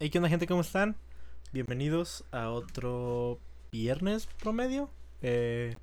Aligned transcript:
Hey, 0.00 0.10
¿qué 0.10 0.18
onda, 0.18 0.28
gente? 0.28 0.46
¿Cómo 0.46 0.60
están? 0.60 0.94
Bienvenidos 1.52 2.22
a 2.30 2.50
otro 2.50 3.40
viernes 3.72 4.28
promedio. 4.40 4.90
Eh, 5.22 5.74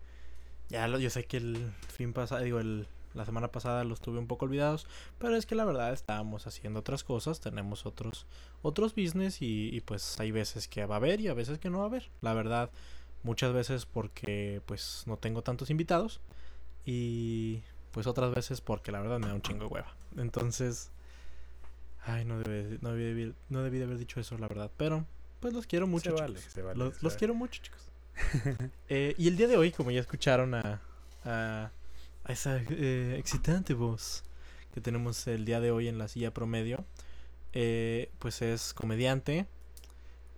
ya 0.69 0.87
lo, 0.87 0.99
yo 0.99 1.09
sé 1.09 1.25
que 1.25 1.35
el 1.35 1.73
fin 1.89 2.13
pasado, 2.13 2.41
digo, 2.41 2.61
el, 2.61 2.87
la 3.13 3.25
semana 3.25 3.51
pasada 3.51 3.83
los 3.83 3.99
tuve 3.99 4.17
un 4.17 4.27
poco 4.27 4.45
olvidados, 4.45 4.87
pero 5.17 5.35
es 5.35 5.45
que 5.45 5.55
la 5.55 5.65
verdad 5.65 5.91
estábamos 5.91 6.47
haciendo 6.47 6.79
otras 6.79 7.03
cosas, 7.03 7.41
tenemos 7.41 7.85
otros, 7.85 8.25
otros 8.61 8.95
business 8.95 9.41
y, 9.41 9.67
y 9.75 9.81
pues 9.81 10.17
hay 10.17 10.31
veces 10.31 10.69
que 10.69 10.85
va 10.85 10.95
a 10.95 10.99
haber 10.99 11.19
y 11.19 11.27
a 11.27 11.33
veces 11.33 11.59
que 11.59 11.69
no 11.69 11.79
va 11.79 11.83
a 11.83 11.87
haber. 11.87 12.09
La 12.21 12.33
verdad, 12.33 12.69
muchas 13.23 13.51
veces 13.51 13.85
porque 13.85 14.61
pues 14.65 15.03
no 15.07 15.17
tengo 15.17 15.41
tantos 15.41 15.69
invitados 15.69 16.21
y 16.85 17.63
pues 17.91 18.07
otras 18.07 18.33
veces 18.33 18.61
porque 18.61 18.93
la 18.93 19.01
verdad 19.01 19.19
me 19.19 19.27
da 19.27 19.33
un 19.33 19.41
chingo 19.41 19.65
de 19.65 19.73
hueva. 19.73 19.93
Entonces, 20.15 20.93
ay, 22.05 22.25
no 22.25 22.39
debí, 22.39 22.77
no 22.81 22.93
debí, 22.93 23.33
no 23.49 23.63
debí 23.63 23.77
de 23.77 23.83
haber 23.85 23.97
dicho 23.97 24.19
eso, 24.19 24.37
la 24.37 24.47
verdad, 24.47 24.71
pero 24.77 25.05
pues 25.39 25.53
los 25.53 25.67
quiero 25.67 25.87
mucho. 25.87 26.15
Se 26.15 26.21
vale, 26.21 26.35
chicos. 26.37 26.53
se 26.53 26.61
vale, 26.61 26.79
los, 26.79 26.95
se 26.95 27.03
los 27.03 27.13
vale. 27.13 27.19
quiero 27.19 27.33
mucho, 27.35 27.61
chicos. 27.61 27.89
Eh, 28.89 29.13
y 29.17 29.27
el 29.27 29.35
día 29.35 29.47
de 29.47 29.57
hoy, 29.57 29.71
como 29.71 29.91
ya 29.91 29.99
escucharon 29.99 30.53
a, 30.53 30.81
a, 31.25 31.71
a 32.23 32.31
esa 32.31 32.61
eh, 32.69 33.15
excitante 33.19 33.73
voz 33.73 34.23
que 34.73 34.81
tenemos 34.81 35.27
el 35.27 35.45
día 35.45 35.59
de 35.59 35.71
hoy 35.71 35.87
en 35.87 35.97
la 35.97 36.07
silla 36.07 36.33
promedio, 36.33 36.85
eh, 37.53 38.11
pues 38.19 38.41
es 38.41 38.73
comediante, 38.73 39.47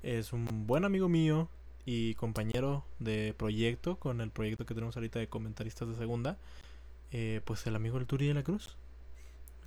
es 0.04 0.34
un 0.34 0.68
buen 0.68 0.86
amigo 0.86 1.10
mío 1.10 1.50
y 1.86 2.14
compañero 2.16 2.86
de 3.00 3.34
proyecto 3.36 3.98
con 3.98 4.22
el 4.22 4.30
proyecto 4.30 4.66
que 4.66 4.74
tenemos 4.76 4.96
ahorita 4.96 5.20
de 5.20 5.28
comentaristas 5.28 5.88
de 5.88 5.96
segunda, 5.96 6.38
eh, 7.12 7.42
pues 7.46 7.66
el 7.66 7.76
amigo 7.76 7.98
del 7.98 8.06
Turi 8.08 8.28
de 8.28 8.34
la 8.36 8.44
Cruz. 8.44 8.78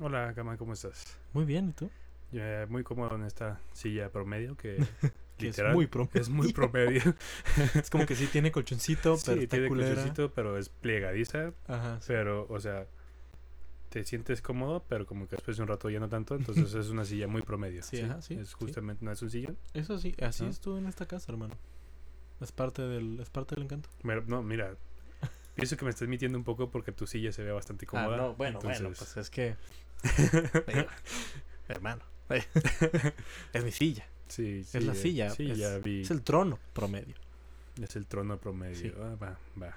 Hola, 0.00 0.32
Cama, 0.34 0.56
¿cómo 0.56 0.72
estás? 0.72 1.18
Muy 1.34 1.44
bien, 1.44 1.68
¿y 1.68 1.72
tú? 1.72 1.90
Eh, 2.32 2.66
muy 2.70 2.82
cómodo 2.82 3.14
en 3.16 3.24
esta 3.24 3.60
silla 3.72 4.10
promedio 4.10 4.56
que, 4.56 4.76
Que 5.36 5.46
literal 5.46 5.72
es 5.72 5.74
muy 5.76 5.86
promedio. 5.86 6.20
es 6.22 6.28
muy 6.28 6.52
promedio. 6.52 7.02
Es 7.74 7.90
como 7.90 8.06
que 8.06 8.14
sí 8.16 8.26
tiene 8.26 8.50
colchoncito, 8.50 9.16
pero 9.24 9.36
sí, 9.36 9.44
está 9.44 9.56
tiene 9.56 9.68
culera. 9.68 9.90
colchoncito, 9.90 10.32
pero 10.32 10.56
es 10.56 10.68
plegadiza. 10.68 11.52
Ajá, 11.66 11.98
sí. 12.00 12.06
Pero, 12.08 12.46
o 12.48 12.60
sea, 12.60 12.86
te 13.90 14.04
sientes 14.04 14.40
cómodo, 14.40 14.84
pero 14.88 15.04
como 15.06 15.26
que 15.28 15.36
después 15.36 15.56
de 15.56 15.62
un 15.64 15.68
rato 15.68 15.90
ya 15.90 16.00
no 16.00 16.08
tanto. 16.08 16.34
Entonces 16.34 16.72
es 16.74 16.88
una 16.88 17.04
silla 17.04 17.26
muy 17.26 17.42
promedio. 17.42 17.82
Sí, 17.82 18.00
ajá, 18.00 18.22
sí, 18.22 18.34
Es 18.34 18.54
justamente, 18.54 19.04
no 19.04 19.12
es 19.12 19.20
un 19.20 19.30
sillón. 19.30 19.58
Eso 19.74 19.98
sí, 19.98 20.14
así 20.22 20.44
¿No? 20.44 20.50
estuvo 20.50 20.78
en 20.78 20.86
esta 20.86 21.06
casa, 21.06 21.30
hermano. 21.32 21.54
Es 22.40 22.52
parte 22.52 22.82
del, 22.82 23.20
es 23.20 23.28
parte 23.28 23.54
del 23.54 23.64
encanto. 23.64 23.90
Pero, 24.02 24.22
no, 24.26 24.42
mira. 24.42 24.76
Pienso 25.54 25.76
que 25.76 25.84
me 25.84 25.90
estás 25.90 26.08
mintiendo 26.08 26.38
un 26.38 26.44
poco 26.44 26.70
porque 26.70 26.90
tu 26.92 27.06
silla 27.06 27.32
se 27.32 27.42
ve 27.42 27.52
bastante 27.52 27.84
cómoda. 27.84 28.14
Ah, 28.14 28.16
no, 28.16 28.34
bueno, 28.34 28.60
bueno, 28.60 28.92
pues 28.96 29.16
es 29.18 29.28
que. 29.28 29.56
Digo, 30.66 30.86
hermano. 31.68 32.02
es 33.52 33.64
mi 33.64 33.72
silla. 33.72 34.06
Sí, 34.28 34.62
sí, 34.64 34.78
es 34.78 34.84
la 34.84 34.92
eh, 34.92 34.96
silla. 34.96 35.30
Sí, 35.30 35.50
es, 35.50 35.58
ya 35.58 35.78
vi. 35.78 36.02
es 36.02 36.10
el 36.10 36.22
trono 36.22 36.58
promedio. 36.72 37.14
Es 37.82 37.96
el 37.96 38.06
trono 38.06 38.38
promedio. 38.38 38.94
Ah, 39.02 39.16
va, 39.20 39.38
va. 39.60 39.74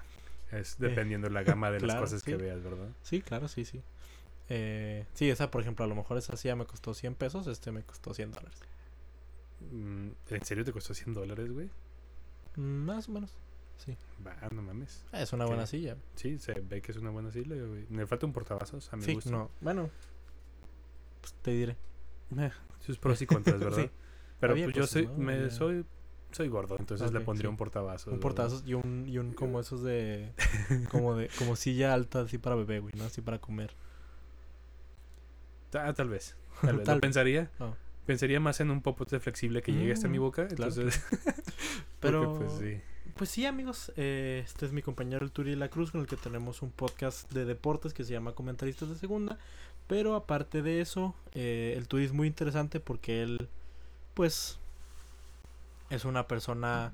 Es 0.52 0.78
dependiendo 0.78 1.28
la 1.30 1.42
gama 1.42 1.70
de 1.70 1.80
las 1.86 1.96
cosas 1.96 2.22
que 2.22 2.36
veas, 2.36 2.62
¿verdad? 2.62 2.88
Sí, 3.02 3.20
claro, 3.20 3.48
sí, 3.48 3.64
sí. 3.64 3.82
Eh, 4.48 5.06
sí, 5.14 5.30
esa, 5.30 5.50
por 5.50 5.62
ejemplo, 5.62 5.84
a 5.84 5.88
lo 5.88 5.94
mejor 5.94 6.18
esa 6.18 6.36
silla 6.36 6.54
me 6.54 6.66
costó 6.66 6.94
100 6.94 7.14
pesos, 7.16 7.46
este 7.46 7.72
me 7.72 7.82
costó 7.82 8.14
100 8.14 8.30
dólares. 8.32 8.58
Mm, 9.72 10.08
¿En 10.30 10.44
serio 10.44 10.64
te 10.64 10.72
costó 10.72 10.94
100 10.94 11.14
dólares, 11.14 11.50
güey? 11.50 11.70
Mm, 12.56 12.84
Más 12.84 13.08
o 13.08 13.12
menos. 13.12 13.32
Sí. 13.78 13.96
Va, 14.24 14.36
no 14.52 14.62
mames. 14.62 15.04
Ah, 15.10 15.22
es 15.22 15.32
una 15.32 15.46
buena 15.46 15.66
silla. 15.66 15.96
Sí, 16.14 16.38
se 16.38 16.52
ve 16.60 16.80
que 16.80 16.92
es 16.92 16.98
una 16.98 17.10
buena 17.10 17.32
silla, 17.32 17.56
güey. 17.56 17.86
Me 17.88 18.06
falta 18.06 18.26
un 18.26 18.32
portavasos, 18.32 18.92
a 18.92 18.96
mi 18.96 19.04
Sí, 19.04 19.14
gusto. 19.14 19.30
no. 19.30 19.50
Bueno, 19.60 19.90
pues 21.24 21.34
te 21.42 21.50
diré. 21.52 21.76
Sus 22.80 22.98
pros 22.98 23.20
y 23.22 23.26
contras, 23.26 23.58
¿verdad? 23.60 23.78
Sí. 23.84 23.90
Pero 24.40 24.52
Había 24.52 24.66
pues 24.66 24.76
yo 24.76 24.86
soy, 24.86 25.06
¿no? 25.06 25.14
me, 25.16 25.34
Había- 25.34 25.50
soy, 25.50 25.86
soy 26.32 26.48
gordo, 26.48 26.76
entonces 26.78 27.12
le 27.12 27.20
pondría 27.20 27.48
sí. 27.48 27.50
un 27.50 27.56
portavasos. 27.56 28.12
Un 28.12 28.20
portazos 28.20 28.62
y 28.66 28.74
un, 28.74 29.06
y 29.08 29.16
un 29.18 29.32
como 29.32 29.58
esos 29.60 29.82
de. 29.82 30.32
Como 30.90 31.14
de. 31.14 31.30
Como 31.38 31.56
silla 31.56 31.94
alta 31.94 32.20
así 32.22 32.36
para 32.36 32.54
bebé, 32.56 32.80
güey, 32.80 32.92
¿no? 32.96 33.04
Así 33.04 33.22
para 33.22 33.38
comer. 33.38 33.70
Ah, 35.72 35.92
tal 35.94 36.08
vez. 36.08 36.36
Tal 36.60 36.76
vez. 36.76 36.84
Tal 36.84 36.96
Lo 36.96 37.00
pensaría. 37.00 37.50
Oh. 37.58 37.74
Pensaría 38.06 38.38
más 38.38 38.60
en 38.60 38.70
un 38.70 38.82
popote 38.82 39.18
flexible 39.18 39.62
que 39.62 39.72
llegue 39.72 39.92
hasta 39.92 40.08
mi 40.08 40.18
Mm, 40.18 40.22
boca. 40.22 40.46
claro, 40.48 40.72
Entonces, 40.72 41.02
Pero. 42.00 42.24
porque, 42.34 42.44
pues 42.44 42.58
sí. 42.58 42.80
Pues 43.16 43.30
sí, 43.30 43.46
amigos, 43.46 43.92
eh, 43.96 44.42
este 44.44 44.66
es 44.66 44.72
mi 44.72 44.82
compañero 44.82 45.24
el 45.24 45.30
Turi 45.30 45.50
de 45.50 45.56
la 45.56 45.68
Cruz 45.68 45.90
con 45.92 46.00
el 46.00 46.06
que 46.08 46.16
tenemos 46.16 46.62
un 46.62 46.70
podcast 46.72 47.32
de 47.32 47.44
deportes 47.44 47.94
que 47.94 48.02
se 48.04 48.12
llama 48.12 48.34
Comentaristas 48.34 48.88
de 48.90 48.96
Segunda. 48.96 49.38
Pero 49.86 50.14
aparte 50.14 50.62
de 50.62 50.80
eso, 50.80 51.14
eh, 51.32 51.74
el 51.76 51.88
Turi 51.88 52.04
es 52.04 52.12
muy 52.12 52.26
interesante 52.26 52.80
porque 52.80 53.22
él, 53.22 53.48
pues, 54.14 54.58
es 55.90 56.04
una 56.04 56.26
persona 56.26 56.92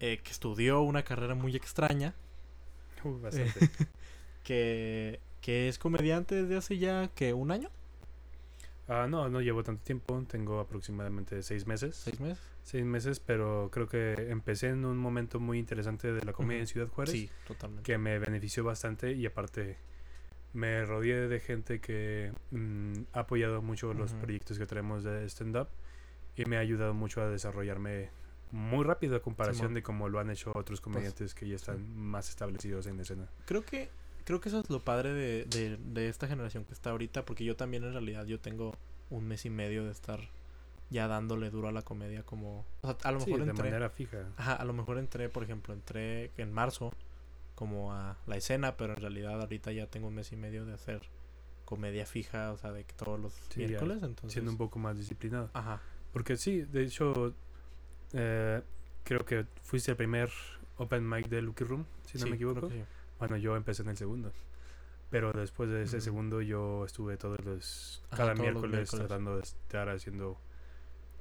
eh, 0.00 0.20
que 0.22 0.30
estudió 0.30 0.80
una 0.82 1.02
carrera 1.02 1.34
muy 1.34 1.56
extraña, 1.56 2.14
Uy, 3.04 3.14
Eh, 3.14 3.18
bastante. 3.22 3.70
que, 4.44 5.20
que 5.40 5.68
es 5.68 5.78
comediante 5.78 6.34
desde 6.42 6.56
hace 6.56 6.78
ya, 6.78 7.08
que 7.14 7.32
¿Un 7.32 7.50
año? 7.50 7.70
Ah, 8.88 9.06
no, 9.08 9.28
no 9.28 9.40
llevo 9.40 9.62
tanto 9.62 9.84
tiempo. 9.84 10.20
Tengo 10.28 10.58
aproximadamente 10.58 11.42
seis 11.44 11.66
meses. 11.66 11.94
¿Seis 11.96 12.18
meses? 12.18 12.38
Seis 12.64 12.84
meses, 12.84 13.20
pero 13.20 13.70
creo 13.72 13.88
que 13.88 14.14
empecé 14.30 14.68
en 14.68 14.84
un 14.84 14.98
momento 14.98 15.38
muy 15.38 15.58
interesante 15.58 16.12
de 16.12 16.24
la 16.24 16.32
comedia 16.32 16.62
en. 16.62 16.66
Ciudad 16.66 16.88
Juárez. 16.88 17.12
Sí, 17.12 17.30
totalmente. 17.46 17.84
que 17.84 17.98
me 17.98 18.18
benefició 18.18 18.64
bastante 18.64 19.12
y 19.12 19.26
aparte 19.26 19.78
me 20.52 20.84
rodeé 20.84 21.28
de 21.28 21.40
gente 21.40 21.80
que 21.80 22.32
mm, 22.50 22.92
ha 23.12 23.20
apoyado 23.20 23.62
mucho 23.62 23.94
los 23.94 24.12
proyectos 24.14 24.58
que 24.58 24.66
tenemos 24.66 25.04
de 25.04 25.24
stand-up 25.28 25.68
y 26.36 26.44
me 26.44 26.56
ha 26.56 26.60
ayudado 26.60 26.94
mucho 26.94 27.20
a 27.22 27.28
desarrollarme 27.28 28.10
muy 28.52 28.84
rápido 28.84 29.14
a 29.16 29.20
comparación 29.22 29.74
de 29.74 29.82
cómo 29.82 30.08
lo 30.08 30.18
han 30.18 30.28
hecho 30.30 30.50
otros 30.54 30.80
comediantes 30.80 31.34
que 31.34 31.46
ya 31.46 31.54
están 31.56 31.96
más 31.96 32.28
establecidos 32.30 32.86
en 32.88 32.96
la 32.96 33.02
escena. 33.02 33.28
Creo 33.46 33.64
que 33.64 33.88
creo 34.24 34.40
que 34.40 34.48
eso 34.48 34.60
es 34.60 34.70
lo 34.70 34.80
padre 34.80 35.12
de, 35.12 35.44
de, 35.44 35.76
de 35.76 36.08
esta 36.08 36.26
generación 36.28 36.64
que 36.64 36.72
está 36.72 36.90
ahorita, 36.90 37.24
porque 37.24 37.44
yo 37.44 37.56
también 37.56 37.84
en 37.84 37.92
realidad 37.92 38.26
yo 38.26 38.40
tengo 38.40 38.76
un 39.08 39.26
mes 39.26 39.44
y 39.44 39.50
medio 39.50 39.84
de 39.84 39.92
estar 39.92 40.20
ya 40.88 41.06
dándole 41.06 41.50
duro 41.50 41.68
a 41.68 41.72
la 41.72 41.82
comedia 41.82 42.24
como 42.24 42.64
o 42.82 42.86
sea, 42.88 42.96
a 43.04 43.12
lo 43.12 43.20
Sí, 43.20 43.26
mejor 43.30 43.44
de 43.44 43.50
entré 43.50 43.64
manera 43.70 43.90
fija. 43.90 44.18
ajá, 44.36 44.54
a 44.54 44.64
lo 44.64 44.72
mejor 44.72 44.98
entré, 44.98 45.28
por 45.28 45.44
ejemplo, 45.44 45.72
entré 45.74 46.32
en 46.36 46.52
marzo 46.52 46.92
como 47.60 47.92
a 47.92 48.16
la 48.26 48.36
escena, 48.38 48.78
pero 48.78 48.94
en 48.94 49.00
realidad 49.02 49.38
ahorita 49.38 49.70
ya 49.70 49.86
tengo 49.86 50.08
un 50.08 50.14
mes 50.14 50.32
y 50.32 50.36
medio 50.36 50.64
de 50.64 50.72
hacer 50.72 51.02
comedia 51.66 52.06
fija, 52.06 52.52
o 52.52 52.56
sea, 52.56 52.72
de 52.72 52.84
que 52.84 52.94
todos 52.94 53.20
los 53.20 53.34
Sí, 53.50 53.60
miércoles, 53.60 53.98
entonces 54.02 54.32
Siendo 54.32 54.50
un 54.50 54.56
poco 54.56 54.78
más 54.78 54.96
disciplinado. 54.96 55.50
ajá, 55.52 55.78
Porque 56.10 56.38
sí, 56.38 56.62
de 56.62 56.84
hecho, 56.84 57.34
eh, 58.14 58.62
creo 59.04 59.26
que 59.26 59.44
fuiste 59.62 59.90
el 59.90 59.96
primer 59.98 60.30
open 60.78 61.06
mic 61.06 61.28
de 61.28 61.42
Lucky 61.42 61.64
Room, 61.64 61.84
si 62.06 62.16
no 62.16 62.26
me 62.28 62.36
equivoco. 62.36 62.70
sí. 62.70 62.82
Bueno, 63.18 63.36
yo 63.36 63.54
empecé 63.56 63.82
en 63.82 63.90
el 63.90 63.98
segundo. 63.98 64.32
Pero 65.10 65.32
después 65.34 65.68
de 65.68 65.82
ese 65.82 66.00
segundo 66.00 66.40
yo 66.40 66.86
estuve 66.86 67.18
todos 67.18 67.44
los... 67.44 68.02
Ajá, 68.10 68.16
cada 68.16 68.30
los 68.34 68.40
miércoles. 68.40 68.88
tratando 68.90 69.36
de 69.36 69.42
estar 69.42 69.88
haciendo 69.90 70.38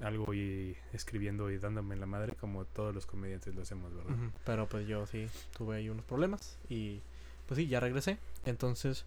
algo 0.01 0.33
y 0.33 0.75
escribiendo 0.93 1.49
y 1.51 1.57
dándome 1.57 1.95
la 1.95 2.05
madre 2.05 2.33
como 2.35 2.65
todos 2.65 2.93
los 2.95 3.05
comediantes 3.05 3.53
lo 3.55 3.61
hacemos, 3.63 3.93
¿verdad? 3.93 4.15
Pero 4.45 4.67
pues 4.67 4.87
yo 4.87 5.05
sí 5.05 5.27
tuve 5.57 5.77
ahí 5.77 5.89
unos 5.89 6.05
problemas 6.05 6.57
y 6.69 7.01
pues 7.47 7.57
sí, 7.57 7.67
ya 7.67 7.79
regresé. 7.79 8.17
Entonces, 8.45 9.05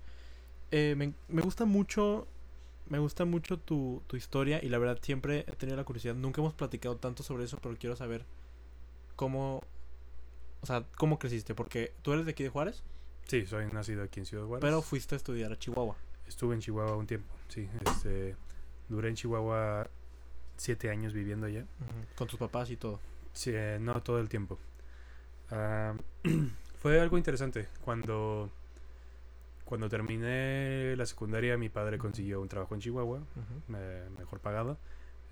eh, 0.71 0.95
me, 0.97 1.15
me 1.29 1.43
gusta 1.43 1.65
mucho, 1.65 2.27
me 2.89 2.99
gusta 2.99 3.25
mucho 3.25 3.59
tu, 3.59 4.03
tu 4.07 4.17
historia 4.17 4.61
y 4.63 4.69
la 4.69 4.79
verdad 4.79 4.99
siempre 5.01 5.41
he 5.49 5.53
tenido 5.57 5.77
la 5.77 5.85
curiosidad. 5.85 6.15
Nunca 6.15 6.41
hemos 6.41 6.55
platicado 6.55 6.97
tanto 6.97 7.23
sobre 7.23 7.45
eso, 7.45 7.59
pero 7.63 7.77
quiero 7.79 7.97
saber 7.97 8.25
cómo, 9.17 9.63
o 10.61 10.67
sea, 10.67 10.85
cómo 10.97 11.19
creciste. 11.19 11.55
Porque 11.55 11.93
tú 12.03 12.13
eres 12.13 12.25
de 12.27 12.33
aquí 12.33 12.43
de 12.43 12.49
Juárez, 12.51 12.83
Sí, 13.29 13.47
soy 13.47 13.67
nacido 13.67 14.03
aquí 14.03 14.19
en 14.19 14.27
Ciudad 14.27 14.45
Juárez. 14.47 14.63
pero 14.63 14.83
fuiste 14.83 15.15
a 15.15 15.17
estudiar 15.17 15.53
a 15.53 15.57
Chihuahua. 15.59 15.97
Estuve 16.27 16.55
en 16.57 16.61
Chihuahua 16.61 16.97
un 16.97 17.07
tiempo, 17.07 17.33
sí. 17.49 17.69
Este, 17.87 18.35
duré 18.89 19.11
en 19.11 19.15
Chihuahua 19.15 19.89
siete 20.57 20.91
años 20.91 21.13
viviendo 21.13 21.47
allá. 21.47 21.65
Con 22.17 22.29
tus 22.29 22.39
papás 22.39 22.71
y 22.71 22.77
todo. 22.77 23.01
Sí, 23.33 23.51
eh, 23.55 23.79
no 23.81 24.01
todo 24.03 24.19
el 24.21 24.29
tiempo. 24.29 24.59
Ah, 25.51 25.95
fue 26.79 27.01
algo 27.01 27.19
interesante. 27.19 27.69
Cuando, 27.85 28.51
cuando 29.65 29.89
terminé 29.89 30.95
la 30.97 31.07
secundaria, 31.07 31.57
mi 31.57 31.69
padre 31.69 31.99
consiguió 31.99 32.41
un 32.41 32.49
trabajo 32.49 32.75
en 32.75 32.81
Chihuahua, 32.81 33.23
eh, 33.75 34.09
mejor 34.19 34.41
pagado. 34.41 34.79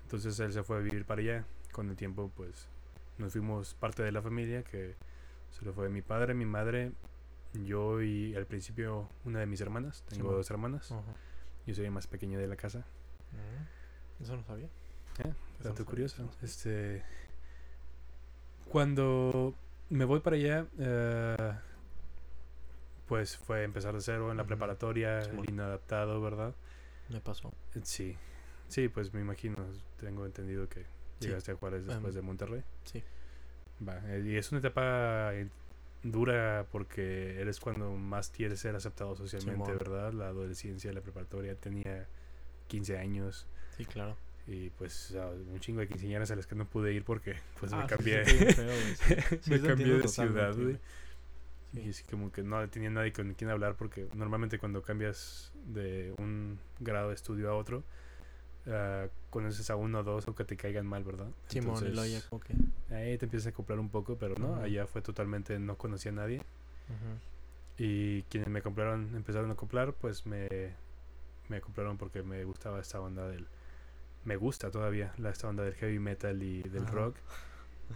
Entonces 0.03 0.39
él 0.39 0.51
se 0.51 0.63
fue 0.63 0.77
a 0.77 0.79
vivir 0.79 1.05
para 1.05 1.21
allá. 1.21 1.45
Con 1.71 1.89
el 1.89 1.95
tiempo, 1.95 2.29
pues 2.35 2.67
nos 3.17 3.31
fuimos 3.31 3.75
parte 3.75 4.03
de 4.03 4.11
la 4.11 4.21
familia, 4.21 4.63
que 4.63 4.95
se 5.51 5.63
lo 5.63 5.73
fue 5.73 5.89
mi 5.89 6.01
padre, 6.01 6.33
mi 6.33 6.45
madre, 6.45 6.91
yo 7.53 8.01
y 8.01 8.35
al 8.35 8.45
principio 8.45 9.07
una 9.25 9.39
de 9.39 9.45
mis 9.45 9.61
hermanas. 9.61 10.03
Tengo 10.09 10.33
dos 10.33 10.49
hermanas. 10.51 10.93
Yo 11.65 11.75
soy 11.75 11.85
el 11.85 11.91
más 11.91 12.07
pequeño 12.07 12.39
de 12.39 12.47
la 12.47 12.55
casa. 12.55 12.79
Mm, 13.31 14.23
Eso 14.23 14.35
no 14.35 14.43
sabía. 14.43 14.67
Eh, 15.23 15.33
Dato 15.63 15.85
curioso. 15.85 16.29
Este, 16.41 17.03
cuando 18.69 19.53
me 19.89 20.05
voy 20.05 20.19
para 20.21 20.35
allá, 20.35 20.65
eh, 20.79 21.53
pues 23.07 23.37
fue 23.37 23.63
empezar 23.63 23.93
de 23.93 24.01
cero 24.01 24.31
en 24.31 24.37
la 24.37 24.45
preparatoria, 24.45 25.19
inadaptado, 25.47 26.21
¿verdad? 26.21 26.55
Me 27.09 27.19
pasó. 27.19 27.49
Eh, 27.75 27.81
Sí, 27.83 28.17
sí, 28.69 28.87
pues 28.87 29.13
me 29.13 29.21
imagino, 29.21 29.57
tengo 29.99 30.25
entendido 30.25 30.67
que 30.69 30.85
Sí. 31.19 31.27
Llegaste 31.27 31.51
a 31.51 31.55
Juárez 31.55 31.85
después 31.85 32.15
Em, 32.15 32.21
de 32.21 32.21
Monterrey. 32.25 32.63
sí. 32.85 33.03
Va, 33.87 33.99
eh, 34.11 34.23
y 34.25 34.37
es 34.37 34.51
una 34.51 34.59
etapa 34.59 35.31
dura 36.03 36.65
porque 36.71 37.39
eres 37.39 37.59
cuando 37.59 37.91
más 37.95 38.29
quieres 38.31 38.59
ser 38.59 38.75
aceptado 38.75 39.15
socialmente. 39.15 39.71
¿verdad? 39.71 40.13
La 40.13 40.29
adolescencia, 40.29 40.91
la 40.93 41.01
preparatoria, 41.01 41.53
tenía 41.55 42.07
15 42.67 42.97
años 42.97 43.45
Sí, 43.77 43.85
claro. 43.85 44.15
Y 44.47 44.69
pues 44.71 45.13
un 45.51 45.59
chingo 45.59 45.81
de 45.81 45.87
quinceañeras 45.87 46.31
a 46.31 46.35
las 46.35 46.47
que 46.47 46.55
no 46.55 46.65
pude 46.65 46.93
ir 46.93 47.03
porque 47.03 47.35
pues 47.59 47.71
Ah, 47.73 47.77
me 47.77 47.83
sí, 47.83 47.89
cambié, 47.89 48.25
sí, 48.25 48.37
feo, 48.53 48.73
sí. 49.41 49.51
Me 49.51 49.61
cambié 49.61 49.97
de 49.97 50.07
ciudad, 50.07 50.55
güey. 50.55 50.77
Y 51.73 51.91
como 52.09 52.31
que 52.31 52.43
no 52.43 52.67
tenía 52.69 52.89
nadie 52.89 53.13
con 53.13 53.33
quien 53.33 53.49
hablar 53.49 53.75
porque 53.75 54.07
normalmente 54.13 54.59
cuando 54.59 54.81
cambias 54.81 55.53
de 55.67 56.13
un 56.17 56.59
grado 56.79 57.09
de 57.09 57.15
estudio 57.15 57.49
a 57.49 57.55
otro, 57.55 57.83
ah, 58.67 59.07
conoces 59.29 59.69
a 59.69 59.75
uno 59.77 59.99
o 59.99 60.03
dos 60.03 60.27
o 60.27 60.35
que 60.35 60.43
te 60.43 60.57
caigan 60.57 60.85
mal, 60.85 61.03
¿verdad? 61.03 61.27
Simón, 61.47 61.85
Entonces, 61.85 62.29
ahí 62.89 63.17
te 63.17 63.25
empiezas 63.25 63.47
a 63.47 63.49
acoplar 63.51 63.79
un 63.79 63.89
poco, 63.89 64.17
pero 64.17 64.35
no, 64.35 64.55
allá 64.55 64.85
fue 64.85 65.01
totalmente, 65.01 65.57
no 65.59 65.77
conocía 65.77 66.11
a 66.11 66.15
nadie. 66.15 66.41
Y 67.77 68.23
quienes 68.23 68.49
me 68.49 68.61
compraron, 68.61 69.15
empezaron 69.15 69.49
a 69.49 69.53
acoplar, 69.53 69.93
pues 69.93 70.25
me, 70.25 70.49
me 71.47 71.57
acoplaron 71.57 71.97
porque 71.97 72.21
me 72.21 72.43
gustaba 72.43 72.81
esta 72.81 72.99
onda 72.99 73.27
del... 73.29 73.47
Me 74.25 74.35
gusta 74.35 74.69
todavía 74.71 75.13
la, 75.17 75.29
esta 75.31 75.47
onda 75.47 75.63
del 75.63 75.73
heavy 75.75 75.99
metal 75.99 76.41
y 76.43 76.61
del 76.63 76.83
Ajá. 76.83 76.91
rock. 76.91 77.15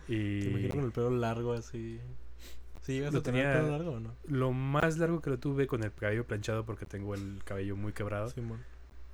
Te 0.08 0.14
Y 0.14 0.48
imagino 0.48 0.70
con 0.76 0.84
el 0.86 0.92
pelo 0.92 1.10
largo 1.12 1.54
así. 1.54 2.00
¿Sí 2.82 2.94
llegas 2.94 3.14
Lo 3.14 3.20
a 3.20 3.24
tener 3.24 3.44
tenía- 3.46 3.60
pelo 3.62 3.72
largo 3.72 3.92
o 3.92 4.00
no? 4.00 4.14
lo 4.28 4.52
más 4.52 4.98
largo 4.98 5.22
que 5.22 5.30
lo 5.30 5.40
tuve 5.40 5.68
con 5.68 5.84
el 5.84 5.92
cabello 5.94 6.26
planchado 6.26 6.66
porque 6.66 6.86
tengo 6.86 7.16
el 7.16 7.42
cabello 7.44 7.76
muy 7.76 7.94
quebrado 7.94 8.30
Simón. 8.30 8.64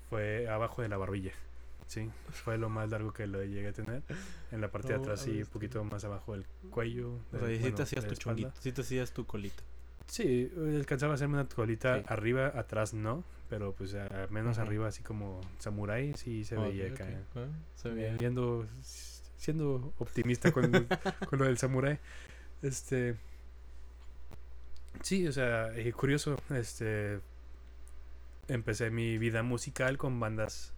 fue 0.09 0.47
abajo 0.49 0.81
de 0.81 0.89
la 0.89 0.97
barbilla. 0.97 1.31
Sí, 1.87 2.09
fue 2.31 2.57
lo 2.57 2.69
más 2.69 2.89
largo 2.89 3.11
que 3.13 3.27
lo 3.27 3.43
llegué 3.43 3.67
a 3.67 3.73
tener. 3.73 4.01
En 4.51 4.61
la 4.61 4.71
parte 4.71 4.89
de 4.89 4.95
atrás 4.95 5.25
ver, 5.27 5.43
un 5.43 5.49
poquito 5.49 5.83
más 5.83 6.03
abajo 6.05 6.33
del 6.33 6.45
cuello. 6.69 7.11
O 7.33 7.37
sea, 7.39 7.51
y 7.51 7.59
bueno, 7.59 7.75
te 7.75 7.83
hacías 7.83 8.07
tu 8.07 8.15
chonguito, 8.15 8.51
sí 8.59 8.71
te 8.71 8.81
hacías 8.81 9.11
tu 9.13 9.25
colita. 9.25 9.61
Sí, 10.07 10.49
alcanzaba 10.77 11.13
a 11.13 11.15
hacerme 11.15 11.35
una 11.35 11.47
colita 11.49 11.99
Sí. 11.99 12.05
arriba, 12.07 12.47
atrás 12.55 12.93
no, 12.93 13.23
pero 13.51 13.73
pues 13.73 13.93
al 13.95 14.29
menos 14.31 14.59
arriba 14.59 14.87
así 14.87 15.03
como 15.03 15.41
samurái 15.59 16.13
sí 16.15 16.45
se 16.45 16.55
veía 16.55 16.87
acá. 16.87 17.05
Se 17.75 17.89
veía. 17.89 18.15
viendo, 18.15 18.65
siendo 19.35 19.93
optimista 19.99 20.53
con, 20.53 20.71
con 21.29 21.37
lo 21.39 21.43
del 21.45 21.57
samurái. 21.57 21.99
Este. 22.61 23.17
Sí, 25.01 25.27
o 25.27 25.33
sea, 25.33 25.77
eh, 25.77 25.91
curioso. 25.91 26.37
Este. 26.49 27.19
Empecé 28.47 28.89
mi 28.89 29.17
vida 29.17 29.43
musical 29.43 29.97
con 29.97 30.17
bandas 30.19 30.73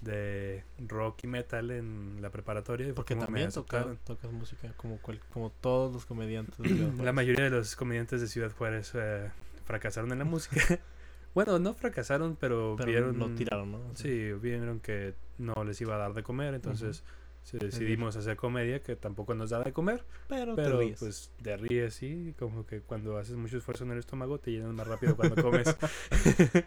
de 0.00 0.62
rock 0.78 1.24
y 1.24 1.26
metal 1.26 1.72
en 1.72 2.18
la 2.22 2.30
preparatoria. 2.30 2.94
Porque 2.94 3.16
también 3.16 3.50
toca- 3.50 3.96
tocas 4.04 4.30
música 4.30 4.72
como, 4.76 4.98
cual- 4.98 5.20
como 5.32 5.50
todos 5.50 5.92
los 5.92 6.06
comediantes. 6.06 6.56
de 6.58 6.68
La 7.04 7.12
mayoría 7.12 7.44
de 7.46 7.50
los 7.50 7.74
comediantes 7.74 8.20
de 8.20 8.28
Ciudad 8.28 8.52
Juárez 8.52 8.92
eh, 8.94 9.28
fracasaron 9.64 10.12
en 10.12 10.18
la 10.20 10.24
música. 10.24 10.60
bueno, 11.34 11.58
no 11.58 11.74
fracasaron, 11.74 12.36
pero, 12.38 12.74
Pero 12.76 12.90
vieron. 12.90 13.18
lo 13.18 13.30
tiraron, 13.34 13.72
¿no? 13.72 13.78
O 13.78 13.94
sea, 13.94 14.10
Sí, 14.10 14.32
vieron 14.40 14.80
que 14.80 15.14
no 15.38 15.54
les 15.64 15.80
iba 15.80 15.94
a 15.94 15.98
dar 15.98 16.14
de 16.14 16.22
comer, 16.22 16.54
entonces 16.54 17.02
sí 17.42 17.58
decidimos 17.58 18.16
hacer 18.16 18.36
comedia 18.36 18.80
que 18.82 18.94
tampoco 18.96 19.34
nos 19.34 19.50
da 19.50 19.62
de 19.64 19.72
comer, 19.72 20.04
Pero, 20.28 20.54
pero 20.54 20.78
te 20.78 20.84
ríes. 20.84 20.98
pues 21.00 21.30
te 21.42 21.56
ríes, 21.56 21.94
sí, 21.94 22.34
como 22.38 22.66
que 22.66 22.80
cuando 22.80 23.16
haces 23.18 23.36
mucho 23.36 23.58
esfuerzo 23.58 23.84
en 23.84 23.90
el 23.92 23.98
estómago 23.98 24.38
te 24.38 24.50
llenas 24.52 24.72
más 24.72 24.86
rápido 24.86 25.16
cuando 25.16 25.40
comes. 25.42 25.74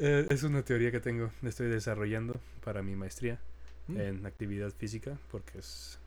Eh, 0.00 0.26
es 0.30 0.44
una 0.44 0.62
teoría 0.62 0.92
que 0.92 1.00
tengo, 1.00 1.30
estoy 1.42 1.68
desarrollando 1.68 2.38
para 2.64 2.82
mi 2.82 2.94
maestría 2.94 3.40
Mm, 3.88 4.00
en 4.00 4.26
actividad 4.26 4.70
física, 4.70 5.18
porque 5.30 5.58
es... 5.58 5.98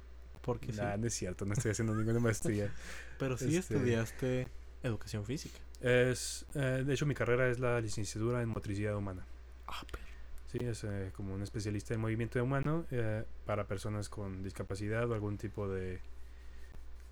Porque 0.44 0.72
sí. 0.72 0.80
Nah, 0.80 0.96
no 0.98 1.08
es 1.08 1.14
cierto, 1.16 1.46
no 1.46 1.54
estoy 1.54 1.72
haciendo 1.72 1.96
ninguna 1.96 2.20
maestría. 2.20 2.72
Pero 3.20 3.38
sí 3.38 3.58
este- 3.58 3.76
estudiaste 3.76 4.48
educación 4.84 5.26
física. 5.26 5.58
Es, 5.82 6.46
eh, 6.56 6.84
de 6.86 6.94
hecho, 6.94 7.06
mi 7.06 7.16
carrera 7.16 7.50
es 7.50 7.60
la 7.60 7.82
licenciatura 7.82 8.42
en 8.42 8.50
motricidad 8.50 8.96
humana. 8.96 9.26
Ah, 9.68 9.84
pero. 9.92 10.12
Sí, 10.52 10.58
es 10.62 10.84
eh, 10.84 11.12
como 11.16 11.34
un 11.34 11.42
especialista 11.42 11.94
en 11.94 12.02
movimiento 12.02 12.44
humano 12.44 12.86
eh, 12.92 13.24
para 13.46 13.68
personas 13.68 14.10
con 14.10 14.44
discapacidad 14.44 15.10
o 15.10 15.14
algún 15.14 15.38
tipo 15.38 15.70
de... 15.70 16.02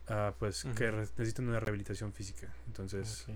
ah, 0.10 0.34
pues 0.38 0.66
que 0.76 0.92
necesitan 0.92 1.48
una 1.48 1.62
rehabilitación 1.62 2.12
física. 2.12 2.54
Entonces, 2.68 3.28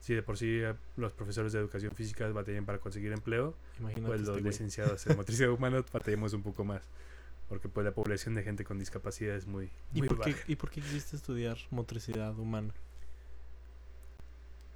si 0.00 0.12
de 0.12 0.22
por 0.22 0.36
sí 0.36 0.58
eh, 0.60 0.74
los 0.96 1.12
profesores 1.12 1.52
de 1.52 1.60
educación 1.60 1.92
física 1.92 2.28
batallan 2.28 2.66
para 2.66 2.78
conseguir 2.78 3.12
empleo, 3.12 3.54
Imagínate 3.78 4.06
pues 4.06 4.20
este 4.22 4.32
los 4.32 4.42
licenciados 4.42 5.06
en 5.06 5.16
motricidad 5.16 5.50
humana 5.50 5.84
batallamos 5.92 6.32
un 6.32 6.42
poco 6.42 6.64
más. 6.64 6.82
Porque 7.48 7.68
pues 7.68 7.84
la 7.84 7.92
población 7.92 8.34
de 8.34 8.42
gente 8.42 8.64
con 8.64 8.78
discapacidad 8.78 9.36
es 9.36 9.46
muy, 9.46 9.70
¿Y 9.94 10.00
muy 10.00 10.08
por, 10.08 10.20
qué. 10.20 10.34
¿Y 10.48 10.56
por 10.56 10.70
qué 10.70 10.80
quisiste 10.80 11.14
estudiar 11.14 11.58
motricidad 11.70 12.36
humana? 12.36 12.74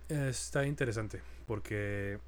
Está 0.08 0.66
interesante 0.66 1.20
porque 1.46 2.19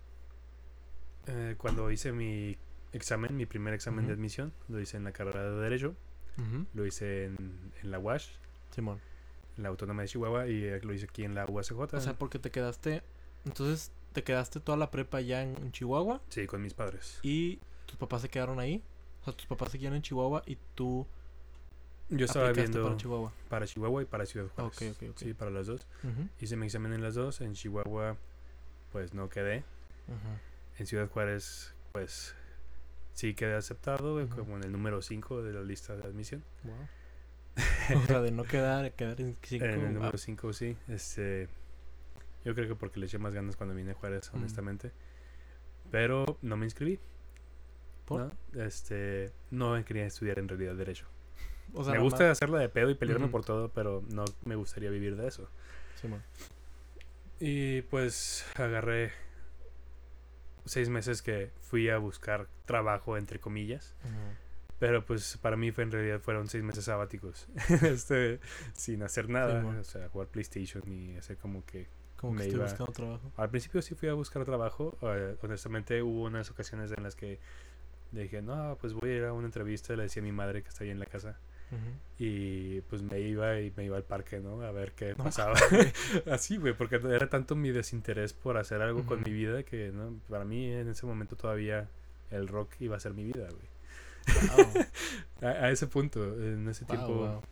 eh, 1.26 1.54
cuando 1.58 1.90
hice 1.90 2.12
mi 2.12 2.56
examen, 2.92 3.36
mi 3.36 3.46
primer 3.46 3.74
examen 3.74 4.06
de 4.06 4.12
admisión, 4.12 4.52
lo 4.68 4.80
hice 4.80 4.96
en 4.96 5.04
la 5.04 5.12
carrera 5.12 5.50
de 5.50 5.60
Derecho, 5.60 5.94
lo 6.74 6.86
hice 6.86 7.26
en, 7.26 7.72
en 7.82 7.90
la 7.90 7.98
UASH, 7.98 8.28
Simón. 8.74 9.00
en 9.56 9.62
la 9.62 9.68
Autónoma 9.68 10.02
de 10.02 10.08
Chihuahua, 10.08 10.46
y 10.48 10.64
eh, 10.64 10.80
lo 10.82 10.92
hice 10.94 11.06
aquí 11.06 11.24
en 11.24 11.34
la 11.34 11.44
UACJ. 11.46 11.72
O 11.94 12.00
sea, 12.00 12.14
porque 12.14 12.38
te 12.38 12.50
quedaste. 12.50 13.02
Entonces, 13.44 13.92
te 14.12 14.22
quedaste 14.24 14.60
toda 14.60 14.76
la 14.76 14.90
prepa 14.90 15.20
ya 15.20 15.42
en, 15.42 15.56
en 15.56 15.72
Chihuahua 15.72 16.20
sí, 16.28 16.46
con 16.46 16.62
mis 16.62 16.74
padres. 16.74 17.18
y 17.22 17.58
tus 17.86 17.96
papás 17.96 18.22
se 18.22 18.28
quedaron 18.28 18.58
ahí. 18.60 18.82
O 19.22 19.24
sea, 19.24 19.34
tus 19.34 19.46
papás 19.46 19.70
se 19.72 19.78
quedaron 19.78 19.96
en 19.96 20.02
Chihuahua 20.02 20.42
y 20.46 20.56
tú 20.74 21.06
Yo 22.10 22.26
estaba 22.26 22.52
viendo 22.52 22.82
para 22.82 22.96
Chihuahua. 22.96 23.32
para 23.48 23.66
Chihuahua 23.66 24.02
y 24.02 24.04
para 24.04 24.26
Ciudad 24.26 24.48
Juárez. 24.48 24.82
ok, 24.82 24.96
ok, 24.96 25.10
ok. 25.10 25.18
Sí, 25.18 25.34
para 25.34 25.50
las 25.50 25.66
dos. 25.66 25.86
Ujú, 26.02 26.28
Hice 26.40 26.56
mi 26.56 26.66
examen 26.66 26.92
en 26.92 27.02
las 27.02 27.14
dos. 27.14 27.40
En 27.40 27.54
Chihuahua, 27.54 28.16
pues 28.92 29.14
no 29.14 29.28
quedé. 29.28 29.64
En 30.78 30.86
Ciudad 30.86 31.08
Juárez, 31.08 31.74
pues 31.92 32.34
sí 33.12 33.34
quedé 33.34 33.54
aceptado, 33.54 34.28
como 34.30 34.56
en 34.56 34.64
el 34.64 34.72
número 34.72 35.02
5 35.02 35.42
de 35.42 35.52
la 35.52 35.62
lista 35.62 35.96
de 35.96 36.02
admisión. 36.02 36.42
Wow. 36.64 36.88
o 38.02 38.06
sea, 38.06 38.20
de 38.20 38.30
no 38.32 38.44
quedar, 38.44 38.92
quedar 38.92 39.20
en 39.20 39.36
cinco. 39.42 39.64
En 39.66 39.80
el 39.80 39.94
número 39.94 40.18
5, 40.18 40.52
sí. 40.52 40.76
Este, 40.88 41.48
yo 42.44 42.54
creo 42.54 42.66
que 42.68 42.74
porque 42.74 42.98
le 42.98 43.06
eché 43.06 43.18
más 43.18 43.34
ganas 43.34 43.56
cuando 43.56 43.74
vine 43.74 43.92
a 43.92 43.94
Juárez, 43.94 44.30
honestamente. 44.32 44.92
Pero 45.90 46.38
no 46.42 46.56
me 46.56 46.66
inscribí. 46.66 46.98
¿por? 48.04 48.20
¿no? 48.52 48.62
Este, 48.64 49.32
no 49.50 49.84
quería 49.84 50.06
estudiar 50.06 50.38
en 50.38 50.48
realidad 50.48 50.74
Derecho. 50.74 51.06
O 51.74 51.84
sea, 51.84 51.94
me 51.94 52.00
gusta 52.00 52.24
más- 52.24 52.32
hacerla 52.32 52.58
de 52.58 52.68
pedo 52.68 52.90
y 52.90 52.94
pelearme 52.94 53.26
Ujú. 53.26 53.32
por 53.32 53.44
todo, 53.44 53.68
pero 53.70 54.02
no 54.08 54.24
me 54.44 54.54
gustaría 54.56 54.90
vivir 54.90 55.16
de 55.16 55.28
eso. 55.28 55.48
Simón. 56.00 56.22
Y 57.38 57.82
pues 57.82 58.44
agarré 58.56 59.12
seis 60.64 60.88
meses 60.88 61.22
que 61.22 61.50
fui 61.60 61.88
a 61.88 61.98
buscar 61.98 62.48
trabajo, 62.66 63.16
entre 63.16 63.38
comillas. 63.40 63.94
Ujú. 64.04 64.36
Pero 64.78 65.04
pues 65.04 65.36
para 65.38 65.56
mí 65.56 65.72
fue 65.72 65.84
en 65.84 65.92
realidad 65.92 66.20
fueron 66.20 66.48
seis 66.48 66.64
meses 66.64 66.84
sabáticos. 66.84 67.48
este, 67.82 68.40
sin 68.72 69.02
hacer 69.02 69.28
nada. 69.28 69.60
Simón. 69.60 69.78
o 69.78 69.84
sea, 69.84 70.08
jugar 70.08 70.28
PlayStation 70.28 70.82
y 70.90 71.16
hacer 71.16 71.36
como 71.36 71.64
que... 71.64 71.86
Como 72.16 72.32
que 72.32 72.38
Me 72.38 72.44
estoy 72.44 72.56
iba- 72.58 72.64
buscando 72.68 72.92
trabajo. 72.92 73.32
Al 73.36 73.48
principio 73.50 73.80
sí 73.82 73.94
fui 73.94 74.08
a 74.08 74.14
buscar 74.14 74.44
trabajo. 74.44 74.96
eh, 75.02 75.36
honestamente 75.42 76.02
hubo 76.02 76.24
unas 76.24 76.50
ocasiones 76.50 76.92
en 76.92 77.02
las 77.02 77.16
que 77.16 77.38
dije, 78.12 78.42
no, 78.42 78.76
pues 78.80 78.92
voy 78.92 79.10
a 79.10 79.16
ir 79.16 79.24
a 79.24 79.32
una 79.32 79.46
entrevista. 79.46 79.94
Le 79.96 80.02
decía 80.04 80.20
a 80.22 80.24
mi 80.24 80.32
madre 80.32 80.62
que 80.62 80.68
está 80.68 80.84
ahí 80.84 80.90
en 80.90 80.98
la 80.98 81.06
casa. 81.06 81.38
Y 82.18 82.80
pues 82.82 83.02
me 83.02 83.20
iba 83.20 83.58
y 83.60 83.72
me 83.76 83.84
iba 83.84 83.96
al 83.96 84.02
parque, 84.04 84.40
¿no? 84.40 84.60
A 84.62 84.72
ver 84.72 84.92
qué 84.92 85.14
No 85.16 85.24
pasaba. 85.24 85.54
Así, 86.30 86.56
güey, 86.58 86.74
porque 86.74 86.96
era 86.96 87.28
tanto 87.30 87.56
mi 87.56 87.70
desinterés 87.70 88.32
por 88.34 88.56
hacer 88.58 88.82
algo 88.82 89.06
con 89.06 89.22
mi 89.22 89.32
vida 89.32 89.62
que, 89.62 89.90
¿no? 89.92 90.14
Para 90.28 90.44
mí 90.44 90.70
en 90.70 90.88
ese 90.88 91.06
momento 91.06 91.36
todavía 91.36 91.88
el 92.30 92.48
rock 92.48 92.72
iba 92.80 92.96
a 92.96 93.00
ser 93.00 93.14
mi 93.14 93.24
vida, 93.24 93.48
güey. 93.48 93.70
Wow. 94.56 94.84
A, 95.42 95.46
a 95.66 95.70
ese 95.70 95.86
punto, 95.86 96.22
en 96.42 96.68
ese 96.68 96.84
Wow, 96.84 96.88
tiempo 96.96 97.14
wow. 97.14 97.42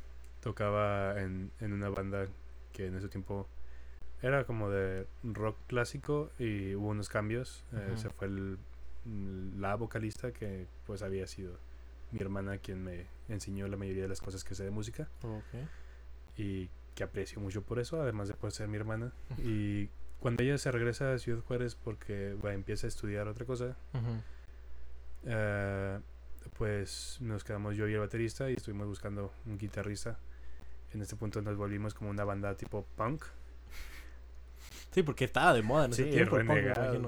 tocaba 0.42 1.18
en, 1.20 1.50
en 1.60 1.72
una 1.72 1.88
banda 1.88 2.26
que 2.72 2.86
en 2.86 2.94
ese 2.96 3.08
tiempo 3.08 3.48
era 4.20 4.44
como 4.44 4.68
de 4.68 5.06
rock 5.22 5.56
clásico 5.68 6.30
y 6.38 6.74
hubo 6.74 6.88
unos 6.88 7.08
cambios. 7.08 7.64
Eh, 7.72 7.94
se 7.96 8.10
fue 8.10 8.26
el, 8.28 8.58
la 9.58 9.74
vocalista 9.76 10.32
que 10.32 10.66
pues 10.86 11.02
había 11.02 11.26
sido 11.26 11.58
mi 12.12 12.20
hermana 12.20 12.58
quien 12.58 12.82
me 12.82 13.06
enseñó 13.28 13.68
la 13.68 13.76
mayoría 13.76 14.02
de 14.02 14.08
las 14.08 14.20
cosas 14.20 14.44
que 14.44 14.54
sé 14.54 14.64
de 14.64 14.70
música 14.70 15.08
y 16.36 16.68
que 16.94 17.04
aprecio 17.04 17.40
mucho 17.40 17.62
por 17.62 17.78
eso, 17.78 18.00
además 18.00 18.28
de 18.28 18.34
por 18.34 18.52
ser 18.52 18.68
mi 18.68 18.76
hermana. 18.76 19.12
Y 19.38 19.88
cuando 20.20 20.42
ella 20.42 20.58
se 20.58 20.70
regresa 20.72 21.12
a 21.12 21.18
Ciudad 21.18 21.42
Juárez 21.42 21.74
porque 21.74 22.34
va, 22.34 22.52
empieza 22.54 22.86
a 22.86 22.88
estudiar 22.88 23.28
otra 23.28 23.44
cosa, 23.44 23.76
eh, 25.24 26.00
pues 26.56 27.18
nos 27.20 27.44
quedamos 27.44 27.76
yo 27.76 27.86
y 27.88 27.94
el 27.94 28.00
baterista 28.00 28.50
y 28.50 28.54
estuvimos 28.54 28.86
buscando 28.88 29.32
un 29.46 29.58
guitarrista. 29.58 30.18
En 30.92 31.02
este 31.02 31.16
punto 31.16 31.42
nos 31.42 31.56
volvimos 31.56 31.94
como 31.94 32.10
una 32.10 32.24
banda 32.24 32.54
tipo 32.54 32.84
punk. 32.96 33.24
Sí, 34.98 35.02
porque 35.04 35.24
estaba 35.24 35.52
de 35.54 35.62
moda 35.62 35.84
en 35.86 35.92
ese 35.92 36.04
Sí, 36.04 36.10
tiempo. 36.10 36.36
el 36.38 36.46
punk. 36.46 36.58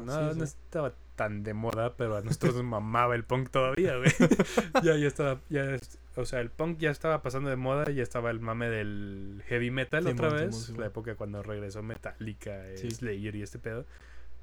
No, 0.05 0.13
Sí, 0.33 0.39
no 0.39 0.47
sí. 0.47 0.55
estaba 0.65 0.93
tan 1.17 1.43
de 1.43 1.53
moda, 1.55 1.97
pero 1.97 2.17
a 2.17 2.21
nosotros 2.23 2.55
nos 2.55 2.65
mamaba 2.65 3.15
el 3.15 3.25
punk 3.25 3.51
todavía, 3.51 3.97
güey. 3.97 4.11
ya, 4.83 4.97
ya 4.97 5.07
estaba, 5.07 5.41
ya 5.51 5.77
o 6.17 6.25
sea, 6.25 6.41
el 6.41 6.51
punk 6.51 6.79
ya 6.79 6.91
estaba 6.91 7.21
pasando 7.23 7.51
de 7.51 7.57
moda, 7.57 7.91
ya 7.91 8.03
estaba 8.03 8.31
el 8.31 8.41
mame 8.41 8.69
del 8.71 9.43
heavy 9.47 9.71
metal 9.71 10.07
otra 10.07 10.29
vez, 10.31 10.71
la 10.71 10.87
época 10.87 11.15
cuando 11.17 11.43
regresó 11.43 11.83
Metallica, 11.83 12.67
eh. 12.69 12.77
Slayer 12.91 13.37
y 13.37 13.43
este 13.43 13.59
pedo. 13.59 13.85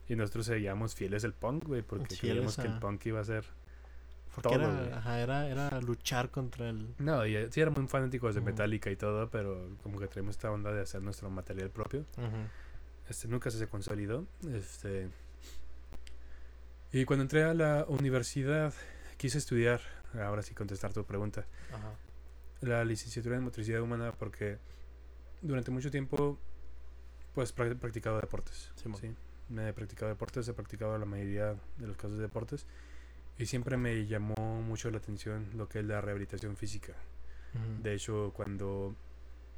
Y 0.10 0.16
nosotros 0.16 0.46
seguíamos 0.46 0.94
fieles 0.96 1.26
al 1.26 1.34
punk, 1.34 1.66
güey, 1.66 1.82
porque 1.82 2.16
creíamos 2.16 2.56
que 2.58 2.68
el 2.68 2.74
a- 2.74 2.80
punk 2.80 3.06
iba 3.08 3.20
a 3.20 3.24
ser... 3.24 3.46
Porque 4.36 4.56
todo, 4.56 4.86
era, 4.86 4.98
ajá, 5.00 5.20
era, 5.20 5.48
era 5.48 5.82
luchar 5.82 6.30
contra 6.30 6.70
el... 6.70 6.94
No, 7.00 7.26
y, 7.26 7.36
eh, 7.36 7.48
sí 7.50 7.60
éramos 7.60 7.80
muy 7.80 7.88
fanáticos 7.88 8.36
de 8.36 8.42
Ujú. 8.42 8.50
Metallica 8.52 8.92
y 8.92 8.96
todo, 8.96 9.30
pero 9.32 9.68
como 9.82 10.00
que 10.00 10.06
traemos 10.08 10.36
esta 10.36 10.52
onda 10.52 10.72
de 10.72 10.82
hacer 10.82 11.02
nuestro 11.02 11.30
material 11.32 11.72
propio. 11.72 12.06
Este 13.10 13.28
nunca 13.28 13.50
se 13.52 13.68
consolidó. 13.68 14.26
Este. 14.54 15.10
Y 16.92 17.06
cuando 17.06 17.24
entré 17.24 17.44
a 17.44 17.54
la 17.54 17.86
universidad, 17.88 18.74
quise 19.18 19.38
estudiar, 19.38 19.82
ahora 20.14 20.42
sí 20.42 20.54
contestar 20.54 20.94
tu 20.94 21.04
pregunta, 21.06 21.46
Ajá. 21.74 21.94
la 22.62 22.86
licenciatura 22.86 23.36
en 23.36 23.44
motricidad 23.44 23.82
humana 23.82 24.14
porque 24.18 24.58
durante 25.42 25.70
mucho 25.72 25.92
tiempo 25.92 26.38
pues 27.34 27.54
he 27.58 27.76
practicado 27.76 28.20
deportes. 28.20 28.72
Me 29.50 29.70
he 29.70 29.74
practicado 29.74 30.10
deportes, 30.10 30.48
he 30.48 30.54
practicado 30.54 30.98
la 30.98 31.06
mayoría 31.06 31.56
de 31.78 31.88
los 31.88 31.96
casos 31.96 32.18
de 32.18 32.24
deportes 32.24 32.66
y 33.38 33.46
siempre 33.46 33.78
me 33.78 34.08
llamó 34.08 34.62
mucho 34.62 34.90
la 34.90 34.98
atención 34.98 35.50
lo 35.54 35.70
que 35.70 35.80
es 35.80 35.86
la 35.86 36.02
rehabilitación 36.02 36.56
física. 36.58 36.94
De 37.82 37.94
hecho, 37.94 38.34
cuando, 38.36 38.96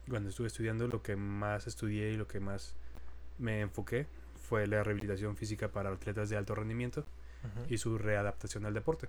cuando 0.10 0.30
estuve 0.30 0.48
estudiando, 0.48 0.88
lo 0.88 1.02
que 1.02 1.16
más 1.16 1.68
estudié 1.68 2.12
y 2.12 2.18
lo 2.18 2.28
que 2.28 2.40
más 2.40 2.76
me 3.40 3.62
enfoqué 3.62 4.06
fue 4.50 4.68
la 4.68 4.84
rehabilitación 4.84 5.36
física 5.36 5.70
para 5.70 5.90
atletas 5.90 6.30
de 6.30 6.38
alto 6.38 6.56
rendimiento 6.56 7.06
y 7.70 7.78
su 7.78 7.98
readaptación 7.98 8.66
al 8.66 8.74
deporte. 8.74 9.08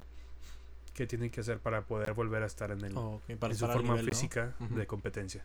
¿Qué 0.95 1.07
tienen 1.07 1.31
que 1.31 1.41
hacer 1.41 1.59
para 1.59 1.83
poder 1.83 2.13
volver 2.15 2.43
a 2.43 2.47
estar 2.47 2.71
en, 2.71 2.85
el, 2.85 2.97
Oh, 2.97 3.15
ok, 3.17 3.37
para 3.39 3.53
en 3.53 3.59
su 3.59 3.67
forma 3.67 3.95
nivel, 3.95 4.07
¿no? 4.07 4.11
física 4.11 4.55
de 4.59 4.87
competencia? 4.87 5.45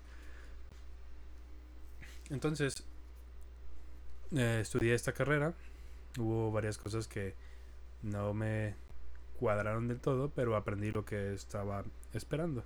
Entonces, 2.29 2.83
eh, 4.35 4.59
estudié 4.61 4.93
esta 4.93 5.13
carrera. 5.13 5.53
Hubo 6.19 6.51
varias 6.51 6.77
cosas 6.77 7.07
que 7.07 7.35
no 8.01 8.33
me 8.33 8.75
cuadraron 9.39 9.87
del 9.87 9.99
todo, 9.99 10.29
pero 10.29 10.55
aprendí 10.55 10.91
lo 10.91 11.05
que 11.05 11.33
estaba 11.33 11.83
esperando. 12.13 12.63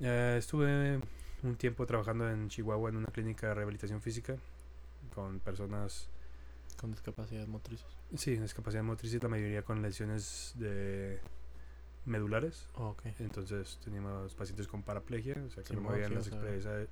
Eh, 0.00 0.36
estuve 0.38 1.00
un 1.42 1.56
tiempo 1.56 1.86
trabajando 1.86 2.28
en 2.28 2.48
Chihuahua 2.48 2.90
en 2.90 2.96
una 2.96 3.08
clínica 3.08 3.48
de 3.48 3.54
rehabilitación 3.54 4.00
física 4.02 4.36
con 5.14 5.40
personas, 5.40 6.08
Con 6.80 6.90
discapacidades 6.92 7.48
motrices. 7.48 7.86
sí, 8.16 8.36
discapacidad 8.36 8.82
motriz 8.82 9.12
y 9.14 9.18
la 9.20 9.28
mayoría 9.28 9.62
con 9.62 9.82
lesiones 9.82 10.52
de 10.56 11.20
medulares. 12.04 12.68
Oh, 12.74 12.88
ok. 12.90 13.06
Entonces 13.20 13.78
teníamos 13.82 14.34
pacientes 14.34 14.66
con 14.68 14.82
paraplegia, 14.82 15.42
o 15.46 15.50
sea 15.50 15.62
que 15.62 15.74
no 15.74 15.80
movían 15.82 16.14
las, 16.14 16.30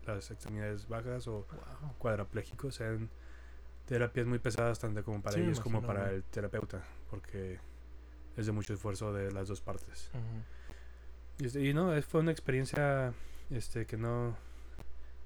las 0.06 0.30
extremidades 0.30 0.88
bajas 0.88 1.26
o 1.28 1.46
Wow. 1.80 1.94
cuadraplégicos, 1.98 2.80
eran 2.80 3.10
terapias 3.86 4.26
muy 4.26 4.38
pesadas 4.38 4.78
tanto 4.78 5.02
como 5.04 5.20
para 5.20 5.36
Sí, 5.36 5.42
ellos 5.42 5.60
como 5.60 5.82
para 5.82 6.12
el 6.12 6.22
terapeuta, 6.24 6.82
porque 7.10 7.58
es 8.36 8.46
de 8.46 8.52
mucho 8.52 8.72
esfuerzo 8.72 9.12
de 9.12 9.30
las 9.32 9.48
dos 9.48 9.60
partes. 9.60 10.10
Y, 11.38 11.46
este, 11.46 11.64
y 11.64 11.74
no, 11.74 12.00
fue 12.02 12.20
una 12.20 12.30
experiencia 12.32 13.12
este 13.50 13.84
que 13.84 13.96
no 13.96 14.36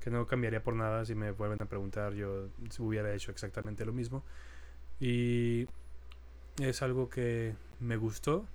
que 0.07 0.11
no 0.13 0.25
cambiaría 0.25 0.63
por 0.63 0.77
nada 0.77 1.05
si 1.05 1.17
me 1.17 1.33
vuelven 1.33 1.61
a 1.61 1.65
preguntar, 1.65 2.13
yo 2.15 2.49
hubiera 2.79 3.13
hecho 3.13 3.33
exactamente 3.33 3.85
lo 3.85 3.93
mismo. 3.93 4.23
Y 5.01 5.67
es 6.61 6.81
algo 6.81 7.09
que 7.09 7.57
me 7.81 7.97
gustó 7.97 8.47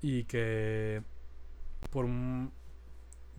y 0.00 0.24
que 0.24 1.02
por 1.90 2.06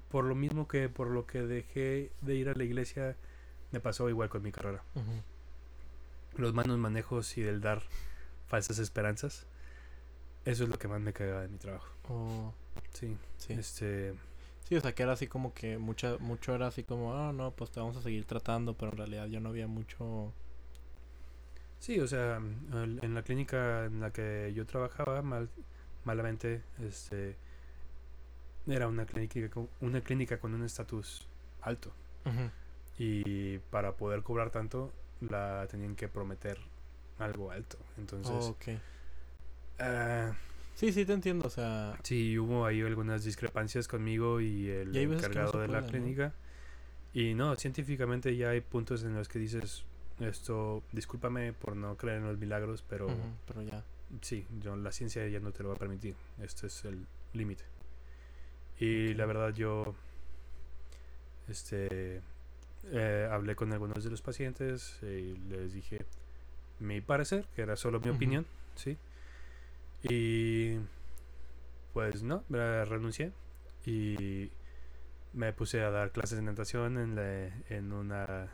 por 0.09 0.25
lo 0.25 0.35
mismo 0.35 0.67
que 0.67 0.89
por 0.89 1.07
lo 1.07 1.25
que 1.25 1.41
dejé 1.41 2.11
de 2.21 2.35
ir 2.35 2.49
a 2.49 2.53
la 2.53 2.63
iglesia 2.63 3.15
me 3.71 3.79
pasó 3.79 4.07
igual 4.07 4.29
con 4.29 4.43
mi 4.43 4.51
carrera. 4.51 4.83
Los 6.37 6.53
malos 6.53 6.77
manejos 6.77 7.35
y 7.39 7.41
del 7.41 7.61
dar 7.61 7.81
falsas 8.45 8.77
esperanzas. 8.77 9.47
Eso 10.45 10.65
es 10.65 10.69
lo 10.69 10.77
que 10.77 10.87
más 10.87 11.01
me 11.01 11.13
cagaba 11.13 11.41
de 11.41 11.47
mi 11.47 11.57
trabajo. 11.57 11.91
Oh, 12.09 12.53
Sí. 12.93 13.17
sí. 13.37 13.53
Este 13.53 14.13
Sí, 14.69 14.75
o 14.75 14.81
sea, 14.81 14.93
que 14.93 15.03
era 15.03 15.13
así 15.13 15.27
como 15.27 15.53
que 15.53 15.77
mucha, 15.79 16.17
mucho 16.19 16.53
era 16.53 16.67
así 16.67 16.83
como, 16.83 17.13
ah, 17.15 17.33
no, 17.33 17.51
pues 17.51 17.71
te 17.71 17.79
vamos 17.79 17.97
a 17.97 18.01
seguir 18.01 18.25
tratando, 18.25 18.75
pero 18.75 18.91
en 18.91 18.97
realidad 18.97 19.27
ya 19.27 19.39
no 19.39 19.49
había 19.49 19.67
mucho... 19.67 20.31
Sí, 21.79 21.99
o 21.99 22.07
sea, 22.07 22.37
en 22.37 23.15
la 23.15 23.23
clínica 23.23 23.85
en 23.85 24.01
la 24.01 24.11
que 24.11 24.51
yo 24.53 24.65
trabajaba, 24.65 25.21
mal, 25.21 25.49
malamente, 26.03 26.61
este, 26.83 27.35
era 28.67 28.87
una 28.87 29.05
clínica, 29.05 29.49
con- 29.49 29.69
una 29.81 30.01
clínica 30.01 30.37
con 30.39 30.53
un 30.53 30.63
estatus 30.63 31.27
alto. 31.61 31.91
Y 32.97 33.57
para 33.71 33.93
poder 33.93 34.23
cobrar 34.23 34.49
tanto, 34.51 34.91
la 35.21 35.65
tenían 35.69 35.95
que 35.95 36.07
prometer 36.07 36.57
algo 37.17 37.51
alto. 37.51 37.77
Entonces, 37.97 38.29
Oh, 38.35 38.55
Sí, 40.79 40.93
sí, 40.93 41.03
te 41.03 41.11
entiendo, 41.11 41.45
o 41.45 41.49
sea... 41.49 41.93
sí, 42.03 42.39
hubo 42.39 42.65
ahí 42.65 42.81
algunas 42.81 43.25
discrepancias 43.25 43.85
conmigo 43.85 44.39
y 44.39 44.69
el 44.69 44.95
Y 44.95 45.07
no 45.07 45.15
encargado 45.15 45.59
de 45.59 45.67
la 45.67 45.79
puede, 45.79 45.81
¿no? 45.81 45.87
clínica. 45.89 46.33
Y 47.13 47.33
no, 47.33 47.53
científicamente 47.57 48.33
ya 48.37 48.51
hay 48.51 48.61
puntos 48.61 49.03
en 49.03 49.13
los 49.13 49.27
que 49.27 49.39
dices, 49.39 49.83
esto, 50.21 50.81
discúlpame 50.93 51.51
por 51.51 51.75
no 51.75 51.97
creer 51.97 52.19
en 52.19 52.27
los 52.27 52.37
milagros, 52.37 52.81
pero... 52.87 53.07
ujú, 53.07 53.17
pero 53.45 53.61
ya. 53.63 53.83
Sí, 54.21 54.45
yo, 54.61 54.77
la 54.77 54.93
ciencia 54.93 55.27
ya 55.27 55.41
no 55.41 55.51
te 55.51 55.63
lo 55.63 55.69
va 55.69 55.75
a 55.75 55.77
permitir. 55.77 56.15
Este 56.41 56.67
es 56.67 56.85
el 56.85 57.05
límite. 57.33 57.65
Y 58.79 59.15
la 59.15 59.25
verdad 59.25 59.53
yo 59.53 59.93
este 61.49 62.21
eh, 62.85 63.27
hablé 63.29 63.53
con 63.57 63.73
algunos 63.73 64.01
de 64.01 64.11
los 64.11 64.21
pacientes 64.21 64.97
y 65.01 65.35
les 65.49 65.73
dije 65.73 66.05
mi 66.79 67.01
parecer, 67.01 67.47
que 67.53 67.63
era 67.63 67.75
solo 67.75 67.99
mi 67.99 68.11
opinión, 68.11 68.45
¿sí? 68.75 68.97
Y 70.03 70.77
pues 71.93 72.23
no, 72.23 72.43
renuncié 72.49 73.31
y 73.85 74.51
me 75.33 75.51
puse 75.53 75.81
a 75.81 75.89
dar 75.89 76.11
clases 76.11 76.37
de 76.37 76.43
natación 76.43 76.97
en, 76.97 77.15
la, 77.15 77.47
en 77.69 77.91
una 77.91 78.49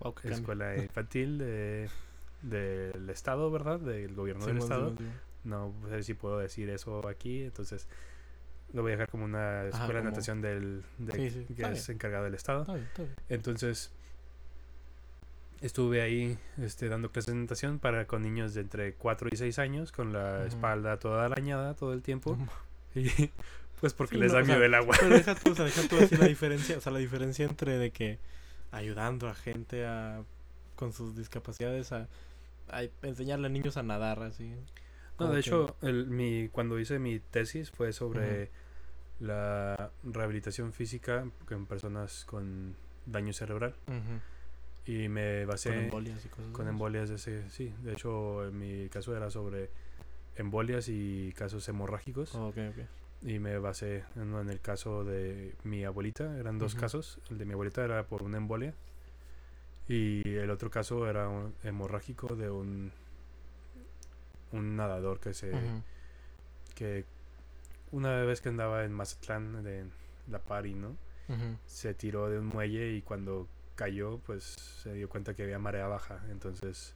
Wow, 0.00 0.14
qué 0.14 0.22
cambio. 0.28 0.38
escuela 0.38 0.76
infantil 0.76 1.38
de- 1.38 1.88
del 2.42 3.08
estado, 3.10 3.50
¿verdad? 3.50 3.80
Del 3.80 4.14
gobierno 4.14 4.44
del 4.46 4.58
estado. 4.58 4.94
No 5.44 5.72
sé 5.88 6.02
si 6.02 6.14
puedo 6.14 6.38
decir 6.38 6.68
eso 6.70 7.06
aquí, 7.08 7.44
entonces 7.44 7.88
lo 8.72 8.82
voy 8.82 8.92
a 8.92 8.96
dejar 8.96 9.08
como 9.10 9.24
una 9.24 9.64
escuela 9.66 9.86
de 9.86 9.94
como- 9.98 10.10
natación 10.10 10.40
del, 10.42 10.84
de- 10.98 11.46
que 11.56 11.62
es 11.72 11.88
encargada 11.88 12.24
del 12.24 12.34
estado. 12.34 12.60
Está 12.62 12.74
bien, 12.74 12.86
está 12.86 13.02
bien. 13.04 13.14
Entonces 13.28 13.92
estuve 15.60 16.02
ahí 16.02 16.38
este, 16.58 16.88
dando 16.88 17.10
clases 17.10 17.34
de 17.34 17.40
natación 17.40 17.78
para 17.78 18.06
con 18.06 18.22
niños 18.22 18.54
de 18.54 18.60
entre 18.62 18.94
4 18.94 19.28
y 19.32 19.36
6 19.36 19.58
años, 19.58 19.92
con 19.92 20.12
la 20.12 20.44
espalda 20.46 20.98
toda 20.98 21.24
arañada 21.26 21.74
todo 21.74 21.92
el 21.92 22.02
tiempo. 22.02 22.36
Ma- 22.36 22.48
Y 22.94 23.10
pues 23.80 23.92
porque 23.92 24.14
Sí, 24.14 24.20
les 24.22 24.32
no, 24.32 24.38
da 24.38 24.42
o 24.42 24.46
sea, 24.46 24.54
miedo 24.54 24.64
el 24.66 24.74
agua. 24.74 24.96
Pero 24.98 25.14
deja 25.16 25.34
tú, 25.34 25.50
o 25.50 25.54
sea, 25.54 25.64
deja 25.66 25.86
tú 25.88 25.96
decir 25.96 26.18
la 26.18 26.26
diferencia, 26.28 26.78
o 26.78 26.80
sea, 26.80 26.92
la 26.92 26.98
diferencia 26.98 27.44
entre 27.44 27.76
de 27.76 27.90
que 27.90 28.18
ayudando 28.70 29.28
a 29.28 29.34
gente 29.34 29.84
a 29.86 30.22
con 30.76 30.92
sus 30.92 31.14
discapacidades 31.16 31.92
a, 31.92 32.08
a 32.68 32.82
enseñarle 33.02 33.46
a 33.46 33.50
niños 33.50 33.76
a 33.76 33.82
nadar 33.82 34.22
así. 34.22 34.50
No, 35.18 35.28
de 35.28 35.34
que- 35.34 35.40
hecho, 35.40 35.76
el, 35.82 36.06
mi, 36.06 36.48
cuando 36.50 36.78
hice 36.78 36.98
mi 36.98 37.18
tesis 37.18 37.70
fue 37.70 37.92
sobre 37.92 38.50
la 39.20 39.90
rehabilitación 40.04 40.72
física 40.72 41.24
en 41.50 41.66
personas 41.66 42.24
con 42.24 42.76
daño 43.06 43.32
cerebral. 43.32 43.74
Ujú, 43.88 44.20
Y 44.86 45.08
me 45.08 45.44
basé 45.46 45.70
con 45.70 45.78
embolias 45.78 46.24
y 46.24 46.28
cosas. 46.28 46.52
con 46.52 46.68
embolias 46.68 47.08
de 47.08 47.16
ese, 47.16 47.50
sí. 47.50 47.74
De 47.82 47.92
hecho, 47.92 48.46
en 48.46 48.58
mi 48.58 48.88
caso 48.88 49.16
era 49.16 49.30
sobre 49.30 49.70
embolias 50.36 50.88
y 50.88 51.32
casos 51.36 51.68
hemorrágicos. 51.68 52.34
Oh, 52.34 52.48
ok, 52.48 52.58
ok. 52.70 52.84
Y 53.22 53.38
me 53.38 53.58
basé 53.58 54.04
en, 54.14 54.34
en 54.34 54.48
el 54.48 54.60
caso 54.60 55.02
de 55.04 55.54
mi 55.64 55.84
abuelita. 55.84 56.38
Eran 56.38 56.58
dos 56.58 56.74
casos. 56.74 57.18
El 57.30 57.38
de 57.38 57.44
mi 57.46 57.54
abuelita 57.54 57.84
era 57.84 58.06
por 58.06 58.22
una 58.22 58.36
embolia. 58.36 58.74
Y 59.88 60.28
el 60.34 60.50
otro 60.50 60.70
caso 60.70 61.08
era 61.08 61.28
un 61.28 61.54
hemorrágico 61.64 62.36
de 62.36 62.50
un, 62.50 62.92
un 64.52 64.76
nadador 64.76 65.20
que 65.20 65.32
se 65.34 65.52
que 66.74 67.04
una 67.92 68.22
vez 68.22 68.40
que 68.40 68.50
andaba 68.50 68.84
en 68.84 68.92
Mazatlán 68.92 69.62
de 69.62 69.86
la 70.28 70.38
Pari, 70.40 70.74
¿no? 70.74 70.96
Se 71.66 71.94
tiró 71.94 72.28
de 72.28 72.38
un 72.38 72.46
muelle 72.46 72.92
y 72.94 73.02
cuando 73.02 73.48
cayó, 73.76 74.18
pues 74.26 74.42
se 74.82 74.92
dio 74.94 75.08
cuenta 75.08 75.34
que 75.34 75.42
había 75.44 75.58
marea 75.60 75.86
baja, 75.86 76.20
entonces 76.30 76.94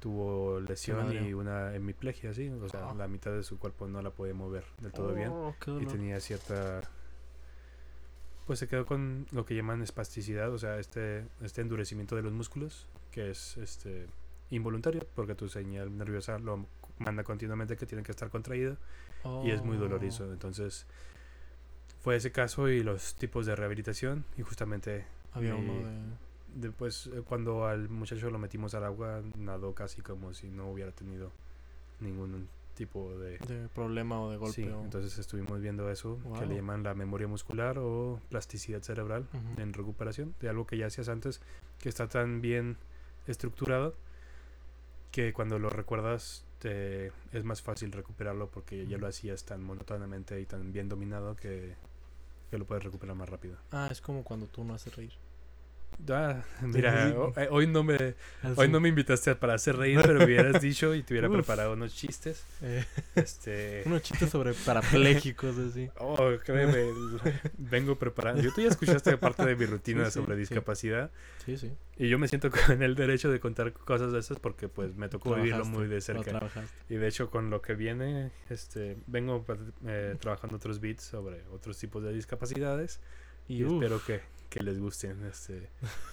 tuvo 0.00 0.60
lesión 0.60 1.12
y 1.12 1.32
una 1.34 1.74
hemiplegia, 1.74 2.32
sí, 2.34 2.48
o 2.50 2.68
sea, 2.68 2.90
Ah. 2.90 2.94
la 2.94 3.08
mitad 3.08 3.32
de 3.32 3.42
su 3.42 3.58
cuerpo 3.58 3.88
no 3.88 4.00
la 4.02 4.10
podía 4.10 4.34
mover 4.34 4.64
del 4.80 4.92
todo 4.92 5.12
bien 5.14 5.30
Oh, 5.32 5.54
y 5.80 5.86
tenía 5.86 6.20
cierta 6.20 6.82
pues 8.46 8.58
se 8.60 8.66
quedó 8.68 8.86
con 8.86 9.26
lo 9.32 9.44
que 9.44 9.54
llaman 9.54 9.82
espasticidad, 9.82 10.52
o 10.52 10.58
sea, 10.58 10.78
este 10.78 11.24
este 11.42 11.60
endurecimiento 11.60 12.16
de 12.16 12.22
los 12.22 12.32
músculos 12.32 12.86
que 13.10 13.30
es 13.30 13.56
este 13.58 14.06
involuntario 14.50 15.06
porque 15.14 15.34
tu 15.34 15.48
señal 15.48 15.96
nerviosa 15.98 16.38
lo 16.38 16.64
manda 16.98 17.24
continuamente 17.24 17.76
que 17.76 17.84
tiene 17.86 18.02
que 18.04 18.12
estar 18.12 18.30
contraído 18.30 18.76
y 19.44 19.50
es 19.50 19.62
muy 19.62 19.76
Oh. 19.76 19.80
doloroso. 19.80 20.32
Entonces, 20.32 20.86
fue 22.00 22.16
ese 22.16 22.30
caso 22.32 22.68
y 22.68 22.82
los 22.82 23.16
tipos 23.16 23.44
de 23.46 23.54
rehabilitación 23.56 24.24
y 24.38 24.42
justamente 24.42 25.04
Había 25.38 25.56
uno 25.56 25.82
de... 25.86 25.94
después 26.54 27.06
eh, 27.08 27.22
cuando 27.26 27.66
al 27.66 27.88
muchacho 27.88 28.30
lo 28.30 28.38
metimos 28.38 28.74
al 28.74 28.84
agua 28.84 29.22
nadó 29.36 29.74
casi 29.74 30.02
como 30.02 30.32
si 30.34 30.48
no 30.48 30.70
hubiera 30.70 30.92
tenido 30.92 31.30
ningún 32.00 32.48
tipo 32.74 33.16
de 33.18 33.38
de 33.38 33.68
problema 33.74 34.20
o 34.20 34.30
de 34.30 34.36
golpe. 34.36 34.54
sí 34.62 34.68
o- 34.68 34.82
entonces 34.84 35.18
estuvimos 35.18 35.60
viendo 35.60 35.90
eso 35.90 36.18
que 36.38 36.46
le 36.46 36.54
llaman 36.56 36.82
la 36.84 36.94
memoria 36.94 37.26
muscular 37.26 37.76
o 37.78 38.20
plasticidad 38.28 38.82
cerebral 38.82 39.26
en 39.56 39.72
recuperación 39.72 40.34
de 40.40 40.48
algo 40.48 40.66
que 40.66 40.76
ya 40.78 40.86
hacías 40.86 41.08
antes 41.08 41.40
que 41.80 41.88
está 41.88 42.06
tan 42.08 42.40
bien 42.40 42.76
estructurado 43.26 43.94
que 45.10 45.32
cuando 45.32 45.58
lo 45.58 45.70
recuerdas 45.70 46.44
te 46.60 47.12
es 47.32 47.44
más 47.44 47.62
fácil 47.62 47.92
recuperarlo 47.92 48.48
porque 48.50 48.86
ya 48.86 48.98
lo 48.98 49.06
hacías 49.06 49.44
tan 49.44 49.62
monótonamente 49.62 50.40
y 50.40 50.46
tan 50.46 50.72
bien 50.72 50.88
dominado 50.88 51.34
que, 51.36 51.74
que 52.50 52.58
lo 52.58 52.64
puedes 52.64 52.84
recuperar 52.84 53.16
más 53.16 53.28
rápido. 53.28 53.56
Ah, 53.72 53.88
es 53.90 54.00
como 54.00 54.22
cuando 54.24 54.46
tú 54.46 54.64
no 54.64 54.74
haces 54.74 54.94
reír. 54.96 55.12
Ah, 56.10 56.42
mira, 56.62 57.08
eh, 57.36 57.48
hoy 57.50 57.66
no 57.66 57.82
me 57.82 58.14
Ah, 58.42 58.52
hoy 58.56 58.68
no 58.68 58.80
me 58.80 58.88
invitaste 58.88 59.34
para 59.34 59.54
hacer 59.54 59.76
reír, 59.76 59.98
pero 60.02 60.20
me 60.20 60.24
hubieras 60.26 60.62
dicho 60.62 60.94
y 60.94 61.02
te 61.02 61.12
hubiera 61.12 61.28
Uf. 61.28 61.34
preparado 61.34 61.72
unos 61.74 61.94
chistes. 61.94 62.44
Eh, 62.62 62.84
Este, 63.14 63.82
unos 63.86 64.02
chistes 64.02 64.30
sobre 64.30 64.54
parapléjicos, 64.54 65.58
así. 65.70 65.90
oh, 65.98 66.30
créeme, 66.44 66.84
vengo 67.58 67.98
preparando. 67.98 68.42
Yo 68.42 68.52
tú 68.54 68.60
ya 68.62 68.68
escuchaste 68.68 69.16
parte 69.18 69.44
de 69.44 69.56
mi 69.56 69.66
rutina 69.66 70.06
Sí, 70.06 70.12
sobre 70.12 70.34
sí. 70.36 70.40
discapacidad 70.40 71.10
Sí, 71.44 71.56
sí. 71.58 71.72
y 71.96 72.08
yo 72.08 72.18
me 72.18 72.28
siento 72.28 72.50
con 72.50 72.82
el 72.82 72.94
derecho 72.94 73.30
de 73.30 73.40
contar 73.40 73.72
cosas 73.72 74.12
de 74.12 74.20
esas 74.20 74.38
porque 74.38 74.68
pues 74.68 74.94
me 74.94 75.08
tocó 75.08 75.34
vivirlo 75.34 75.64
muy 75.64 75.88
de 75.88 76.00
cerca. 76.00 76.40
Y 76.88 76.94
de 76.94 77.08
hecho 77.08 77.28
con 77.30 77.50
lo 77.50 77.60
que 77.60 77.74
viene, 77.74 78.30
este, 78.48 78.96
vengo 79.06 79.44
eh, 79.86 80.16
trabajando 80.20 80.56
otros 80.56 80.80
beats 80.80 81.02
sobre 81.02 81.42
otros 81.52 81.76
tipos 81.78 82.02
de 82.02 82.12
discapacidades 82.12 83.00
y, 83.48 83.64
uf, 83.64 83.82
espero 83.82 84.02
que, 84.04 84.20
que 84.50 84.60
les 84.62 84.78
gusten. 84.78 85.24
Este, 85.24 85.68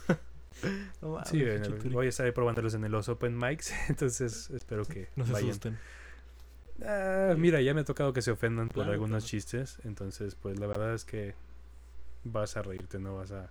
no 1.01 1.23
sí, 1.25 1.43
voy 1.91 2.05
a 2.07 2.09
estar 2.09 2.33
probándolos 2.33 2.73
en 2.73 2.89
los 2.91 3.09
open 3.09 3.37
mics, 3.37 3.73
entonces 3.89 4.49
espero 4.51 4.85
que 4.85 5.09
No 5.15 5.25
se 5.25 5.33
vayan. 5.33 5.49
asusten. 5.49 5.77
Ah, 6.83 7.35
mira, 7.37 7.61
ya 7.61 7.73
me 7.73 7.81
ha 7.81 7.85
tocado 7.85 8.11
que 8.13 8.21
se 8.21 8.31
ofendan 8.31 8.67
por 8.67 8.75
Claro, 8.83 8.91
algunos 8.93 9.23
claro. 9.23 9.29
chistes, 9.29 9.79
entonces 9.85 10.35
pues 10.35 10.59
la 10.59 10.67
verdad 10.67 10.93
es 10.93 11.05
que 11.05 11.35
vas 12.23 12.57
a 12.57 12.63
reírte, 12.63 12.99
no 12.99 13.15
vas 13.15 13.31
a, 13.31 13.49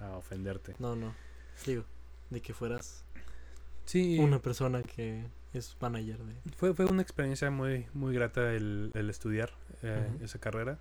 a 0.00 0.16
ofenderte. 0.16 0.74
No, 0.78 0.96
no. 0.96 1.14
Digo, 1.64 1.84
de 2.30 2.40
que 2.42 2.54
fueras 2.54 3.04
Sí, 3.84 4.18
una 4.18 4.40
persona 4.40 4.82
que 4.82 5.24
es 5.52 5.76
manager 5.80 6.18
de... 6.18 6.34
fue, 6.56 6.74
fue 6.74 6.86
una 6.86 7.02
experiencia 7.02 7.50
muy, 7.50 7.86
muy 7.94 8.12
grata 8.14 8.52
el, 8.52 8.90
el 8.94 9.10
estudiar 9.10 9.52
eh, 9.82 10.08
esa 10.22 10.40
carrera. 10.40 10.78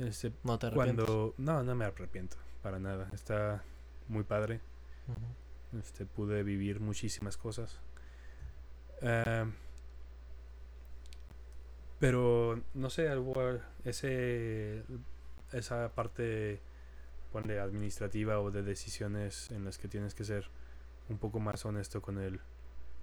Este, 0.00 0.32
No 0.42 0.58
te 0.58 0.66
arrepientes. 0.66 1.04
cuando... 1.04 1.34
No, 1.38 1.62
no 1.62 1.74
me 1.74 1.84
arrepiento, 1.84 2.36
para 2.62 2.78
nada. 2.78 3.08
Está 3.12 3.62
muy 4.08 4.24
padre. 4.24 4.60
Este, 5.78 6.06
pude 6.06 6.42
vivir 6.42 6.80
muchísimas 6.80 7.36
cosas. 7.36 7.78
Ah, 9.02 9.46
pero 12.00 12.62
no 12.74 12.90
sé, 12.90 13.08
algo 13.08 13.34
ese 13.84 14.82
esa 15.52 15.90
parte 15.94 16.60
ponle 17.30 17.60
administrativa 17.60 18.40
o 18.40 18.50
de 18.50 18.62
decisiones 18.62 19.50
en 19.50 19.64
las 19.64 19.78
que 19.78 19.86
tienes 19.86 20.14
que 20.14 20.24
ser 20.24 20.48
un 21.08 21.18
poco 21.18 21.40
más 21.40 21.64
honesto 21.64 22.00
con 22.00 22.18
el 22.18 22.40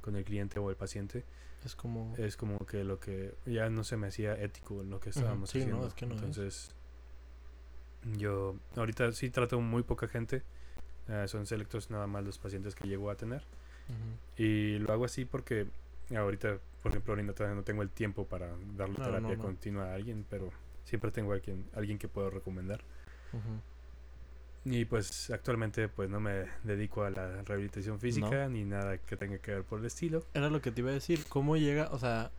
con 0.02 0.16
el 0.16 0.24
cliente 0.24 0.60
o 0.60 0.70
el 0.70 0.76
paciente 0.76 1.26
Es 1.64 1.76
como... 1.76 2.16
es 2.18 2.38
como 2.38 2.58
que 2.66 2.84
lo 2.84 3.00
que 3.00 3.36
ya 3.46 3.70
no 3.70 3.84
se 3.84 3.98
me 3.98 4.08
hacía 4.08 4.34
ético 4.42 4.84
lo 4.84 5.00
que 5.00 5.10
estábamos 5.12 5.50
sí, 5.50 5.60
no, 5.60 5.64
haciendo 5.64 5.88
es 5.88 5.94
que 5.94 6.06
no 6.06 6.44
es. 6.44 6.72
Yo 8.18 8.56
ahorita 8.76 9.12
sí 9.12 9.30
trato 9.30 9.60
muy 9.60 9.84
poca 9.84 10.08
gente 10.08 10.44
eh, 11.10 11.26
son 11.28 11.46
selectos 11.46 11.90
nada 11.90 12.08
más 12.08 12.24
los 12.24 12.38
pacientes 12.38 12.76
que 12.76 12.88
llego 12.88 13.10
a 13.10 13.16
tener 13.16 13.44
y 14.38 14.80
lo 14.80 14.94
hago 14.94 15.06
así 15.06 15.26
porque 15.26 15.68
ahorita, 16.16 16.60
por 16.82 16.92
ejemplo, 16.92 17.14
ahorita 17.14 17.54
no 17.54 17.64
tengo 17.64 17.82
el 17.82 17.90
tiempo 17.90 18.26
para 18.26 18.48
darle 18.76 18.96
terapia 18.96 19.20
no, 19.20 19.36
no. 19.36 19.42
continua 19.42 19.92
a 19.92 19.96
alguien, 19.96 20.26
pero 20.30 20.52
siempre 20.86 21.12
tengo 21.12 21.32
a 21.32 21.36
alguien, 21.36 21.66
alguien 21.76 21.98
que 21.98 22.08
puedo 22.08 22.30
recomendar. 22.30 22.82
Y 24.66 24.86
pues 24.86 25.30
actualmente 25.30 25.88
pues 25.88 26.10
no 26.10 26.20
me 26.20 26.46
dedico 26.64 27.04
a 27.04 27.10
la 27.10 27.42
rehabilitación 27.44 28.00
física 28.00 28.50
ni 28.50 28.66
nada 28.66 28.98
que 28.98 29.16
tenga 29.16 29.38
que 29.38 29.52
ver 29.52 29.64
por 29.64 29.80
el 29.80 29.86
estilo. 29.86 30.24
Era 30.34 30.50
lo 30.50 30.62
que 30.62 30.72
te 30.72 30.82
iba 30.82 30.92
a 30.92 30.94
decir. 30.94 31.26
¿Cómo 31.30 31.56
llega, 31.56 31.90
o 31.92 32.00
sea, 32.00 32.32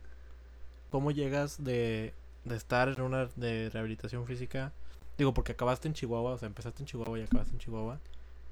cómo 0.91 1.11
llegas 1.11 1.63
de, 1.63 2.13
de 2.45 2.55
estar 2.55 2.89
en 2.89 3.01
una 3.01 3.25
de 3.35 3.69
rehabilitación 3.71 4.25
física? 4.25 4.73
Digo, 5.19 5.33
porque 5.33 5.51
acabaste 5.51 5.89
en 5.89 5.93
Chihuahua, 5.93 6.31
o 6.31 6.37
sea, 6.37 6.47
empezaste 6.47 6.81
en 6.81 6.87
Chihuahua 6.87 7.19
y 7.19 7.23
acabaste 7.23 7.51
en 7.51 7.59
Chihuahua. 7.59 7.99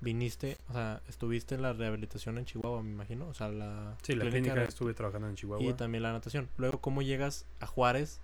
Viniste, 0.01 0.57
o 0.67 0.73
sea, 0.73 1.01
estuviste 1.07 1.55
en 1.55 1.61
la 1.61 1.71
rehabilitación 1.71 2.37
en 2.37 2.43
Chihuahua, 2.43 2.83
me 2.83 2.91
imagino. 2.91 3.25
O 3.29 3.33
sea, 3.33 3.47
la 3.47 3.95
Sí, 4.01 4.15
la 4.15 4.25
clínica 4.25 4.51
clínica 4.51 4.63
estuve 4.63 4.93
trabajando 4.93 5.29
en 5.29 5.35
Chihuahua. 5.35 5.63
y 5.65 5.73
también 5.75 6.03
la 6.03 6.11
natación. 6.11 6.49
Luego, 6.57 6.81
¿cómo 6.81 7.01
llegas 7.01 7.45
a 7.61 7.67
Juárez 7.67 8.19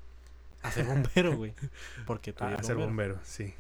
a 0.61 0.71
ser 0.71 0.83
bombero, 0.85 1.37
güey? 1.37 1.53
Porque 2.05 2.33
tú 2.33 2.43
a 2.43 2.51
eres 2.51 2.67
ser 2.67 2.75
bombero. 2.75 3.13
bombero, 3.13 3.19
sí. 3.23 3.53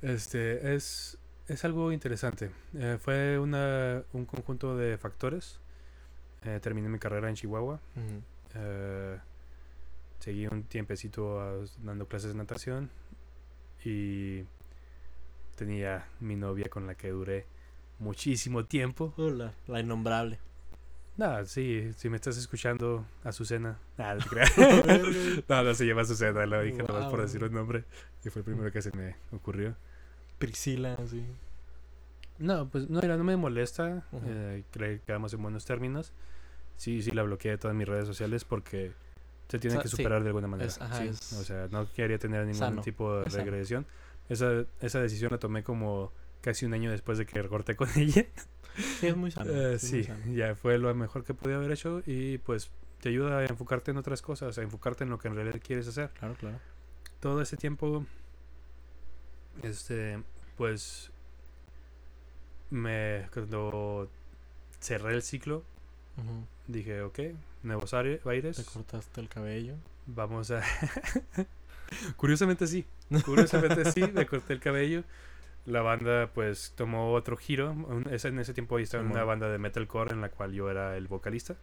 Este 0.00 0.74
es, 0.74 1.18
es 1.46 1.62
algo 1.66 1.92
interesante. 1.92 2.50
Eh, 2.78 2.96
fue 2.98 3.38
una, 3.38 4.04
un 4.14 4.24
conjunto 4.24 4.74
de 4.74 4.96
factores. 4.96 5.60
Eh, 6.44 6.60
terminé 6.62 6.88
mi 6.88 6.98
carrera 6.98 7.28
en 7.28 7.34
Chihuahua. 7.34 7.78
Eh, 8.54 9.18
seguí 10.18 10.46
un 10.46 10.62
tiempecito 10.62 11.42
ah, 11.42 11.62
dando 11.82 12.08
clases 12.08 12.32
de 12.32 12.38
natación 12.38 12.88
y 13.84 14.44
tenía 15.56 16.06
mi 16.20 16.36
novia 16.36 16.68
con 16.68 16.86
la 16.86 16.94
que 16.94 17.10
duré 17.10 17.46
muchísimo 17.98 18.64
tiempo. 18.64 19.12
Hola, 19.16 19.54
la 19.66 19.80
innombrable. 19.80 20.38
Nada, 21.16 21.44
sí, 21.46 21.90
si 21.96 22.08
me 22.08 22.16
estás 22.16 22.38
escuchando, 22.38 23.04
Azucena. 23.24 23.76
Nada, 23.96 24.14
no 24.14 24.24
te 24.24 25.42
no, 25.48 25.62
no 25.64 25.74
se 25.74 25.84
llama 25.84 26.02
Azucena, 26.02 26.46
lo 26.46 26.62
dije 26.62 26.84
por 26.84 27.20
decir 27.20 27.42
un 27.42 27.52
nombre, 27.52 27.84
que 28.22 28.30
fue 28.30 28.40
el 28.40 28.44
primero 28.44 28.70
que 28.70 28.82
se 28.82 28.96
me 28.96 29.16
ocurrió. 29.32 29.74
Priscila, 30.38 30.96
sí. 31.08 31.24
No, 32.38 32.68
pues 32.68 32.88
no, 32.88 33.00
no 33.00 33.24
me 33.24 33.36
molesta. 33.36 34.04
Eh, 34.24 34.62
creo 34.70 34.98
que 34.98 35.04
quedamos 35.04 35.34
en 35.34 35.42
buenos 35.42 35.64
términos. 35.64 36.12
Sí, 36.76 37.02
sí, 37.02 37.10
la 37.10 37.24
bloqueé 37.24 37.52
de 37.52 37.58
todas 37.58 37.76
mis 37.76 37.88
redes 37.88 38.06
sociales 38.06 38.44
porque 38.44 38.92
se 39.48 39.58
tiene 39.58 39.76
O 39.76 39.78
sea, 39.78 39.82
que 39.82 39.88
sí, 39.88 39.96
superar 39.96 40.22
de 40.22 40.28
alguna 40.28 40.46
manera. 40.48 40.68
es- 40.68 40.80
ajá, 40.80 40.98
sí. 41.02 41.08
es 41.08 41.32
O 41.32 41.44
sea, 41.44 41.68
no 41.70 41.90
quería 41.92 42.18
tener 42.18 42.40
ningún 42.42 42.54
sano, 42.58 42.82
tipo 42.82 43.18
de 43.20 43.26
es 43.26 43.32
regresión. 43.32 43.86
Esa, 44.28 44.64
esa 44.80 45.00
decisión 45.00 45.30
la 45.32 45.38
tomé 45.38 45.62
como 45.62 46.12
casi 46.42 46.66
un 46.66 46.74
año 46.74 46.90
después 46.90 47.18
de 47.18 47.26
que 47.26 47.42
corté 47.48 47.74
con 47.76 47.88
ella. 47.96 48.26
Sí, 49.00 49.06
es 49.06 49.16
muy 49.16 49.30
sano. 49.30 49.50
Eh, 49.52 49.70
muy 49.70 49.78
sí, 49.78 50.04
sano. 50.04 50.32
ya 50.34 50.54
fue 50.54 50.78
lo 50.78 50.94
mejor 50.94 51.24
que 51.24 51.34
podía 51.34 51.56
haber 51.56 51.72
hecho 51.72 52.02
y 52.06 52.38
pues 52.38 52.70
te 53.00 53.08
ayuda 53.08 53.38
a 53.38 53.44
enfocarte 53.46 53.90
en 53.90 53.96
otras 53.96 54.22
cosas, 54.22 54.58
a 54.58 54.62
enfocarte 54.62 55.04
en 55.04 55.10
lo 55.10 55.18
que 55.18 55.28
en 55.28 55.34
realidad 55.34 55.60
quieres 55.64 55.88
hacer. 55.88 56.10
Claro, 56.10 56.34
claro. 56.34 56.58
Todo 57.20 57.40
ese 57.40 57.56
tiempo, 57.56 58.04
este, 59.62 60.22
pues, 60.56 61.10
me, 62.70 63.28
cuando 63.32 64.08
cerré 64.80 65.14
el 65.14 65.22
ciclo, 65.22 65.64
Dije, 66.66 67.02
ok, 67.02 67.18
nuevos 67.62 67.94
aire- 67.94 68.18
Te 68.18 68.30
aires, 68.30 68.60
cortaste 68.72 69.20
el 69.20 69.28
cabello. 69.28 69.74
vamos 70.06 70.50
a... 70.50 70.62
Curiosamente 72.16 72.66
sí, 72.66 72.84
curiosamente 73.24 73.90
sí, 73.92 74.02
me 74.12 74.26
corté 74.26 74.52
el 74.52 74.60
cabello. 74.60 75.04
La 75.64 75.80
banda 75.82 76.30
pues 76.34 76.72
tomó 76.76 77.12
otro 77.12 77.36
giro. 77.36 77.70
En 77.90 78.38
ese 78.38 78.54
tiempo 78.54 78.76
ahí 78.76 78.84
estaba 78.84 79.02
en 79.04 79.10
una 79.10 79.24
banda 79.24 79.48
de 79.50 79.58
metalcore 79.58 80.12
en 80.12 80.20
la 80.20 80.30
cual 80.30 80.52
yo 80.52 80.70
era 80.70 80.96
el 80.96 81.08
vocalista. 81.08 81.56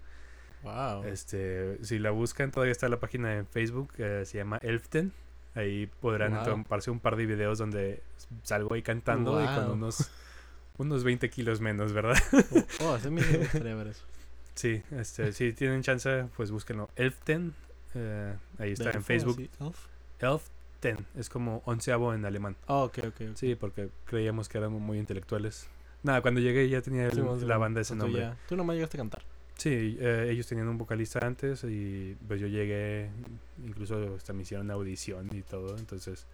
Wow. 0.63 1.03
Este, 1.05 1.83
si 1.83 1.99
la 1.99 2.11
buscan, 2.11 2.51
todavía 2.51 2.71
está 2.71 2.89
la 2.89 2.99
página 2.99 3.35
en 3.35 3.45
Facebook, 3.47 3.93
eh, 3.97 4.23
se 4.25 4.37
llama 4.39 4.57
Elften. 4.63 5.11
Ahí 5.53 5.87
podrán 6.01 6.33
Wow. 6.33 6.43
tomarse 6.43 6.91
un 6.91 6.99
par 6.99 7.15
de 7.15 7.25
videos 7.25 7.57
donde 7.59 8.01
salgo 8.43 8.73
ahí 8.73 8.81
cantando 8.81 9.41
y 9.43 9.45
con 9.45 9.71
unos, 9.71 10.09
unos 10.77 11.03
20 11.03 11.29
kilos 11.29 11.61
menos, 11.61 11.93
¿verdad? 11.93 12.17
Oh, 12.81 12.93
a 12.93 12.97
mí 13.09 13.21
me 13.21 13.37
gustaría 13.37 13.75
ver 13.75 13.87
eso. 13.87 14.03
Sí, 14.55 14.81
este, 14.91 15.31
si 15.33 15.53
tienen 15.53 15.81
chance, 15.83 16.25
pues 16.35 16.51
búsquenlo. 16.51 16.89
Elften, 16.95 17.53
eh, 17.93 18.35
ahí 18.57 18.71
está 18.71 18.89
¿De 18.91 18.97
en 18.97 19.03
Facebook. 19.03 19.33
así, 19.35 19.49
elf? 19.59 19.77
Elften, 20.19 21.05
es 21.15 21.29
como 21.29 21.61
onceavo 21.65 22.13
en 22.13 22.25
alemán. 22.25 22.55
Oh, 22.67 22.83
ok, 22.85 22.99
ok. 23.07 23.21
Sí, 23.35 23.55
porque 23.55 23.89
creíamos 24.05 24.49
que 24.49 24.57
éramos 24.57 24.81
muy 24.81 24.97
intelectuales. 24.99 25.67
Nada, 26.03 26.21
cuando 26.21 26.39
llegué 26.39 26.69
ya 26.69 26.81
tenía 26.81 27.07
el- 27.07 27.47
la 27.47 27.57
banda 27.57 27.81
ese 27.81 27.95
nombre. 27.95 28.21
ya- 28.21 28.37
Tú 28.47 28.55
nomás 28.55 28.75
llegaste 28.75 28.97
a 28.97 28.99
cantar. 28.99 29.23
Sí, 29.57 29.97
eh, 29.99 30.27
ellos 30.29 30.45
tenían 30.47 30.67
un 30.67 30.77
vocalista 30.77 31.19
antes 31.25 31.63
y 31.63 32.15
pues 32.27 32.41
yo 32.41 32.47
llegué, 32.47 33.09
incluso 33.65 34.15
hasta 34.15 34.33
me 34.33 34.41
hicieron 34.41 34.67
una 34.67 34.73
audición 34.73 35.29
y 35.33 35.43
todo, 35.43 35.77
entonces, 35.77 36.27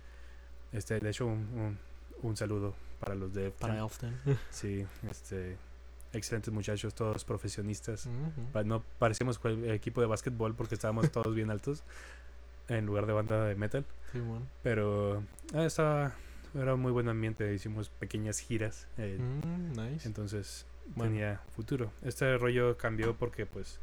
este, 0.71 0.99
de 0.99 1.10
hecho 1.12 1.27
un, 1.27 1.38
un, 1.55 1.77
un 2.23 2.36
saludo 2.36 2.73
para 2.99 3.13
los 3.13 3.31
de 3.34 3.51
Para 3.51 3.77
Elften. 3.77 4.10
Elften. 4.25 4.38
Sí, 4.49 4.86
este, 5.10 5.55
excelentes 6.13 6.54
muchachos, 6.54 6.93
todos 6.93 7.24
profesionistas. 7.26 8.06
Ujú. 8.06 8.52
Pa- 8.52 8.63
No 8.63 8.84
parecíamos 9.00 9.39
cual- 9.39 9.69
equipo 9.71 10.02
de 10.02 10.08
básquetbol 10.08 10.56
porque 10.56 10.76
estábamos 10.76 11.12
todos 11.12 11.34
bien 11.36 11.50
altos 11.52 11.84
en 12.67 12.86
lugar 12.86 13.06
de 13.06 13.13
banda 13.13 13.45
de 13.45 13.56
metal. 13.56 13.86
Sí, 14.12 14.19
bueno. 14.19 14.45
Pero 14.63 15.24
ah, 15.54 15.63
estaba, 15.65 16.13
era 16.56 16.74
un 16.76 16.82
muy 16.82 16.91
buen 16.91 17.08
ambiente. 17.10 17.54
Hicimos 17.54 17.89
pequeñas 17.89 18.39
giras. 18.39 18.88
eh, 18.97 19.17
Mm, 19.19 19.71
nice. 19.74 20.08
Entonces 20.08 20.65
Bueno. 20.95 21.12
tenía 21.12 21.41
futuro. 21.56 21.91
Este 22.04 22.38
rollo 22.38 22.78
cambió 22.78 23.15
porque 23.15 23.45
pues 23.45 23.80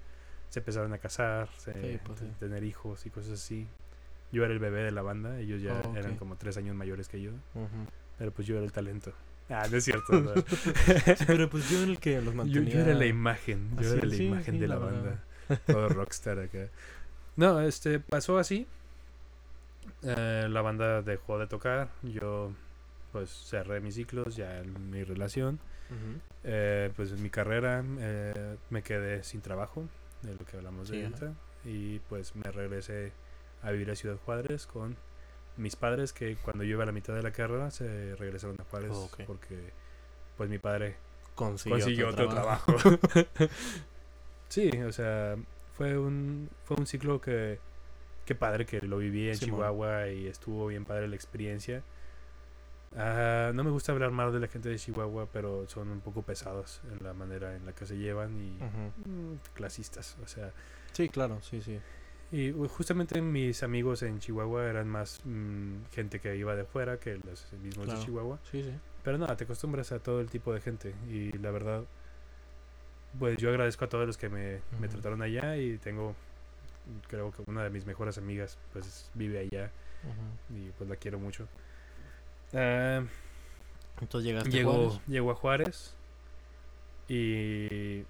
se 0.51 0.61
empezaron 0.61 0.93
a 0.95 0.99
casar, 0.99 1.49
se- 1.59 1.73
Sí, 1.75 2.01
pues, 2.05 2.21
sí. 2.21 2.27
tener 2.39 2.65
hijos 2.65 3.05
y 3.07 3.11
cosas 3.11 3.33
así. 3.33 3.67
Yo 4.33 4.45
era 4.45 4.53
el 4.53 4.59
bebé 4.59 4.83
de 4.83 4.91
la 4.91 5.01
banda, 5.03 5.39
ellos 5.41 5.63
ya 5.63 5.81
Oh, 5.87 5.97
eran 5.97 6.17
como 6.17 6.37
tres 6.37 6.57
años 6.59 6.77
mayores 6.77 7.09
que 7.09 7.21
yo, 7.23 7.31
pero 8.19 8.31
pues 8.31 8.47
yo 8.47 8.57
era 8.57 8.65
el 8.65 8.73
talento. 8.73 9.13
Ah, 9.49 9.67
no 9.71 9.77
es 9.79 9.85
cierto. 9.85 10.13
no. 10.13 10.35
Sí, 10.35 11.25
pero 11.27 11.49
pues 11.49 11.71
yo 11.71 11.79
era 11.79 11.91
el 11.91 11.99
que 11.99 12.21
los 12.21 12.35
mantenía. 12.35 12.75
yo 12.75 12.81
era 12.81 12.95
la 12.95 13.07
imagen, 13.07 13.71
yo 13.77 13.81
así, 13.81 13.97
era 13.99 14.07
la 14.07 14.15
sí, 14.15 14.25
imagen 14.27 14.55
sí, 14.55 14.61
de 14.61 14.69
la 14.69 14.77
banda. 14.77 15.25
Todo 15.67 15.89
rockstar 15.89 16.39
acá. 16.39 16.69
No, 17.37 17.61
este 17.61 18.01
pasó 18.01 18.39
así. 18.39 18.67
Eh, 20.03 20.47
la 20.51 20.61
banda 20.61 21.03
dejó 21.03 21.39
de 21.39 21.47
tocar. 21.47 21.89
Yo 22.03 22.53
pues 23.13 23.31
cerré 23.31 23.81
mis 23.81 23.95
ciclos 23.95 24.37
ya 24.37 24.59
en 24.59 24.91
mi 24.91 25.05
relación. 25.05 25.59
Eh, 26.45 26.91
pues 26.97 27.13
en 27.13 27.23
mi 27.23 27.31
carrera 27.31 27.83
eh, 27.99 28.57
me 28.69 28.83
quedé 28.83 29.23
sin 29.25 29.41
trabajo, 29.41 29.89
de 30.23 30.35
lo 30.35 30.45
que 30.45 30.59
hablamos 30.59 30.89
de 30.91 31.05
ahorita. 31.05 31.33
Y 31.65 32.01
pues 32.01 32.37
me 32.37 32.51
regresé 32.51 33.13
a 33.63 33.71
vivir 33.71 33.91
a 33.91 33.97
Ciudad 33.97 34.17
Juárez 34.25 34.67
con 34.67 34.97
mis 35.59 35.77
padres 35.77 36.13
que 36.13 36.37
cuando 36.37 36.65
yo 36.65 36.71
iba 36.71 36.85
a 36.85 36.87
la 36.87 36.93
mitad 36.93 37.15
de 37.15 37.23
la 37.23 37.33
carrera 37.33 37.71
se 37.71 38.17
regresaron 38.17 38.57
a 38.61 38.65
Juárez 38.65 38.93
Oh, 38.95 39.11
porque 39.27 39.73
pues 40.37 40.49
mi 40.49 40.59
padre 40.59 40.97
Consiguió, 41.39 41.79
consiguió 41.79 42.09
otro 42.09 42.29
trabajo. 42.29 42.75
sí, 44.49 44.71
o 44.83 44.91
sea, 44.91 45.37
fue 45.73 45.97
un, 45.97 46.51
fue 46.65 46.77
un 46.77 46.85
ciclo 46.85 47.21
que, 47.21 47.61
que 48.27 48.35
padre 48.35 48.67
que 48.67 48.81
lo 48.81 48.99
viví 48.99 49.29
en. 49.29 49.39
Chihuahua 49.39 50.09
y 50.09 50.27
estuvo 50.27 50.67
bien 50.67 50.85
padre 50.85 51.07
la 51.07 51.15
experiencia. 51.15 51.85
Ah, 52.97 53.53
no 53.55 53.63
me 53.63 53.71
gusta 53.71 53.93
hablar 53.93 54.11
mal 54.11 54.33
de 54.33 54.41
la 54.41 54.49
gente 54.49 54.69
de 54.69 54.79
Chihuahua, 54.79 55.29
pero 55.33 55.69
son 55.69 55.91
un 55.91 56.01
poco 56.01 56.23
pesados 56.23 56.81
en 56.91 57.05
la 57.05 57.13
manera 57.13 57.55
en 57.55 57.67
la 57.67 57.73
que 57.73 57.87
se 57.87 57.97
llevan 57.97 58.41
y 58.41 58.59
clasistas, 59.55 60.17
o 60.21 60.27
sea. 60.27 60.53
Sí, 60.91 61.09
claro, 61.09 61.41
sí, 61.41 61.63
sí. 61.63 61.79
Y 62.31 62.53
justamente 62.69 63.23
mis 63.23 63.63
amigos 63.63 64.03
en 64.03 64.19
Chihuahua 64.21 64.67
eran 64.67 64.87
más 64.89 65.21
mm, 65.25 65.85
gente 65.93 66.21
que 66.21 66.37
iba 66.37 66.55
de 66.55 66.65
fuera 66.65 66.99
que 66.99 67.19
los 67.25 67.51
mismos 67.63 67.87
Claro. 67.87 68.01
de 68.01 68.05
Chihuahua. 68.07 68.39
Sí, 68.51 68.63
sí. 68.63 68.73
Pero 69.03 69.17
nada, 69.17 69.35
te 69.37 69.45
acostumbras 69.45 69.93
a 69.93 69.99
todo 70.01 70.21
el 70.21 70.29
tipo 70.29 70.53
de 70.53 70.61
gente. 70.61 70.95
Y 71.09 71.33
la 71.39 71.51
verdad, 71.51 71.85
pues 73.19 73.39
yo 73.39 73.49
agradezco 73.49 73.87
a 73.87 73.89
todos 73.89 74.07
los 74.07 74.19
que 74.19 74.29
me, 74.29 74.61
me 74.79 74.89
trataron 74.89 75.23
allá 75.23 75.57
y 75.57 75.79
tengo, 75.79 76.15
creo 77.09 77.31
que 77.33 77.43
una 77.47 77.65
de 77.65 77.71
mis 77.71 77.87
mejores 77.87 78.19
amigas, 78.19 78.59
pues 78.75 79.11
vive 79.15 79.39
allá 79.39 79.71
y 80.55 80.71
pues 80.77 80.91
la 80.91 80.97
quiero 80.97 81.19
mucho. 81.19 81.49
Ah, 82.53 83.03
Entonces 84.03 84.27
llegaste 84.29 84.51
a 84.51 84.53
llegó, 84.53 84.73
Juárez. 84.91 85.01
llegó 85.07 85.31
a 85.31 85.35
Juárez 85.35 85.95
y 87.09 88.05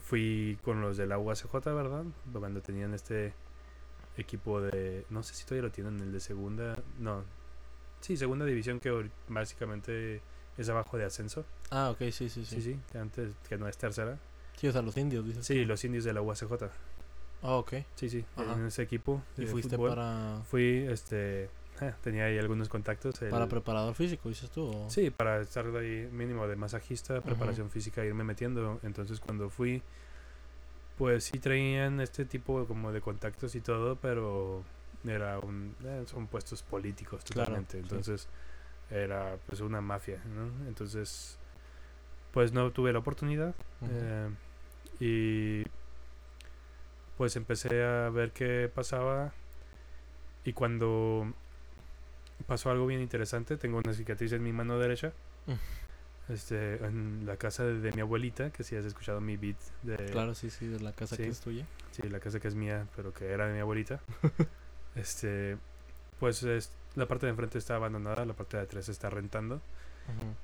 fui 0.00 0.58
con 0.62 0.80
los 0.80 0.96
de 0.96 1.06
la 1.06 1.18
UACJ, 1.18 1.52
¿verdad? 1.64 2.04
Cuando 2.32 2.60
tenían 2.60 2.94
este 2.94 3.34
equipo 4.16 4.60
de, 4.60 5.04
no 5.10 5.22
sé 5.22 5.34
si 5.34 5.44
todavía 5.44 5.62
lo 5.62 5.72
tienen, 5.72 6.00
el 6.00 6.12
de 6.12 6.20
segunda, 6.20 6.76
no, 6.98 7.22
sí, 8.00 8.16
segunda 8.16 8.44
división 8.44 8.80
que 8.80 9.10
básicamente 9.28 10.20
es 10.56 10.68
abajo 10.68 10.96
de 10.96 11.04
ascenso. 11.04 11.44
Ah, 11.70 11.90
ok, 11.90 11.98
sí, 12.10 12.28
sí, 12.28 12.44
sí. 12.44 12.44
Sí, 12.44 12.62
sí, 12.62 12.80
que 12.90 12.98
antes 12.98 13.32
que 13.48 13.58
no 13.58 13.68
es 13.68 13.76
tercera. 13.76 14.18
Sí, 14.56 14.68
o 14.68 14.72
sea, 14.72 14.82
los 14.82 14.96
indios, 14.96 15.24
dices. 15.26 15.46
Sí, 15.46 15.64
los 15.64 15.84
indios 15.84 16.04
de 16.04 16.12
la 16.14 16.22
UACJ. 16.22 16.70
Ah, 17.42 17.56
ok. 17.56 17.74
Sí, 17.94 18.08
sí, 18.08 18.24
Ajá. 18.36 18.54
en 18.54 18.66
ese 18.66 18.82
equipo. 18.82 19.22
Y 19.36 19.42
de 19.42 19.46
fuiste 19.48 19.76
fútbol. 19.76 19.90
para, 19.90 20.40
Fui, 20.48 20.86
este, 20.88 21.50
eh, 21.80 21.92
tenía 22.02 22.24
ahí 22.24 22.38
algunos 22.38 22.68
contactos. 22.68 23.20
el- 23.22 23.30
para 23.30 23.46
preparador 23.48 23.94
físico, 23.94 24.28
dices 24.28 24.50
tú. 24.50 24.64
o- 24.66 24.90
Sí, 24.90 25.10
para 25.10 25.40
estar 25.40 25.66
ahí 25.76 26.08
mínimo 26.12 26.46
de 26.46 26.56
masajista, 26.56 27.20
preparación 27.20 27.70
física, 27.70 28.04
irme 28.04 28.24
metiendo. 28.24 28.80
Entonces 28.82 29.20
cuando 29.20 29.50
fui, 29.50 29.82
pues 30.98 31.24
sí 31.24 31.38
traían 31.38 32.00
este 32.00 32.24
tipo 32.24 32.64
como 32.66 32.92
de 32.92 33.00
contactos 33.00 33.54
y 33.54 33.60
todo, 33.60 33.96
pero 33.96 34.64
era 35.04 35.38
un, 35.38 35.74
eh, 35.84 36.04
son 36.06 36.26
puestos 36.26 36.62
políticos 36.62 37.22
Claro, 37.24 37.46
totalmente. 37.46 37.72
sí. 37.78 37.82
Entonces 37.82 38.28
era 38.90 39.36
pues 39.46 39.60
una 39.60 39.80
mafia, 39.80 40.22
¿no? 40.34 40.46
Entonces, 40.68 41.38
pues 42.32 42.52
no 42.52 42.70
tuve 42.70 42.92
la 42.92 43.00
oportunidad. 43.00 43.54
Eh, 43.90 44.28
y 45.00 45.64
pues 47.16 47.36
empecé 47.36 47.82
a 47.82 48.08
ver 48.10 48.32
qué 48.32 48.70
pasaba. 48.74 49.32
Y 50.44 50.52
cuando 50.52 51.32
pasó 52.46 52.70
algo 52.70 52.86
bien 52.86 53.00
interesante, 53.00 53.56
tengo 53.56 53.78
una 53.78 53.92
cicatriz 53.92 54.32
en 54.32 54.42
mi 54.42 54.52
mano 54.52 54.78
derecha. 54.78 55.12
Mm. 55.46 56.32
Este, 56.32 56.84
en 56.84 57.24
la 57.24 57.36
casa 57.36 57.64
de, 57.64 57.78
de 57.80 57.92
mi 57.92 58.00
abuelita, 58.00 58.50
que 58.50 58.64
si 58.64 58.74
has 58.74 58.84
escuchado 58.84 59.20
mi 59.20 59.36
beat 59.36 59.56
de 59.82 59.96
Claro, 60.06 60.34
sí, 60.34 60.50
sí, 60.50 60.66
de 60.66 60.80
la 60.80 60.92
casa 60.92 61.14
sí. 61.14 61.22
que 61.22 61.28
es 61.28 61.40
tuya. 61.40 61.64
sí, 61.92 62.02
la 62.08 62.18
casa 62.18 62.40
que 62.40 62.48
es 62.48 62.56
mía, 62.56 62.86
pero 62.96 63.12
que 63.12 63.26
era 63.30 63.46
de 63.46 63.54
mi 63.54 63.60
abuelita. 63.60 64.00
este, 64.96 65.56
pues 66.18 66.42
es- 66.42 66.72
la 66.96 67.06
parte 67.06 67.26
de 67.26 67.30
enfrente 67.30 67.58
está 67.58 67.76
abandonada, 67.76 68.24
la 68.24 68.32
parte 68.34 68.56
de 68.56 68.62
atrás 68.64 68.88
está 68.88 69.10
rentando. 69.10 69.60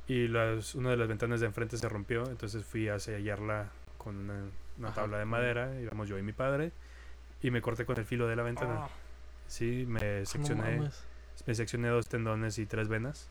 Y 0.09 0.27
las, 0.27 0.75
una 0.75 0.91
de 0.91 0.97
las 0.97 1.07
ventanas 1.07 1.38
de 1.41 1.47
enfrente 1.47 1.79
se 1.79 1.88
rompió, 1.88 2.25
entonces 2.29 2.65
fui 2.65 2.88
a 2.88 2.99
sellarla 2.99 3.69
con 3.97 4.17
una, 4.17 4.41
una 4.77 4.88
Ajá, 4.88 5.03
tabla 5.03 5.19
de 5.19 5.25
madera, 5.25 5.81
íbamos 5.81 6.09
yo 6.09 6.19
y 6.19 6.23
mi 6.23 6.33
padre, 6.33 6.73
y 7.43 7.51
me 7.53 7.62
corté 7.62 7.87
con 7.87 7.97
el 7.97 8.05
filo 8.05 8.27
de 8.27 8.35
la 8.37 8.43
ventana. 8.43 8.79
Ah, 8.81 8.88
Sí, 9.47 9.85
me 9.87 10.21
no 10.21 10.27
seccioné, 10.27 10.77
mames. 10.79 11.05
Me 11.47 11.55
seccioné 11.55 11.88
dos 11.88 12.07
tendones 12.09 12.59
y 12.59 12.66
tres 12.66 12.88
venas. 12.88 13.29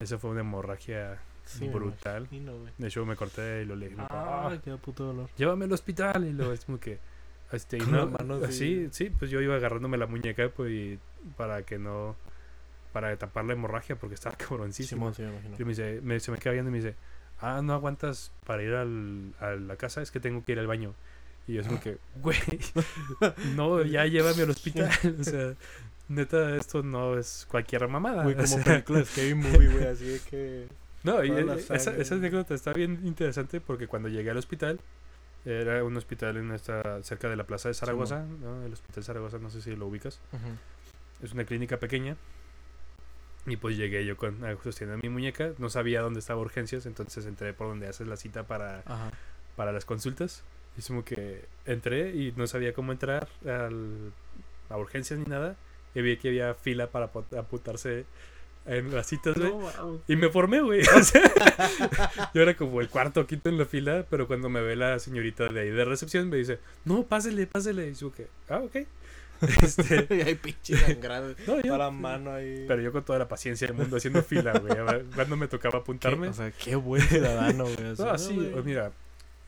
Esa 0.00 0.18
fue 0.18 0.30
una 0.30 0.40
hemorragia 0.40 1.18
Sí, 1.44 1.68
brutal. 1.68 2.22
imagino. 2.30 2.54
De 2.78 2.86
hecho, 2.86 3.04
me 3.04 3.16
corté 3.16 3.62
y 3.62 3.64
lo 3.64 3.74
le 3.76 3.88
dije, 3.88 4.02
Ay, 4.10 4.60
qué 4.64 4.76
puto 4.76 5.04
dolor. 5.04 5.28
llévame 5.36 5.64
al 5.64 5.72
hospital. 5.72 6.24
Y 6.24 6.32
luego 6.32 6.52
es 6.52 6.64
como 6.64 6.78
que, 6.78 6.98
este, 7.52 7.78
Con 7.78 7.90
no, 7.92 8.10
así. 8.36 8.44
así, 8.44 8.88
sí, 8.92 9.10
pues 9.10 9.30
yo 9.30 9.40
iba 9.40 9.56
agarrándome 9.56 9.96
la 9.98 10.06
muñeca 10.06 10.48
pues, 10.50 10.70
y 10.70 10.98
para 11.36 11.62
que 11.64 11.78
no, 11.78 12.16
para 12.92 13.16
tapar 13.16 13.44
la 13.44 13.54
hemorragia 13.54 13.96
porque 13.96 14.14
estaba 14.14 14.36
cabroncísimo. 14.38 15.12
Simón, 15.12 15.32
sí, 15.42 15.48
me. 15.50 15.56
Y 15.58 15.64
me 15.64 15.68
dice, 15.70 16.00
me- 16.02 16.20
se 16.20 16.30
me 16.30 16.38
queda 16.38 16.52
viendo 16.52 16.70
y 16.70 16.72
me 16.72 16.78
dice, 16.78 16.94
ah, 17.40 17.60
no 17.62 17.74
aguantas 17.74 18.32
para 18.46 18.62
ir 18.62 18.74
al, 18.74 19.34
a 19.40 19.50
la 19.50 19.76
casa, 19.76 20.00
es 20.00 20.10
que 20.10 20.20
tengo 20.20 20.44
que 20.44 20.52
ir 20.52 20.58
al 20.60 20.66
baño. 20.68 20.94
Y 21.46 21.54
yo 21.54 21.60
es 21.60 21.66
como 21.66 21.80
que, 21.80 21.98
güey, 22.16 22.38
no, 23.56 23.82
ya 23.82 24.06
llévame 24.06 24.42
al 24.42 24.50
hospital. 24.50 24.90
O 25.20 25.24
sea, 25.24 25.54
neta, 26.08 26.56
esto 26.56 26.82
no 26.82 27.18
es 27.18 27.46
cualquier 27.50 27.88
mamada. 27.88 28.24
Güey, 28.24 28.34
o 28.34 28.38
como 28.38 28.46
sea, 28.48 28.64
película 28.64 28.98
de 29.00 29.04
Scary 29.04 29.34
Movie, 29.34 29.68
güey, 29.68 29.86
así 29.86 30.04
de 30.04 30.20
que... 30.20 30.68
no, 31.04 31.24
y 31.24 31.30
eh, 31.30 31.46
esa, 31.70 31.96
esa 31.96 32.14
anécdota 32.14 32.54
está 32.54 32.72
bien 32.72 33.00
interesante 33.04 33.60
porque 33.60 33.86
cuando 33.86 34.08
llegué 34.08 34.30
al 34.30 34.36
hospital, 34.36 34.80
era 35.44 35.82
un 35.82 35.96
hospital 35.96 36.36
en 36.36 36.52
esta, 36.52 37.02
cerca 37.02 37.28
de 37.28 37.36
la 37.36 37.44
plaza 37.44 37.68
de 37.68 37.74
Zaragoza, 37.74 38.24
¿no? 38.24 38.64
el 38.64 38.72
hospital 38.72 39.02
Zaragoza, 39.02 39.38
no 39.38 39.50
sé 39.50 39.60
si 39.60 39.74
lo 39.74 39.86
ubicas. 39.86 40.20
Es 41.22 41.32
una 41.32 41.44
clínica 41.44 41.78
pequeña. 41.78 42.16
Y 43.46 43.56
pues 43.56 43.76
llegué 43.76 44.04
yo 44.06 44.16
con 44.16 44.38
sosteniendo 44.62 45.02
mi 45.02 45.08
muñeca. 45.08 45.50
No 45.58 45.68
sabía 45.68 46.00
dónde 46.00 46.20
estaba 46.20 46.40
urgencias, 46.40 46.86
entonces 46.86 47.26
entré 47.26 47.52
por 47.52 47.66
donde 47.66 47.88
haces 47.88 48.06
la 48.06 48.16
cita 48.16 48.44
para, 48.46 48.82
Ajá. 48.86 49.10
para 49.56 49.72
las 49.72 49.84
consultas. 49.84 50.44
Y 50.76 50.80
es 50.80 50.86
como 50.86 51.04
que 51.04 51.44
entré 51.66 52.10
y 52.14 52.32
no 52.36 52.46
sabía 52.46 52.72
cómo 52.72 52.92
entrar 52.92 53.28
al, 53.46 54.12
a 54.68 54.76
urgencias 54.78 55.18
ni 55.18 55.26
nada. 55.26 55.56
Y 55.94 56.00
vi 56.02 56.16
que 56.16 56.28
había 56.28 56.54
fila 56.54 56.86
para 56.88 57.10
apuntarse 57.38 58.04
en 58.64 58.94
las 58.94 59.06
citas, 59.08 59.36
güey. 59.36 59.50
No. 59.50 60.00
Y 60.08 60.16
me 60.16 60.28
formé, 60.30 60.60
güey. 60.62 60.80
O 60.96 61.02
sea, 61.02 61.22
yo 62.34 62.42
era 62.42 62.56
como 62.56 62.80
el 62.80 62.88
cuarto 62.88 63.20
o 63.20 63.26
quinto 63.26 63.48
en 63.48 63.58
la 63.58 63.66
fila, 63.66 64.06
pero 64.08 64.26
cuando 64.26 64.48
me 64.48 64.62
ve 64.62 64.76
la 64.76 64.98
señorita 64.98 65.48
de 65.48 65.60
ahí 65.60 65.70
de 65.70 65.84
recepción 65.84 66.28
me 66.30 66.36
dice, 66.38 66.58
no, 66.84 67.02
pásele, 67.04 67.46
pásele. 67.46 67.88
Y 67.90 67.94
yo 67.94 68.12
que, 68.12 68.28
ah, 68.48 68.58
ok. 68.64 68.76
Este, 69.60 70.06
Y 70.08 70.20
hay 70.20 70.36
pinche 70.36 70.76
sangrado. 70.76 71.34
no, 71.48 71.60
yo- 71.60 71.72
Para 71.72 71.90
mano 71.90 72.32
ahí. 72.32 72.64
pero 72.68 72.80
yo 72.80 72.92
con 72.92 73.04
toda 73.04 73.18
la 73.18 73.26
paciencia 73.26 73.66
del 73.66 73.76
mundo 73.76 73.96
haciendo 73.96 74.22
fila, 74.22 74.52
güey. 74.58 75.02
Cuando 75.16 75.36
me 75.36 75.48
tocaba 75.48 75.72
Qué- 75.72 75.78
apuntarme. 75.78 76.28
O 76.28 76.32
sea, 76.32 76.52
qué 76.52 76.76
buen 76.76 77.02
ciudadano, 77.02 77.64
güey. 77.64 77.88
así, 77.88 78.02
No, 78.02 78.12
¿no, 78.12 78.18
sí, 78.18 78.52
o 78.56 78.62
mira, 78.62 78.92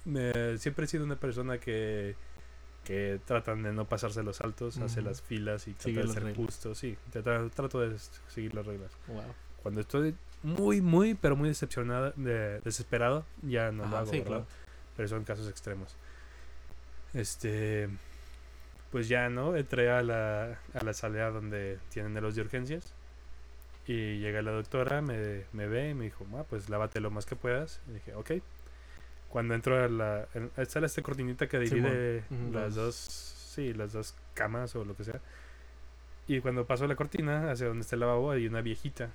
me- 0.04 0.58
siempre 0.58 0.84
he 0.84 0.88
sido 0.88 1.04
una 1.04 1.16
persona 1.16 1.58
que, 1.58 2.14
que 2.84 3.20
tratan 3.24 3.62
de 3.62 3.72
no 3.72 3.86
pasarse 3.86 4.22
los 4.22 4.36
saltos, 4.36 4.76
hace 4.78 5.00
Ujú. 5.00 5.08
las 5.08 5.22
filas 5.22 5.66
y 5.68 5.72
trata 5.72 6.00
de 6.00 6.08
ser 6.08 6.34
justo, 6.36 6.74
sí, 6.74 6.96
trato 7.54 7.80
de 7.80 7.96
seguir 8.28 8.54
las 8.54 8.66
reglas. 8.66 8.90
Wow. 9.08 9.22
Cuando 9.62 9.80
estoy 9.80 10.14
muy, 10.42 10.80
muy, 10.82 11.14
pero 11.14 11.36
muy 11.36 11.48
decepcionado, 11.48 12.12
de- 12.16 12.60
desesperado, 12.60 13.24
ya 13.42 13.72
no 13.72 13.86
lo 13.86 13.96
hago, 13.96 14.06
sí, 14.10 14.18
¿verdad? 14.18 14.26
claro. 14.28 14.46
Pero 14.96 15.08
son 15.08 15.24
casos 15.24 15.48
extremos. 15.48 15.96
Este, 17.14 17.88
pues 18.90 19.08
ya, 19.08 19.28
¿no? 19.28 19.56
Entré 19.56 19.90
a 19.90 20.02
la, 20.02 20.58
a 20.74 20.84
la 20.84 20.92
sala 20.92 21.30
donde 21.30 21.78
tienen 21.90 22.14
los 22.22 22.34
de 22.34 22.42
urgencias. 22.42 22.92
Y 23.86 24.18
llega 24.18 24.40
la 24.42 24.52
doctora, 24.52 25.02
me, 25.02 25.44
me 25.52 25.66
ve 25.66 25.90
y 25.90 25.94
me 25.94 26.04
dijo, 26.06 26.26
ah, 26.36 26.44
pues 26.48 26.68
lávate 26.70 27.00
lo 27.00 27.10
más 27.10 27.26
que 27.26 27.36
puedas. 27.36 27.80
Y 27.88 27.94
dije, 27.94 28.14
ok. 28.14 28.30
Cuando 29.34 29.54
entro 29.54 29.82
a 29.82 29.88
la... 29.88 30.28
en- 30.32 30.52
está 30.56 30.78
esta 30.78 31.02
cortinita 31.02 31.48
que 31.48 31.58
divide 31.58 32.22
las 32.52 32.76
dos... 32.76 32.94
Sí, 32.94 33.74
las 33.74 33.92
dos 33.92 34.14
camas 34.34 34.76
o 34.76 34.84
lo 34.84 34.94
que 34.96 35.02
sea. 35.02 35.20
Y 36.28 36.38
cuando 36.40 36.64
paso 36.66 36.86
la 36.86 36.94
cortina 36.94 37.50
hacia 37.50 37.66
donde 37.66 37.82
está 37.82 37.96
el 37.96 38.00
lavabo 38.00 38.30
hay 38.30 38.46
una 38.46 38.60
viejita. 38.60 39.10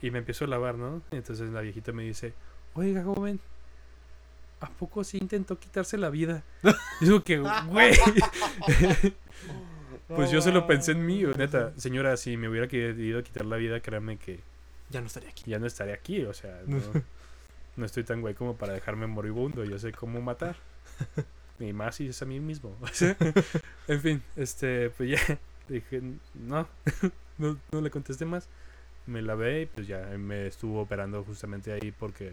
Y 0.00 0.12
me 0.12 0.18
empiezo 0.20 0.44
a 0.44 0.48
lavar, 0.48 0.76
¿no? 0.76 1.02
Entonces 1.10 1.50
la 1.50 1.60
viejita 1.62 1.90
me 1.90 2.04
dice, 2.04 2.32
oiga, 2.74 3.02
joven, 3.02 3.40
¿a 4.60 4.70
poco 4.70 5.02
sí 5.02 5.18
intentó 5.20 5.58
quitarse 5.58 5.98
la 5.98 6.10
vida? 6.10 6.44
Digo 7.00 7.24
que, 7.24 7.38
güey. 7.38 7.92
pues 10.08 10.30
yo 10.30 10.40
solo 10.40 10.66
pensé 10.68 10.92
en 10.92 11.04
mí, 11.04 11.24
neta. 11.36 11.72
Señora, 11.76 12.16
si 12.16 12.36
me 12.36 12.48
hubiera 12.48 12.68
querido 12.68 13.20
quitar 13.24 13.46
la 13.46 13.56
vida, 13.56 13.80
créame 13.80 14.16
que 14.16 14.38
Ya 14.90 15.00
no 15.00 15.08
estaría 15.08 15.30
aquí. 15.30 15.42
ya 15.46 15.58
no 15.58 15.66
estaría 15.66 15.94
aquí. 15.94 16.24
O 16.24 16.32
sea, 16.32 16.60
no, 16.66 16.78
no 17.78 17.86
estoy 17.86 18.04
tan 18.04 18.20
güey 18.20 18.34
como 18.34 18.56
para 18.56 18.74
dejarme 18.74 19.06
moribundo. 19.06 19.64
Yo 19.64 19.78
sé 19.78 19.92
cómo 19.92 20.20
matar. 20.20 20.56
Y 21.60 21.72
más 21.72 21.96
si 21.96 22.06
es 22.06 22.22
a 22.22 22.24
mí 22.24 22.38
mismo. 22.38 22.76
En 23.88 24.00
fin, 24.00 24.22
este, 24.36 24.90
pues 24.90 25.10
ya 25.10 25.38
dije, 25.68 26.00
no, 26.34 26.68
no, 27.36 27.58
no 27.72 27.80
le 27.80 27.90
contesté 27.90 28.24
más. 28.24 28.48
Me 29.06 29.22
lavé 29.22 29.62
y 29.62 29.66
pues 29.66 29.88
ya 29.88 29.98
me 30.18 30.46
estuvo 30.46 30.80
operando 30.82 31.24
justamente 31.24 31.72
ahí 31.72 31.90
porque, 31.90 32.32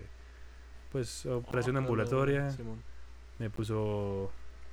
pues, 0.92 1.26
operación 1.26 1.76
Oh, 1.78 1.80
ambulatoria. 1.80 2.52
Simón. 2.52 2.84
Me 3.40 3.50
puso 3.50 4.32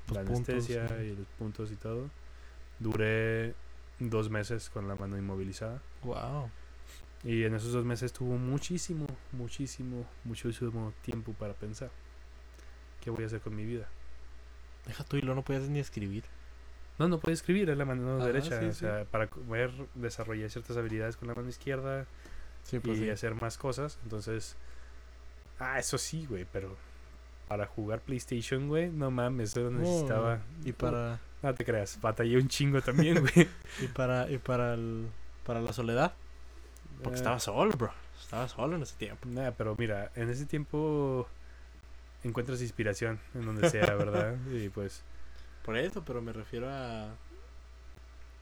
Los 0.09 0.17
la 0.19 0.25
puntos, 0.25 0.49
anestesia 0.55 0.89
sí. 0.89 0.95
y 1.05 1.17
los 1.17 1.27
puntos 1.39 1.71
y 1.73 1.77
todo. 1.77 2.11
Duré 2.79 3.55
dos 4.01 4.29
meses 4.29 4.69
con 4.69 4.87
la 4.87 4.97
mano 4.97 5.17
inmovilizada. 5.17 5.81
Wow. 6.03 6.51
Y 7.25 7.45
en 7.45 7.55
esos 7.55 7.73
dos 7.73 7.85
meses 7.85 8.13
tuvo 8.13 8.37
muchísimo, 8.37 9.07
muchísimo, 9.33 10.07
muchísimo 10.25 10.93
tiempo 11.03 11.33
para 11.35 11.55
pensar. 11.55 11.91
¿Qué 13.01 13.11
voy 13.11 13.25
a 13.25 13.27
hacer 13.27 13.41
con 13.41 13.55
mi 13.55 13.65
vida? 13.65 13.89
Deja 14.87 15.05
tú 15.05 15.17
y 15.17 15.21
luego 15.21 15.37
no 15.37 15.43
podías 15.43 15.69
ni 15.69 15.79
escribir. 15.79 16.25
No, 16.99 17.09
no 17.09 17.19
puede 17.21 17.35
escribir, 17.35 17.71
es 17.71 17.79
la 17.79 17.85
mano 17.85 18.17
Ajá, 18.17 18.27
derecha. 18.27 18.59
sí, 18.61 18.67
o 18.67 18.73
sí. 18.73 18.81
sea, 18.81 19.05
para 19.05 19.29
poder 19.29 19.71
desarrollar 19.95 20.51
ciertas 20.51 20.77
habilidades 20.77 21.17
con 21.17 21.29
la 21.29 21.35
mano 21.35 21.49
izquierda 21.49 22.07
Sí, 22.65 22.81
y 22.85 23.11
hacer 23.11 23.35
más 23.41 23.59
cosas. 23.59 23.99
Entonces, 24.05 24.57
ah, 25.59 25.79
eso 25.79 25.99
sí, 25.99 26.27
güey, 26.27 26.47
pero 26.53 26.77
para 27.49 27.67
jugar 27.67 28.01
PlayStation, 28.01 28.69
güey, 28.69 28.91
no 28.91 29.11
mames, 29.11 29.51
eso 29.57 29.71
necesitaba. 29.71 30.41
Y 30.65 30.73
para, 30.73 31.21
No 31.43 31.55
te 31.55 31.65
creas, 31.65 32.01
batallé 32.01 32.37
un 32.37 32.49
chingo 32.49 32.81
también, 32.83 33.21
güey. 33.21 33.49
y 33.81 33.87
para, 33.89 34.31
y 34.31 34.39
para 34.39 34.75
el, 34.75 35.09
para 35.45 35.61
la 35.61 35.73
soledad. 35.73 36.15
Porque 37.03 37.17
Eh, 37.17 37.21
estaba 37.21 37.38
solo, 37.38 37.73
bro. 37.77 37.93
Estaba 38.21 38.49
solo 38.49 38.77
en 38.77 38.83
ese 38.83 38.97
tiempo. 38.97 39.29
Nada, 39.29 39.53
pero 39.53 39.75
mira, 39.79 40.11
en 40.15 40.31
ese 40.31 40.47
tiempo 40.47 41.29
encuentras 42.25 42.61
inspiración 42.62 43.19
en 43.35 43.45
donde 43.47 43.69
sea, 43.69 43.95
¿verdad? 43.97 44.37
Y 44.53 44.69
pues, 44.69 45.03
Por 45.65 45.77
eso, 45.77 46.05
pero 46.05 46.23
me 46.23 46.33
refiero 46.33 46.69
a 46.71 47.09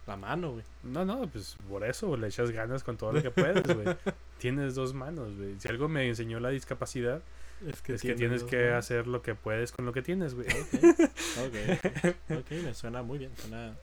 la 0.06 0.16
mano, 0.16 0.52
güey. 0.52 0.64
no, 0.82 1.04
no, 1.04 1.26
pues 1.28 1.56
por 1.68 1.84
eso 1.84 2.16
le 2.16 2.26
echas 2.28 2.50
ganas 2.50 2.82
con 2.82 2.96
todo 2.96 3.12
lo 3.12 3.22
que 3.22 3.30
puedes, 3.30 3.62
güey. 3.62 3.96
Tienes 4.38 4.74
dos 4.74 4.94
manos, 4.94 5.36
güey. 5.36 5.58
Si 5.60 5.68
algo 5.68 5.88
me 5.88 6.08
enseñó 6.08 6.40
la 6.40 6.48
discapacidad, 6.48 7.22
Es 7.66 7.82
que, 7.82 7.94
es 7.94 8.02
que 8.02 8.14
tienes 8.14 8.42
que 8.42 8.70
hacer 8.70 9.06
lo 9.06 9.22
que 9.22 9.34
puedes 9.34 9.70
con 9.72 9.84
lo 9.84 9.92
que 9.92 10.02
tienes, 10.02 10.34
güey. 10.34 10.48
Ok, 10.48 11.54
ok, 12.08 12.38
ok, 12.38 12.50
me 12.64 12.74
suena 12.74 13.02
muy 13.02 13.18
bien. 13.18 13.32
Suena... 13.36 13.76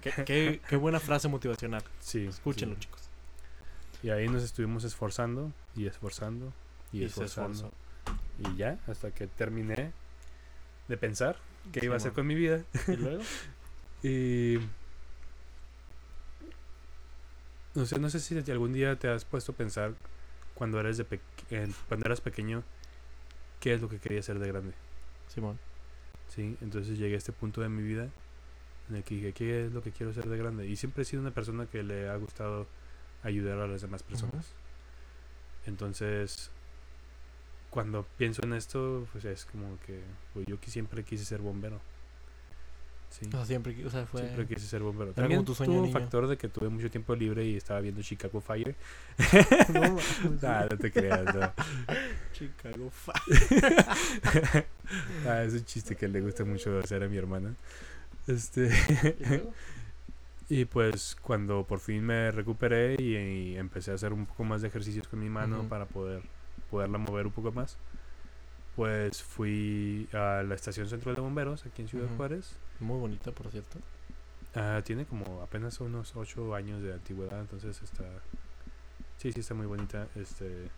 Qué, 0.00 0.12
qué, 0.24 0.60
qué 0.66 0.76
buena 0.76 1.00
frase 1.00 1.28
motivacional. 1.28 1.82
Sí. 2.00 2.26
Escúchenlo, 2.26 2.76
sí. 2.76 2.82
chicos. 2.82 3.10
Y 4.06 4.10
ahí 4.10 4.28
nos 4.28 4.44
estuvimos 4.44 4.84
esforzando 4.84 5.52
y 5.74 5.86
esforzando 5.86 6.52
y, 6.92 7.02
esforzando. 7.02 7.72
Y 8.38 8.56
ya, 8.56 8.78
hasta 8.86 9.10
que 9.10 9.26
terminé 9.26 9.90
de 10.86 10.96
pensar 10.96 11.36
qué 11.72 11.86
iba 11.86 11.94
a 11.94 11.96
hacer 11.96 12.12
con 12.12 12.24
mi 12.24 12.36
vida. 12.36 12.62
¿Y 12.86 12.96
luego? 12.96 13.22
Y. 14.04 14.58
No 17.74 17.84
sé, 17.84 17.98
no 17.98 18.08
sé 18.10 18.20
si 18.20 18.38
algún 18.52 18.72
día 18.72 18.94
te 18.96 19.08
has 19.08 19.24
puesto 19.24 19.50
a 19.50 19.54
pensar 19.56 19.94
cuando 20.54 20.78
eres 20.78 20.98
de 20.98 21.04
pe- 21.04 21.20
eh, 21.50 21.68
cuando 21.88 22.06
eras 22.06 22.20
pequeño 22.20 22.62
qué 23.58 23.74
es 23.74 23.80
lo 23.80 23.88
que 23.88 23.98
querías 23.98 24.24
ser 24.24 24.38
de 24.38 24.46
grande. 24.46 24.72
Simón. 25.26 25.58
Sí, 26.28 26.56
entonces 26.60 26.96
llegué 26.96 27.16
a 27.16 27.18
este 27.18 27.32
punto 27.32 27.60
de 27.60 27.68
mi 27.70 27.82
vida 27.82 28.08
en 28.88 28.94
el 28.96 29.02
que 29.02 29.16
dije 29.16 29.32
qué 29.32 29.66
es 29.66 29.72
lo 29.72 29.82
que 29.82 29.90
quiero 29.90 30.12
ser 30.12 30.26
de 30.28 30.36
grande. 30.38 30.68
Y 30.68 30.76
siempre 30.76 31.02
he 31.02 31.04
sido 31.04 31.22
una 31.22 31.32
persona 31.32 31.66
que 31.66 31.82
le 31.82 32.08
ha 32.08 32.14
gustado 32.16 32.68
ayudar 33.22 33.58
a 33.60 33.66
las 33.66 33.82
demás 33.82 34.02
personas. 34.02 34.46
Entonces, 35.66 36.50
cuando 37.70 38.06
pienso 38.16 38.42
en 38.44 38.52
esto, 38.52 39.06
pues 39.12 39.24
es 39.24 39.44
como 39.44 39.78
que 39.86 40.00
pues 40.32 40.46
yo 40.46 40.60
que 40.60 40.70
siempre 40.70 41.02
quise 41.04 41.24
ser 41.24 41.40
bombero. 41.40 41.80
Sí. 43.10 43.26
O 43.28 43.30
sea, 43.30 43.46
siempre, 43.46 43.86
o 43.86 43.90
sea, 43.90 44.04
fue... 44.04 44.20
Siempre 44.20 44.46
quise 44.46 44.66
ser 44.66 44.82
bombero. 44.82 45.12
También 45.12 45.44
tu 45.44 45.54
sueño 45.54 45.74
tuvo 45.74 45.84
un 45.84 45.92
factor 45.92 46.26
de 46.26 46.36
que 46.36 46.48
tuve 46.48 46.68
mucho 46.68 46.90
tiempo 46.90 47.14
libre 47.14 47.44
y 47.44 47.56
estaba 47.56 47.80
viendo 47.80 48.02
Chicago 48.02 48.40
Fire. 48.40 48.74
No, 49.72 49.96
no 50.70 50.78
te 50.78 50.90
creas, 50.92 51.34
no. 51.34 51.52
Chicago 52.32 52.90
Fa- 52.90 53.12
Ah, 55.26 55.42
es 55.44 55.52
un 55.54 55.64
chiste 55.64 55.96
que 55.96 56.08
le 56.08 56.20
gusta 56.20 56.44
mucho 56.44 56.78
hacer 56.80 57.02
a 57.02 57.08
mi 57.08 57.16
hermana. 57.16 57.54
Este, 58.26 58.70
¿Y 60.48 60.64
pues 60.64 61.16
cuando 61.20 61.64
por 61.64 61.80
fin 61.80 62.04
me 62.04 62.30
recuperé 62.30 62.96
y, 62.98 63.16
y 63.16 63.56
empecé 63.56 63.90
a 63.90 63.94
hacer 63.94 64.12
un 64.12 64.26
poco 64.26 64.44
más 64.44 64.62
de 64.62 64.68
ejercicios 64.68 65.08
con 65.08 65.18
mi 65.18 65.28
mano 65.28 65.64
para 65.68 65.86
poder 65.86 66.22
poderla 66.70 66.98
mover 66.98 67.26
un 67.26 67.32
poco 67.32 67.52
más, 67.52 67.78
pues 68.74 69.22
fui 69.22 70.08
a 70.12 70.42
la 70.42 70.54
estación 70.54 70.88
central 70.88 71.14
de 71.14 71.20
bomberos 71.20 71.64
aquí 71.66 71.82
en 71.82 71.88
Ciudad. 71.88 72.08
Juárez. 72.16 72.56
Muy 72.80 72.98
bonita, 72.98 73.32
por 73.32 73.50
cierto. 73.50 73.78
Ah, 74.54 74.82
tiene 74.84 75.06
como 75.06 75.42
apenas 75.42 75.80
unos 75.80 76.14
8 76.14 76.54
años 76.54 76.82
de 76.82 76.92
antigüedad, 76.92 77.40
entonces 77.40 77.80
está. 77.82 78.04
Sí, 79.18 79.32
sí, 79.32 79.40
está 79.40 79.54
muy 79.54 79.66
bonita. 79.66 80.08
Este. 80.14 80.68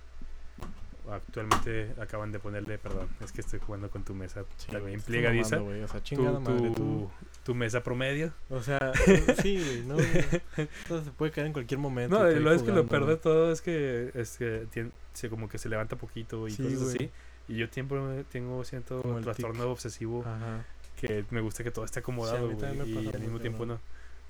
Actualmente 1.11 1.95
acaban 2.01 2.33
de 2.33 2.39
ponerle, 2.39 2.79
perdón, 2.79 3.09
es 3.21 3.33
que 3.33 3.41
estoy 3.41 3.59
jugando 3.61 3.91
con 3.91 4.05
tu 4.05 4.15
mesa 4.15 4.45
Sí, 4.57 4.71
también 4.71 5.01
plegadiza. 5.01 5.59
mamando, 5.59 5.85
O 5.85 5.89
sea, 5.89 6.01
Tu, 6.03 6.41
madre, 6.41 6.71
tu, 6.71 7.11
tu 7.45 7.55
mesa 7.55 7.83
promedio. 7.83 8.33
O 8.51 8.63
sea, 8.63 8.79
sí, 9.43 9.85
no. 9.87 9.97
Esto 9.99 11.05
se 11.05 11.11
puede 11.13 11.33
caer 11.33 11.47
en 11.47 11.53
cualquier 11.53 11.79
momento. 11.81 12.19
No, 12.19 12.25
lo 12.41 12.53
es 12.53 12.63
que 12.63 12.69
lo 12.73 12.85
jugando, 12.85 12.89
peor 12.89 13.01
de 13.07 13.13
güey. 13.15 13.23
todo 13.23 13.53
es 13.53 13.63
que, 13.63 14.11
es 14.15 14.37
que 14.39 14.67
se, 15.15 15.31
como 15.31 15.49
que 15.49 15.59
se 15.59 15.69
levanta 15.69 15.97
poquito 15.97 16.47
y 16.47 16.53
Sí, 16.53 16.63
cosas 16.63 16.83
así. 16.95 17.11
Y 17.49 17.57
yo 17.57 17.67
siempre 17.69 17.99
tengo 18.31 18.63
Como 19.03 19.19
el 19.19 19.25
trastorno 19.25 19.63
tic. 19.63 19.73
obsesivo 19.73 20.23
Ajá. 20.27 20.65
que 21.01 21.25
me 21.31 21.41
gusta 21.41 21.65
que 21.65 21.71
todo 21.71 21.85
esté 21.87 22.01
acomodado 22.01 22.49
me 22.49 22.87
y 22.87 23.09
al 23.09 23.21
mismo 23.21 23.39
tiempo 23.41 23.65
no. 23.65 23.81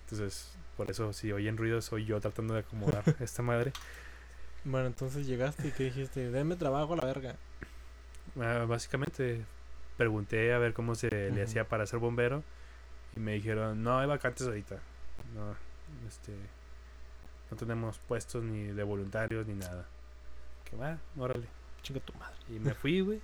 Entonces, 0.04 0.52
por 0.76 0.88
eso 0.90 1.12
si 1.12 1.32
oyen 1.32 1.56
ruido 1.56 1.82
soy 1.82 2.04
yo 2.04 2.20
tratando 2.20 2.54
de 2.54 2.60
acomodar 2.60 3.02
esta 3.20 3.42
madre. 3.42 3.72
Bueno, 4.68 4.86
entonces 4.86 5.26
llegaste 5.26 5.68
y 5.68 5.70
que 5.72 5.84
dijiste, 5.84 6.30
denme 6.30 6.54
trabajo 6.54 6.92
a 6.92 6.96
la 6.96 7.06
verga. 7.06 7.36
Ah, 8.38 8.66
básicamente 8.68 9.46
pregunté 9.96 10.52
a 10.52 10.58
ver 10.58 10.74
cómo 10.74 10.94
se 10.94 11.08
le 11.08 11.42
hacía 11.42 11.66
para 11.66 11.86
ser 11.86 12.00
bombero 12.00 12.44
y 13.16 13.20
me 13.20 13.32
dijeron, 13.32 13.82
no 13.82 13.98
hay 13.98 14.06
vacantes 14.06 14.46
ahorita. 14.46 14.78
No, 15.34 15.56
este, 16.06 16.34
no 17.50 17.56
tenemos 17.56 17.98
puestos 18.00 18.44
ni 18.44 18.64
de 18.64 18.82
voluntarios 18.82 19.46
ni 19.46 19.54
nada. 19.54 19.86
Que 20.68 20.76
va, 20.76 20.98
órale. 21.16 21.46
Chinga 21.80 22.00
tu 22.00 22.12
madre. 22.18 22.36
Y 22.50 22.58
me 22.58 22.74
fui, 22.74 23.00
güey. 23.00 23.22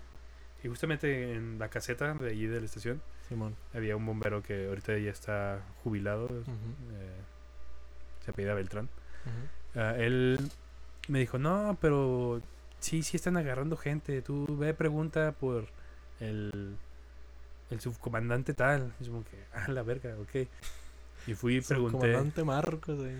Y 0.63 0.69
justamente 0.69 1.35
en 1.35 1.59
la 1.59 1.69
caseta 1.69 2.15
de 2.15 2.31
allí 2.31 2.47
de 2.47 2.59
la 2.59 2.65
estación 2.65 3.03
Simón. 3.29 3.55
había 3.75 3.97
un 3.97 4.07
bombero 4.07 4.43
que 4.43 4.69
ahorita 4.69 4.97
ya 4.97 5.11
está 5.11 5.61
jubilado. 5.83 6.27
Eh, 6.31 7.21
se 8.25 8.31
apellida 8.31 8.55
Beltrán. 8.55 8.89
Ah, 9.75 9.95
él 9.99 10.39
me 11.09 11.19
dijo, 11.21 11.39
no, 11.39 11.77
pero 11.81 12.41
sí, 12.81 13.03
sí 13.03 13.17
están 13.17 13.37
agarrando 13.37 13.77
gente. 13.77 14.23
Tú 14.23 14.47
ve, 14.57 14.75
pregunta 14.75 15.33
por 15.33 15.67
el, 16.21 16.77
el 17.71 17.81
subcomandante 17.81 18.55
tal. 18.55 18.93
Es 19.01 19.09
como 19.09 19.25
que, 19.25 19.39
ah, 19.55 19.71
la 19.71 19.83
verga, 19.83 20.17
ok. 20.21 20.49
Y 21.27 21.35
fui 21.35 21.57
y 21.57 21.61
pregunté. 21.61 21.99
Comandante 21.99 22.45
Marcos, 22.45 22.99
güey. 22.99 23.17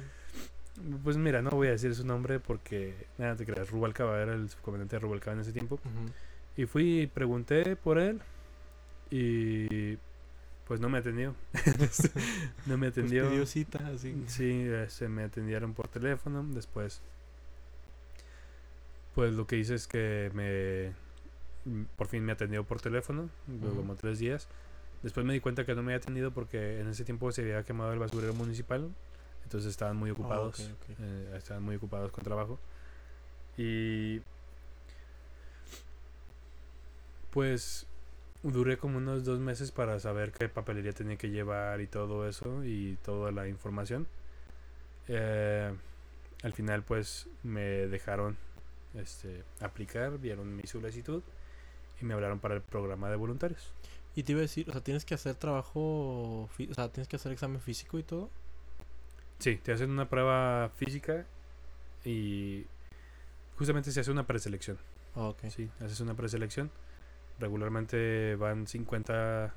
Pues 1.05 1.17
mira, 1.17 1.41
no 1.41 1.51
voy 1.51 1.69
a 1.69 1.73
decir 1.73 1.95
su 1.95 2.05
nombre 2.05 2.41
porque, 2.41 3.07
nada, 3.17 3.37
te 3.37 3.47
creas, 3.47 3.71
Rubalcaba 3.71 4.21
era 4.21 4.35
el 4.35 4.51
subcomandante 4.51 4.97
de 4.97 5.01
Rubalcaba 5.01 5.35
en 5.35 5.41
ese 5.41 5.53
tiempo. 5.53 5.79
Y 6.57 6.67
fui 6.67 7.03
y 7.03 7.07
pregunté 7.07 7.77
por 7.77 7.99
él. 7.99 8.21
Y 9.11 9.97
pues 10.67 10.81
no 10.81 10.89
me 10.89 10.99
atendió. 10.99 11.35
no 12.67 12.77
me 12.77 12.91
Pues 12.91 12.99
atendió. 12.99 13.47
cita, 13.47 13.87
así. 13.95 14.25
Sí, 14.27 14.51
eh, 14.67 14.87
se 14.89 15.09
me 15.09 15.25
atendieron 15.25 15.75
por 15.75 15.89
teléfono. 15.89 16.45
Después, 16.53 17.03
pues 19.15 19.35
lo 19.35 19.47
que 19.47 19.57
hice 19.57 19.75
es 19.75 19.87
que 19.87 20.31
me. 20.35 20.93
Por 21.97 22.09
fin 22.09 22.25
me 22.25 22.33
atendió 22.33 22.65
por 22.65 22.81
teléfono, 22.81 23.31
luego 23.61 23.77
como 23.77 23.95
tres 23.97 24.19
días. 24.19 24.49
Después 25.03 25.25
me 25.25 25.33
di 25.33 25.41
cuenta 25.41 25.65
que 25.65 25.75
no 25.75 25.83
me 25.83 25.93
había 25.93 26.03
atendido 26.03 26.31
porque 26.33 26.81
en 26.81 26.89
ese 26.89 27.05
tiempo 27.05 27.31
se 27.33 27.43
había 27.43 27.63
quemado 27.63 27.93
el 27.93 27.99
basurero 27.99 28.35
municipal. 28.35 28.91
Entonces 29.45 29.71
estaban 29.71 29.97
muy 29.97 30.11
Ah, 30.11 30.13
ocupados. 30.15 30.61
ok. 30.61 30.97
eh, 31.01 31.35
estaban 31.37 31.63
muy 31.63 31.77
ocupados 31.77 32.11
con 32.13 32.25
trabajo. 32.25 32.59
Y. 33.57 34.21
Pues 37.31 37.87
duré 38.43 38.77
como 38.77 38.99
unos 38.99 39.25
dos 39.25 39.41
meses 39.41 39.73
para 39.73 39.99
saber 40.01 40.31
qué 40.33 40.49
papelería 40.49 40.93
tenía 40.93 41.17
que 41.17 41.31
llevar 41.31 41.81
y 41.81 41.87
todo 41.87 42.29
eso 42.29 42.65
y 42.65 42.97
toda 43.03 43.33
la 43.33 43.49
información. 43.49 44.07
Eh, 45.09 45.73
al 46.43 46.53
final 46.53 46.83
pues 46.83 47.27
me 47.43 47.63
dejaron 47.89 48.37
este, 48.95 49.45
aplicar, 49.61 50.19
vieron 50.19 50.55
mi 50.57 50.63
solicitud 50.65 51.23
y 52.01 52.05
me 52.05 52.15
hablaron 52.15 52.39
para 52.41 52.55
el 52.55 52.63
programa 52.63 53.11
de 53.11 53.17
voluntarios. 53.17 53.73
Y 54.17 54.23
te 54.23 54.33
iba 54.33 54.39
a 54.41 54.43
decir, 54.43 54.69
o 54.69 54.73
sea, 54.73 54.81
tienes 54.83 55.05
que 55.05 55.15
hacer 55.15 55.35
trabajo, 55.35 55.81
o 56.45 56.75
sea, 56.75 56.91
tienes 56.91 57.09
que 57.09 57.17
hacer 57.17 57.33
examen 57.33 57.61
físico 57.61 57.99
y 57.99 58.03
todo. 58.05 58.31
Sí, 59.39 59.57
te 59.57 59.73
hacen 59.73 59.91
una 59.91 60.09
prueba 60.09 60.71
física 60.77 61.27
y 62.05 62.65
justamente 63.57 63.91
se 63.93 64.01
hace 64.01 64.11
una 64.11 64.27
preselección. 64.27 64.79
Ah, 65.15 65.29
ok, 65.29 65.45
Sí, 65.49 65.71
haces 65.81 66.01
una 66.01 66.15
preselección. 66.15 66.71
Regularmente 67.39 68.37
van 68.37 68.67
50 68.67 69.53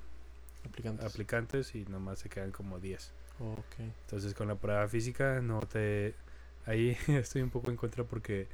aplicantes. 0.65 1.05
aplicantes 1.05 1.75
y 1.75 1.85
nomás 1.85 2.19
se 2.19 2.29
quedan 2.29 2.51
como 2.51 2.79
10. 2.79 3.13
ok. 3.39 3.79
Entonces 3.79 4.33
con 4.33 4.47
la 4.47 4.55
prueba 4.55 4.87
física 4.87 5.41
no 5.41 5.59
te... 5.59 6.15
Ahí 6.65 6.97
estoy 7.07 7.41
un 7.43 7.49
poco 7.51 7.69
en 7.69 7.77
contra 7.77 8.03
porque 8.03 8.47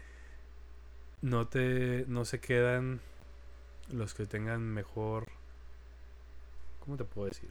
no 1.23 1.47
te... 1.47 2.05
No 2.07 2.25
se 2.25 2.39
quedan 2.39 2.99
los 3.89 4.13
que 4.13 4.27
tengan 4.27 4.62
mejor... 4.62 5.29
¿Cómo 6.81 6.97
te 6.97 7.05
puedo 7.05 7.29
decir? 7.29 7.49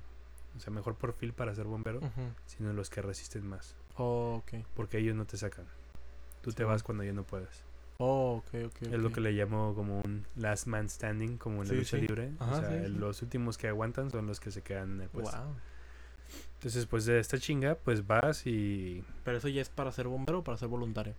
O 0.56 0.60
sea, 0.60 0.72
mejor 0.72 0.94
perfil 0.94 1.32
para 1.32 1.54
ser 1.54 1.64
bombero, 1.64 2.00
sino 2.46 2.72
los 2.74 2.90
que 2.90 3.00
resisten 3.00 3.48
más. 3.48 3.74
Oh, 3.96 4.42
ok. 4.42 4.64
Porque 4.76 4.98
ellos 4.98 5.16
no 5.16 5.24
te 5.24 5.38
sacan. 5.38 5.64
Tú 6.42 6.50
Sí, 6.50 6.56
te 6.56 6.64
vas 6.64 6.82
cuando 6.82 7.02
ya 7.02 7.14
no 7.14 7.24
puedes. 7.24 7.64
Oh, 7.96 8.42
ok, 8.44 8.66
ok. 8.66 8.82
Es 8.82 8.98
lo 8.98 9.10
que 9.10 9.20
le 9.20 9.32
llamo 9.32 9.74
como 9.74 10.00
un 10.00 10.26
last 10.36 10.66
man 10.66 10.90
standing, 10.90 11.38
como 11.38 11.62
en 11.62 11.68
la 11.68 11.74
lucha 11.74 11.96
sí. 11.96 12.02
libre. 12.02 12.32
Ajá, 12.40 12.58
o 12.58 12.60
sea, 12.60 12.88
los 12.88 13.22
últimos 13.22 13.56
que 13.56 13.68
aguantan 13.68 14.10
son 14.10 14.26
los 14.26 14.38
que 14.38 14.50
se 14.50 14.60
quedan 14.60 14.92
en 14.92 15.00
el 15.02 15.08
puesto. 15.08 15.36
Wow. 15.36 15.54
Entonces, 16.54 16.84
pues 16.86 17.06
de 17.06 17.18
esta 17.18 17.38
chinga, 17.38 17.76
pues 17.76 18.06
vas 18.06 18.46
y 18.46 19.02
Pero 19.24 19.38
eso 19.38 19.48
ya 19.48 19.62
es 19.62 19.70
para 19.70 19.92
ser 19.92 20.08
bombero 20.08 20.40
o 20.40 20.44
para 20.44 20.58
ser 20.58 20.68
voluntario. 20.68 21.14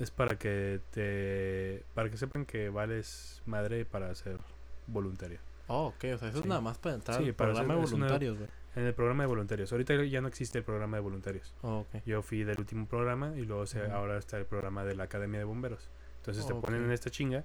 Es 0.00 0.10
para 0.10 0.36
que 0.36 0.80
te 0.92 1.84
para 1.94 2.10
que 2.10 2.16
sepan 2.16 2.44
que 2.46 2.68
vales 2.70 3.42
madre 3.46 3.84
para 3.84 4.14
ser 4.14 4.38
voluntario. 4.86 5.38
Oh, 5.68 5.86
ok, 5.88 6.04
o 6.14 6.18
sea, 6.18 6.28
eso 6.30 6.40
es 6.40 6.46
nada 6.46 6.60
más 6.60 6.78
para 6.78 6.96
entrar 6.96 7.18
Sí, 7.22 7.28
al 7.28 7.34
para 7.34 7.52
programa 7.52 7.74
ser- 7.74 7.80
de 7.80 7.94
una- 7.94 8.04
voluntarios, 8.06 8.38
güey. 8.38 8.50
En 8.76 8.84
el 8.86 8.94
programa 8.94 9.24
de 9.24 9.26
voluntarios. 9.28 9.72
Ahorita 9.72 9.94
ya 10.04 10.20
no 10.20 10.28
existe 10.28 10.58
el 10.58 10.64
programa 10.64 10.96
de 10.96 11.00
voluntarios. 11.02 11.54
Oh, 11.62 11.80
ok. 11.80 12.02
Yo 12.06 12.22
fui 12.22 12.44
del 12.44 12.58
último 12.58 12.86
programa 12.86 13.34
y 13.36 13.44
luego 13.44 13.66
se- 13.66 13.90
ahora 13.90 14.16
está 14.16 14.36
el 14.38 14.46
programa 14.46 14.84
de 14.84 14.94
la 14.94 15.04
Academia 15.04 15.38
de 15.38 15.44
Bomberos. 15.44 15.88
Entonces 16.18 16.46
te 16.46 16.54
ponen 16.54 16.84
en 16.84 16.92
esta 16.92 17.10
chinga, 17.10 17.44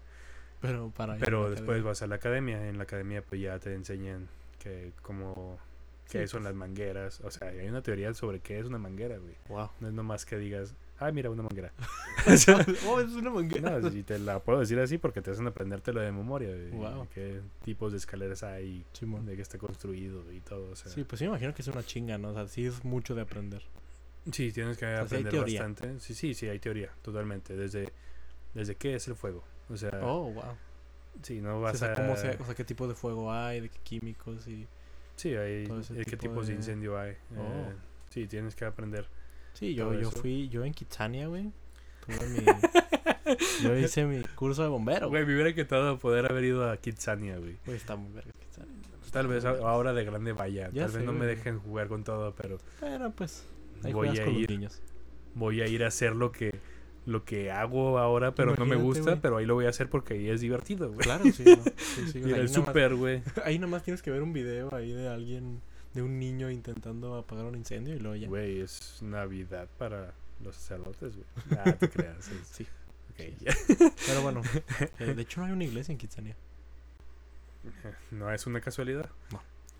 Pero 0.62 0.92
para 0.96 1.18
pero 1.18 1.50
después 1.50 1.84
vas 1.84 2.02
a 2.02 2.08
la 2.08 2.16
academia. 2.16 2.68
En 2.70 2.78
la 2.78 2.84
academia 2.84 3.22
pues 3.22 3.42
ya 3.42 3.58
te 3.60 3.74
enseñan 3.74 4.28
que 4.60 4.92
como 5.02 5.58
qué 6.10 6.22
Sí, 6.22 6.28
son 6.28 6.42
pues. 6.42 6.52
las 6.52 6.56
mangueras. 6.56 7.20
O 7.22 7.32
sea, 7.32 7.50
hay 7.50 7.68
una 7.68 7.82
teoría 7.82 8.14
sobre 8.14 8.40
qué 8.40 8.60
es 8.60 8.66
una 8.66 8.78
manguera, 8.78 9.18
güey. 9.18 9.36
Wow. 9.50 9.70
No 9.80 9.88
es 9.88 9.94
nomás 9.94 10.26
que 10.26 10.38
digas, 10.38 10.76
ah, 11.00 11.12
mira, 11.12 11.30
una 11.30 11.44
manguera. 11.44 11.72
oh, 12.88 13.00
es 13.02 13.12
una 13.12 13.30
manguera. 13.30 13.80
No, 13.80 13.90
si 13.92 14.04
te 14.04 14.18
la 14.20 14.40
puedo 14.40 14.60
decir 14.60 14.80
así 14.80 14.98
porque 14.98 15.22
te 15.22 15.32
hacen 15.32 15.46
aprendértelo 15.48 16.02
de 16.02 16.12
memoria. 16.12 16.50
De, 16.52 16.70
Wow. 16.72 17.08
qué 17.14 17.42
tipos 17.64 17.92
de 17.92 17.98
escaleras 18.00 18.44
hay, 18.44 18.86
de 19.02 19.36
qué 19.36 19.42
está 19.42 19.58
construido 19.58 20.32
y 20.32 20.40
todo. 20.42 20.72
O 20.72 20.76
sea, 20.76 20.92
Sí, 20.92 21.04
pues 21.04 21.20
sí, 21.20 21.26
me 21.26 21.30
imagino 21.30 21.54
que 21.54 21.62
es 21.62 21.68
una 21.68 21.84
chinga, 21.84 22.18
¿no? 22.18 22.30
O 22.30 22.34
sea, 22.34 22.48
sí 22.48 22.66
es 22.66 22.84
mucho 22.84 23.14
de 23.16 23.22
aprender. 23.22 23.62
sí, 24.32 24.52
tienes 24.52 24.78
que 24.78 24.86
sea, 24.86 25.02
aprender 25.02 25.40
bastante. 25.42 26.00
Sí, 26.00 26.14
sí, 26.16 26.34
sí, 26.34 26.48
hay 26.48 26.60
teoría, 26.60 26.90
totalmente. 27.02 27.56
Desde, 27.56 27.92
desde 28.54 28.76
qué 28.76 28.96
es 28.96 29.08
el 29.08 29.16
fuego. 29.16 29.44
O 29.70 29.78
sea, 29.78 30.00
Oh, 30.02 30.32
wow. 30.32 30.44
sí, 31.22 31.42
no 31.42 31.58
O 31.58 31.62
vas 31.62 31.78
sea, 31.80 31.92
a... 31.92 31.96
¿cómo 31.96 32.16
se, 32.18 32.30
o 32.40 32.46
sea, 32.46 32.56
qué 32.56 32.64
tipo 32.64 32.88
de 32.88 32.96
fuego 32.96 33.32
hay, 33.32 33.62
de 33.62 33.70
qué 33.70 33.80
químicos 33.84 34.48
y... 34.48 34.68
Sí, 35.16 35.30
hay 35.30 35.64
eh, 35.66 35.84
qué 36.06 36.18
tipo 36.18 36.18
tipos 36.18 36.48
de... 36.48 36.54
de- 36.54 36.60
incendio 36.60 37.00
hay. 37.00 37.14
Oh. 37.38 37.42
eh, 37.42 37.76
sí, 38.10 38.28
tienes 38.28 38.54
que 38.56 38.66
aprender. 38.66 39.08
Sí, 39.56 39.74
yo, 39.74 39.94
yo 39.94 40.10
eso. 40.10 40.12
fui, 40.12 40.48
yo 40.50 40.64
en 40.64 40.74
Kitsania, 40.74 41.28
güey. 41.28 41.52
Tuve 42.06 42.30
mi... 42.30 42.46
yo 43.64 43.76
hice 43.78 44.06
mi 44.06 44.22
curso 44.36 44.62
de 44.62 44.70
bombero, 44.70 45.10
Güey, 45.10 45.26
me 45.26 45.34
hubiera 45.34 45.50
encantado 45.50 45.98
poder 45.98 46.32
haber 46.32 46.44
ido 46.44 46.70
a 46.70 46.78
Kitsania, 46.78 47.38
güey. 47.38 47.58
Güey, 47.66 47.78
está 47.78 47.96
muy 47.96 48.12
verga 48.14 48.32
Kitsania. 48.40 48.74
Tal 49.12 49.28
vez 49.28 49.46
ahora 49.46 49.94
de 49.94 50.04
grande 50.04 50.34
vaya. 50.34 50.70
Ya 50.74 50.86
Tal 50.88 50.98
vez 50.98 51.06
no 51.06 51.14
me 51.14 51.26
dejen 51.26 51.60
jugar 51.60 51.88
con 51.88 52.04
todo, 52.04 52.36
pero 52.36 52.58
Pero 52.82 53.12
pues, 53.12 53.46
ahí 53.84 53.94
voy 53.94 54.10
a 54.10 54.26
con 54.26 54.34
los 54.34 54.42
ir. 54.44 54.50
niños. 54.52 54.82
voy 55.34 55.62
a 55.62 55.68
ir 55.68 55.84
a 55.84 55.88
hacer 55.88 56.16
lo 56.16 56.32
que 56.32 56.60
lo 57.06 57.24
que 57.24 57.52
hago 57.52 58.00
ahora, 58.00 58.34
pero 58.36 58.56
no 58.56 58.66
me 58.66 58.76
gusta, 58.76 59.22
pero 59.22 59.38
ahí 59.38 59.46
lo 59.46 59.54
voy 59.54 59.68
a 59.68 59.70
hacer 59.70 59.90
porque 59.90 60.16
ahí 60.16 60.30
es 60.30 60.42
divertido, 60.42 60.88
güey. 60.88 61.00
Claro, 61.00 61.24
sí, 61.32 61.44
¿no? 61.46 61.64
Sí, 61.78 62.08
sí, 62.12 62.20
o 62.24 62.28
sea, 62.28 62.38
nomás, 62.38 62.52
súper, 62.52 62.96
güey. 62.96 63.22
ahí 63.46 63.60
nomás 63.60 63.84
tienes 63.84 64.02
que 64.02 64.10
ver 64.12 64.24
un 64.24 64.34
video 64.34 64.74
ahí 64.74 64.92
de 64.92 65.08
alguien, 65.08 65.62
de 65.96 66.02
un 66.04 66.20
niño 66.20 66.52
intentando 66.52 67.16
apagar 67.16 67.46
un 67.46 67.56
incendio 67.56 67.96
y 67.96 68.00
luego 68.00 68.16
ya. 68.16 68.28
Güey, 68.28 68.62
es 68.62 69.02
Navidad 69.02 69.68
para 69.80 70.14
los 70.44 70.56
sacerdotes, 70.56 71.16
güey. 71.16 71.26
Ah, 71.60 71.72
te 71.74 71.90
creas. 71.90 72.28
es- 72.30 72.48
Sí. 72.48 72.68
ok, 73.12 73.40
ya. 73.40 73.54
Pero 74.06 74.22
bueno, 74.22 74.42
eh, 75.00 75.14
de 75.16 75.22
hecho 75.22 75.40
no 75.40 75.48
hay 75.48 75.54
una 75.54 75.64
iglesia 75.64 75.92
en 75.94 75.98
Kitsania. 75.98 76.36
No 78.12 78.32
es 78.32 78.46
una 78.46 78.62
casualidad. 78.62 79.10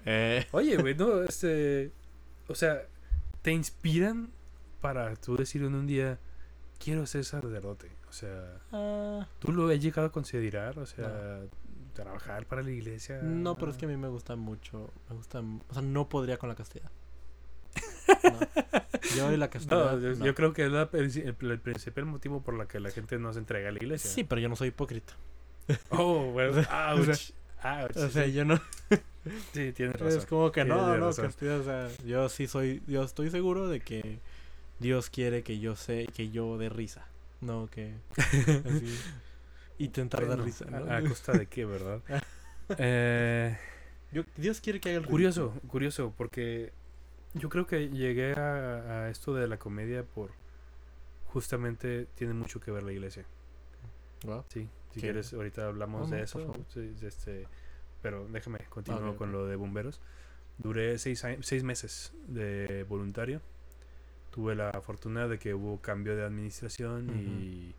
Eh, 0.06 0.46
Oye, 0.52 0.78
güey, 0.78 0.96
no, 0.96 1.24
este. 1.24 1.92
O 2.48 2.56
sea, 2.56 2.84
te 3.42 3.52
inspiran 3.52 4.30
para 4.82 5.16
tú 5.16 5.36
decir 5.36 5.64
en 5.64 5.76
un 5.76 5.86
día, 5.88 6.20
quiero 6.84 7.06
ser 7.06 7.26
sacerdote. 7.26 7.92
O 8.10 8.14
sea, 8.14 8.60
ah, 8.72 9.28
¿tú 9.40 9.52
lo 9.52 9.68
has 9.70 9.80
llegado 9.80 10.08
a 10.08 10.12
considerar? 10.12 10.80
O 10.80 10.86
sea, 10.86 11.42
trabajar 11.96 12.46
para 12.46 12.62
la 12.62 12.70
iglesia. 12.70 13.20
no, 13.24 13.56
pero 13.56 13.72
es 13.72 13.78
que 13.78 13.86
a 13.86 13.88
mí 13.88 13.98
me 13.98 14.08
gusta 14.08 14.36
mucho. 14.36 14.92
Me 15.10 15.16
gusta. 15.16 15.40
O 15.40 15.74
sea, 15.74 15.82
no 15.82 16.08
podría 16.08 16.38
con 16.38 16.50
la 16.50 16.56
castidad. 16.56 16.92
No. 18.24 18.40
Yo 19.16 19.32
y 19.32 19.38
la 19.38 19.50
castidad. 19.50 19.94
No, 19.94 20.00
yo, 20.00 20.16
no. 20.16 20.26
yo 20.26 20.36
creo 20.36 20.54
que 20.54 20.66
es 20.66 20.72
la 20.72 20.88
el, 20.94 21.36
el 21.42 21.60
principal 21.60 22.06
motivo 22.06 22.42
por 22.42 22.56
la 22.56 22.68
que 22.68 22.80
la 22.80 22.92
gente 22.92 23.18
no 23.18 23.34
se 23.34 23.40
entrega 23.40 23.70
a 23.70 23.72
la 23.72 23.78
iglesia. 23.78 24.10
Sí, 24.10 24.24
pero 24.24 24.40
yo 24.40 24.48
no 24.48 24.56
soy 24.56 24.68
hipócrita. 24.70 25.14
Oh, 25.90 26.32
bueno. 26.32 26.52
O 26.60 26.64
sea, 26.64 26.94
ouch, 26.94 27.10
o 27.10 27.14
sea, 27.14 27.84
ouch, 27.84 27.98
O 27.98 28.10
sea, 28.10 28.26
sí, 28.26 28.34
yo 28.34 28.46
no. 28.46 28.62
sí, 29.54 29.72
tienes 29.74 30.00
razón. 30.00 30.20
Es 30.20 30.26
como 30.26 30.52
que 30.52 30.66
no, 30.66 30.98
no, 30.98 31.14
castidad. 31.14 31.60
O 31.60 31.64
sea, 31.64 31.90
yo 32.06 32.30
sí 32.30 32.48
soy. 32.48 32.84
Yo 32.88 33.04
estoy 33.04 33.32
seguro 33.32 33.68
de 33.68 33.80
que 33.80 34.20
Dios 34.80 35.10
quiere 35.10 35.44
que 35.44 35.60
yo 35.60 35.76
sé 35.76 36.08
que 36.16 36.30
yo 36.30 36.58
dé 36.58 36.70
risa. 36.70 37.08
No 37.42 37.68
que. 37.72 37.94
Así. 38.18 39.00
Intentar 39.78 40.22
dar 40.22 40.30
Bueno, 40.38 40.46
risa. 40.46 40.66
¿no? 40.66 40.78
a, 40.92 40.98
a 40.98 41.04
costa 41.04 41.34
de 41.34 41.48
qué, 41.48 41.66
¿verdad? 41.66 42.02
eh, 42.78 43.58
Yo- 44.12 44.24
Dios 44.38 44.62
quiere 44.62 44.80
que 44.80 44.90
haga 44.90 45.00
el 45.00 45.06
curioso, 45.06 45.54
curioso, 45.68 46.14
porque 46.18 46.72
yo 47.34 47.50
creo 47.50 47.68
que 47.68 47.90
llegué 47.90 48.34
a, 48.34 49.04
a 49.06 49.10
esto 49.10 49.34
de 49.34 49.48
la 49.48 49.58
comedia 49.58 50.04
por 50.04 50.32
justamente 51.28 52.08
tiene 52.16 52.34
mucho 52.34 52.60
que 52.60 52.72
ver 52.72 52.84
la 52.84 52.92
iglesia. 52.94 53.26
Wow. 54.26 54.46
Sí, 54.48 54.70
si 54.94 54.96
¿Qué? 54.96 55.08
quieres 55.08 55.34
ahorita 55.34 55.68
hablamos 55.68 56.10
de 56.10 56.22
eso. 56.24 56.40
favor. 56.40 56.60
sí, 56.74 56.80
de 57.00 57.08
este, 57.08 57.48
pero 58.02 58.28
déjame 58.30 58.60
continuar 58.70 59.16
con 59.16 59.32
lo 59.32 59.46
de 59.46 59.56
bomberos. 59.56 60.00
Duré 60.58 60.98
seis, 60.98 61.24
años- 61.26 61.46
seis 61.46 61.64
meses 61.64 62.14
de 62.28 62.86
voluntario. 62.88 63.42
Tuve 64.32 64.56
la 64.56 64.72
fortuna 64.82 65.28
de 65.28 65.38
que 65.40 65.54
hubo 65.54 65.82
cambio 65.82 66.16
de 66.16 66.24
administración 66.24 67.10
y 67.18 67.74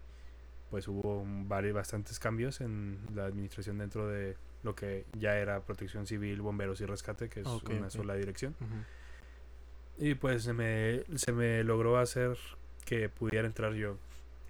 pues 0.77 0.89
hubo 0.89 1.25
varios, 1.27 1.73
bastantes 1.73 2.19
cambios 2.19 2.61
en 2.61 2.99
la 3.15 3.25
administración 3.25 3.79
dentro 3.79 4.09
de 4.09 4.37
lo 4.62 4.75
que 4.75 5.07
ya 5.19 5.39
era 5.39 5.61
protección 5.61 6.07
civil, 6.07 6.43
bomberos 6.43 6.83
y 6.83 6.85
rescate, 6.85 7.31
que 7.31 7.41
es 7.41 7.47
una 7.47 7.89
sola 7.89 8.15
dirección. 8.15 8.55
Y 9.97 10.17
pues 10.17 10.43
se 10.43 10.53
me, 10.53 11.03
se 11.17 11.33
me 11.33 11.65
logró 11.65 11.97
hacer 11.97 12.37
que 12.85 13.09
pudiera 13.09 13.47
entrar 13.47 13.73
yo, 13.73 13.97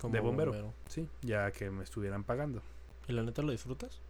Como 0.01 0.15
De 0.15 0.19
bombero. 0.19 0.75
sí, 0.89 1.09
ya 1.23 1.53
que 1.53 1.71
me 1.71 1.85
estuvieran 1.85 2.25
pagando. 2.25 2.61
¿Y 3.07 3.13
la 3.13 3.23
neta 3.23 3.43
lo 3.43 3.53
disfrutas? 3.53 4.01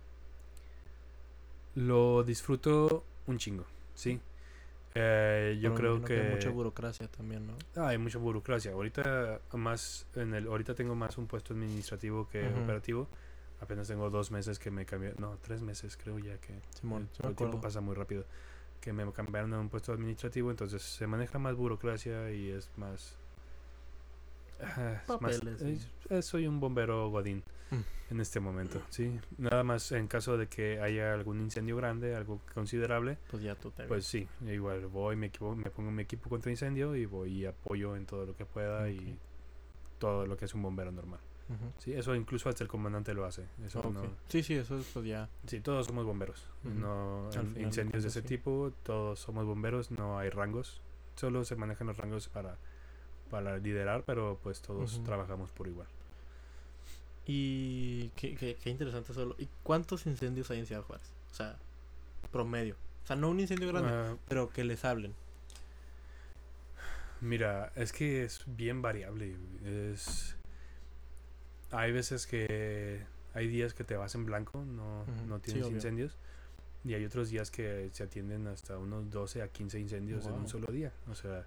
Lo 1.74 2.24
disfruto 2.24 3.04
un 3.26 3.36
chingo, 3.36 3.66
sí. 3.94 4.22
Eh, 4.98 5.58
yo 5.60 5.74
creo 5.74 6.02
que, 6.02 6.18
hay 6.18 6.30
mucha 6.30 6.48
burocracia 6.48 7.06
también, 7.08 7.46
¿no? 7.46 7.54
Ah, 7.76 7.88
hay 7.88 7.98
mucha 7.98 8.18
burocracia. 8.18 8.72
Ahorita 8.72 9.40
más 9.52 10.06
en 10.14 10.32
el 10.32 10.46
ahorita 10.46 10.74
tengo 10.74 10.94
más 10.94 11.18
un 11.18 11.26
puesto 11.26 11.52
administrativo 11.52 12.26
que 12.28 12.48
operativo. 12.48 13.06
Apenas 13.60 13.88
tengo 13.88 14.08
dos 14.08 14.30
meses 14.30 14.58
que 14.58 14.70
me 14.70 14.86
cambié, 14.86 15.14
no, 15.18 15.38
tres 15.42 15.60
meses 15.60 15.96
creo 15.96 16.18
ya 16.18 16.38
que 16.38 16.60
Simón, 16.78 17.08
el, 17.22 17.34
tiempo 17.34 17.60
pasa 17.60 17.82
muy 17.82 17.94
rápido. 17.94 18.24
Que 18.80 18.92
me 18.92 19.10
cambiaron 19.12 19.52
a 19.52 19.60
un 19.60 19.68
puesto 19.68 19.92
administrativo, 19.92 20.50
entonces 20.50 20.82
se 20.82 21.06
maneja 21.06 21.38
más 21.38 21.56
burocracia 21.56 22.30
y 22.30 22.50
es 22.50 22.70
más 22.76 23.18
ah, 24.60 25.02
es 25.08 25.20
más- 25.20 25.42
es- 25.42 25.88
es- 26.10 26.24
soy 26.26 26.46
un 26.46 26.60
bombero 26.60 27.08
godín 27.10 27.42
Mm. 27.70 28.12
en 28.12 28.20
este 28.20 28.38
momento, 28.40 28.80
sí. 28.90 29.18
Nada 29.38 29.64
más 29.64 29.90
en 29.92 30.06
caso 30.06 30.36
de 30.38 30.46
que 30.48 30.80
haya 30.80 31.12
algún 31.14 31.40
incendio 31.40 31.76
grande, 31.76 32.14
algo 32.14 32.40
considerable, 32.54 33.18
Pues 33.30 33.42
ya 33.42 33.54
tú 33.56 33.70
te 33.72 33.84
pues 33.84 34.06
sí, 34.06 34.28
igual 34.46 34.86
voy, 34.86 35.16
me, 35.16 35.26
equipo, 35.26 35.54
me 35.56 35.70
pongo 35.70 35.90
mi 35.90 36.02
equipo 36.02 36.28
contra 36.30 36.50
incendio 36.50 36.94
y 36.94 37.06
voy 37.06 37.32
y 37.42 37.46
apoyo 37.46 37.96
en 37.96 38.06
todo 38.06 38.24
lo 38.26 38.36
que 38.36 38.46
pueda 38.46 38.88
y 38.90 39.18
todo 39.98 40.26
lo 40.26 40.36
que 40.36 40.44
es 40.44 40.54
un 40.54 40.62
bombero 40.62 40.92
normal. 40.92 41.20
Sí, 41.78 41.92
eso 41.92 42.12
incluso 42.16 42.48
hasta 42.48 42.64
el 42.64 42.68
comandante 42.68 43.14
lo 43.14 43.24
hace. 43.24 43.44
Eso 43.64 43.80
no- 43.92 44.02
Sí, 44.28 44.42
sí, 44.42 44.54
eso 44.54 44.78
es 44.80 44.86
pues 44.92 45.06
ya. 45.06 45.28
sí, 45.46 45.60
todos 45.60 45.86
somos 45.86 46.04
bomberos. 46.04 46.44
No, 46.64 47.28
final 47.30 47.58
incendios 47.58 48.02
de 48.02 48.08
ese 48.08 48.22
sí. 48.22 48.26
tipo, 48.26 48.72
todos 48.82 49.20
somos 49.20 49.44
bomberos, 49.46 49.92
no 49.92 50.18
hay 50.18 50.28
rangos. 50.30 50.82
Solo 51.14 51.44
se 51.44 51.54
manejan 51.54 51.86
los 51.86 51.96
rangos 51.98 52.28
para, 52.28 52.58
para 53.30 53.58
liderar, 53.58 54.04
pero 54.04 54.38
pues 54.42 54.60
todos 54.62 55.02
trabajamos 55.04 55.50
por 55.50 55.68
igual. 55.68 55.88
Y 57.26 58.10
qué, 58.10 58.36
qué, 58.36 58.56
qué 58.62 58.70
interesante 58.70 59.12
solo. 59.12 59.34
¿Y 59.38 59.48
cuántos 59.62 60.06
incendios 60.06 60.50
hay 60.50 60.60
en 60.60 60.66
Ciudad 60.66 60.82
Juárez? 60.82 61.10
O 61.32 61.34
sea, 61.34 61.56
promedio. 62.30 62.76
O 63.02 63.06
sea, 63.06 63.16
no 63.16 63.30
un 63.30 63.40
incendio 63.40 63.68
grande, 63.68 63.90
Ah, 63.92 64.16
pero 64.28 64.48
que 64.48 64.64
les 64.64 64.84
hablen. 64.84 65.14
Mira, 67.20 67.72
es 67.74 67.92
que 67.92 68.24
es 68.24 68.42
bien 68.46 68.82
variable. 68.82 69.36
Es 69.64 70.36
hay 71.70 71.92
veces 71.92 72.26
que 72.26 73.04
hay 73.34 73.48
días 73.48 73.74
que 73.74 73.84
te 73.84 73.96
vas 73.96 74.14
en 74.14 74.24
blanco, 74.24 74.64
no, 74.64 75.04
no 75.26 75.40
tienes 75.40 75.66
incendios. 75.68 76.16
Y 76.84 76.94
hay 76.94 77.04
otros 77.04 77.30
días 77.30 77.50
que 77.50 77.90
se 77.92 78.04
atienden 78.04 78.46
hasta 78.46 78.78
unos 78.78 79.10
12 79.10 79.42
a 79.42 79.48
15 79.48 79.80
incendios 79.80 80.26
en 80.26 80.34
un 80.34 80.48
solo 80.48 80.72
día. 80.72 80.92
O 81.10 81.14
sea, 81.14 81.44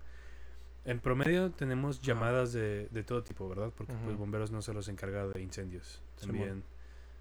en 0.85 0.99
promedio 0.99 1.51
tenemos 1.51 1.97
Ajá. 1.97 2.05
llamadas 2.07 2.53
de, 2.53 2.87
de 2.91 3.03
todo 3.03 3.23
tipo, 3.23 3.47
¿verdad? 3.49 3.71
Porque 3.75 3.93
pues 3.93 4.07
Ujú. 4.15 4.17
bomberos 4.17 4.51
no 4.51 4.61
solo 4.61 4.81
se 4.81 4.91
encargan 4.91 5.31
de 5.31 5.41
incendios, 5.41 6.01
también 6.19 6.63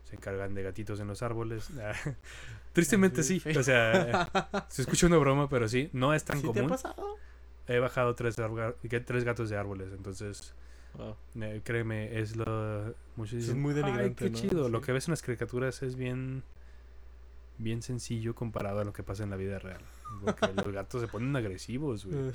se 0.05 0.17
encargan 0.17 0.55
de 0.55 0.63
gatitos 0.63 1.01
en 1.01 1.09
los 1.09 1.23
árboles. 1.23 1.71
Tristemente 2.73 3.23
sí, 3.23 3.43
o 3.57 3.63
sea, 3.63 4.67
se 4.69 4.83
escucha 4.83 5.07
una 5.07 5.19
broma, 5.19 5.49
pero 5.49 5.69
sí, 5.69 5.91
no 5.93 6.15
es 6.15 6.25
tan 6.25 6.37
¿Sí 6.39 6.43
te 6.45 6.49
ha 6.51 6.53
común. 6.53 6.69
pasado? 6.69 7.17
He 7.67 7.79
bajado 7.81 8.15
tres, 8.15 8.37
tres 9.05 9.25
gatos 9.25 9.51
de 9.51 9.57
árboles, 9.57 9.93
entonces 9.93 10.55
Wow. 10.97 11.17
eh, 11.43 11.61
créeme, 11.63 12.19
es 12.19 12.35
lo... 12.35 12.95
Muchos 13.17 13.35
es 13.47 13.55
muy 13.55 13.73
"Ay, 13.75 13.83
denigrante, 13.83 14.25
qué 14.25 14.31
¿no?" 14.31 14.39
chido. 14.39 14.69
Lo 14.71 14.81
que 14.81 14.93
ves 14.93 15.07
en 15.07 15.13
las 15.13 15.23
caricaturas 15.23 15.83
es 15.83 15.97
bien... 15.97 16.43
Bien 17.59 17.83
sencillo 17.83 18.35
comparado 18.35 18.81
a 18.81 18.85
lo 18.85 18.93
que 18.93 19.03
pasa 19.03 19.25
en 19.25 19.31
la 19.31 19.37
vida 19.37 19.59
real. 19.59 19.81
Porque 20.25 20.53
los 20.55 20.71
gatos 20.73 21.03
se 21.03 21.09
ponen 21.09 21.35
agresivos, 21.37 22.07
güey. 22.07 22.33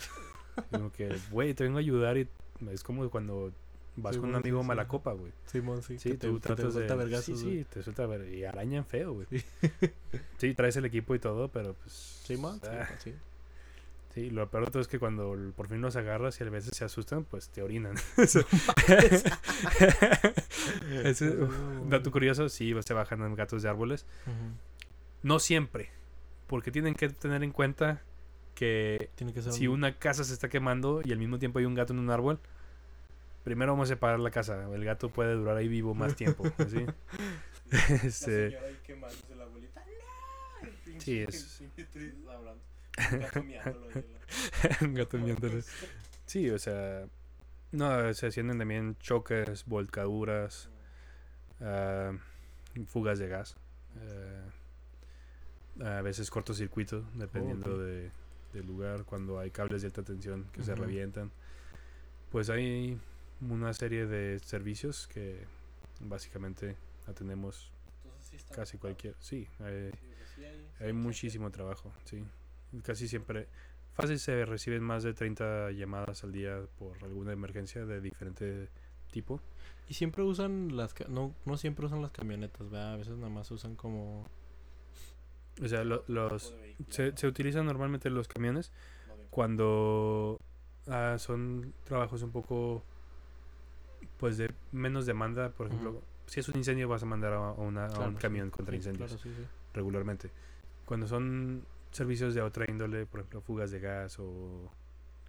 Como 0.71 0.91
que, 0.91 1.15
güey, 1.31 1.53
te 1.53 1.63
vengo 1.63 1.77
a 1.77 1.81
ayudar 1.81 2.17
y 2.17 2.27
es 2.71 2.83
como 2.83 3.09
cuando 3.09 3.51
vas 3.95 4.15
Sí, 4.15 4.21
con 4.21 4.29
un 4.29 4.35
amigo 4.35 4.61
sí. 4.61 4.67
mala 4.67 4.87
copa, 4.87 5.13
güey. 5.13 5.31
Simón, 5.45 5.83
sí. 5.83 5.97
Sí, 5.99 6.11
que 6.11 6.17
te- 6.17 6.27
tú 6.27 6.39
te 6.39 6.47
tratas 6.47 6.65
de... 6.67 6.71
suelta 6.71 6.95
vergazos, 6.95 7.39
sí, 7.39 7.65
te 7.71 7.83
suelta 7.83 8.05
ver... 8.07 8.33
Y 8.33 8.43
arañan 8.43 8.85
feo, 8.85 9.13
güey. 9.13 9.27
Sí. 10.37 10.53
Traes 10.55 10.75
el 10.77 10.85
equipo 10.85 11.13
y 11.15 11.19
todo, 11.19 11.47
pero 11.49 11.73
pues... 11.75 11.93
Simón, 11.93 12.59
sí, 12.61 12.67
ah, 12.71 12.89
sí. 13.03 13.13
Sí, 14.13 14.29
lo 14.29 14.47
peor 14.49 14.65
de 14.65 14.71
todo 14.71 14.81
es 14.81 14.87
que 14.87 14.99
cuando 14.99 15.35
por 15.55 15.67
fin 15.67 15.81
los 15.81 15.95
agarras 15.95 16.39
y 16.39 16.43
a 16.43 16.49
veces 16.51 16.77
se 16.77 16.85
asustan, 16.85 17.23
pues 17.23 17.49
te 17.49 17.63
orinan. 17.63 17.95
Ese- 21.03 21.29
uf, 21.41 21.55
dato 21.89 22.11
curioso, 22.11 22.49
sí, 22.49 22.73
se 22.85 22.93
bajan 22.93 23.21
en 23.21 23.35
gatos 23.35 23.63
de 23.63 23.69
árboles. 23.69 24.05
No 25.23 25.39
siempre, 25.39 25.89
porque 26.47 26.71
tienen 26.71 26.93
que 26.95 27.09
tener 27.09 27.43
en 27.43 27.51
cuenta 27.51 28.01
que 28.55 29.09
Tiene 29.15 29.33
que 29.33 29.41
ser 29.41 29.53
si 29.53 29.67
un- 29.67 29.75
una 29.79 29.97
casa 29.97 30.23
se 30.23 30.33
está 30.33 30.49
quemando 30.49 31.01
y 31.03 31.11
al 31.11 31.17
mismo 31.19 31.39
tiempo 31.39 31.59
hay 31.59 31.65
un 31.65 31.73
gato 31.75 31.93
en 31.93 31.99
un 31.99 32.09
árbol, 32.09 32.39
primero 33.43 33.71
vamos 33.73 33.89
a 33.89 33.93
separar 33.93 34.19
la 34.19 34.31
casa. 34.31 34.67
El 34.73 34.83
gato 34.85 35.09
puede 35.09 35.33
durar 35.33 35.57
ahí 35.57 35.67
vivo 35.67 35.93
más 35.93 36.15
tiempo. 36.15 36.43
¿sí? 36.69 36.85
Este, 38.03 38.57
Sí, 40.99 41.19
es- 41.19 41.61
un 44.81 44.93
gato 44.93 45.17
miándole. 45.17 45.63
Sí, 46.25 46.49
o 46.49 46.57
sea, 46.59 47.05
no, 47.71 48.13
se 48.13 48.27
hacienden 48.27 48.59
también 48.59 48.95
choques, 48.99 49.65
volcaduras, 49.65 50.69
ah, 51.61 52.11
fugas 52.87 53.19
de 53.19 53.27
gas, 53.27 53.57
eh, 53.99 54.41
a 55.83 56.01
veces 56.01 56.29
cortocircuito, 56.29 57.01
dependiendo 57.15 57.73
ok. 57.75 57.79
de, 57.81 58.11
del 58.53 58.67
lugar, 58.67 59.03
cuando 59.05 59.39
hay 59.39 59.51
cables 59.51 59.81
de 59.81 59.87
alta 59.87 60.03
tensión 60.03 60.45
que 60.53 60.63
se 60.63 60.73
revientan. 60.75 61.31
Pues 62.31 62.49
hay 62.49 62.97
una 63.41 63.73
serie 63.73 64.05
de 64.05 64.39
servicios 64.39 65.07
que 65.07 65.45
básicamente 65.99 66.75
atendemos 67.07 67.71
casi 68.55 68.77
cualquier. 68.77 69.15
Sí, 69.19 69.47
hay, 69.59 69.91
hay 70.79 70.93
muchísimo 70.93 71.51
trabajo, 71.51 71.91
sí. 72.05 72.23
Casi 72.83 73.07
siempre, 73.07 73.47
fácil 73.93 74.17
se 74.19 74.45
reciben 74.45 74.81
más 74.83 75.03
de 75.03 75.13
30 75.13 75.71
llamadas 75.71 76.23
al 76.23 76.31
día 76.31 76.59
por 76.79 76.95
alguna 77.03 77.33
emergencia 77.33 77.85
de 77.85 78.01
diferente 78.01 78.69
tipo. 79.11 79.39
Y 79.89 79.93
siempre 79.95 80.23
usan 80.23 80.75
las... 80.75 80.93
ca- 80.93 81.05
No, 81.09 81.35
no 81.45 81.57
siempre 81.57 81.85
usan 81.85 82.01
las 82.01 82.11
camionetas, 82.11 82.69
¿verdad? 82.71 82.93
A 82.93 82.97
veces 82.97 83.15
nada 83.17 83.29
más 83.29 83.51
usan 83.51 83.75
como... 83.75 84.25
O 85.61 85.67
sea, 85.67 85.83
lo- 85.83 86.03
los 86.07 86.55
se, 86.89 87.15
se 87.15 87.27
utilizan 87.27 87.65
normalmente 87.65 88.09
los 88.09 88.27
camiones 88.27 88.71
cuando 89.29 90.39
ah, 90.87 91.15
son 91.19 91.73
trabajos 91.83 92.21
un 92.23 92.31
poco 92.31 92.83
pues 94.17 94.37
de 94.37 94.51
menos 94.71 95.05
demanda, 95.05 95.49
por 95.49 95.67
ejemplo, 95.67 96.01
si 96.25 96.39
es 96.39 96.47
un 96.49 96.57
incendio 96.57 96.87
vas 96.87 97.03
a 97.03 97.05
mandar 97.05 97.33
a, 97.33 97.39
una- 97.53 97.85
a 97.85 97.89
Claro, 97.89 98.07
un 98.09 98.15
sí, 98.15 98.21
camión 98.21 98.49
contra 98.49 98.71
sí, 98.73 98.77
incendios 98.77 99.09
Claro, 99.11 99.23
sí, 99.23 99.33
sí. 99.35 99.47
regularmente. 99.73 100.31
Cuando 100.85 101.07
son 101.07 101.65
servicios 101.91 102.33
de 102.33 102.41
otra 102.41 102.65
índole, 102.69 103.05
por 103.05 103.21
ejemplo, 103.21 103.41
fugas 103.41 103.71
de 103.71 103.79
gas 103.79 104.17
o 104.19 104.69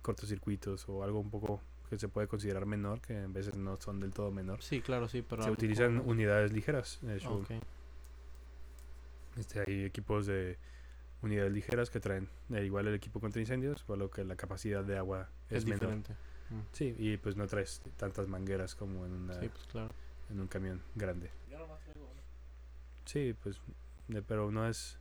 cortocircuitos 0.02 0.88
o 0.88 1.02
algo 1.02 1.20
un 1.20 1.30
poco 1.30 1.60
que 1.88 1.98
se 1.98 2.08
puede 2.08 2.26
considerar 2.28 2.66
menor, 2.66 3.00
que 3.00 3.16
a 3.16 3.26
veces 3.26 3.56
no 3.56 3.76
son 3.76 4.00
del 4.00 4.12
todo 4.12 4.30
menor, 4.30 4.62
Sí, 4.62 4.80
claro, 4.80 5.08
sí, 5.08 5.22
pero... 5.28 5.42
se 5.42 5.50
utilizan 5.50 6.00
unidades 6.04 6.52
ligeras. 6.52 6.98
De 7.02 7.16
hecho, 7.16 7.34
Ok. 7.36 7.50
Este, 9.36 9.64
hay 9.66 9.84
equipos 9.84 10.26
de 10.26 10.58
unidades 11.22 11.52
ligeras 11.52 11.90
que 11.90 12.00
traen 12.00 12.28
eh, 12.52 12.64
igual 12.64 12.86
el 12.88 12.94
equipo 12.94 13.20
contra 13.20 13.40
incendios, 13.40 13.82
por 13.82 13.96
lo 13.98 14.10
que 14.10 14.24
la 14.24 14.36
capacidad 14.36 14.84
de 14.84 14.96
agua 14.98 15.28
es, 15.50 15.58
Es 15.58 15.64
menor. 15.64 15.80
diferente. 15.80 16.12
Mm. 16.50 16.60
Sí, 16.72 16.94
y 16.98 17.16
pues 17.16 17.36
no 17.36 17.46
traes 17.46 17.80
tantas 17.96 18.28
mangueras 18.28 18.74
como 18.74 19.06
en, 19.06 19.12
una, 19.12 19.40
Sí, 19.40 19.48
pues 19.48 19.64
claro. 19.66 19.90
en 20.30 20.40
un 20.40 20.46
camión 20.48 20.82
grande. 20.94 21.30
Sí, 23.06 23.34
pues, 23.42 23.60
de- 24.08 24.22
pero 24.22 24.50
no 24.50 24.66
es 24.68 24.98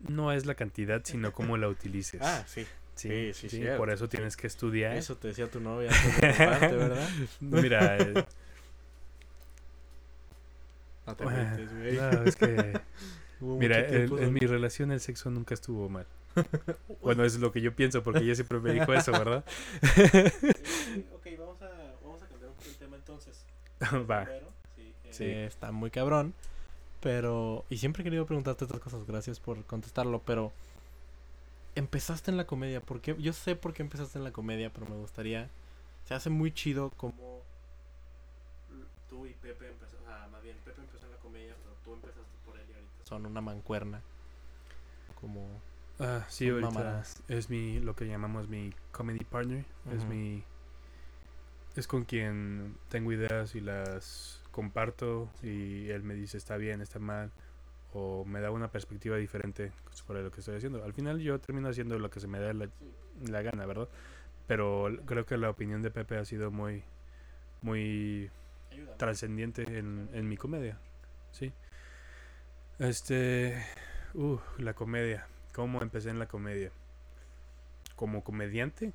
no 0.00 0.30
es 0.32 0.46
la 0.46 0.54
cantidad, 0.54 1.00
sino 1.04 1.32
cómo 1.32 1.56
la 1.56 1.68
utilices. 1.68 2.20
Ah, 2.24 2.44
sí. 2.46 2.66
sí, 2.94 3.32
sí, 3.34 3.48
cierto, 3.48 3.78
por 3.78 3.90
eso 3.90 4.04
sí. 4.06 4.10
tienes 4.10 4.36
que 4.36 4.46
estudiar. 4.46 4.96
Eso 4.96 5.16
te 5.16 5.28
decía 5.28 5.50
tu 5.50 5.58
novia 5.60 5.90
¿verdad? 6.20 7.08
Mira, 7.40 7.96
eh, 7.98 8.14
No 11.06 11.16
te 11.16 11.24
agüites, 11.24 11.74
güey. 11.76 11.96
no, 11.96 12.22
es 12.24 12.36
que 12.36 12.80
mira, 13.40 13.86
en, 13.88 14.32
mi 14.32 14.40
relación 14.40 14.92
el 14.92 15.00
sexo 15.00 15.30
nunca 15.30 15.54
estuvo 15.54 15.88
mal. 15.88 16.06
Bueno, 17.02 17.24
es 17.24 17.38
lo 17.38 17.52
que 17.52 17.60
yo 17.60 17.74
pienso, 17.74 18.02
porque 18.02 18.20
ella 18.20 18.34
siempre 18.34 18.58
me 18.60 18.72
dijo 18.72 18.92
eso, 18.92 19.12
¿verdad? 19.12 19.44
ok, 21.14 21.26
vamos 21.38 21.62
a, 21.62 21.70
vamos 22.02 22.22
a 22.22 22.26
cambiar 22.26 22.50
un 22.50 22.56
poco 22.56 22.68
el 22.68 22.76
tema 22.76 22.96
entonces. 22.96 23.44
Va. 24.10 24.28
Sí. 25.10 25.24
está 25.24 25.72
muy 25.72 25.90
cabrón. 25.90 26.34
Pero. 27.00 27.64
Y 27.70 27.78
siempre 27.78 28.02
he 28.02 28.04
querido 28.04 28.26
preguntarte 28.26 28.64
otras 28.64 28.80
cosas. 28.80 29.06
Gracias 29.06 29.40
por 29.40 29.64
contestarlo. 29.64 30.22
Pero. 30.24 30.52
Empezaste 31.74 32.30
en 32.30 32.36
la 32.36 32.46
comedia. 32.46 32.80
¿Por 32.80 33.00
qué? 33.00 33.16
Yo 33.18 33.32
sé 33.32 33.54
por 33.54 33.72
qué 33.72 33.82
empezaste 33.82 34.18
en 34.18 34.24
la 34.24 34.32
comedia, 34.32 34.70
pero 34.70 34.86
me 34.86 34.96
gustaría. 34.96 35.48
Se 36.04 36.14
hace 36.14 36.30
muy 36.30 36.52
chido 36.52 36.90
como. 36.96 37.37
Tú 39.08 39.26
y 39.26 39.34
Pepe 39.34 39.68
empezaron. 39.68 40.04
O 40.04 40.08
sea, 40.08 40.28
más 40.28 40.42
bien, 40.42 40.56
Pepe 40.64 40.80
empezó 40.80 41.06
en 41.06 41.12
la 41.12 41.18
comedia, 41.18 41.54
pero 41.62 41.76
tú 41.84 41.94
empezaste 41.94 42.36
por 42.44 42.56
él 42.58 42.66
y 42.68 42.74
ahorita 42.74 43.04
son 43.04 43.26
una 43.26 43.40
mancuerna. 43.40 44.02
Como. 45.20 45.48
Ah, 45.98 46.24
sí, 46.28 46.48
ahorita 46.48 46.70
mamadas. 46.70 47.22
es 47.28 47.50
mi, 47.50 47.80
lo 47.80 47.96
que 47.96 48.06
llamamos 48.06 48.48
mi 48.48 48.72
comedy 48.92 49.24
partner. 49.24 49.64
Es 49.92 50.04
mi, 50.04 50.44
es 51.74 51.86
con 51.86 52.04
quien 52.04 52.76
tengo 52.88 53.12
ideas 53.12 53.54
y 53.54 53.60
las 53.60 54.42
comparto 54.50 55.28
y 55.42 55.88
él 55.90 56.02
me 56.02 56.14
dice 56.14 56.36
está 56.36 56.56
bien, 56.56 56.80
está 56.80 56.98
mal 56.98 57.30
o 57.92 58.24
me 58.24 58.40
da 58.40 58.50
una 58.50 58.68
perspectiva 58.68 59.16
diferente 59.16 59.72
sobre 59.90 60.22
lo 60.22 60.30
que 60.30 60.40
estoy 60.40 60.56
haciendo. 60.56 60.84
Al 60.84 60.92
final 60.92 61.20
yo 61.20 61.38
termino 61.38 61.68
haciendo 61.68 61.98
lo 61.98 62.10
que 62.10 62.20
se 62.20 62.26
me 62.26 62.38
da 62.38 62.52
la, 62.52 62.68
la 63.28 63.42
gana, 63.42 63.66
¿verdad? 63.66 63.88
Pero 64.46 64.88
creo 65.06 65.24
que 65.24 65.36
la 65.36 65.50
opinión 65.50 65.82
de 65.82 65.90
Pepe 65.90 66.16
ha 66.16 66.24
sido 66.24 66.50
muy, 66.50 66.82
muy 67.62 68.30
trascendiente 68.96 69.62
en, 69.62 70.08
en 70.12 70.28
mi 70.28 70.36
comedia, 70.36 70.78
¿sí? 71.32 71.52
Este, 72.78 73.60
uh, 74.14 74.38
la 74.58 74.74
comedia. 74.74 75.26
¿Cómo 75.52 75.82
empecé 75.82 76.10
en 76.10 76.18
la 76.18 76.28
comedia? 76.28 76.70
¿Como 77.96 78.22
comediante? 78.22 78.92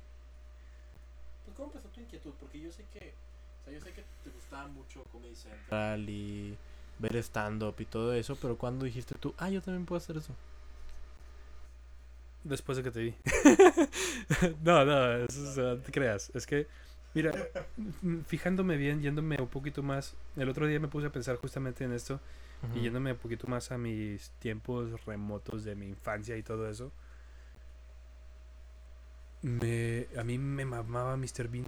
Pues, 1.44 1.56
¿cómo 1.56 1.68
empezó 1.68 1.88
tu 1.88 2.00
inquietud? 2.00 2.32
Porque 2.40 2.60
yo 2.60 2.72
sé 2.72 2.84
que. 2.92 3.14
O 3.60 3.64
sea, 3.64 3.72
yo 3.74 3.80
sé 3.80 3.92
que 3.92 4.04
te 4.22 4.30
gustaba 4.30 4.66
mucho 4.68 5.04
Comedy 5.04 5.34
Central 5.34 6.08
y 6.08 6.56
ver 6.98 7.16
stand-up 7.16 7.74
y 7.78 7.84
todo 7.84 8.14
eso, 8.14 8.36
pero 8.36 8.56
cuando 8.56 8.84
dijiste 8.84 9.14
tú, 9.18 9.34
ah, 9.38 9.50
yo 9.50 9.60
también 9.60 9.84
puedo 9.84 9.98
hacer 9.98 10.16
eso? 10.16 10.34
Después 12.44 12.76
de 12.76 12.84
que 12.84 12.90
te 12.90 13.00
vi. 13.00 13.14
no, 14.62 14.84
no, 14.84 15.12
eso 15.24 15.50
es, 15.50 15.56
no 15.56 15.78
te 15.78 15.92
creas. 15.92 16.30
Es 16.34 16.46
que 16.46 16.66
Mira, 17.14 17.32
fijándome 18.26 18.76
bien, 18.76 19.00
yéndome 19.00 19.40
un 19.40 19.48
poquito 19.48 19.82
más, 19.82 20.14
el 20.36 20.48
otro 20.48 20.66
día 20.66 20.80
me 20.80 20.88
puse 20.88 21.06
a 21.06 21.10
pensar 21.12 21.36
justamente 21.36 21.84
en 21.84 21.92
esto 21.92 22.20
y 22.74 22.80
yéndome 22.80 23.12
un 23.12 23.18
poquito 23.18 23.46
más 23.46 23.70
a 23.70 23.78
mis 23.78 24.30
tiempos 24.38 25.04
remotos 25.04 25.64
de 25.64 25.74
mi 25.74 25.86
infancia 25.86 26.36
y 26.36 26.42
todo 26.42 26.68
eso. 26.68 26.90
Me, 29.42 30.06
a 30.18 30.24
mí 30.24 30.38
me 30.38 30.64
mamaba 30.64 31.16
Mr. 31.16 31.48
Bean. 31.48 31.66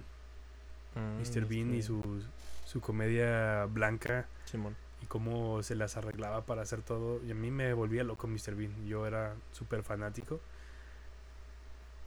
Mm, 0.95 1.21
Mr. 1.21 1.45
Bean 1.45 1.75
y 1.75 1.79
este, 1.79 1.87
su, 1.87 2.23
su 2.65 2.81
comedia 2.81 3.65
blanca 3.65 4.25
Simón. 4.45 4.75
y 5.03 5.05
cómo 5.05 5.61
se 5.61 5.75
las 5.75 5.95
arreglaba 5.95 6.41
para 6.41 6.63
hacer 6.63 6.81
todo. 6.81 7.23
Y 7.23 7.31
a 7.31 7.35
mí 7.35 7.51
me 7.51 7.73
volvía 7.73 8.03
loco 8.03 8.27
Mr. 8.27 8.55
Bean. 8.55 8.87
Yo 8.87 9.05
era 9.05 9.35
súper 9.51 9.83
fanático. 9.83 10.39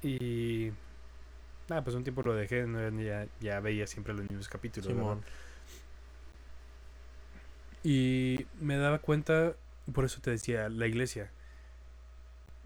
Y. 0.03 0.72
Nada, 1.70 1.84
pues 1.84 1.94
un 1.94 2.02
tiempo 2.02 2.22
lo 2.22 2.34
dejé. 2.34 2.66
¿no? 2.66 3.00
Ya, 3.00 3.28
ya 3.40 3.60
veía 3.60 3.86
siempre 3.86 4.12
los 4.12 4.28
mismos 4.28 4.48
capítulos. 4.48 4.92
Y 7.84 8.44
me 8.60 8.76
daba 8.76 8.98
cuenta, 8.98 9.54
por 9.94 10.04
eso 10.04 10.20
te 10.20 10.32
decía, 10.32 10.68
la 10.68 10.88
iglesia. 10.88 11.30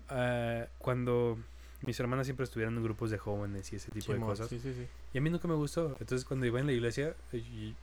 Ah, 0.08 0.64
cuando 0.78 1.38
mis 1.82 2.00
hermanas 2.00 2.26
siempre 2.26 2.44
estuvieron 2.44 2.78
en 2.78 2.82
grupos 2.82 3.10
de 3.10 3.18
jóvenes 3.18 3.70
y 3.74 3.76
ese 3.76 3.90
tipo 3.90 4.14
de 4.14 4.20
cosas. 4.20 4.48
Sí, 4.48 4.58
sí, 4.58 4.72
sí. 4.72 4.88
Y 5.12 5.18
a 5.18 5.20
mí 5.20 5.28
nunca 5.28 5.48
me 5.48 5.54
gustó. 5.54 5.96
Entonces 6.00 6.24
cuando 6.24 6.46
iba 6.46 6.58
en 6.58 6.66
la 6.66 6.72
iglesia, 6.72 7.14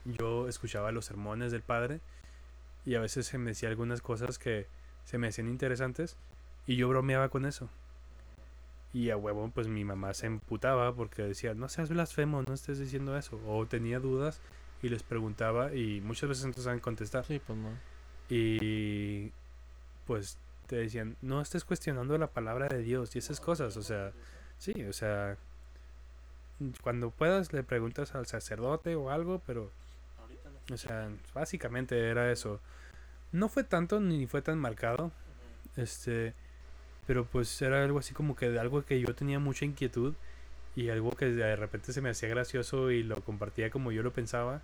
yo 0.04 0.48
escuchaba 0.48 0.90
los 0.90 1.04
sermones 1.04 1.52
del 1.52 1.62
padre 1.62 2.00
y 2.84 2.96
a 2.96 3.00
veces 3.00 3.26
se 3.26 3.38
me 3.38 3.50
decía 3.50 3.68
algunas 3.68 4.02
cosas 4.02 4.40
que 4.40 4.66
se 5.04 5.18
me 5.18 5.28
hacían 5.28 5.46
interesantes 5.46 6.16
y 6.66 6.74
yo 6.74 6.88
bromeaba 6.88 7.28
con 7.28 7.46
eso. 7.46 7.70
Y 8.92 9.10
a 9.10 9.16
huevo, 9.16 9.50
pues 9.54 9.68
mi 9.68 9.84
mamá 9.84 10.12
se 10.12 10.26
emputaba 10.26 10.94
porque 10.94 11.22
decía, 11.22 11.54
no 11.54 11.68
seas 11.68 11.88
blasfemo, 11.88 12.42
no 12.42 12.52
estés 12.52 12.78
diciendo 12.78 13.16
eso. 13.16 13.40
O 13.46 13.66
tenía 13.66 14.00
dudas 14.00 14.40
y 14.82 14.88
les 14.88 15.02
preguntaba 15.02 15.74
y 15.74 16.00
muchas 16.00 16.28
veces 16.28 16.46
no 16.46 16.62
saben 16.62 16.80
contestar. 16.80 17.24
Sí, 17.24 17.40
pues 17.46 17.58
no. 17.58 17.70
Y 18.28 19.32
pues 20.06 20.38
te 20.66 20.76
decían, 20.76 21.16
no 21.22 21.40
estés 21.40 21.64
cuestionando 21.64 22.16
la 22.18 22.28
palabra 22.28 22.68
de 22.68 22.82
Dios 22.82 23.14
y 23.14 23.18
esas 23.18 23.40
cosas. 23.40 23.76
O 23.76 23.82
sea, 23.82 24.12
sí, 24.58 24.84
o 24.84 24.92
sea, 24.92 25.36
cuando 26.82 27.10
puedas 27.10 27.52
le 27.52 27.62
preguntas 27.62 28.14
al 28.14 28.26
sacerdote 28.26 28.94
o 28.94 29.10
algo, 29.10 29.40
pero, 29.46 29.70
o 30.72 30.76
sea, 30.76 31.10
básicamente 31.34 32.08
era 32.08 32.30
eso. 32.30 32.60
No 33.32 33.48
fue 33.48 33.64
tanto 33.64 34.00
ni 34.00 34.26
fue 34.26 34.42
tan 34.42 34.58
marcado, 34.58 35.10
este, 35.76 36.34
pero 37.06 37.24
pues 37.24 37.60
era 37.62 37.82
algo 37.82 37.98
así 37.98 38.14
como 38.14 38.36
que 38.36 38.48
de 38.50 38.58
algo 38.60 38.84
que 38.84 39.00
yo 39.00 39.14
tenía 39.14 39.38
mucha 39.38 39.64
inquietud 39.64 40.14
y 40.76 40.88
algo 40.88 41.10
que 41.12 41.26
de 41.26 41.56
repente 41.56 41.92
se 41.92 42.00
me 42.00 42.10
hacía 42.10 42.28
gracioso 42.28 42.90
y 42.90 43.02
lo 43.02 43.20
compartía 43.22 43.70
como 43.70 43.92
yo 43.92 44.02
lo 44.02 44.12
pensaba 44.12 44.62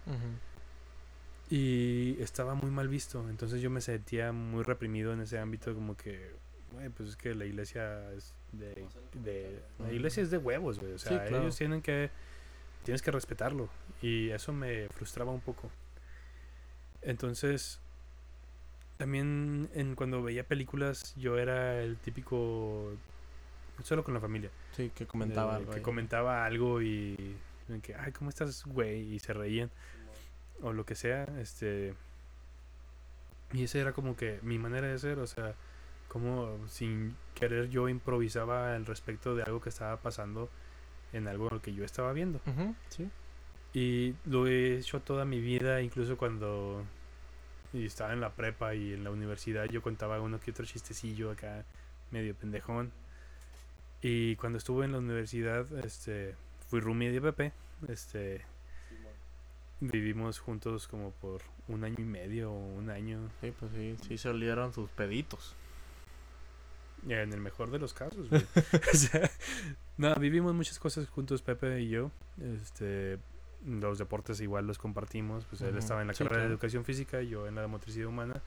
y 1.51 2.21
estaba 2.21 2.55
muy 2.55 2.71
mal 2.71 2.89
visto. 2.89 3.29
Entonces 3.31 3.61
yo 3.61 3.71
me 3.71 3.81
sentía 3.81 4.33
muy 4.33 4.63
reprimido 4.63 5.13
en 5.13 5.21
ese 5.21 5.39
ámbito, 5.39 5.75
como 5.75 5.97
que, 5.97 6.31
güey, 6.73 6.89
pues 6.91 7.11
es 7.11 7.17
que 7.17 7.35
la 7.35 7.45
iglesia 7.47 8.13
es 8.13 8.35
de. 8.53 8.87
de- 9.15 9.63
la 9.79 9.93
iglesia 9.93 10.23
es 10.23 10.31
de 10.31 10.39
huevos, 10.39 10.79
güey. 10.79 10.93
O 10.93 10.99
sea, 10.99 11.13
Sí, 11.13 11.19
claro. 11.29 11.43
ellos 11.43 11.57
tienen 11.57 11.81
que. 11.83 12.11
Tienes 12.85 13.03
que 13.03 13.11
respetarlo. 13.11 13.69
Y 14.03 14.29
eso 14.31 14.53
me 14.53 14.89
frustraba 14.91 15.33
un 15.33 15.41
poco. 15.41 15.71
Entonces. 17.03 17.81
También 18.99 19.71
en 19.75 19.95
cuando 19.95 20.23
veía 20.23 20.45
películas, 20.45 21.15
yo 21.17 21.39
era 21.39 21.81
el 21.83 21.97
típico. 21.97 22.93
Solo 23.83 24.03
con 24.05 24.13
la 24.13 24.21
familia. 24.21 24.51
Sí, 24.73 24.91
que 24.95 25.07
comentaba 25.07 25.53
de- 25.53 25.57
algo. 25.59 25.71
que 25.71 25.77
ahí. 25.79 25.83
comentaba 25.83 26.45
algo 26.45 26.83
y. 26.83 27.37
en 27.69 27.81
que, 27.81 27.95
ay, 27.95 28.13
¿cómo 28.13 28.29
estás, 28.31 28.65
güey? 28.67 29.15
Y 29.15 29.19
se 29.21 29.33
reían 29.33 29.71
o 30.61 30.73
lo 30.73 30.85
que 30.85 30.95
sea, 30.97 31.25
este 31.41 31.95
y 33.53 33.63
esa 33.63 33.79
era 33.79 33.93
como 33.93 34.17
que 34.17 34.41
mi 34.43 34.59
manera 34.59 34.89
de 34.89 34.99
ser, 34.99 35.19
o 35.21 35.27
sea, 35.27 35.55
como 36.09 36.59
sin 36.69 37.15
querer 37.35 37.69
yo 37.71 37.89
improvisaba 37.89 38.75
al 38.75 38.85
respecto 38.85 39.35
de 39.37 39.45
algo 39.45 39.61
que 39.61 39.69
estaba 39.69 39.97
pasando 39.99 40.51
en 41.13 41.29
algo 41.29 41.49
que 41.63 41.73
yo 41.73 41.85
estaba 41.85 42.13
viendo. 42.13 42.41
Sí. 42.89 43.09
Y 43.73 44.15
lo 44.29 44.47
he 44.49 44.79
hecho 44.79 45.01
toda 45.01 45.25
mi 45.25 45.41
vida, 45.41 45.81
incluso 45.81 46.17
cuando 46.19 46.83
y 47.73 47.87
estaba 47.87 48.13
en 48.13 48.21
la 48.21 48.31
prepa 48.31 48.75
y 48.75 48.95
en 48.95 49.05
la 49.05 49.11
universidad, 49.11 49.67
yo 49.67 49.83
contaba 49.83 50.21
uno 50.21 50.41
que 50.41 50.51
otro 50.51 50.65
chistecillo 50.65 51.31
acá, 51.31 51.65
medio 52.11 52.35
pendejón. 52.35 52.93
Y 54.01 54.37
cuando 54.37 54.59
estuve 54.59 54.85
en 54.85 54.93
la 54.93 54.99
universidad, 54.99 55.67
este, 55.85 56.35
fui 56.69 56.81
roomie 56.81 57.11
de 57.11 57.21
Pepe, 57.21 57.53
este, 57.89 58.43
vivimos 59.81 60.39
juntos 60.39 60.89
como 60.89 61.11
por 61.13 61.43
un 61.69 61.85
año 61.85 61.97
y 61.99 62.05
medio 62.05 62.53
o 62.53 62.75
un 62.77 62.91
año, 62.91 63.31
Sí, 63.41 63.53
pues 63.59 63.73
sí, 63.73 63.97
sí 64.07 64.19
se 64.19 64.73
sus 64.73 64.91
peditos. 64.91 65.55
en 67.09 67.33
el 67.33 67.41
mejor 67.41 67.71
de 67.71 67.79
los 67.79 67.93
casos. 67.93 68.29
güey. 68.29 68.43
o 68.93 68.97
sea, 68.97 69.31
no, 69.97 70.15
vivimos 70.17 70.55
muchas 70.55 70.79
cosas 70.79 71.09
juntos 71.09 71.43
Pepe 71.43 71.81
y 71.83 71.89
yo, 71.89 72.11
este, 72.41 73.19
los 73.67 73.99
deportes 73.99 74.41
igual 74.41 74.67
los 74.67 74.79
compartimos, 74.79 75.45
pues 75.47 75.63
él 75.63 75.71
Ujú, 75.71 75.79
estaba 75.79 76.01
en 76.01 76.09
la 76.09 76.15
sí, 76.15 76.19
carrera 76.25 76.37
de 76.37 76.43
claro. 76.43 76.55
educación 76.55 76.85
física 76.85 77.23
y 77.23 77.29
yo 77.29 77.47
en 77.47 77.55
la 77.55 77.63
de 77.63 77.67
motricidad 77.67 78.07
humana. 78.07 78.41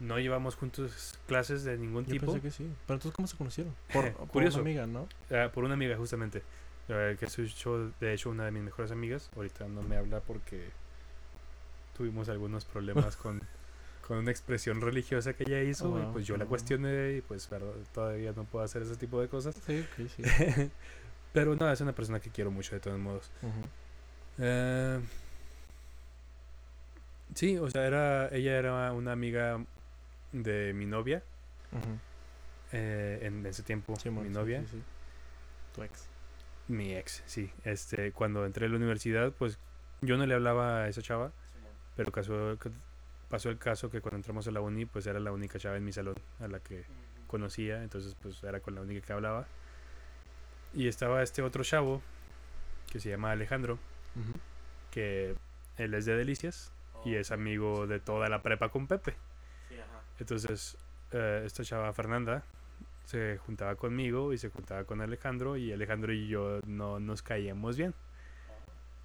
No 0.00 0.18
llevamos 0.18 0.56
juntos 0.56 1.18
clases 1.26 1.64
de 1.64 1.76
ningún 1.78 2.04
Yo 2.06 2.12
tipo. 2.12 2.26
pensé 2.26 2.40
que 2.40 2.50
sí. 2.50 2.64
Pero 2.86 2.94
entonces, 2.96 3.12
¿cómo 3.12 3.28
se 3.28 3.36
conocieron? 3.36 3.74
Por, 3.92 4.12
por 4.28 4.42
una 4.42 4.58
amiga, 4.58 4.86
¿no? 4.86 5.08
Ah, 5.30 5.50
por 5.52 5.64
una 5.64 5.74
amiga, 5.74 5.96
justamente. 5.96 6.42
eh, 6.88 7.16
que 7.18 7.26
es 7.26 7.36
de 8.00 8.12
hecho 8.12 8.30
una 8.30 8.44
de 8.44 8.50
mis 8.50 8.62
mejores 8.62 8.90
amigas. 8.90 9.30
Ahorita 9.36 9.66
no 9.68 9.82
me 9.82 9.96
habla 9.96 10.20
porque 10.20 10.70
tuvimos 11.96 12.28
algunos 12.28 12.64
problemas 12.64 13.16
con, 13.16 13.40
con 14.08 14.18
una 14.18 14.30
expresión 14.30 14.80
religiosa 14.80 15.34
que 15.34 15.44
ella 15.44 15.62
hizo. 15.62 15.88
Oh, 15.94 16.00
y 16.00 16.06
pues 16.06 16.26
yo 16.26 16.36
la 16.36 16.44
wow. 16.44 16.48
cuestioné 16.48 17.12
y 17.18 17.20
pues 17.20 17.48
verdad, 17.48 17.74
todavía 17.94 18.32
no 18.32 18.44
puedo 18.44 18.64
hacer 18.64 18.82
ese 18.82 18.96
tipo 18.96 19.20
de 19.20 19.28
cosas. 19.28 19.54
Sí, 19.66 19.80
ok, 19.80 20.08
sí. 20.08 20.22
Pero 21.32 21.54
no, 21.56 21.70
es 21.70 21.80
una 21.80 21.94
persona 21.94 22.20
que 22.20 22.30
quiero 22.30 22.50
mucho 22.50 22.74
de 22.74 22.80
todos 22.80 22.98
modos. 22.98 23.30
Ujú. 23.42 23.68
Eh, 24.38 25.00
sí, 27.34 27.58
o 27.58 27.70
sea, 27.70 27.86
era, 27.86 28.28
ella 28.28 28.58
era 28.58 28.92
una 28.92 29.12
amiga 29.12 29.64
de 30.32 30.72
mi 30.72 30.86
novia. 30.86 31.22
Eh, 32.72 33.20
en 33.22 33.44
ese 33.46 33.62
tiempo, 33.62 33.92
mi 33.92 33.98
sí, 33.98 34.10
novia. 34.10 34.60
sí, 34.62 34.66
sí. 34.72 34.82
Tu 35.74 35.82
ex. 35.82 36.06
Mi 36.68 36.94
ex, 36.94 37.22
sí. 37.26 37.50
Este, 37.64 38.12
cuando 38.12 38.46
entré 38.46 38.66
a 38.66 38.68
la 38.68 38.76
universidad, 38.76 39.32
pues 39.32 39.58
yo 40.00 40.16
no 40.16 40.26
le 40.26 40.34
hablaba 40.34 40.84
a 40.84 40.88
esa 40.88 41.02
chava, 41.02 41.32
pero 41.96 42.10
pasó, 42.10 42.56
pasó 43.28 43.50
el 43.50 43.58
caso 43.58 43.90
que 43.90 44.00
cuando 44.00 44.16
entramos 44.16 44.46
a 44.48 44.50
la 44.50 44.60
uni, 44.60 44.86
pues 44.86 45.06
era 45.06 45.20
la 45.20 45.32
única 45.32 45.58
chava 45.58 45.76
en 45.76 45.84
mi 45.84 45.92
salón 45.92 46.16
a 46.40 46.48
la 46.48 46.60
que 46.60 46.84
conocía, 47.26 47.82
entonces 47.82 48.14
pues 48.20 48.42
era 48.42 48.60
con 48.60 48.74
la 48.74 48.82
única 48.82 49.06
que 49.06 49.12
hablaba. 49.12 49.46
Y 50.74 50.88
estaba 50.88 51.22
este 51.22 51.42
otro 51.42 51.64
chavo 51.64 52.00
que 52.90 53.00
se 53.00 53.10
llama 53.10 53.30
Alejandro, 53.30 53.78
Que 54.90 55.34
él 55.76 55.94
es 55.94 56.04
de 56.04 56.16
Delicias 56.16 56.72
y 57.04 57.14
es 57.14 57.32
amigo 57.32 57.86
de 57.86 58.00
toda 58.00 58.28
la 58.28 58.42
prepa 58.42 58.68
con 58.68 58.86
Pepe. 58.86 59.16
Entonces, 60.18 60.76
eh, 61.12 61.42
esta 61.44 61.64
chava 61.64 61.92
Fernanda 61.92 62.44
se 63.04 63.38
juntaba 63.38 63.74
conmigo 63.74 64.32
y 64.32 64.38
se 64.38 64.50
juntaba 64.50 64.84
con 64.84 65.00
Alejandro 65.00 65.56
y 65.56 65.72
Alejandro 65.72 66.12
y 66.12 66.28
yo 66.28 66.60
no 66.66 67.00
nos 67.00 67.22
caíamos 67.22 67.76
bien. 67.76 67.94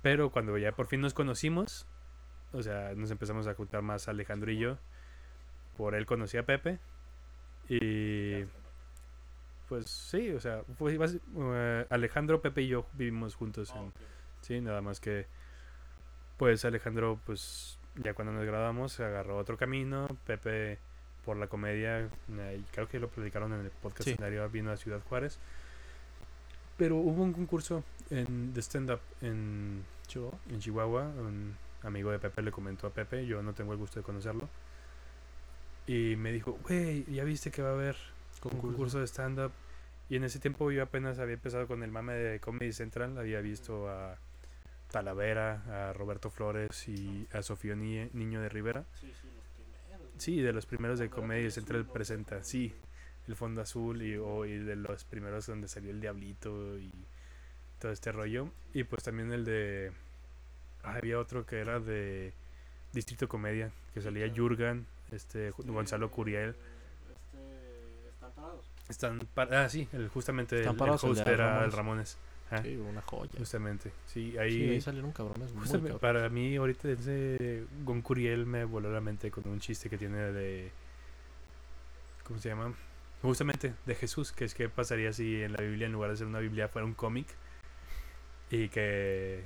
Pero 0.01 0.30
cuando 0.30 0.58
ya 0.58 0.72
por 0.72 0.88
fin 0.88 1.01
nos 1.01 1.14
conocimos, 1.14 1.88
o 2.53 2.62
sea, 2.62 2.93
nos 2.95 3.12
empezamos 3.12 3.47
a 3.47 3.55
juntar 3.55 3.82
más 3.82 4.08
Alejandro 4.08 4.51
y 4.51 4.60
yo. 4.60 4.78
Por 5.76 5.95
él 5.95 6.05
conocí 6.05 6.38
a 6.38 6.45
Pepe 6.45 6.80
y 7.70 8.45
pues 9.68 9.89
sí, 9.89 10.32
o 10.32 10.39
sea, 10.39 10.64
fue 10.78 10.97
eh, 10.97 11.86
Alejandro, 11.89 12.41
Pepe 12.41 12.62
y 12.62 12.68
yo 12.70 12.86
vivimos 12.93 13.36
juntos 13.36 13.74
en, 13.76 13.91
Sí, 14.42 14.62
nada 14.62 14.82
más 14.82 15.00
que 15.00 15.26
pues 16.38 16.64
Alejandro 16.66 17.20
pues 17.26 17.78
ya 17.96 18.14
cuando 18.14 18.32
nos 18.34 18.46
graduamos 18.46 19.00
agarró 19.00 19.38
otro 19.38 19.58
camino, 19.58 20.08
Pepe 20.26 20.78
por 21.26 21.36
la 21.38 21.48
comedia, 21.48 22.08
eh, 22.32 22.62
creo 22.72 22.88
que 22.88 23.00
lo 23.00 23.10
platicaron 23.10 23.52
en 23.54 23.62
el 23.62 23.70
podcast 23.72 24.04
Sí. 24.04 24.12
anterior, 24.12 24.50
vino 24.50 24.72
a 24.72 24.78
Ciudad 24.78 25.02
Juárez. 25.10 25.40
Pero 26.78 26.96
hubo 26.98 27.24
un 27.24 27.34
concurso 27.34 27.84
en, 28.10 28.54
de 28.54 28.62
stand-up 28.62 29.00
en, 29.22 29.84
Chihuahua. 30.08 30.38
en 30.50 30.60
Chihuahua, 30.60 31.04
un 31.04 31.58
amigo 31.84 32.12
de 32.12 32.20
Pepe 32.20 32.42
le 32.44 32.52
comentó 32.52 32.88
a 32.88 32.92
Pepe, 32.92 33.26
yo 33.26 33.42
no 33.42 33.54
tengo 33.54 33.74
el 33.74 33.78
gusto 33.80 34.00
de 34.00 34.04
conocerlo. 34.04 34.48
Y 35.88 36.16
me 36.18 36.32
dijo, 36.32 36.58
güey, 36.64 37.04
ya 37.06 37.24
viste 37.24 37.50
que 37.50 37.62
va 37.62 37.70
a 37.70 37.74
haber 37.74 37.96
un 37.96 38.40
Concurso. 38.52 38.68
concurso 38.68 39.00
de 39.00 39.08
stand-up. 39.08 39.52
Y 40.10 40.16
en 40.18 40.24
ese 40.24 40.40
tiempo 40.40 40.72
yo 40.72 40.84
apenas 40.84 41.20
había 41.20 41.34
empezado 41.34 41.68
con 41.68 41.82
el 41.84 41.92
mame 41.92 42.14
de 42.14 42.40
Comedy 42.40 42.72
Central. 42.72 43.18
Había 43.18 43.42
visto 43.42 43.90
a 43.90 44.18
Talavera, 44.92 45.90
a 45.90 45.94
Roberto 45.94 46.30
Flores 46.30 46.88
y 46.88 47.28
a 47.34 47.42
Sofía 47.44 47.76
Ni- 47.76 48.10
Niño 48.14 48.42
de 48.42 48.50
Rivera. 48.50 48.86
Sí, 50.18 50.42
de 50.42 50.52
los 50.54 50.66
primeros 50.66 50.98
de 51.00 51.10
Comedy 51.10 51.52
Central 51.52 51.86
presenta. 51.86 52.44
Sí, 52.44 52.74
el 53.28 53.36
fondo 53.36 53.62
azul 53.62 54.02
y, 54.02 54.18
o- 54.18 54.46
y 54.46 54.58
de 54.58 54.76
los 54.76 55.04
primeros 55.04 55.46
donde 55.46 55.68
salió 55.68 55.92
el 55.92 56.02
Diablito 56.02 56.78
y 56.80 56.92
todo 57.80 57.92
este 57.92 58.12
rollo. 58.12 58.50
Y 58.74 58.84
pues 58.84 59.04
también 59.04 59.32
el 59.32 59.46
de. 59.46 59.92
ah, 60.84 60.96
había 60.96 61.20
otro 61.20 61.46
que 61.46 61.60
era 61.60 61.80
de 61.80 62.34
Distrito 62.94 63.28
Comedia, 63.28 63.72
que 63.94 64.02
salía 64.02 64.32
Jurgan, 64.36 64.88
este 65.12 65.52
Gonzalo 65.52 66.10
Curiel. 66.10 66.56
Este, 67.12 68.10
están 68.10 68.32
parados. 68.32 68.66
Están 68.90 69.20
para, 69.36 69.66
ah, 69.66 69.70
sí, 69.70 69.88
el, 69.94 70.08
justamente 70.08 70.56
el, 70.56 70.62
Están 70.62 70.76
el 70.88 70.94
el 70.94 71.00
host 71.00 71.26
de 71.26 71.32
era 71.34 71.64
el 71.64 71.72
Ramones. 71.72 72.18
Sí, 72.64 72.76
una 72.78 73.02
joya. 73.02 73.32
Justamente, 73.38 73.91
sí, 74.06 74.32
Sí, 74.32 74.38
ahí. 74.38 74.70
ahí 74.70 74.82
salieron 74.82 75.12
cabrones 75.12 75.52
muy 75.52 75.62
justamente 75.64 75.89
cabrones. 75.91 76.00
para 76.02 76.30
mí, 76.30 76.56
ahorita 76.56 76.89
ese 76.89 77.66
Gon 77.84 78.02
Curiel 78.02 78.45
me 78.45 78.64
voló 78.66 78.91
la 78.91 79.02
mente 79.02 79.30
con 79.32 79.48
un 79.48 79.60
chiste 79.60 79.89
que 79.89 79.98
tiene 79.98 80.18
de. 80.18 80.72
¿Cómo 82.24 82.39
se 82.39 82.50
llama? 82.50 82.74
Justamente 83.22 83.74
de 83.86 83.95
Jesús, 83.95 84.32
que 84.32 84.45
es 84.45 84.54
que 84.54 84.70
pasaría 84.70 85.12
si 85.14 85.41
en 85.41 85.54
la 85.54 85.62
Biblia, 85.62 85.88
en 85.88 85.93
lugar 85.93 86.12
de 86.12 86.18
ser 86.18 86.28
una 86.28 86.39
Biblia, 86.39 86.68
fuera 86.68 86.86
un 86.86 86.93
cómic. 86.93 87.28
Y 88.52 88.70
que 88.70 89.43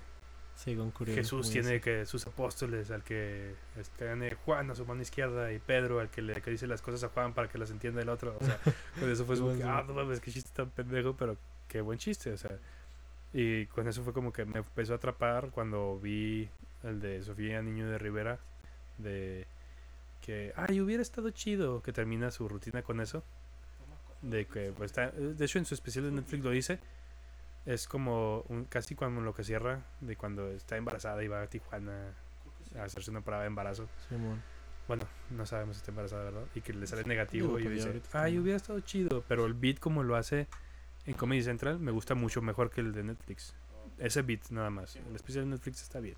Sí. 0.56 0.76
Jesús 1.06 1.50
tiene 1.50 1.82
que 1.82 2.06
sus 2.06 2.28
apóstoles, 2.28 2.92
al 2.92 3.04
que 3.04 3.56
tiene 3.98 4.36
Juan 4.46 4.70
a 4.70 4.76
su 4.76 4.86
mano 4.86 5.02
izquierda 5.02 5.52
y 5.52 5.58
Pedro 5.58 6.00
al 6.00 6.10
que 6.12 6.22
le 6.22 6.40
que 6.40 6.52
dice 6.52 6.68
las 6.68 6.84
cosas 6.84 7.04
a 7.04 7.10
Juan 7.10 7.34
para 7.34 7.50
que 7.50 7.58
las 7.58 7.72
entienda 7.72 8.00
el 8.02 8.10
otro. 8.10 8.38
O 8.40 8.46
sea, 8.46 8.60
con 9.00 9.10
eso 9.10 9.26
fue 9.26 9.40
Bueno, 9.40 9.66
ah, 9.68 9.84
no 9.88 9.96
mames, 9.96 10.20
qué 10.20 10.30
chiste 10.32 10.52
tan 10.54 10.70
pendejo, 10.70 11.16
pero 11.16 11.36
qué 11.68 11.82
buen 11.82 11.98
chiste, 11.98 12.32
o 12.32 12.38
sea. 12.38 12.60
Y 13.34 13.66
con 13.68 13.88
eso 13.88 14.04
fue 14.04 14.14
como 14.14 14.34
que 14.34 14.46
me 14.46 14.60
empezó 14.60 14.94
a 14.94 14.98
atrapar 14.98 15.52
cuando 15.52 16.00
vi 16.00 16.50
el 16.84 17.00
de 17.00 17.22
Sofía 17.24 17.62
Niño 17.62 17.90
de 17.90 17.98
Rivera, 17.98 18.40
de 18.98 19.48
que, 20.22 20.54
ay, 20.56 20.82
hubiera 20.82 21.02
estado 21.02 21.30
chido, 21.32 21.82
que 21.82 21.94
termina 21.94 22.32
su 22.32 22.48
rutina 22.48 22.82
con 22.84 23.00
eso. 23.00 23.24
De 24.22 24.46
que, 24.46 24.72
pues, 24.76 24.92
está, 24.92 25.12
de 25.12 25.46
hecho, 25.46 25.60
en 25.60 25.66
su 25.66 25.74
especial 25.74 26.06
de 26.06 26.12
Netflix 26.12 26.44
lo 26.44 26.52
dice. 26.52 26.80
Es 27.66 27.88
como 27.88 28.44
un, 28.50 28.66
casi 28.66 28.96
como 28.96 29.22
lo 29.22 29.34
que 29.34 29.44
cierra 29.44 29.82
de 30.00 30.16
cuando 30.16 30.50
está 30.50 30.78
embarazada 30.78 31.24
y 31.24 31.28
va 31.28 31.44
a 31.44 31.48
Tijuana 31.48 32.14
a 32.76 32.84
hacerse 32.84 33.12
una 33.12 33.22
prueba 33.22 33.42
de 33.42 33.48
embarazo. 33.48 33.88
Simón. 34.10 34.42
Bueno, 34.88 35.04
no 35.30 35.46
sabemos 35.46 35.76
si 35.76 35.82
está 35.82 35.92
embarazada, 35.92 36.24
¿verdad? 36.24 36.44
Y 36.56 36.62
que 36.62 36.74
le 36.74 36.88
sale 36.88 37.04
negativo 37.04 37.60
y 37.60 37.68
dice, 37.68 38.02
ay, 38.14 38.34
mal". 38.34 38.42
hubiera 38.42 38.58
estado 38.58 38.80
chido. 38.82 39.24
Pero 39.28 39.46
el 39.46 39.54
beat 39.54 39.80
como 39.80 40.04
lo 40.04 40.16
hace 40.16 40.48
en 41.06 41.14
Comedy 41.14 41.44
Central 41.44 41.80
me 41.80 41.92
gusta 41.92 42.16
mucho 42.16 42.42
mejor 42.42 42.70
que 42.70 42.82
el 42.82 42.94
de 42.94 43.04
Netflix. 43.04 43.56
Ese 43.98 44.22
beat 44.22 44.50
nada 44.50 44.70
más. 44.70 44.96
El 44.96 45.16
especial 45.16 45.46
de 45.46 45.52
Netflix 45.52 45.82
está 45.82 46.00
bien. 46.00 46.16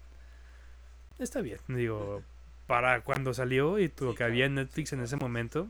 Está 1.20 1.42
bien. 1.42 1.60
Digo, 1.68 2.24
para 2.68 3.02
cuando 3.02 3.34
salió 3.34 3.80
y 3.80 3.92
lo 4.00 4.16
que 4.16 4.24
había 4.24 4.46
en 4.46 4.56
Netflix 4.56 4.94
en 4.94 5.02
ese 5.02 5.16
momento, 5.16 5.68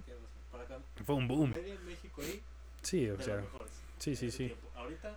fue 1.05 1.15
un 1.15 1.27
boom. 1.27 1.53
Sí, 2.81 3.09
o 3.09 3.21
sea, 3.21 3.43
sí, 3.97 4.15
sí, 4.15 4.31
sí. 4.31 4.53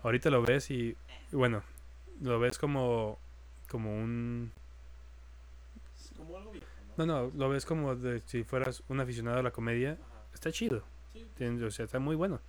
Ahorita, 0.02 0.30
lo 0.30 0.42
ves 0.42 0.70
y, 0.70 0.96
y 1.32 1.36
bueno, 1.36 1.62
lo 2.20 2.38
ves 2.38 2.58
como, 2.58 3.18
como 3.68 3.94
un... 3.94 4.52
es 6.00 6.12
como 6.16 6.36
algo 6.38 6.52
viejo, 6.52 6.66
No, 6.96 7.06
no, 7.06 7.32
lo 7.34 7.48
ves 7.48 7.66
como 7.66 7.96
de 7.96 8.22
si 8.26 8.44
fueras 8.44 8.82
un 8.88 9.00
aficionado 9.00 9.38
a 9.38 9.42
la 9.42 9.50
comedia. 9.50 9.92
Ajá. 9.92 10.24
Está 10.32 10.52
chido. 10.52 10.84
Sí. 11.12 11.26
O 11.44 11.70
sea, 11.70 11.84
está 11.84 11.98
muy 11.98 12.14
bueno. 12.14 12.40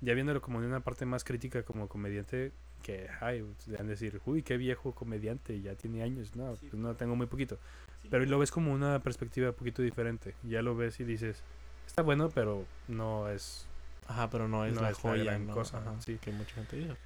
Ya 0.00 0.14
viéndolo 0.14 0.40
como 0.40 0.60
en 0.60 0.66
una 0.66 0.80
parte 0.80 1.04
más 1.04 1.24
crítica 1.24 1.62
como 1.62 1.88
comediante, 1.88 2.52
que, 2.82 3.08
ay, 3.20 3.42
van 3.66 3.86
a 3.86 3.90
decir, 3.90 4.20
uy, 4.24 4.42
qué 4.42 4.56
viejo 4.56 4.92
comediante, 4.92 5.60
ya 5.60 5.74
tiene 5.74 6.02
años. 6.02 6.34
No, 6.36 6.56
Sí, 6.56 6.68
pues 6.70 6.80
no, 6.80 6.94
tengo 6.94 7.16
muy 7.16 7.26
poquito. 7.26 7.58
Sí, 8.02 8.08
Pero 8.10 8.24
lo 8.24 8.38
ves 8.38 8.50
como 8.50 8.72
una 8.72 8.98
perspectiva 9.00 9.50
un 9.50 9.54
poquito 9.54 9.82
diferente. 9.82 10.34
Ya 10.42 10.62
lo 10.62 10.74
ves 10.74 11.00
y 11.00 11.04
dices, 11.04 11.42
está 11.86 12.02
bueno, 12.02 12.30
pero 12.30 12.64
no 12.88 13.28
es... 13.28 13.66
Ajá, 14.08 14.30
pero 14.30 14.48
no 14.48 14.64
es 14.64 14.74
No 14.74 14.80
la 14.80 14.90
es 14.90 14.96
la 15.04 15.10
joya, 15.10 15.24
gran 15.24 15.46
¿no? 15.46 15.54
cosa, 15.54 15.78
Ajá, 15.78 15.94
sí. 16.00 16.18
Que 16.20 16.32
mucha 16.32 16.54
gente 16.54 16.76
dice. 16.76 16.96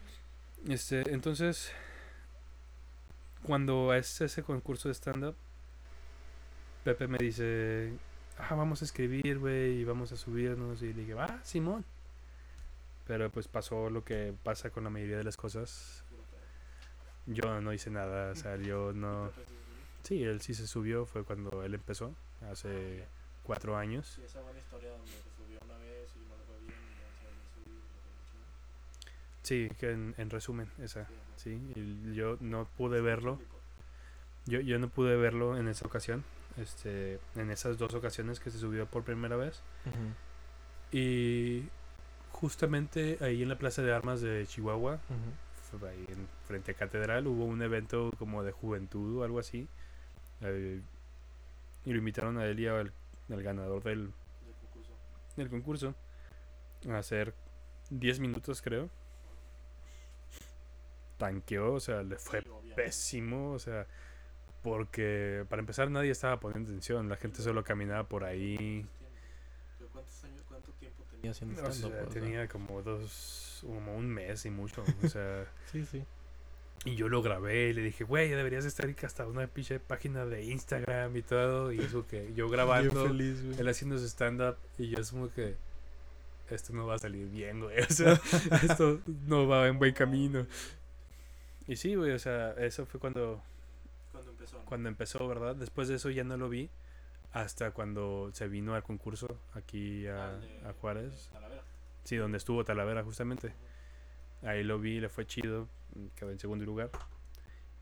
Este, 0.69 1.13
entonces, 1.13 1.73
cuando 3.43 3.93
es 3.93 4.21
ese 4.21 4.43
concurso 4.43 4.89
de 4.89 4.95
stand-up, 4.95 5.35
Pepe 6.85 7.09
me 7.09 7.19
dice, 7.19 7.93
ah, 8.39 8.55
vamos 8.55 8.83
a 8.83 8.85
escribir, 8.85 9.39
güey, 9.39 9.81
y 9.81 9.85
vamos 9.85 10.13
a 10.13 10.17
subirnos. 10.17 10.81
Y 10.83 10.93
le 10.93 11.01
dije, 11.03 11.15
ah, 11.19 11.41
Simón. 11.43 11.85
Pero 13.07 13.31
pues 13.31 13.49
pasó 13.49 13.91
lo 13.91 14.05
que 14.05 14.35
pasa 14.43 14.71
con 14.71 14.85
la 14.85 14.91
mayoría 14.91 15.19
de 15.19 15.25
las 15.25 15.37
cosas. 15.37 16.05
Yo 17.27 17.61
no 17.61 17.73
hice 17.73 17.91
nada, 17.91 18.33
o 18.33 18.35
sea, 18.35 18.57
yo 18.57 18.93
no... 18.93 19.31
Sí, 20.03 20.23
él 20.23 20.41
sí 20.43 20.53
se 20.55 20.67
subió, 20.67 21.07
fue 21.07 21.25
cuando 21.25 21.63
él 21.63 21.75
empezó, 21.75 22.15
hace 22.51 23.07
cuatro 23.43 23.77
años. 23.77 24.07
Sí, 24.15 24.23
esa 24.23 24.43
buena 24.43 24.59
historia 24.59 24.91
donde 24.91 25.11
se 25.13 25.31
subió 25.35 25.59
una 25.65 25.79
vez 25.79 26.11
y 26.15 26.19
no 26.29 26.37
le 26.37 26.45
fue 26.45 26.59
bien 26.61 26.75
y 26.75 27.01
ya 27.01 27.09
se 27.19 27.27
volvió 27.27 27.41
a 27.41 27.55
subir. 27.55 27.69
y 27.69 27.71
lo 28.37 29.35
Sí, 29.43 29.69
que 29.79 29.91
en, 29.93 30.15
en 30.19 30.29
resumen, 30.31 30.71
esa, 30.79 31.07
sí. 31.37 31.59
Y 31.75 32.15
yo 32.15 32.37
no 32.41 32.67
pude 32.77 33.01
verlo. 33.01 33.41
Yo, 34.47 34.61
yo 34.61 34.79
no 34.79 34.89
pude 34.89 35.17
verlo 35.17 35.57
en 35.57 35.69
esa 35.69 35.87
ocasión, 35.87 36.23
este, 36.59 37.19
en 37.37 37.51
esas 37.51 37.79
dos 37.79 37.95
ocasiones 37.95 38.41
que 38.41 38.51
se 38.51 38.59
subió 38.59 38.85
por 38.85 39.03
primera 39.03 39.37
vez. 39.37 39.63
Ujú, 39.87 40.99
Y 40.99 41.71
justamente 42.35 43.19
ahí 43.21 43.43
en 43.43 43.49
la 43.49 43.57
Plaza 43.59 43.83
de 43.83 43.93
Armas 43.93 44.21
de 44.21 44.47
Chihuahua, 44.47 44.99
ahí 45.89 46.05
en 46.09 46.29
frente 46.47 46.73
a 46.73 46.75
Catedral, 46.75 47.27
hubo 47.27 47.45
un 47.45 47.61
evento 47.63 48.11
como 48.19 48.43
de 48.45 48.53
juventud 48.53 49.19
o 49.19 49.25
algo 49.25 49.39
así. 49.41 49.67
eh, 50.41 50.81
y 51.85 51.93
lo 51.93 51.99
invitaron 51.99 52.39
a 52.39 52.47
él 52.47 52.61
y 52.61 52.67
al, 52.67 52.93
al 53.31 53.43
ganador 53.43 53.83
del, 53.83 54.13
Del 54.41 54.55
concurso. 54.57 54.93
del 55.37 55.49
concurso 55.51 55.95
a 56.89 56.99
hacer 56.99 57.35
10 57.91 58.21
minutos, 58.21 58.63
creo. 58.63 58.89
Tanqueó, 61.19 61.75
o 61.75 61.81
sea, 61.81 62.03
le 62.03 62.17
fue 62.19 62.43
Sí, 62.43 62.73
pésimo, 62.75 63.53
o 63.53 63.59
sea, 63.59 63.87
porque 64.63 65.45
para 65.49 65.61
empezar 65.61 65.91
nadie 65.91 66.11
estaba 66.11 66.41
poniendo 66.41 66.71
atención, 66.71 67.09
la 67.09 67.17
gente 67.17 67.43
solo 67.43 67.63
caminaba 67.65 68.05
por 68.09 68.25
ahí. 68.25 68.87
¿Pero 69.79 69.91
¿Cuántos 69.91 70.25
años, 70.25 70.43
cuánto 70.49 70.73
tiempo 70.73 71.05
tenía 71.05 71.14
haciendo 71.31 71.61
O 71.63 71.73
stand-up? 71.73 71.93
sea, 71.93 72.03
o 72.07 72.11
sea? 72.13 72.21
tenía 72.23 72.49
como 72.49 72.83
dos, 72.83 73.63
como 73.67 73.97
un 73.97 74.09
mes 74.09 74.45
y 74.47 74.51
mucho, 74.51 74.85
o 75.03 75.09
sea, 75.09 75.47
Sí, 75.73 75.85
sí. 75.85 76.05
y 76.85 76.95
yo 76.97 77.09
lo 77.09 77.23
grabé 77.23 77.69
y 77.69 77.73
le 77.73 77.83
dije, 77.83 78.05
güey, 78.05 78.29
deberías 78.31 78.65
estar 78.65 78.89
hasta 79.05 79.27
una 79.27 79.47
pinche 79.47 79.81
página 79.81 80.25
de 80.27 80.45
Instagram 80.45 81.17
y 81.17 81.23
todo, 81.23 81.73
y 81.73 81.81
eso 81.81 82.07
que 82.07 82.33
yo 82.35 82.49
grabando, 82.49 83.07
feliz, 83.07 83.39
él 83.59 83.69
haciendo 83.69 83.99
su 83.99 84.07
stand-up, 84.09 84.57
y 84.79 84.89
yo 84.91 84.99
es 85.01 85.11
como 85.11 85.31
que, 85.33 85.57
esto 86.51 86.73
no 86.75 86.87
va 86.87 86.97
a 86.97 86.99
salir 86.99 87.27
bien, 87.29 87.61
güey, 87.61 87.79
o 87.89 87.91
sea, 87.91 88.21
esto 88.63 89.01
no 89.27 89.47
va 89.49 89.67
en 89.69 89.79
buen 89.79 89.95
camino. 89.95 90.47
Y 91.67 91.77
sí, 91.77 91.95
güey, 91.95 92.11
o 92.13 92.19
sea, 92.19 92.53
eso 92.59 92.85
fue 92.85 93.01
cuando 93.01 93.43
Cuando 94.13 94.31
empezó. 94.31 94.59
¿no? 94.59 94.65
cuando 94.67 94.89
empezó, 94.91 95.27
¿verdad? 95.27 95.57
Después 95.57 95.89
de 95.89 95.95
eso 95.95 96.11
ya 96.11 96.23
no 96.25 96.37
lo 96.37 96.51
vi 96.51 96.69
hasta 97.35 97.73
cuando 97.73 98.31
se 98.33 98.49
vino 98.49 98.75
al 98.75 98.83
concurso 98.83 99.39
aquí 99.55 100.07
a, 100.07 100.37
de- 100.37 100.61
a 100.69 100.73
Juárez. 100.81 101.29
Talavera. 101.33 101.63
Sí, 102.05 102.17
donde 102.17 102.39
estuvo 102.39 102.65
Talavera 102.65 103.03
justamente. 103.03 103.53
Ahí 104.43 104.63
lo 104.63 104.79
vi, 104.79 105.01
le 105.01 105.09
fue 105.09 105.27
chido, 105.27 105.69
quedó 106.17 106.31
en 106.31 106.39
segundo 106.39 106.65
lugar. 106.65 106.91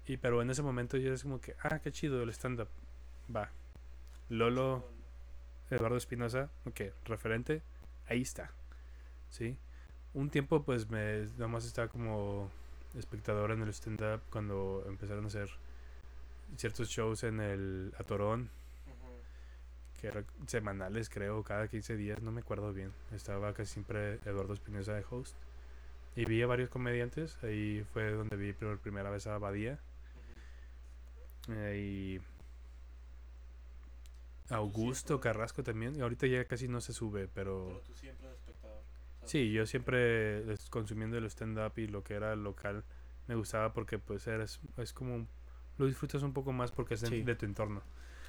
Y 0.07 0.17
pero 0.17 0.41
en 0.43 0.51
ese 0.51 0.63
momento 0.63 0.97
yo 0.97 1.13
es 1.13 1.23
como 1.23 1.41
que, 1.41 1.55
ah, 1.63 1.79
qué 1.81 1.93
chido 1.93 2.23
el 2.23 2.31
stand-up. 2.31 2.69
Va. 3.35 3.51
Lolo, 4.29 4.89
Eduardo 5.71 5.97
Espinosa, 5.97 6.51
ok, 6.65 6.81
referente, 7.05 7.63
ahí 8.07 8.23
está. 8.23 8.51
¿Sí? 9.29 9.59
Un 10.15 10.31
tiempo 10.31 10.63
pues 10.63 10.89
me 10.91 11.27
nada 11.37 11.49
más 11.49 11.65
estaba 11.67 11.89
como 11.89 12.51
espectador 12.97 13.51
en 13.51 13.63
el 13.63 13.69
stand-up 13.71 14.21
cuando 14.31 14.85
empezaron 14.87 15.25
a 15.25 15.29
hacer 15.29 15.49
ciertos 16.57 16.89
shows 16.89 17.23
en 17.25 17.41
el 17.41 17.93
Atorón. 17.99 18.49
Que 20.03 20.09
eran 20.09 20.27
semanales 20.49 21.09
creo, 21.09 21.45
cada 21.45 21.69
15 21.69 21.97
días, 21.97 22.21
no 22.23 22.33
me 22.33 22.41
acuerdo 22.41 22.73
bien. 22.73 22.93
Estaba 23.13 23.55
casi 23.55 23.75
siempre 23.75 24.15
Eduardo 24.27 24.53
Espinosa 24.53 24.95
de 24.95 25.05
host. 25.09 25.37
Y 26.17 26.25
vi 26.25 26.43
a 26.43 26.47
varios 26.49 26.69
comediantes, 26.71 27.39
ahí 27.45 27.87
fue 27.93 28.11
donde 28.11 28.37
vi 28.37 28.53
por 28.53 28.79
primera 28.81 29.09
vez 29.11 29.27
a 29.29 29.39
Badía. 29.39 29.79
eh, 31.49 32.19
y 34.51 34.53
Augusto 34.53 35.09
siempre- 35.15 35.31
Carrasco 35.31 35.63
también. 35.63 35.95
Y 35.97 36.01
ahorita 36.01 36.27
ya 36.27 36.45
casi 36.47 36.67
no 36.69 36.81
se 36.81 36.93
sube, 36.93 37.29
Pero 37.33 37.67
pero... 37.69 37.81
tú 37.87 37.95
siempre 37.95 38.27
eres 38.27 38.39
espectador. 38.41 38.83
¿sabes? 39.19 39.31
Sí, 39.31 39.53
yo 39.53 39.67
siempre 39.67 40.45
consumiendo 40.71 41.17
el 41.17 41.25
stand-up 41.27 41.73
y 41.79 41.87
lo 41.87 42.03
que 42.03 42.15
era 42.15 42.35
local 42.37 42.85
me 43.29 43.37
gustaba 43.37 43.73
porque 43.73 43.99
pues 44.01 44.27
eres, 44.27 44.61
es 44.79 44.93
como... 44.93 45.27
Lo 45.79 45.87
disfrutas 45.87 46.23
un 46.25 46.33
poco 46.33 46.53
más 46.53 46.71
porque 46.73 46.95
es 46.95 47.01
Sí. 47.01 47.23
de 47.23 47.35
tu 47.37 47.47
entorno. 47.47 47.83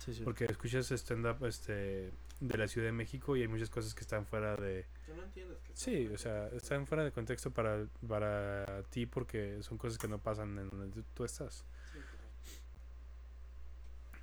Sí, 0.04 0.14
sí. 0.14 0.24
Porque 0.24 0.46
escuchas 0.46 0.92
stand-up 0.92 1.46
este, 1.46 2.12
de 2.42 2.58
la 2.58 2.68
Ciudad 2.68 2.88
de 2.88 2.92
México 2.92 3.38
y 3.38 3.42
hay 3.42 3.48
muchas 3.48 3.70
cosas 3.70 3.94
que 3.94 4.02
están 4.02 4.26
fuera 4.26 4.56
de... 4.58 4.86
Que 5.06 5.14
no 5.14 5.24
entiendes 5.24 5.58
que 5.60 5.72
Sí, 5.76 6.08
o 6.14 6.18
sea, 6.18 6.48
están 6.50 6.86
fuera 6.88 7.04
de 7.06 7.12
contexto 7.12 7.52
para, 7.52 7.86
para 8.08 8.84
ti 8.90 9.06
porque 9.06 9.62
son 9.62 9.78
cosas 9.78 9.98
que 9.98 10.08
no 10.10 10.18
pasan 10.20 10.58
en 10.58 10.70
donde 10.70 11.04
tú- 11.14 11.24
estás. 11.24 11.64
Sí. 11.94 12.00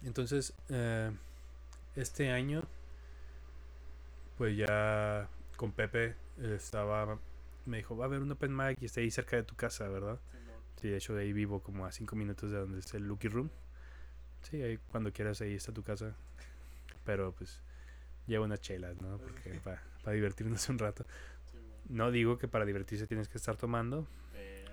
Entonces, 0.05 0.55
eh, 0.69 1.11
este 1.97 2.31
año, 2.31 2.63
pues 4.39 4.57
ya 4.57 5.29
con 5.57 5.73
Pepe 5.73 6.15
eh, 6.39 6.55
estaba, 6.57 7.19
me 7.67 7.79
dijo, 7.79 7.97
va 7.97 8.05
a 8.05 8.09
haber 8.09 8.21
un 8.21 8.31
open 8.33 8.57
mic 8.57 8.79
y 8.81 8.87
está 8.87 9.01
ahí 9.01 9.11
cerca 9.11 9.37
de 9.37 9.43
tu 9.45 9.55
casa, 9.57 9.89
¿verdad? 9.89 10.19
Sí, 10.81 10.89
de 10.89 10.97
hecho 10.97 11.15
de 11.15 11.23
ahí 11.23 11.33
vivo 11.35 11.63
como 11.63 11.85
a 11.85 11.93
cinco 11.93 12.17
minutos 12.17 12.51
de 12.51 12.59
donde 12.59 12.79
está 12.81 12.97
el 12.97 13.05
Lucky 13.07 13.29
Room. 13.29 13.51
Sí, 14.43 14.63
ahí 14.63 14.79
cuando 14.91 15.13
quieras 15.13 15.41
ahí 15.41 15.55
está 15.55 15.73
tu 15.73 15.83
casa. 15.83 16.15
Pero 17.05 17.33
pues 17.33 17.61
lleva 18.27 18.45
unas 18.45 18.61
chelas, 18.61 19.01
¿no? 19.01 19.19
Porque 19.19 19.61
para 19.65 19.81
divertirnos 20.13 20.69
un 20.69 20.79
rato. 20.79 21.05
No 21.89 22.11
digo 22.11 22.39
que 22.39 22.47
para 22.49 22.65
divertirse 22.65 23.07
tienes 23.07 23.29
que 23.29 23.39
estar 23.39 23.57
tomando, 23.57 24.07
Pero. 24.33 24.71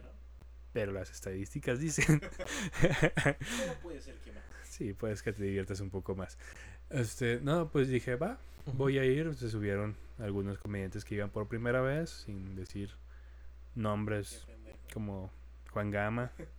pero 0.72 0.92
las 0.92 1.10
estadísticas 1.10 1.80
dicen. 1.80 2.22
Pero 2.80 3.74
puede 3.82 4.02
ser 4.02 4.16
que 4.18 4.32
más. 4.34 4.44
sí, 4.64 4.94
puedes 4.94 5.24
que 5.24 5.34
te 5.34 5.44
diviertas 5.44 5.80
un 5.80 5.90
poco 5.90 6.16
más. 6.16 6.38
Este, 6.92 7.40
no, 7.42 7.70
pues 7.70 7.88
dije, 7.88 8.16
va, 8.16 8.38
voy 8.74 9.00
a 9.00 9.06
ir. 9.06 9.34
Se 9.34 9.50
subieron 9.50 9.96
algunos 10.20 10.60
comediantes 10.60 11.04
que 11.04 11.16
iban 11.16 11.32
por 11.32 11.48
primera 11.48 11.82
vez, 11.82 12.10
sin 12.26 12.56
decir 12.56 12.92
nombres 13.74 14.46
como 14.94 15.32
Juan 15.72 15.90
Gama. 15.90 16.32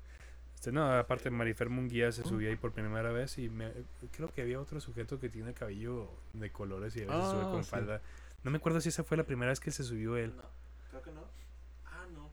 Este, 0.59 0.73
no, 0.73 0.91
aparte 0.93 1.31
Marifer 1.31 1.69
Munguía 1.69 2.11
se 2.11 2.25
subió 2.25 2.49
ahí 2.51 2.57
por 2.57 2.73
primera 2.73 3.13
vez 3.13 3.39
y 3.39 3.49
me, 3.49 3.71
creo 4.11 4.33
que 4.33 4.43
había 4.43 4.61
otro 4.61 4.81
sujeto 4.81 5.21
que 5.21 5.29
tiene 5.29 5.55
cabello 5.55 6.11
de 6.33 6.51
colores 6.51 6.97
y 6.97 7.03
a 7.03 7.07
veces 7.07 7.31
sube 7.31 7.43
Ah, 7.45 7.51
con 7.53 7.63
sí. 7.63 7.71
falda. 7.71 8.03
No 8.43 8.51
me 8.51 8.57
acuerdo 8.57 8.81
si 8.81 8.89
esa 8.89 9.05
fue 9.05 9.17
la 9.17 9.23
primera 9.23 9.51
vez 9.53 9.61
que 9.61 9.71
se 9.71 9.85
subió 9.85 10.17
él. 10.17 10.35
No, 10.35 10.43
creo 10.91 11.03
que 11.03 11.13
no. 11.13 11.21
Ah, 11.87 12.07
no. 12.13 12.29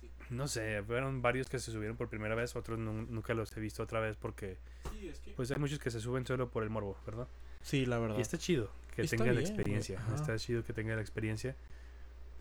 Sí. 0.00 0.10
No 0.30 0.48
sé, 0.48 0.82
fueron 0.82 1.20
varios 1.20 1.50
que 1.50 1.58
se 1.58 1.70
subieron 1.70 1.94
por 1.98 2.08
primera 2.08 2.34
vez, 2.34 2.56
otros 2.56 2.78
nu- 2.78 3.02
nunca 3.06 3.34
los 3.34 3.54
he 3.54 3.60
visto 3.60 3.82
otra 3.82 4.00
vez 4.00 4.16
porque 4.16 4.56
Sí, 4.90 5.08
es 5.08 5.20
que. 5.20 5.32
pues 5.32 5.50
hay 5.50 5.58
muchos 5.58 5.78
que 5.78 5.90
se 5.90 6.00
suben 6.00 6.24
solo 6.24 6.48
por 6.50 6.62
el 6.62 6.70
morbo, 6.70 6.96
¿verdad? 7.04 7.28
Sí, 7.60 7.84
la 7.84 7.98
verdad. 7.98 8.16
Y 8.16 8.22
está 8.22 8.38
chido 8.38 8.70
que 8.96 9.02
Está 9.02 9.18
tenga 9.18 9.32
la 9.32 9.40
bien, 9.40 9.46
experiencia. 9.52 10.00
Está 10.14 10.38
chido 10.38 10.64
que 10.64 10.72
tenga 10.72 10.94
la 10.94 11.02
experiencia. 11.02 11.54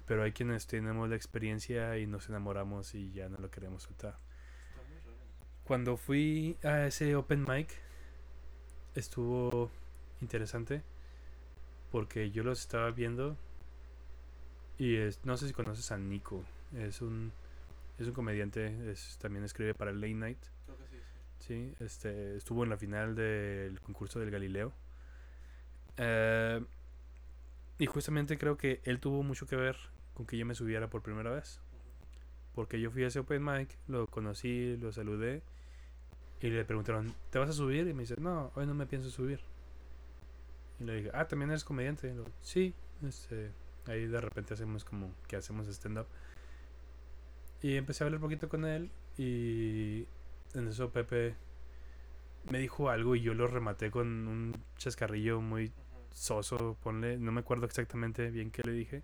Pero 0.08 0.24
hay 0.24 0.32
quienes 0.32 0.68
tenemos 0.68 1.10
la 1.10 1.18
experiencia 1.18 1.98
y 1.98 2.08
nos 2.08 2.30
enamoramos 2.30 2.96
y 2.96 3.12
ya 3.12 3.28
no 3.28 3.38
lo 3.40 3.52
queremos 3.52 3.84
soltar. 3.84 4.18
Cuando 5.72 5.96
fui 5.96 6.58
a 6.66 6.88
ese 6.88 7.16
open 7.16 7.46
mic 7.48 7.70
estuvo 8.94 9.72
interesante 10.20 10.84
porque 11.94 12.30
yo 12.30 12.44
los 12.44 12.60
estaba 12.60 12.92
viendo 12.92 13.38
y 14.78 14.98
es- 14.98 15.24
no 15.24 15.38
sé 15.38 15.48
si 15.48 15.54
conoces 15.54 15.90
a 15.94 15.98
Nico. 15.98 16.44
Es 16.76 17.02
un 17.02 17.32
es 17.98 18.06
un 18.06 18.12
comediante, 18.14 18.92
es, 18.92 19.18
también 19.22 19.46
escribe 19.46 19.74
para 19.74 19.94
Late 19.94 20.14
Night. 20.14 20.40
Creo 20.66 20.78
que 20.78 20.88
sí, 20.88 20.98
sí. 21.40 21.48
Sí, 21.48 21.74
este, 21.80 22.36
estuvo 22.36 22.66
en 22.66 22.70
la 22.70 22.76
final 22.76 23.16
del 23.16 23.80
concurso 23.80 24.20
del 24.20 24.30
Galileo. 24.30 24.74
Eh, 25.96 26.66
y 27.80 27.86
justamente 27.86 28.38
creo 28.38 28.58
que 28.58 28.82
él 28.84 29.00
tuvo 29.00 29.24
mucho 29.24 29.48
que 29.48 29.56
ver 29.56 29.78
con 30.16 30.26
que 30.26 30.38
yo 30.38 30.46
me 30.46 30.54
subiera 30.54 30.90
por 30.90 31.02
primera 31.02 31.32
vez. 31.32 31.62
Porque 32.54 32.82
yo 32.82 32.92
fui 32.92 33.06
a 33.06 33.08
ese 33.08 33.20
open 33.20 33.42
mic, 33.42 33.78
lo 33.88 34.08
conocí, 34.08 34.76
lo 34.76 34.92
saludé 34.92 35.42
y 36.42 36.50
le 36.50 36.66
preguntaron, 36.66 37.14
¿te 37.30 37.38
vas 37.38 37.50
a 37.50 37.54
subir? 37.54 37.88
Y 37.88 37.94
me 37.94 38.02
dice, 38.02 38.16
no, 38.20 38.52
hoy 38.56 38.66
no 38.66 38.74
me 38.74 38.88
pienso 38.88 39.10
subir. 39.12 39.40
Y 40.80 40.86
le 40.86 40.96
dije, 40.96 41.12
ah, 41.14 41.28
¿también 41.28 41.52
eres 41.52 41.64
comediante? 41.64 42.14
Sí, 42.42 42.74
este, 43.08 43.52
ahí 43.86 44.08
de 44.08 44.20
repente 44.20 44.56
hacemos 44.56 44.84
como 44.84 45.14
que 45.28 45.36
hacemos 45.36 45.68
stand-up. 45.68 46.08
Y 47.62 47.76
empecé 47.76 48.04
a 48.04 48.08
hablar 48.08 48.18
un 48.18 48.24
poquito 48.24 48.50
con 48.50 48.66
él 48.66 48.90
y 49.18 50.08
en 50.56 50.68
eso 50.68 50.90
Pepe 50.90 51.36
me 52.50 52.58
dijo 52.58 52.90
algo 52.90 53.16
y 53.16 53.22
yo 53.22 53.36
lo 53.36 53.46
rematé 53.46 53.92
con 53.92 54.28
un 54.28 54.56
chascarrillo 54.78 55.42
muy 55.42 55.72
soso, 56.12 56.76
ponle, 56.82 57.18
no 57.18 57.32
me 57.32 57.42
acuerdo 57.42 57.68
exactamente 57.68 58.32
bien 58.32 58.50
qué 58.50 58.64
le 58.64 58.72
dije. 58.72 59.04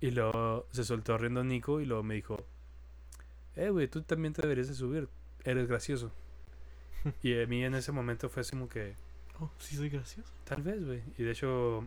Y 0.00 0.12
luego 0.12 0.68
se 0.70 0.84
soltó 0.84 1.18
riendo 1.18 1.42
Nico 1.42 1.80
y 1.80 1.86
luego 1.86 2.04
me 2.04 2.14
dijo, 2.14 2.46
eh, 3.56 3.70
güey, 3.70 3.88
tú 3.88 4.02
también 4.02 4.34
te 4.34 4.42
deberías 4.42 4.68
de 4.68 4.74
subir, 4.74 5.08
eres 5.50 5.66
gracioso. 5.68 6.12
y 7.22 7.40
a 7.40 7.46
mí 7.46 7.64
en 7.64 7.74
ese 7.74 7.92
momento 7.92 8.28
fue 8.28 8.42
así 8.42 8.50
como 8.52 8.68
que, 8.68 8.94
Oh, 9.38 9.50
sí, 9.58 9.76
soy 9.76 9.90
gracioso. 9.90 10.32
tal 10.44 10.62
vez, 10.62 10.82
güey. 10.84 11.02
Y 11.18 11.22
de 11.22 11.30
hecho, 11.32 11.86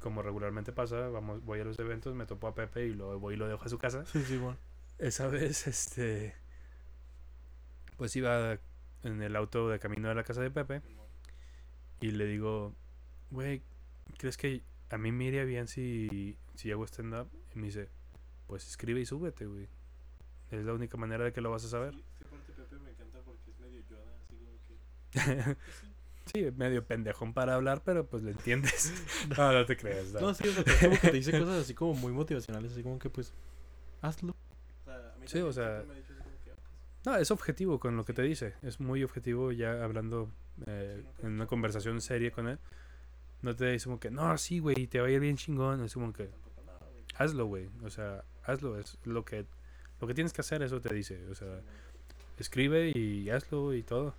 como 0.00 0.22
regularmente 0.22 0.72
pasa, 0.72 1.08
vamos, 1.08 1.44
voy 1.44 1.60
a 1.60 1.64
los 1.64 1.78
eventos, 1.78 2.14
me 2.14 2.24
topo 2.24 2.46
a 2.46 2.54
Pepe 2.54 2.86
y 2.86 2.94
lo 2.94 3.18
voy 3.18 3.34
y 3.34 3.36
lo 3.36 3.46
dejo 3.48 3.64
a 3.64 3.68
su 3.68 3.76
casa. 3.78 4.06
Sí, 4.06 4.22
sí, 4.24 4.38
bueno. 4.38 4.56
Esa 4.98 5.28
vez, 5.28 5.66
este, 5.66 6.34
pues 7.96 8.16
iba 8.16 8.58
en 9.02 9.22
el 9.22 9.36
auto 9.36 9.68
de 9.68 9.78
camino 9.78 10.08
a 10.10 10.14
la 10.14 10.24
casa 10.24 10.40
de 10.40 10.50
Pepe 10.50 10.80
y 12.00 12.12
le 12.12 12.24
digo, 12.26 12.74
güey, 13.30 13.62
¿crees 14.16 14.36
que 14.36 14.62
a 14.90 14.98
mí 14.98 15.12
me 15.12 15.24
iría 15.24 15.44
bien 15.44 15.68
si, 15.68 16.36
si 16.54 16.70
hago 16.72 16.84
stand-up? 16.86 17.28
Y 17.54 17.58
me 17.58 17.66
dice, 17.66 17.90
pues 18.46 18.66
escribe 18.66 19.00
y 19.00 19.06
súbete, 19.06 19.46
güey. 19.46 19.68
Es 20.50 20.64
la 20.64 20.72
única 20.72 20.96
manera 20.96 21.24
de 21.24 21.32
que 21.32 21.40
lo 21.42 21.50
vas 21.50 21.64
a 21.64 21.68
saber. 21.68 21.92
Sí, 21.94 22.02
esa 22.20 22.30
parte 22.30 22.52
de 22.52 22.62
Pepe 22.62 22.78
me 22.82 22.90
encanta 22.90 23.20
porque 23.20 23.50
es 23.50 23.58
medio 23.60 23.80
Yoda, 23.88 24.16
así 24.24 24.34
como 24.36 24.52
que. 24.66 24.78
sí, 26.32 26.50
medio 26.56 26.84
pendejón 26.84 27.32
para 27.32 27.54
hablar, 27.54 27.82
pero 27.84 28.06
pues 28.06 28.22
lo 28.22 28.30
entiendes. 28.30 28.92
no, 29.36 29.52
no 29.52 29.66
te 29.66 29.76
creas. 29.76 30.12
no. 30.12 30.20
No, 30.20 30.34
sí, 30.34 30.48
o 30.48 30.52
sea, 30.52 30.64
como 30.80 31.00
que 31.00 31.08
te 31.08 31.16
dice 31.16 31.32
cosas 31.38 31.62
así 31.62 31.74
como 31.74 31.94
muy 31.94 32.12
motivacionales, 32.12 32.72
así 32.72 32.82
como 32.82 32.98
que 32.98 33.10
pues. 33.10 33.32
Hazlo. 34.00 34.34
Sí, 35.26 35.40
o 35.40 35.52
sea, 35.52 35.84
No, 37.04 37.16
es 37.16 37.30
objetivo 37.30 37.78
con 37.78 37.96
lo 37.96 38.04
que 38.04 38.12
te 38.12 38.22
dice. 38.22 38.54
Es 38.62 38.80
muy 38.80 39.04
objetivo 39.04 39.52
ya 39.52 39.84
hablando 39.84 40.30
eh, 40.66 41.04
en 41.22 41.32
una 41.32 41.46
conversación 41.46 42.00
seria 42.00 42.30
con 42.30 42.48
él. 42.48 42.58
No 43.42 43.54
te 43.54 43.66
dice 43.66 43.84
como 43.84 44.00
que, 44.00 44.10
no, 44.10 44.36
sí, 44.38 44.58
güey, 44.58 44.86
te 44.86 45.00
va 45.00 45.08
a 45.08 45.10
ir 45.10 45.20
bien 45.20 45.36
chingón. 45.36 45.84
Es 45.84 45.94
como 45.94 46.12
que, 46.12 46.30
hazlo, 47.16 47.46
güey. 47.46 47.68
O 47.82 47.90
sea, 47.90 48.24
hazlo. 48.44 48.78
Es 48.78 48.98
lo 49.04 49.24
que, 49.24 49.46
lo 50.00 50.06
que 50.06 50.14
tienes 50.14 50.32
que 50.32 50.40
hacer, 50.40 50.62
eso 50.62 50.80
te 50.80 50.94
dice. 50.94 51.26
O 51.30 51.34
sea, 51.34 51.60
escribe 52.38 52.90
y 52.94 53.28
hazlo 53.30 53.74
y 53.74 53.82
todo. 53.82 54.14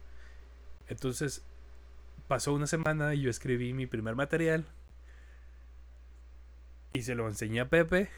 Entonces, 0.89 1.43
pasó 2.27 2.53
una 2.53 2.67
semana 2.67 3.13
y 3.13 3.21
yo 3.21 3.29
escribí 3.29 3.73
mi 3.73 3.87
primer 3.87 4.15
material. 4.15 4.65
Y 6.93 7.03
se 7.03 7.15
lo 7.15 7.27
enseñé 7.27 7.61
a 7.61 7.69
Pepe. 7.69 8.09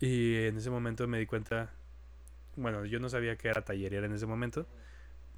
Y 0.00 0.46
en 0.46 0.56
ese 0.56 0.70
momento 0.70 1.06
me 1.06 1.18
di 1.18 1.26
cuenta. 1.26 1.70
Bueno, 2.56 2.84
yo 2.86 2.98
no 2.98 3.08
sabía 3.08 3.36
que 3.36 3.48
era 3.48 3.62
tallerear 3.62 4.04
en 4.04 4.14
ese 4.14 4.26
momento. 4.26 4.66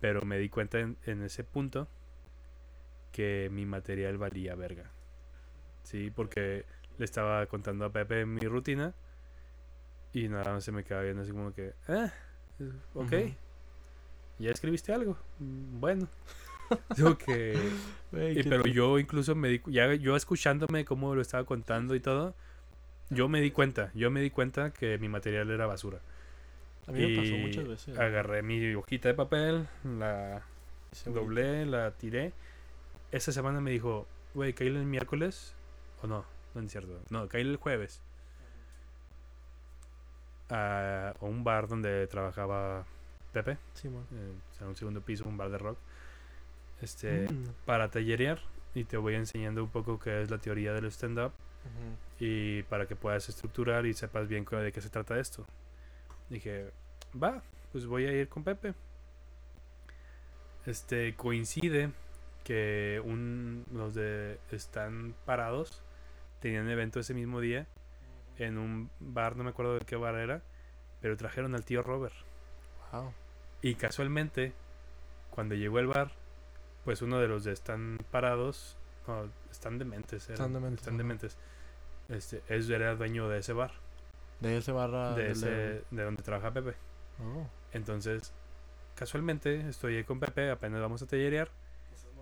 Pero 0.01 0.23
me 0.23 0.39
di 0.39 0.49
cuenta 0.49 0.79
en, 0.79 0.97
en 1.05 1.23
ese 1.23 1.45
punto 1.45 1.89
que 3.13 3.49
mi 3.51 3.67
material 3.67 4.17
valía 4.17 4.55
verga. 4.55 4.91
Sí, 5.83 6.11
porque 6.11 6.65
le 6.99 7.05
estaba 7.05 7.45
contando 7.47 7.85
a 7.85 7.93
Pepe 7.93 8.25
mi 8.25 8.41
rutina. 8.41 8.95
Y 10.13 10.29
nada 10.29 10.53
más 10.53 10.65
se 10.65 10.73
me 10.73 10.85
quedaba 10.85 11.03
viendo 11.03 11.23
así 11.23 11.33
como 11.33 11.53
que, 11.53 11.75
ah, 11.89 12.13
ok. 12.95 13.13
¿Ya 14.39 14.51
escribiste 14.51 14.93
algo? 14.93 15.17
"Mm, 15.39 15.81
Bueno. 15.81 16.09
Digo 16.97 17.17
que... 17.17 17.59
Y 18.13 18.43
pero 18.43 18.65
yo 18.67 18.99
incluso 18.99 19.35
me 19.35 19.49
di... 19.49 19.63
Ya 19.67 19.95
yo 19.95 20.17
escuchándome 20.17 20.85
cómo 20.85 21.15
lo 21.15 21.23
estaba 21.23 21.45
contando 21.45 21.95
y 21.95 22.01
todo, 22.01 22.35
yo 23.11 23.29
me 23.29 23.41
di 23.41 23.51
cuenta. 23.51 23.91
Yo 23.95 24.11
me 24.11 24.21
di 24.21 24.31
cuenta 24.31 24.71
que 24.73 24.99
mi 24.99 25.09
material 25.09 25.51
era 25.51 25.67
basura. 25.67 25.99
A 26.87 26.93
mí 26.93 27.01
me 27.01 27.17
pasó 27.21 27.35
y 27.35 27.39
muchas 27.39 27.69
veces. 27.69 27.99
Agarré 27.99 28.43
mi 28.43 28.75
hojita 28.75 29.09
de 29.09 29.15
papel, 29.15 29.67
la 29.85 30.43
doblé, 31.07 31.67
la 31.67 31.91
tiré. 31.93 32.33
Esa 33.13 33.33
semana 33.33 33.61
me 33.61 33.71
dijo, 33.71 34.07
güey, 34.35 34.53
¿caí 34.53 34.69
el 34.69 34.85
miércoles? 34.85 35.55
¿O 36.03 36.07
no? 36.07 36.25
No 36.55 36.61
es 36.63 36.71
cierto. 36.71 37.01
No, 37.11 37.29
caí 37.29 37.43
el 37.43 37.57
jueves. 37.57 38.03
A 40.51 41.15
un 41.21 41.45
bar 41.45 41.69
donde 41.69 42.07
trabajaba 42.07 42.87
Pepe. 43.33 43.59
Sí, 43.75 43.89
man. 43.89 44.05
eh, 44.13 44.65
un 44.65 44.77
segundo 44.77 45.01
piso, 45.01 45.25
un 45.27 45.37
bar 45.37 45.51
de 45.51 45.59
rock. 45.59 45.79
Este, 46.81 47.29
Mm. 47.31 47.45
para 47.67 47.91
tallerear. 47.91 48.41
Y 48.75 48.85
te 48.85 48.97
voy 48.97 49.15
enseñando 49.15 49.65
un 49.65 49.71
poco 49.71 49.99
qué 49.99 50.23
es 50.23 50.31
la 50.31 50.39
teoría 50.39 50.73
del 50.73 50.87
stand-up. 50.87 51.33
Y 52.21 52.63
para 52.65 52.87
que 52.87 52.97
puedas 52.97 53.29
estructurar 53.29 53.85
y 53.87 53.93
sepas 53.95 54.29
bien 54.29 54.45
de 54.45 54.73
qué 54.73 54.81
se 54.81 54.89
trata 54.91 55.19
esto. 55.19 55.45
Dije, 56.31 56.71
va, 57.21 57.43
pues 57.73 57.87
voy 57.87 58.07
a 58.07 58.13
ir 58.13 58.29
con 58.29 58.45
Pepe. 58.45 58.75
Este 60.67 61.15
coincide 61.15 61.91
que 62.45 63.01
un, 63.05 63.65
los 63.73 63.95
de 63.95 64.39
Están 64.51 65.15
Parados 65.25 65.83
tenían 66.41 66.69
evento 66.71 67.01
ese 67.01 67.15
mismo 67.15 67.41
día 67.41 67.67
en 68.39 68.57
un 68.59 68.91
bar, 69.01 69.37
no 69.37 69.45
me 69.45 69.51
acuerdo 69.51 69.75
de 69.79 69.85
qué 69.85 69.97
bar 69.97 70.15
era, 70.15 70.43
pero 71.01 71.17
trajeron 71.17 71.55
al 71.55 71.65
tío 71.65 71.83
Robert. 71.83 72.15
Wow. 72.93 73.13
Y 73.63 73.75
casualmente, 73.75 74.53
cuando 75.31 75.55
llegó 75.55 75.79
el 75.79 75.87
bar, 75.87 76.13
pues 76.85 77.03
uno 77.03 77.19
de 77.19 77.29
los 77.29 77.45
de 77.45 77.53
Están 77.53 77.99
Parados, 78.11 78.77
no, 79.07 79.29
están 79.51 79.79
dementes, 79.79 80.25
eran, 80.29 80.35
Están 80.35 80.53
dementes, 80.55 80.81
están 80.81 80.97
dementes. 80.99 81.37
Este, 82.09 82.43
es, 82.49 82.69
era 82.71 82.95
dueño 82.95 83.29
de 83.29 83.39
ese 83.39 83.53
bar, 83.53 83.73
De 84.41 84.57
ese 84.57 84.73
barra. 84.73 85.15
de, 85.15 85.31
ese, 85.31 85.49
de 85.91 86.03
donde 86.03 86.23
trabaja 86.23 86.51
Pepe. 86.53 86.75
Oh. 87.21 87.47
Entonces, 87.73 88.33
casualmente, 88.95 89.69
estoy 89.69 89.97
ahí 89.97 90.05
con 90.05 90.21
Pepe, 90.21 90.51
apenas 90.51 90.81
vamos 90.81 91.03
a 91.03 91.07
tallerear, 91.07 91.51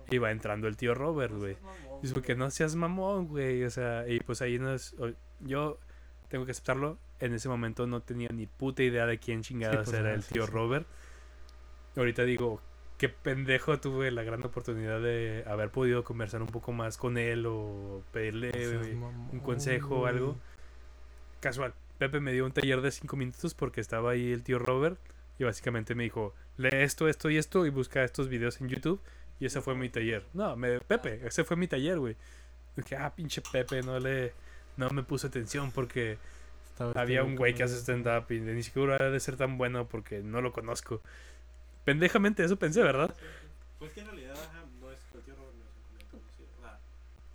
y 0.09 0.17
va 0.19 0.31
entrando 0.31 0.67
el 0.67 0.77
tío 0.77 0.93
Robert, 0.95 1.33
güey. 1.33 1.57
Dice, 2.01 2.21
que 2.21 2.35
no 2.35 2.49
seas 2.49 2.75
mamón, 2.75 3.27
güey. 3.27 3.63
O 3.65 3.69
sea, 3.69 4.07
y 4.07 4.19
pues 4.21 4.41
ahí 4.41 4.57
nos. 4.57 4.93
o- 4.93 5.11
Yo 5.41 5.77
tengo 6.29 6.45
que 6.45 6.51
aceptarlo. 6.51 6.97
En 7.19 7.33
ese 7.33 7.49
momento 7.49 7.87
no 7.87 8.01
tenía 8.01 8.29
ni 8.29 8.45
puta 8.45 8.83
idea 8.83 9.05
de 9.05 9.17
quién 9.17 9.41
chingadas 9.41 9.85
pues, 9.85 9.97
era 9.97 10.13
el 10.13 10.23
sí, 10.23 10.33
tío 10.33 10.45
sí. 10.45 10.51
Robert. 10.51 10.87
Ahorita 11.95 12.23
digo, 12.23 12.61
qué 12.97 13.09
pendejo 13.09 13.79
tuve 13.79 14.11
la 14.11 14.23
gran 14.23 14.43
oportunidad 14.43 15.01
de 15.01 15.43
haber 15.47 15.69
podido 15.69 16.03
conversar 16.03 16.41
un 16.41 16.47
poco 16.47 16.71
más 16.71 16.97
con 16.97 17.17
él 17.17 17.45
o 17.45 18.03
pedirle 18.11 18.51
eh, 18.53 18.95
un 19.31 19.39
consejo 19.39 20.01
o 20.01 20.05
algo. 20.05 20.37
Casual. 21.39 21.73
Pepe 21.97 22.19
me 22.19 22.31
dio 22.31 22.45
un 22.45 22.51
taller 22.51 22.81
de 22.81 22.91
cinco 22.91 23.15
minutos 23.15 23.55
porque 23.55 23.81
estaba 23.81 24.11
ahí 24.11 24.31
el 24.31 24.43
tío 24.43 24.59
Robert 24.59 24.99
y 25.39 25.43
básicamente 25.43 25.95
me 25.95 26.03
dijo, 26.03 26.33
lee 26.57 26.69
esto, 26.71 27.07
esto 27.07 27.29
y 27.29 27.37
esto 27.37 27.65
y 27.65 27.69
busca 27.69 28.03
estos 28.03 28.27
videos 28.29 28.61
en 28.61 28.69
YouTube. 28.69 29.01
Y 29.39 29.45
ese 29.45 29.61
fue 29.61 29.75
mi 29.75 29.89
taller. 29.89 30.25
No, 30.33 30.55
me, 30.55 30.79
Pepe, 30.79 31.21
ese 31.25 31.43
fue 31.43 31.57
mi 31.57 31.67
taller, 31.67 31.99
güey. 31.99 32.15
Dije, 32.75 32.95
ah, 32.95 33.13
pinche 33.15 33.41
Pepe, 33.41 33.81
no 33.83 33.99
le... 33.99 34.33
No 34.77 34.89
me 34.91 35.01
puso 35.01 35.25
atención 35.27 35.71
porque 35.71 36.19
Estaba 36.77 37.01
había 37.01 37.21
este 37.21 37.29
un 37.31 37.35
güey 37.37 37.55
que 37.55 37.63
hace 37.63 37.75
stand-up 37.77 38.31
y 38.31 38.39
ni 38.39 38.61
siquiera 38.61 38.97
ha 39.03 39.09
de 39.09 39.19
ser 39.19 39.35
tan 39.35 39.57
bueno 39.57 39.87
porque 39.87 40.21
no 40.21 40.41
lo 40.41 40.53
conozco. 40.53 41.01
Pendejamente 41.85 42.43
eso 42.43 42.57
pensé, 42.57 42.83
¿verdad? 42.83 43.15
Pues 43.79 43.93
que 43.93 44.01
en 44.01 44.05
realidad 44.07 44.33
ajá, 44.33 44.63
no 44.79 44.91
es 44.91 44.99
Robert 45.11 45.27
no 45.27 45.33
es 45.43 45.73
un 45.75 45.81
comediante 45.81 46.05
conocido. 46.11 46.47
O 46.57 46.61
sea, 46.61 46.79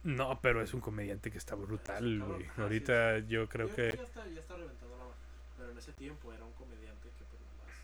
No, 0.05 0.39
pero 0.41 0.63
es 0.63 0.73
un 0.75 0.81
comediante 0.81 1.31
que 1.33 1.39
está 1.39 1.57
brutal, 1.57 2.05
Sí, 2.05 2.19
güey. 2.19 2.45
Ah, 2.47 2.53
sí, 2.55 2.63
Ahorita 2.63 3.19
yo 3.21 3.49
creo 3.49 3.69
yo 3.69 3.75
que... 3.75 3.97
ya 3.97 4.03
está, 4.05 4.27
ya 4.29 4.41
está 4.41 4.55
reventando 4.57 4.97
la 4.97 5.03
mano. 5.05 5.15
Pero 5.59 5.71
en 5.73 5.79
ese 5.79 5.93
tiempo 5.93 6.33
era 6.33 6.45
un 6.45 6.53
comediante 6.53 7.09
que 7.19 7.25
pues 7.25 7.41
nomás 7.43 7.75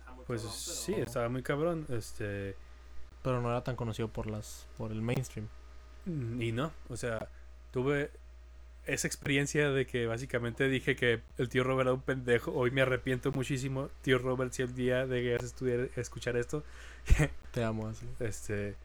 estaba 0.00 0.16
muy 0.16 0.24
Pues 0.26 0.42
cabrón, 0.42 0.58
pero- 0.64 0.76
sí, 0.76 0.94
estaba 0.94 1.28
muy 1.28 1.42
cabrón. 1.44 1.86
Este... 1.90 2.56
Pero 3.22 3.40
no 3.40 3.48
era 3.50 3.62
tan 3.62 3.76
conocido 3.76 4.08
por 4.08 4.26
las 4.28 4.66
por 4.76 4.90
el 4.90 5.00
mainstream. 5.02 5.46
Y 6.04 6.50
no, 6.50 6.72
o 6.88 6.96
sea, 6.96 7.28
tuve 7.70 8.10
esa 8.86 9.06
experiencia 9.06 9.70
de 9.70 9.86
que 9.86 10.06
básicamente 10.06 10.68
dije 10.68 10.96
que 10.96 11.20
el 11.38 11.48
tío 11.48 11.62
Robert 11.64 11.86
era 11.88 11.94
un 11.94 12.02
pendejo. 12.02 12.52
Hoy 12.52 12.70
me 12.70 12.82
arrepiento 12.82 13.30
muchísimo. 13.32 13.90
Tío 14.02 14.18
Robert, 14.18 14.52
si 14.52 14.62
el 14.62 14.74
día 14.74 15.06
de 15.06 15.22
que 15.22 15.34
estudiar, 15.36 15.88
escuchar 15.96 16.36
esto, 16.36 16.64
Te 17.52 17.64
amo 17.64 17.88
así. 17.88 18.06
este, 18.20 18.76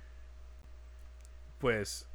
pues, 1.59 2.07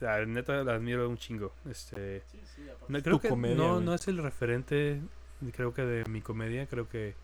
la 0.00 0.24
neta 0.24 0.64
la 0.64 0.74
admiro 0.74 1.08
un 1.08 1.18
chingo. 1.18 1.52
Este, 1.68 2.22
Sí, 2.30 2.40
sí, 2.54 2.62
no, 2.88 3.02
creo 3.02 3.16
tu 3.16 3.22
que 3.22 3.28
comedia, 3.28 3.56
no, 3.56 3.80
no 3.80 3.94
es 3.94 4.08
el 4.08 4.18
referente, 4.18 5.00
creo 5.52 5.74
que 5.74 5.82
de 5.82 6.04
mi 6.08 6.22
comedia. 6.22 6.66
Creo 6.66 6.88
que 6.88 7.14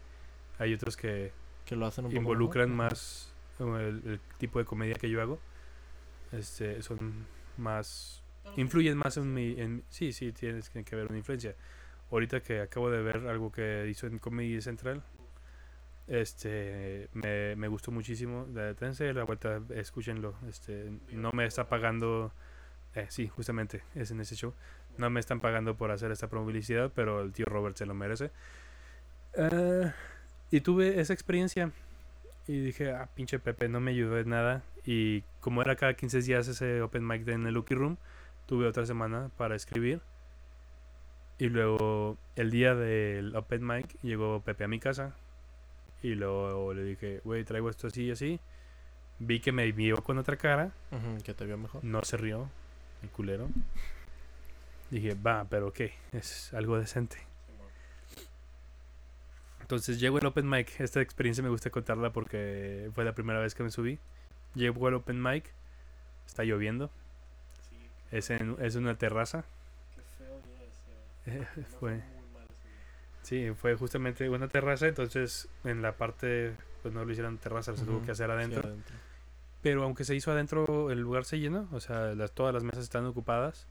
hay 0.59 0.75
otros 0.75 0.97
que 0.97 1.33
que 1.67 1.75
lo 1.75 1.87
hacen 1.87 2.07
un 2.07 2.17
involucran 2.17 2.75
más 2.75 3.33
el, 3.59 4.03
el 4.07 4.21
tipo 4.39 4.59
de 4.61 4.65
comedia 4.65 4.95
que 4.95 5.11
yo 5.11 5.21
hago. 5.21 5.39
Este, 6.33 6.83
son 6.83 7.27
más 7.57 8.23
influyen 8.57 8.97
más 8.97 9.17
en 9.17 9.33
mi 9.33 9.61
en, 9.61 9.85
sí 9.89 10.13
sí 10.13 10.33
tienes 10.33 10.71
que, 10.71 10.83
ver 10.97 11.07
una 11.07 11.19
influencia. 11.19 11.55
Ahorita 12.11 12.41
que 12.41 12.61
acabo 12.61 12.91
de 12.91 13.03
ver 13.03 13.27
algo 13.27 13.51
que 13.51 13.89
hizo 13.91 14.07
en 14.07 14.19
Comedy 14.19 14.61
Central 14.61 15.03
este 16.07 17.09
me, 17.15 17.57
me 17.57 17.69
gustó 17.69 17.91
muchísimo. 17.91 18.47
De- 18.47 18.75
dense 18.75 19.13
la 19.13 19.25
vuelta 19.25 19.61
escúchenlo 19.75 20.35
este 20.49 20.93
no 21.11 21.33
me 21.33 21.47
está 21.47 21.69
pagando 21.69 22.33
eh, 22.95 23.07
sí 23.09 23.29
justamente 23.29 23.83
es 23.95 24.11
en 24.11 24.21
ese 24.21 24.37
show. 24.37 24.55
No 24.99 25.11
me 25.11 25.21
están 25.21 25.41
pagando 25.41 25.77
por 25.77 25.91
hacer 25.91 26.11
esta 26.13 26.29
publicidad 26.29 26.93
pero 26.95 27.23
el 27.23 27.33
tío 27.33 27.47
Robert 27.47 27.77
se 27.77 27.87
lo 27.87 27.95
merece. 27.95 28.31
Eh, 29.35 29.93
y 30.51 30.61
tuve 30.61 31.01
esa 31.01 31.13
experiencia 31.13 31.73
y 32.47 32.61
dije 32.61 32.93
ah 32.93 33.09
pinche 33.15 33.39
Pepe 33.39 33.69
no 33.69 33.81
me 33.81 33.91
ayudó 33.91 34.19
en 34.19 34.29
nada 34.31 34.63
y 34.85 35.23
como 35.41 35.63
era 35.63 35.75
cada 35.77 35.95
15 35.95 36.23
días 36.23 36.47
ese 36.49 36.81
open 36.81 37.07
mic 37.07 37.27
en 37.29 37.47
el 37.47 37.55
Lucky 37.55 37.75
Room 37.75 37.99
tuve 38.47 38.67
otra 38.67 38.87
semana 38.87 39.31
para 39.37 39.55
escribir. 39.55 40.01
Y 41.39 41.49
luego 41.49 42.17
el 42.35 42.51
día 42.51 42.75
del 42.75 43.37
open 43.37 43.67
mic 43.67 44.01
llegó 44.03 44.41
Pepe 44.41 44.65
a 44.65 44.69
mi 44.69 44.81
casa. 44.81 45.15
Y 46.03 46.15
luego 46.15 46.73
le 46.73 46.85
dije, 46.85 47.21
güey, 47.25 47.45
traigo 47.45 47.69
esto 47.69 47.89
así 47.89 48.05
y 48.05 48.11
así. 48.11 48.41
Vi 49.19 49.41
que 49.41 49.53
me 49.53 49.71
vio 49.73 50.03
con 50.03 50.19
otra 50.19 50.37
cara. 50.37 50.73
Que 51.25 51.35
te 51.35 51.45
vio 51.45 51.59
mejor. 51.59 51.85
No 51.85 52.03
se 52.05 52.17
rió, 52.17 52.49
el 53.03 53.11
culero. 53.11 53.49
Dije, 54.91 55.15
va, 55.15 55.45
pero 55.49 55.73
¿qué? 55.73 55.95
Es 56.13 56.55
algo 56.55 56.79
decente. 56.79 57.19
Entonces 59.61 59.99
llego 59.99 60.19
al 60.19 60.27
open 60.27 60.49
mic. 60.49 60.79
Esta 60.79 61.01
experiencia 61.01 61.43
me 61.43 61.51
gusta 61.51 61.71
contarla 61.71 62.13
porque 62.13 62.89
fue 62.95 63.05
la 63.05 63.15
primera 63.15 63.41
vez 63.41 63.55
que 63.55 63.65
me 63.65 63.71
subí. 63.71 63.99
Llego 64.55 64.87
al 64.87 64.95
open 64.95 65.21
mic. 65.21 65.53
Está 66.25 66.45
lloviendo. 66.45 66.91
Es 68.11 68.31
en 68.31 68.57
es 68.61 68.77
una 68.77 68.97
terraza. 68.97 69.45
qué 69.95 70.03
feo 70.19 70.41
día 70.43 70.65
ese. 70.67 71.39
Eh, 71.39 71.65
fue 71.79 71.93
muy 71.93 72.01
mal 72.35 72.47
ese 72.51 72.69
día. 72.69 73.23
Sí, 73.23 73.55
fue 73.55 73.75
justamente 73.75 74.29
una 74.29 74.49
terraza, 74.49 74.87
entonces 74.87 75.49
en 75.65 75.83
la 75.83 75.93
parte, 75.93 76.55
pues 76.83 76.95
no 76.95 77.05
lo 77.05 77.11
hicieron 77.11 77.39
terraza, 77.39 77.77
se 77.77 77.85
tuvo 77.85 78.03
que 78.03 78.13
hacer 78.13 78.27
sí, 78.27 78.33
adentro. 78.33 78.77
Pero 79.63 79.83
aunque 79.83 80.05
se 80.05 80.15
hizo 80.15 80.31
adentro, 80.31 80.91
el 80.91 81.01
lugar 81.01 81.25
se 81.25 81.41
llenó, 81.41 81.69
o 81.73 81.81
sea, 81.81 82.15
las, 82.15 82.33
todas 82.33 82.55
las 82.55 82.63
mesas 82.63 82.85
están 82.85 83.05
ocupadas. 83.05 83.67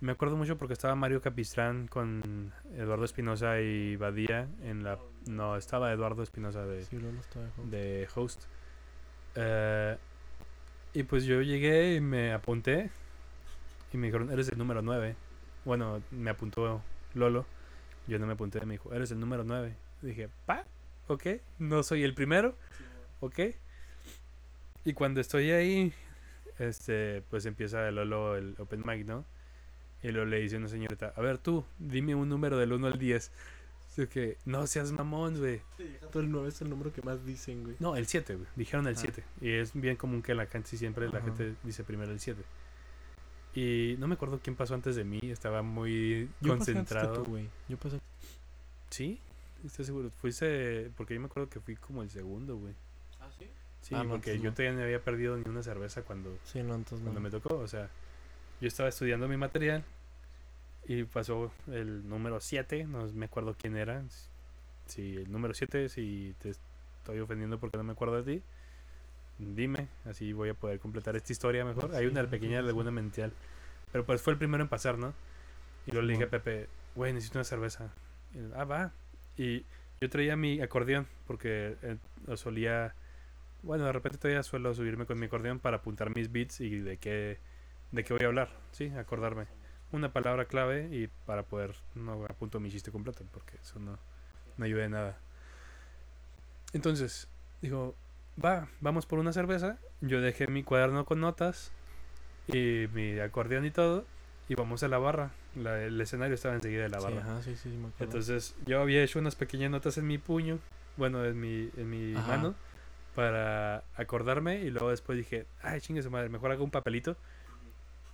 Me 0.00 0.12
acuerdo 0.12 0.36
mucho 0.36 0.56
porque 0.56 0.74
estaba 0.74 0.94
Mario 0.94 1.20
Capistrán 1.20 1.88
con 1.88 2.52
Eduardo 2.76 3.04
Espinosa 3.04 3.60
y 3.60 3.96
Badía 3.96 4.46
en 4.62 4.84
la... 4.84 4.98
No, 5.26 5.56
estaba 5.56 5.92
Eduardo 5.92 6.22
Espinosa 6.22 6.64
de, 6.64 6.84
Sí, 6.84 6.98
de 7.64 8.06
host. 8.14 8.44
Eh, 9.34 9.96
y 10.94 11.02
pues 11.02 11.24
yo 11.24 11.42
llegué 11.42 11.94
y 11.94 12.00
me 12.00 12.32
apunté. 12.32 12.90
Y 13.92 13.96
me 13.96 14.08
dijeron, 14.08 14.30
eres 14.30 14.48
el 14.48 14.58
número 14.58 14.82
9. 14.82 15.16
Bueno, 15.64 16.02
me 16.10 16.30
apuntó 16.30 16.82
Lolo. 17.14 17.46
Yo 18.06 18.18
no 18.18 18.26
me 18.26 18.32
apunté, 18.34 18.64
me 18.64 18.74
dijo, 18.74 18.92
eres 18.94 19.10
el 19.10 19.20
número 19.20 19.44
9. 19.44 19.74
Dije, 20.02 20.28
pa, 20.46 20.64
ok, 21.08 21.26
no 21.58 21.82
soy 21.82 22.04
el 22.04 22.14
primero, 22.14 22.56
ok. 23.20 23.40
Y 24.84 24.92
cuando 24.94 25.20
estoy 25.20 25.50
ahí, 25.50 25.92
este, 26.58 27.22
pues 27.28 27.44
empieza 27.46 27.90
Lolo 27.90 28.36
el 28.36 28.54
open 28.58 28.82
mic, 28.86 29.04
¿no? 29.06 29.24
Y 30.02 30.08
luego 30.08 30.26
le 30.26 30.38
dice 30.40 30.56
una 30.56 30.68
señorita, 30.68 31.12
a 31.16 31.20
ver 31.20 31.38
tú, 31.38 31.64
dime 31.78 32.14
un 32.14 32.28
número 32.28 32.56
del 32.56 32.72
1 32.72 32.86
al 32.86 32.98
10. 32.98 33.32
Así 33.90 34.06
que, 34.06 34.36
no 34.44 34.66
seas 34.66 34.92
mamón, 34.92 35.38
güey. 35.38 35.60
Todo 36.12 36.22
el 36.22 36.30
9 36.30 36.48
es 36.48 36.62
el 36.62 36.70
número 36.70 36.92
que 36.92 37.02
más 37.02 37.26
dicen, 37.26 37.64
güey. 37.64 37.76
No, 37.80 37.96
el 37.96 38.06
7, 38.06 38.36
güey. 38.36 38.46
Dijeron 38.54 38.86
el 38.86 38.94
Ah. 38.94 38.98
7. 39.00 39.24
Y 39.40 39.50
es 39.50 39.72
bien 39.74 39.96
común 39.96 40.22
que 40.22 40.34
la 40.34 40.46
gente 40.46 40.76
siempre 40.76 41.08
la 41.08 41.20
gente 41.20 41.56
dice 41.64 41.82
primero 41.82 42.12
el 42.12 42.20
7. 42.20 42.40
Y 43.54 43.96
no 43.98 44.06
me 44.06 44.14
acuerdo 44.14 44.40
quién 44.42 44.56
pasó 44.56 44.74
antes 44.74 44.94
de 44.96 45.04
mí. 45.04 45.18
Estaba 45.22 45.62
muy 45.62 46.28
Yo 46.40 46.56
pasé 46.56 46.56
antes 46.56 46.66
que 46.66 46.72
concentrado. 46.74 47.22
tú. 47.24 47.38
Yo 47.68 47.76
pasé. 47.76 48.00
¿Sí? 48.90 49.20
Estoy 49.64 49.84
seguro. 49.84 50.10
Fuiste. 50.10 50.90
Porque 50.96 51.14
yo 51.14 51.20
me 51.20 51.26
acuerdo 51.26 51.48
que 51.48 51.60
fui 51.60 51.76
como 51.76 52.02
el 52.02 52.10
segundo, 52.10 52.56
güey. 52.56 52.74
Ah, 53.20 53.28
sí. 53.36 53.46
Sí, 53.80 53.94
Ah, 53.94 54.04
porque 54.08 54.32
entonces 54.32 54.42
yo 54.42 54.50
no. 54.50 54.54
todavía 54.54 54.76
no 54.78 54.84
había 54.84 55.02
perdido 55.02 55.36
ni 55.36 55.48
una 55.48 55.62
cerveza 55.62 56.02
cuando, 56.02 56.36
Sí, 56.44 56.62
no, 56.62 56.74
entonces 56.74 57.00
cuando 57.02 57.20
no. 57.20 57.24
me 57.24 57.30
tocó. 57.30 57.56
O 57.58 57.68
sea, 57.68 57.88
yo 58.60 58.68
estaba 58.68 58.88
estudiando 58.88 59.26
mi 59.28 59.36
material. 59.36 59.84
Y 60.86 61.04
pasó 61.04 61.52
el 61.66 62.08
número 62.08 62.40
7. 62.40 62.84
No 62.84 63.06
me 63.12 63.26
acuerdo 63.26 63.54
quién 63.58 63.76
era. 63.76 64.02
Si 64.86 65.16
el 65.16 65.30
número 65.30 65.52
7, 65.52 65.88
si 65.88 66.34
te 66.40 66.50
estoy 66.50 67.18
ofendiendo 67.20 67.58
porque 67.58 67.76
no 67.76 67.84
me 67.84 67.92
acuerdo 67.92 68.22
de 68.22 68.36
ti. 68.38 68.42
Dime, 69.38 69.88
así 70.04 70.32
voy 70.32 70.48
a 70.48 70.54
poder 70.54 70.80
completar 70.80 71.14
esta 71.14 71.32
historia 71.32 71.64
mejor. 71.64 71.94
Hay 71.94 72.06
una 72.06 72.26
pequeña 72.28 72.60
laguna 72.60 72.90
mental. 72.90 73.32
Pero 73.92 74.04
pues 74.04 74.20
fue 74.20 74.32
el 74.32 74.38
primero 74.38 74.62
en 74.62 74.68
pasar, 74.68 74.98
¿no? 74.98 75.14
Y 75.86 75.92
luego 75.92 76.06
le 76.06 76.12
dije 76.14 76.24
a. 76.24 76.30
Pepe, 76.30 76.68
güey, 76.94 77.12
necesito 77.12 77.38
una 77.38 77.44
cerveza. 77.44 77.92
Y 78.34 78.38
él, 78.38 78.52
ah, 78.56 78.64
va. 78.64 78.92
Y 79.36 79.64
yo 80.00 80.10
traía 80.10 80.36
mi 80.36 80.60
acordeón 80.60 81.06
porque 81.26 81.76
eh, 81.82 81.96
solía... 82.36 82.94
Bueno, 83.62 83.84
de 83.84 83.92
repente 83.92 84.18
todavía 84.18 84.42
suelo 84.42 84.74
subirme 84.74 85.06
con 85.06 85.18
mi 85.18 85.26
acordeón 85.26 85.58
para 85.58 85.78
apuntar 85.78 86.14
mis 86.14 86.30
beats 86.30 86.60
y 86.60 86.78
de 86.78 86.96
qué, 86.96 87.38
de 87.92 88.04
qué 88.04 88.14
voy 88.14 88.24
a 88.24 88.26
hablar. 88.26 88.50
Sí, 88.72 88.88
acordarme. 88.96 89.46
Una 89.92 90.12
palabra 90.12 90.46
clave 90.46 90.88
y 90.92 91.08
para 91.26 91.44
poder... 91.44 91.74
No 91.94 92.24
apunto 92.26 92.60
mi 92.60 92.70
chiste 92.70 92.90
completo 92.90 93.24
porque 93.32 93.56
eso 93.62 93.78
no, 93.78 93.98
no 94.56 94.64
ayuda 94.64 94.82
de 94.82 94.88
nada. 94.88 95.18
Entonces, 96.72 97.28
dijo, 97.62 97.94
va, 98.42 98.68
vamos 98.80 99.06
por 99.06 99.18
una 99.18 99.32
cerveza. 99.32 99.78
Yo 100.00 100.20
dejé 100.20 100.46
mi 100.46 100.62
cuaderno 100.62 101.04
con 101.04 101.20
notas 101.20 101.72
y 102.46 102.86
mi 102.92 103.18
acordeón 103.20 103.64
y 103.64 103.70
todo. 103.70 104.04
Y 104.48 104.54
vamos 104.54 104.82
a 104.82 104.88
la 104.88 104.98
barra. 104.98 105.30
La- 105.54 105.82
el 105.82 106.00
escenario 106.00 106.34
estaba 106.34 106.54
enseguida 106.54 106.82
de 106.84 106.88
la 106.88 107.00
Sí, 107.00 107.04
barra. 107.04 107.20
ajá, 107.20 107.42
sí, 107.42 107.54
sí, 107.56 107.62
sí, 107.64 107.76
me 107.76 107.88
acuerdo. 107.88 108.04
Entonces 108.04 108.54
yo 108.66 108.80
había 108.80 109.02
hecho 109.02 109.18
unas 109.18 109.34
pequeñas 109.34 109.70
notas 109.70 109.98
en 109.98 110.06
mi 110.06 110.16
puño, 110.18 110.58
bueno, 110.96 111.24
en 111.24 111.38
mi, 111.40 111.70
en 111.76 111.90
mi 111.90 112.14
Ajá. 112.16 112.28
mano, 112.28 112.54
para 113.14 113.84
acordarme. 113.96 114.60
Y 114.60 114.70
luego 114.70 114.90
después 114.90 115.18
dije, 115.18 115.46
ay, 115.62 115.80
chingue 115.80 116.02
su 116.02 116.10
madre, 116.10 116.28
mejor 116.30 116.50
hago 116.52 116.64
un 116.64 116.70
papelito. 116.70 117.16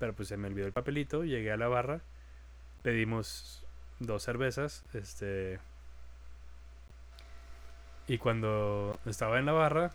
Pero 0.01 0.13
pues 0.13 0.29
se 0.29 0.37
me 0.37 0.49
olvidó 0.49 0.67
el 0.67 0.73
papelito. 0.73 1.23
Llegué 1.25 1.53
a 1.53 1.57
la 1.57 1.69
barra, 1.69 2.01
pedimos 2.83 3.65
dos 4.01 4.23
cervezas. 4.25 4.85
Este. 4.93 5.61
Y 8.09 8.19
cuando 8.19 8.99
estaba 9.07 9.39
en 9.39 9.47
la 9.47 9.53
barra, 9.53 9.93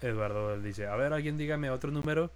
Eduardo 0.00 0.60
dice, 0.60 0.86
a 0.86 0.96
ver, 0.96 1.12
alguien 1.12 1.36
dígame 1.36 1.70
otro 1.70 1.90
número. 1.90 2.30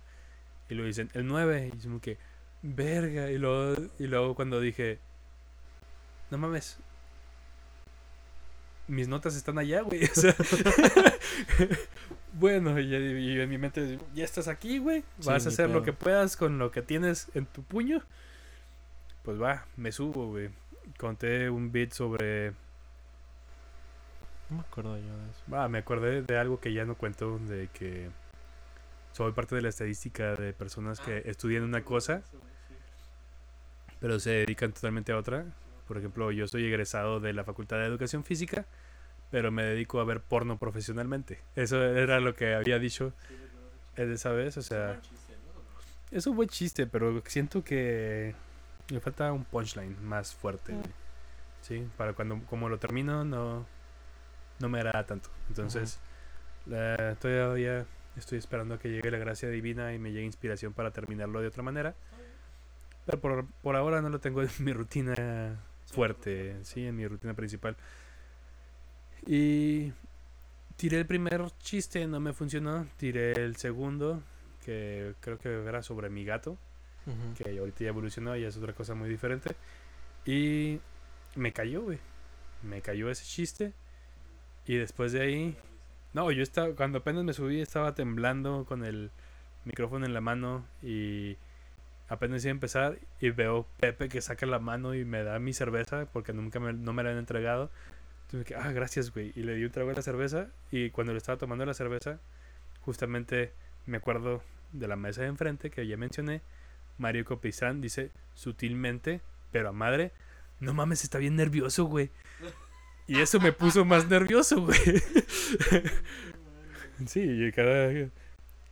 Y 0.68 0.74
lo 0.74 0.84
dicen, 0.84 1.10
el 1.14 1.26
9. 1.26 1.72
Y 1.74 1.82
como 1.82 2.00
que, 2.00 2.18
verga. 2.62 3.30
Y 3.30 3.38
luego, 3.38 3.80
y 3.98 4.06
luego 4.06 4.34
cuando 4.34 4.60
dije, 4.60 4.98
no 6.30 6.38
mames. 6.38 6.78
Mis 8.86 9.08
notas 9.08 9.36
están 9.36 9.58
allá, 9.58 9.82
güey. 9.82 10.04
O 10.16 10.20
sea, 10.20 10.34
bueno, 12.32 12.78
y, 12.78 12.94
y 12.94 13.40
en 13.40 13.48
mi 13.48 13.58
mente, 13.58 13.98
ya 14.14 14.24
estás 14.24 14.48
aquí, 14.48 14.78
güey. 14.78 15.00
Sí, 15.20 15.26
Vas 15.26 15.46
a 15.46 15.48
hacer 15.48 15.70
lo 15.70 15.82
que 15.82 15.92
puedas 15.92 16.36
con 16.36 16.58
lo 16.58 16.70
que 16.70 16.82
tienes 16.82 17.28
en 17.34 17.46
tu 17.46 17.62
puño. 17.62 18.02
Pues 19.24 19.40
va, 19.40 19.66
me 19.76 19.92
subo, 19.92 20.28
güey. 20.28 20.50
Conté 20.98 21.50
un 21.50 21.70
beat 21.70 21.92
sobre 21.92 22.54
No 24.50 24.56
me 24.56 24.62
acuerdo 24.62 24.96
yo 24.96 25.16
de 25.16 25.30
eso. 25.30 25.42
Va, 25.52 25.68
me 25.68 25.78
acordé 25.78 26.22
de 26.22 26.38
algo 26.38 26.60
que 26.60 26.72
ya 26.72 26.84
no 26.84 26.94
cuento, 26.94 27.38
de 27.38 27.68
que 27.68 28.10
soy 29.12 29.32
parte 29.32 29.54
de 29.54 29.62
la 29.62 29.68
estadística 29.68 30.34
de 30.34 30.52
personas 30.52 31.00
que 31.00 31.22
estudian 31.26 31.64
una 31.64 31.82
cosa, 31.84 32.22
pero 34.00 34.18
se 34.18 34.30
dedican 34.30 34.72
totalmente 34.72 35.12
a 35.12 35.18
otra. 35.18 35.44
Por 35.86 35.98
ejemplo, 35.98 36.30
yo 36.30 36.46
soy 36.48 36.64
egresado 36.66 37.20
de 37.20 37.32
la 37.32 37.44
Facultad 37.44 37.78
de 37.78 37.86
Educación 37.86 38.24
Física, 38.24 38.64
pero 39.30 39.50
me 39.50 39.64
dedico 39.64 40.00
a 40.00 40.04
ver 40.04 40.20
porno 40.20 40.56
profesionalmente. 40.58 41.40
Eso 41.56 41.82
era 41.82 42.20
lo 42.20 42.34
que 42.34 42.54
había 42.54 42.78
dicho 42.78 43.12
esa 43.96 44.30
vez, 44.30 44.56
o 44.56 44.62
sea... 44.62 45.00
Es 46.10 46.26
un 46.26 46.36
buen 46.36 46.48
chiste, 46.48 46.86
pero 46.86 47.22
siento 47.26 47.62
que 47.62 48.34
me 48.90 49.00
falta 49.00 49.30
un 49.30 49.44
punchline 49.44 50.02
más 50.02 50.34
fuerte. 50.34 50.72
güey. 50.72 50.86
Sí, 51.60 51.86
para 51.98 52.14
cuando 52.14 52.40
como 52.46 52.70
lo 52.70 52.78
termino 52.78 53.24
no 53.24 53.66
no 54.60 54.68
me 54.68 54.78
agrada 54.78 55.04
tanto. 55.06 55.28
Entonces, 55.48 55.98
la- 56.66 57.14
todavía 57.20 57.86
estoy 58.16 58.38
esperando 58.38 58.74
a 58.74 58.78
que 58.78 58.88
llegue 58.90 59.10
la 59.10 59.18
gracia 59.18 59.48
divina 59.48 59.92
y 59.94 59.98
me 59.98 60.10
llegue 60.12 60.24
inspiración 60.24 60.72
para 60.72 60.90
terminarlo 60.90 61.40
de 61.40 61.48
otra 61.48 61.62
manera. 61.62 61.94
Pero 63.06 63.20
por, 63.20 63.46
por 63.62 63.76
ahora 63.76 64.02
no 64.02 64.08
lo 64.10 64.18
tengo 64.20 64.42
en 64.42 64.50
mi 64.58 64.72
rutina 64.72 65.58
fuerte, 65.86 66.56
sí, 66.62 66.84
en 66.86 66.96
mi 66.96 67.06
rutina 67.06 67.34
principal. 67.34 67.76
Y 69.26 69.92
tiré 70.76 70.98
el 70.98 71.06
primer 71.06 71.42
chiste, 71.60 72.06
no 72.06 72.20
me 72.20 72.32
funcionó. 72.32 72.86
Tiré 72.96 73.32
el 73.32 73.56
segundo, 73.56 74.22
que 74.64 75.14
creo 75.20 75.38
que 75.38 75.48
era 75.64 75.82
sobre 75.82 76.08
mi 76.08 76.24
gato 76.24 76.56
que 77.34 77.58
ahorita 77.58 77.84
ya 77.84 77.88
evolucionó 77.88 78.36
y 78.36 78.44
es 78.44 78.56
otra 78.58 78.74
cosa 78.74 78.94
muy 78.94 79.08
diferente. 79.08 79.56
Y 80.26 80.78
me 81.36 81.52
cayó, 81.54 81.82
güey. 81.82 81.98
Me 82.62 82.82
cayó 82.82 83.08
ese 83.10 83.24
chiste. 83.24 83.72
Y 84.68 84.76
después 84.76 85.12
de 85.12 85.22
ahí... 85.22 85.56
No, 86.12 86.30
yo 86.30 86.42
estaba... 86.42 86.74
Cuando 86.74 86.98
apenas 86.98 87.24
me 87.24 87.32
subí 87.32 87.60
estaba 87.60 87.94
temblando 87.94 88.66
con 88.66 88.84
el 88.84 89.10
micrófono 89.64 90.04
en 90.06 90.12
la 90.12 90.20
mano 90.20 90.66
y 90.82 91.36
apenas 92.08 92.44
iba 92.44 92.50
a 92.50 92.52
empezar 92.52 92.98
y 93.18 93.30
veo 93.30 93.66
Pepe 93.80 94.08
que 94.08 94.20
saca 94.20 94.44
la 94.46 94.58
mano 94.58 94.94
y 94.94 95.04
me 95.06 95.24
da 95.24 95.38
mi 95.38 95.54
cerveza 95.54 96.06
porque 96.12 96.34
nunca 96.34 96.60
me, 96.60 96.74
no 96.74 96.92
me 96.92 97.02
la 97.02 97.10
han 97.10 97.16
entregado. 97.16 97.70
Entonces, 98.26 98.46
que, 98.46 98.54
ah, 98.56 98.70
gracias, 98.72 99.10
güey. 99.12 99.32
Y 99.36 99.42
le 99.42 99.54
di 99.54 99.64
un 99.64 99.70
trago 99.70 99.90
la 99.90 100.02
cerveza 100.02 100.48
y 100.70 100.90
cuando 100.90 101.14
le 101.14 101.18
estaba 101.18 101.38
tomando 101.38 101.64
la 101.64 101.72
cerveza, 101.72 102.20
justamente 102.82 103.54
me 103.86 103.96
acuerdo 103.96 104.42
de 104.72 104.86
la 104.86 104.96
mesa 104.96 105.22
de 105.22 105.28
enfrente 105.28 105.70
que 105.70 105.86
ya 105.86 105.96
mencioné. 105.96 106.42
Mario 106.98 107.24
Copizán 107.24 107.80
dice 107.80 108.10
sutilmente, 108.34 109.22
pero 109.50 109.70
a 109.70 109.72
madre, 109.72 110.12
no 110.60 110.74
mames, 110.74 111.04
está 111.04 111.16
bien 111.16 111.36
nervioso, 111.36 111.86
güey. 111.86 112.10
Y 113.08 113.20
eso 113.20 113.40
me 113.40 113.52
puso 113.52 113.84
más 113.84 114.06
nervioso, 114.06 114.60
güey. 114.60 114.78
sí, 117.06 117.50
cada... 117.56 117.90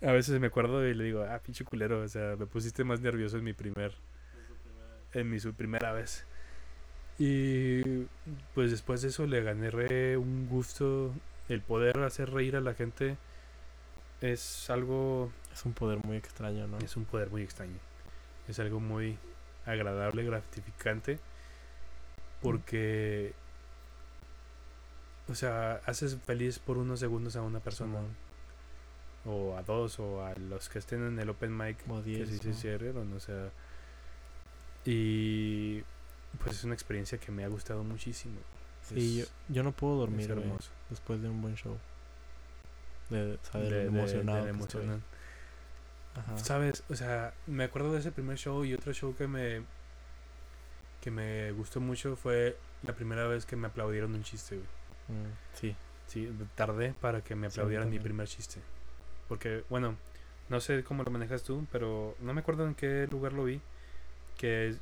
A 0.02 0.12
veces 0.12 0.38
me 0.38 0.48
acuerdo 0.48 0.86
y 0.86 0.94
le 0.94 1.04
digo, 1.04 1.22
ah, 1.22 1.38
pinche 1.38 1.64
culero, 1.64 2.02
o 2.02 2.08
sea, 2.08 2.36
me 2.36 2.46
pusiste 2.46 2.84
más 2.84 3.00
nervioso 3.00 3.38
en 3.38 3.44
mi 3.44 3.54
primer... 3.54 3.94
En 5.14 5.30
mi 5.30 5.40
su 5.40 5.54
primera 5.54 5.92
vez. 5.92 6.26
Y 7.18 8.04
pues 8.54 8.70
después 8.70 9.00
de 9.00 9.08
eso 9.08 9.26
le 9.26 9.42
gané 9.42 9.70
re 9.70 10.18
un 10.18 10.46
gusto. 10.48 11.14
El 11.48 11.62
poder 11.62 11.98
hacer 12.00 12.30
reír 12.30 12.56
a 12.56 12.60
la 12.60 12.74
gente 12.74 13.16
es 14.20 14.68
algo 14.68 15.30
Es 15.52 15.64
un 15.64 15.72
poder 15.72 16.04
muy 16.04 16.16
extraño, 16.16 16.66
¿no? 16.66 16.78
es 16.78 16.96
un 16.96 17.04
poder 17.04 17.30
muy 17.30 17.42
extraño. 17.42 17.78
Es 18.48 18.58
algo 18.58 18.80
muy 18.80 19.16
agradable, 19.64 20.24
gratificante. 20.24 21.18
Porque. 22.42 23.32
O 25.28 25.34
sea, 25.34 25.80
haces 25.86 26.16
feliz 26.24 26.58
por 26.58 26.78
unos 26.78 27.00
segundos 27.00 27.34
a 27.36 27.42
una 27.42 27.60
persona. 27.60 27.98
O 29.24 29.56
a 29.56 29.62
dos, 29.62 29.98
o 29.98 30.24
a 30.24 30.34
los 30.36 30.68
que 30.68 30.78
estén 30.78 31.04
en 31.04 31.18
el 31.18 31.28
open 31.30 31.56
mic. 31.56 31.82
Como 31.84 32.02
Que 32.04 32.10
10. 32.24 32.28
sí 32.28 32.38
se 32.38 32.48
¿no? 32.50 32.54
cierren, 32.54 33.12
o 33.12 33.20
sea. 33.20 33.50
Y. 34.84 35.82
Pues 36.42 36.56
es 36.58 36.64
una 36.64 36.74
experiencia 36.74 37.18
que 37.18 37.32
me 37.32 37.44
ha 37.44 37.48
gustado 37.48 37.82
muchísimo. 37.82 38.36
Sí, 38.82 39.18
yo, 39.18 39.24
yo 39.48 39.62
no 39.62 39.72
puedo 39.72 39.96
dormir, 39.96 40.32
güey, 40.32 40.44
hermoso. 40.46 40.70
después 40.90 41.20
de 41.22 41.28
un 41.28 41.42
buen 41.42 41.56
show. 41.56 41.76
De, 43.10 43.34
o 43.34 43.38
sea, 43.50 43.60
de, 43.60 43.70
De- 43.70 43.86
emocionado 43.86 44.44
que 44.44 44.50
emoción. 44.50 45.02
Ajá. 46.14 46.38
¿Sabes? 46.38 46.84
O 46.88 46.94
sea, 46.94 47.34
me 47.46 47.64
acuerdo 47.64 47.92
de 47.92 47.98
ese 48.00 48.12
primer 48.12 48.38
show 48.38 48.64
y 48.64 48.74
otro 48.74 48.92
show 48.92 49.14
que 49.16 49.26
me 49.26 49.62
que 51.00 51.10
me 51.10 51.52
gustó 51.52 51.80
mucho 51.80 52.16
fue 52.16 52.56
la 52.82 52.92
primera 52.94 53.26
vez 53.26 53.44
que 53.46 53.54
me 53.56 53.66
aplaudieron 53.68 54.14
un 54.14 54.22
chiste, 54.22 54.56
güey. 54.56 54.68
Mm, 55.08 55.32
sí. 55.54 55.76
Sí, 56.06 56.30
tardé 56.54 56.92
para 56.94 57.22
que 57.22 57.34
me 57.34 57.48
Sí, 57.48 57.54
aplaudieran 57.54 57.90
mi 57.90 57.98
primer 57.98 58.28
chiste. 58.28 58.60
Porque, 59.28 59.64
bueno, 59.68 59.96
no 60.48 60.60
sé 60.60 60.84
cómo 60.84 61.02
lo 61.02 61.10
manejas 61.10 61.42
tú, 61.42 61.66
pero 61.72 62.14
no 62.20 62.32
me 62.32 62.40
acuerdo 62.40 62.66
en 62.66 62.74
qué 62.74 63.06
lugar 63.10 63.32
lo 63.32 63.44
vi. 63.44 63.60
Que 64.38 64.68
es- 64.68 64.80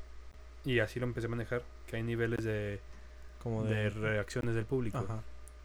y 0.64 0.80
así 0.80 1.00
lo 1.00 1.06
empecé 1.06 1.26
a 1.26 1.30
manejar, 1.30 1.62
que 1.86 1.96
hay 1.96 2.02
niveles 2.02 2.44
de, 2.44 2.80
Como 3.42 3.64
de 3.64 3.74
de... 3.74 3.90
reacciones 3.90 4.54
del 4.54 4.64
público. 4.66 4.98
Ajá. 4.98 5.22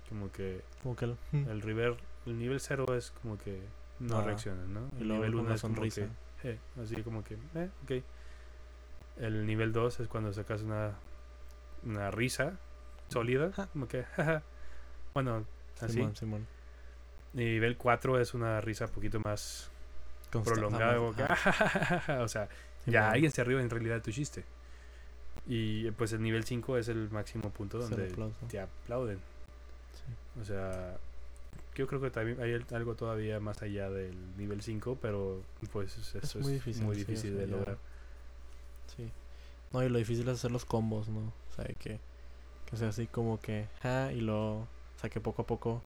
Como 0.10 0.32
que 0.32 0.62
Como 0.84 0.96
que... 0.96 1.06
el- 1.06 1.18
el 1.48 1.62
river, 1.62 1.98
el 2.26 2.38
nivel 2.38 2.60
cero 2.60 2.86
es 2.96 3.12
como 3.22 3.38
que 3.38 3.60
no 4.00 4.20
Ah, 4.20 4.24
reaccionan, 4.26 4.74
¿no? 4.74 4.82
El 5.00 5.08
nivel 5.10 5.36
una 5.36 5.44
uno 5.44 5.54
es 5.56 5.62
como 5.62 5.76
sonrisa. 5.76 6.02
que, 6.42 6.50
eh, 6.50 6.60
así 6.82 7.04
como 7.04 7.24
que, 7.24 7.36
eh, 7.56 7.70
ok. 7.84 7.92
El 9.18 9.46
nivel 9.46 9.72
2 9.74 10.00
es 10.00 10.08
cuando 10.08 10.32
sacas 10.34 10.62
una, 10.64 10.94
una 11.84 12.12
risa 12.12 12.58
sólida, 13.10 13.52
como 13.74 13.88
que, 13.88 14.04
jaja. 14.04 14.44
Bueno, 15.24 15.46
así. 15.82 15.94
Simón, 15.94 16.16
Simón. 16.16 16.48
Y 17.34 17.38
nivel 17.38 17.78
4 17.78 18.20
es 18.20 18.34
una 18.34 18.62
risa 18.62 18.86
un 18.86 18.92
poquito 18.92 19.20
más 19.20 19.70
prolongada, 20.32 21.00
o 22.22 22.28
sea, 22.28 22.48
Simón. 22.84 22.94
ya 22.94 23.12
alguien 23.12 23.32
se 23.32 23.42
arriba 23.42 23.62
en 23.62 23.70
realidad 23.70 23.96
de 23.96 24.02
tu 24.02 24.12
chiste. 24.12 24.44
Y 25.48 25.90
pues 25.92 26.14
el 26.14 26.22
nivel 26.22 26.44
5 26.44 26.78
es 26.78 26.88
el 26.90 27.10
máximo 27.10 27.50
punto 27.50 27.80
donde 27.80 28.14
te 28.48 28.60
aplauden. 28.60 29.18
Sí. 29.18 30.42
O 30.42 30.46
sea, 30.46 30.98
yo 31.76 31.88
creo 31.88 32.02
que 32.02 32.12
también 32.12 32.42
hay 32.42 32.62
algo 32.76 32.96
todavía 32.96 33.40
más 33.40 33.62
allá 33.62 33.90
del 33.90 34.16
nivel 34.38 34.62
5, 34.62 34.98
pero 35.02 35.42
pues 35.72 35.98
eso 35.98 36.18
es, 36.18 36.36
muy 36.36 36.54
difícil, 36.54 36.84
muy 36.84 37.04
de 37.04 37.48
lograr. 37.48 37.78
Sí. 38.96 39.10
No, 39.72 39.84
y 39.84 39.90
lo 39.90 39.98
difícil 39.98 40.28
es 40.28 40.36
hacer 40.36 40.52
los 40.52 40.66
combos, 40.66 41.08
¿no? 41.10 41.20
O 41.20 41.56
sea, 41.56 41.66
que, 41.66 42.00
que 42.66 42.78
sea 42.78 42.90
así 42.90 43.08
como 43.08 43.40
que, 43.40 43.68
ja, 43.82 44.12
y 44.12 44.22
luego, 44.22 44.68
o 45.00 45.02
sea, 45.02 45.10
que 45.10 45.22
poco 45.22 45.44
a 45.44 45.46
poco, 45.46 45.82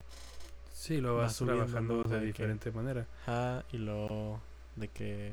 Sí, 0.72 1.00
lo 1.00 1.14
va 1.14 1.22
vas 1.22 1.36
subiendo, 1.36 1.64
trabajando 1.66 2.02
de 2.02 2.18
que- 2.18 2.26
diferente 2.26 2.72
manera. 2.72 3.06
ja, 3.26 3.64
y 3.72 3.78
luego 3.78 4.40
de 4.74 4.88
que 4.88 5.32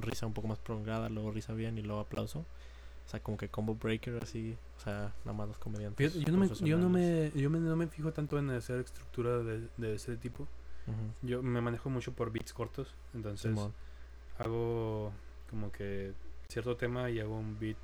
risa 0.00 0.26
un 0.26 0.32
poco 0.32 0.48
más 0.48 0.58
prolongada, 0.58 1.10
luego 1.10 1.30
risa 1.30 1.52
bien 1.52 1.76
y 1.76 1.82
luego 1.82 2.00
aplauso. 2.00 2.38
O 3.06 3.08
sea, 3.10 3.20
como 3.20 3.36
que 3.36 3.48
combo 3.50 3.74
breaker 3.74 4.18
así, 4.22 4.56
o 4.78 4.80
sea, 4.80 5.12
nada 5.26 5.36
más 5.36 5.48
los 5.48 5.58
comediantes. 5.58 6.14
Yo 6.14 6.32
no, 6.32 6.38
me, 6.38 6.48
yo, 6.48 6.78
no, 6.78 6.88
me, 6.88 7.30
yo 7.34 7.50
me- 7.50 7.58
no 7.60 7.76
me 7.76 7.86
fijo 7.86 8.12
tanto 8.12 8.38
en 8.38 8.48
hacer 8.50 8.80
estructura 8.80 9.38
de, 9.38 9.68
de 9.76 9.94
ese 9.94 10.16
tipo. 10.16 10.48
Yo 11.20 11.42
me 11.42 11.60
manejo 11.60 11.90
mucho 11.90 12.12
por 12.12 12.32
beats 12.32 12.52
cortos, 12.54 12.94
entonces 13.14 13.50
Simón. 13.52 13.72
hago 14.38 15.12
como 15.50 15.70
que 15.70 16.12
cierto 16.48 16.76
tema 16.76 17.10
y 17.10 17.20
hago 17.20 17.36
un 17.38 17.58
beat 17.58 17.76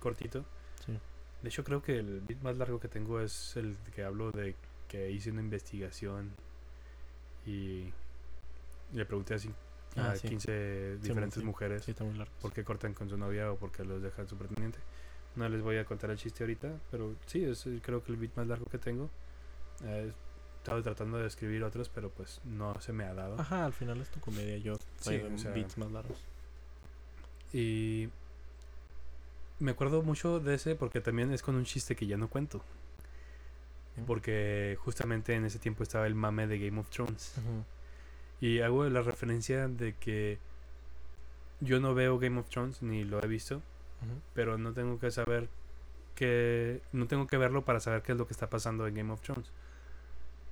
cortito. 0.00 0.44
Sí. 0.84 0.98
De 1.42 1.48
hecho, 1.48 1.64
creo 1.64 1.82
que 1.82 1.98
el 1.98 2.20
beat 2.20 2.42
más 2.42 2.56
largo 2.58 2.78
que 2.80 2.88
tengo 2.88 3.20
es 3.20 3.56
el 3.56 3.76
que 3.94 4.04
hablo 4.04 4.30
de 4.32 4.54
que 4.92 5.10
hice 5.10 5.30
una 5.30 5.40
investigación 5.40 6.30
y 7.46 7.86
le 8.92 9.06
pregunté 9.06 9.32
así 9.34 9.48
a 9.96 10.10
Ah, 10.10 10.16
sí. 10.16 10.28
15 10.28 10.96
Sí, 11.00 11.02
diferentes 11.08 11.40
sí. 11.40 11.44
mujeres 11.44 11.82
Sí, 11.84 11.94
por 12.42 12.52
qué 12.52 12.62
cortan 12.62 12.92
con 12.92 13.08
su 13.08 13.16
novia 13.16 13.50
o 13.50 13.56
por 13.56 13.72
qué 13.72 13.84
los 13.84 14.02
dejan 14.02 14.28
su 14.28 14.36
pretendiente. 14.36 14.78
No 15.34 15.48
les 15.48 15.62
voy 15.62 15.78
a 15.78 15.86
contar 15.86 16.10
el 16.10 16.18
chiste 16.18 16.44
ahorita, 16.44 16.78
pero 16.90 17.14
sí, 17.26 17.42
es 17.42 17.66
eh, 17.66 17.80
creo 17.82 18.04
que 18.04 18.12
el 18.12 18.18
beat 18.18 18.36
más 18.36 18.46
largo 18.46 18.66
que 18.66 18.76
tengo. 18.78 19.08
Eh, 19.82 20.12
he 20.12 20.58
estado 20.58 20.82
tratando 20.82 21.16
de 21.18 21.26
escribir 21.26 21.64
otros, 21.64 21.88
pero 21.88 22.10
pues 22.10 22.40
no 22.44 22.78
se 22.82 22.92
me 22.92 23.04
ha 23.04 23.14
dado. 23.14 23.40
Ajá, 23.40 23.64
al 23.64 23.72
final 23.72 23.98
es 24.02 24.10
tu 24.10 24.20
comedia, 24.20 24.58
yo 24.58 24.76
Sí, 24.76 25.04
traigo 25.04 25.34
o 25.34 25.38
sea- 25.38 25.52
beats 25.52 25.78
más 25.78 25.90
largos. 25.90 26.18
Y 27.54 28.08
me 29.58 29.70
acuerdo 29.70 30.02
mucho 30.02 30.38
de 30.38 30.54
ese 30.54 30.74
porque 30.74 31.00
también 31.00 31.32
es 31.32 31.42
con 31.42 31.54
un 31.54 31.64
chiste 31.64 31.96
que 31.96 32.06
ya 32.06 32.16
no 32.18 32.28
cuento. 32.28 32.62
Porque 34.06 34.76
justamente 34.80 35.34
en 35.34 35.44
ese 35.44 35.58
tiempo 35.58 35.82
estaba 35.82 36.06
el 36.06 36.14
mame 36.14 36.46
de 36.46 36.58
Game 36.58 36.80
of 36.80 36.88
Thrones. 36.90 37.34
Y 38.40 38.60
hago 38.60 38.84
la 38.88 39.02
referencia 39.02 39.68
de 39.68 39.94
que 39.94 40.38
yo 41.60 41.78
no 41.78 41.94
veo 41.94 42.18
Game 42.18 42.40
of 42.40 42.48
Thrones 42.48 42.82
ni 42.82 43.04
lo 43.04 43.22
he 43.22 43.26
visto, 43.26 43.62
pero 44.34 44.58
no 44.58 44.72
tengo 44.72 44.98
que 44.98 45.10
saber 45.10 45.48
que 46.14 46.82
no 46.92 47.06
tengo 47.06 47.26
que 47.26 47.36
verlo 47.36 47.64
para 47.64 47.80
saber 47.80 48.02
qué 48.02 48.12
es 48.12 48.18
lo 48.18 48.26
que 48.26 48.32
está 48.32 48.50
pasando 48.50 48.86
en 48.86 48.94
Game 48.94 49.12
of 49.12 49.20
Thrones. 49.20 49.50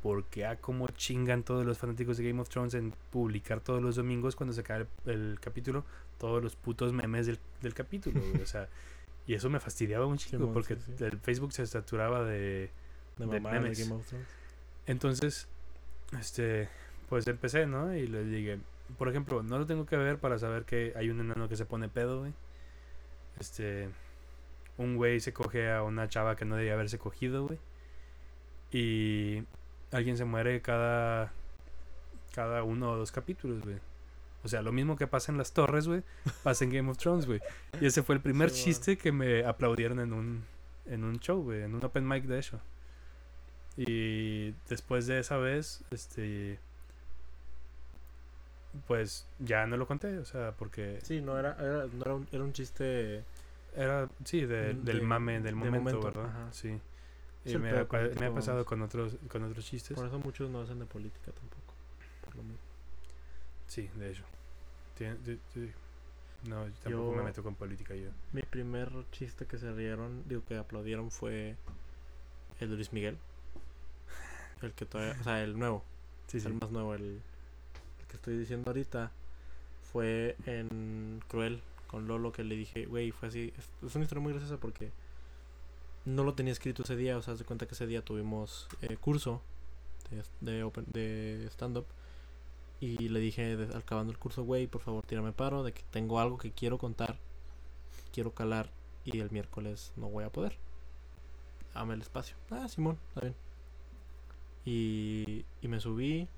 Porque 0.03 0.47
a 0.47 0.57
cómo 0.57 0.87
chingan 0.89 1.43
todos 1.43 1.67
los 1.67 1.77
fanáticos 1.77 2.17
de 2.17 2.29
Game 2.29 2.41
of 2.41 2.49
Thrones 2.49 2.75
en 2.75 2.95
publicar 3.11 3.61
todos 3.61 3.83
los 3.83 3.97
domingos 3.97 4.37
cuando 4.37 4.55
se 4.55 4.63
cae 4.63 4.87
el, 5.05 5.11
el 5.13 5.41
capítulo, 5.41 5.85
todos 6.19 6.43
los 6.43 6.57
putos 6.57 6.93
memes 6.93 7.27
del, 7.27 7.39
del 7.61 7.75
capítulo, 7.75 8.21
O 8.43 8.47
sea, 8.47 8.69
y 9.27 9.35
eso 9.35 9.51
me 9.51 9.61
fastidiaba 9.61 10.07
un 10.07 10.17
chingo 10.17 10.39
Simón, 10.39 10.55
porque 10.55 10.77
sí, 10.77 10.93
sí. 10.97 11.05
el 11.05 11.19
Facebook 11.19 11.53
se 11.53 11.67
saturaba 11.67 12.25
de, 12.25 12.71
De 13.19 13.27
de 13.27 13.41
mamá 13.41 13.55
de 13.55 13.61
memes. 13.61 13.79
Game 13.79 13.95
of 13.95 14.07
Thrones. 14.07 14.27
entonces, 14.87 15.49
este, 16.19 16.69
pues 17.09 17.27
empecé, 17.27 17.67
¿no? 17.67 17.95
Y 17.95 18.07
le 18.07 18.25
dije, 18.25 18.59
por 18.99 19.09
ejemplo, 19.09 19.43
no 19.43 19.59
lo 19.59 19.67
tengo 19.67 19.87
que 19.87 19.97
ver 19.97 20.19
para 20.19 20.39
saber 20.39 20.65
que 20.65 20.93
hay 20.97 21.11
un 21.11 21.21
enano 21.21 21.49
que 21.49 21.57
se 21.57 21.67
pone 21.67 21.89
pedo, 21.89 22.21
güey. 22.21 22.33
Este, 23.39 23.89
un 24.79 24.97
güey 24.97 25.21
se 25.21 25.33
coge 25.33 25.71
a 25.71 25.83
una 25.83 26.09
chava 26.09 26.37
que 26.37 26.45
no 26.45 26.57
debía 26.57 26.75
haberse 26.75 26.99
cogido, 26.99 27.47
güey. 27.47 27.59
Y 28.73 29.45
alguien 29.93 30.17
se 30.17 30.25
muere 30.25 30.61
cada, 30.63 31.33
cada 32.35 32.63
uno 32.63 32.93
o 32.93 32.97
dos 32.97 33.13
capítulos, 33.13 33.63
güey. 33.63 33.77
O 34.43 34.49
sea, 34.49 34.63
lo 34.63 34.73
mismo 34.73 34.97
que 34.97 35.07
pasa 35.07 35.31
en 35.33 35.39
las 35.39 35.53
torres, 35.53 35.87
güey, 35.87 36.03
pasa 36.43 36.65
en 36.65 36.71
Game 36.71 36.91
of 36.91 36.97
Thrones, 36.99 37.27
güey. 37.27 37.41
Y 37.81 37.87
ese 37.87 38.03
fue 38.03 38.15
el 38.15 38.21
primer 38.23 38.51
Sí, 38.51 38.63
bueno. 38.63 38.65
chiste 38.65 38.97
que 38.97 39.13
me 39.13 39.45
aplaudieron 39.45 40.01
en 40.01 40.13
un, 40.13 40.45
en 40.87 41.05
un 41.05 41.19
show, 41.21 41.43
güey, 41.43 41.63
en 41.63 41.75
un 41.75 41.85
open 41.85 42.07
mic 42.09 42.25
de 42.25 42.39
hecho. 42.39 42.61
Y 43.77 44.51
después 44.69 45.07
de 45.07 45.21
esa 45.21 45.37
vez, 45.39 45.83
este, 45.91 46.59
pues 48.87 49.27
ya 49.39 49.67
no 49.67 49.77
lo 49.77 49.87
conté, 49.87 50.19
o 50.19 50.25
sea, 50.25 50.53
porque 50.53 50.99
Sí, 51.03 51.21
no 51.21 51.39
era, 51.39 51.57
era, 51.59 51.87
no 51.87 52.03
era, 52.03 52.15
un, 52.15 52.29
era 52.31 52.45
un 52.45 52.53
chiste. 52.53 53.25
era, 53.75 54.09
sí, 54.25 54.45
de- 54.47 54.75
Mm, 54.75 54.85
del 54.85 54.99
de- 54.99 55.05
mame, 55.05 55.33
del 55.35 55.43
de 55.45 55.53
momento, 55.55 55.79
momento, 55.81 56.01
¿verdad? 56.03 56.27
ajá. 56.27 56.53
Sí. 56.53 56.79
Y 57.45 57.57
me, 57.57 57.71
ha, 57.71 57.87
me 58.19 58.27
ha 58.27 58.35
pasado 58.35 58.65
con 58.67 58.83
otros, 58.83 59.17
con 59.31 59.43
otros 59.45 59.65
chistes. 59.65 59.97
Por 59.97 60.07
eso 60.07 60.19
muchos 60.19 60.51
no 60.51 60.61
hacen 60.61 60.79
de 60.79 60.85
política 60.87 61.33
tampoco. 61.33 61.73
Por 62.25 62.37
lo 62.37 62.43
mismo. 62.43 62.59
Sí, 63.67 63.89
de 63.97 64.11
hecho. 64.11 64.25
Tien-. 64.99 65.17
No, 66.49 66.67
yo 66.67 66.73
tampoco 66.83 67.11
me 67.13 67.17
Yo- 67.19 67.25
meto 67.25 67.43
con 67.43 67.55
política 67.55 67.95
yo. 67.95 68.11
Mi 68.33 68.43
primer 68.43 68.91
chiste 69.13 69.47
que 69.47 69.57
se 69.59 69.73
rieron, 69.73 70.23
digo 70.29 70.43
que 70.47 70.57
aplaudieron 70.59 71.11
fue 71.11 71.57
el 72.61 72.69
de 72.71 72.75
Luis 72.77 72.93
Miguel. 72.93 73.17
El 74.63 74.73
que 74.75 74.85
todavía, 74.87 75.17
o 75.21 75.25
sea, 75.25 75.43
el 75.43 75.59
nuevo, 75.59 75.85
Sí, 76.27 76.41
sí. 76.41 76.47
el 76.49 76.55
más 76.55 76.71
nuevo, 76.71 76.95
el, 76.95 77.03
el 78.01 78.07
que 78.09 78.17
estoy 78.17 78.37
diciendo 78.37 78.71
ahorita, 78.71 79.11
fue 79.93 80.37
en 80.47 81.23
Cruel 81.29 81.63
con 81.87 82.07
Lolo 82.07 82.31
que 82.33 82.45
le 82.45 82.55
dije, 82.57 82.87
güey, 82.87 83.11
fue 83.11 83.29
así. 83.29 83.53
Es, 83.59 83.69
es 83.87 83.95
una 83.97 84.05
historia 84.05 84.23
muy 84.23 84.33
graciosa 84.33 84.59
porque 84.59 84.93
no 86.05 86.25
lo 86.25 86.35
tenía 86.35 86.53
escrito 86.53 86.83
ese 86.83 86.97
día, 86.97 87.17
o 87.19 87.23
sea, 87.23 87.33
haz 87.35 87.39
de 87.41 87.45
cuenta 87.45 87.67
que 87.67 87.75
ese 87.75 87.87
día 87.87 88.03
tuvimos 88.05 88.69
eh, 88.83 88.97
curso 88.97 89.43
de, 90.11 90.23
de, 90.53 90.65
open- 90.65 90.87
de 90.87 91.47
stand-up. 91.51 91.87
Y 92.81 93.09
le 93.09 93.21
dije, 93.21 93.57
de- 93.57 93.73
al 93.75 93.79
acabando 93.83 94.13
el 94.13 94.19
curso, 94.19 94.43
güey, 94.45 94.67
por 94.67 94.81
favor, 94.83 95.05
tírame 95.07 95.33
paro 95.33 95.63
de 95.65 95.73
que 95.73 95.83
tengo 95.91 96.21
algo 96.21 96.39
que 96.39 96.53
quiero 96.53 96.79
contar, 96.79 97.17
quiero 98.13 98.33
calar 98.33 98.71
y 99.05 99.19
el 99.21 99.31
miércoles 99.31 99.93
no 99.97 100.09
voy 100.09 100.25
a 100.25 100.31
poder. 100.31 100.57
Dame 101.75 101.95
el 101.95 102.03
espacio. 102.03 102.37
Ah, 102.51 102.69
Simón, 102.69 102.99
está 103.09 103.21
bien. 103.23 103.35
Y, 104.65 105.45
y 105.63 105.69
me 105.69 105.81
subí, 105.81 106.29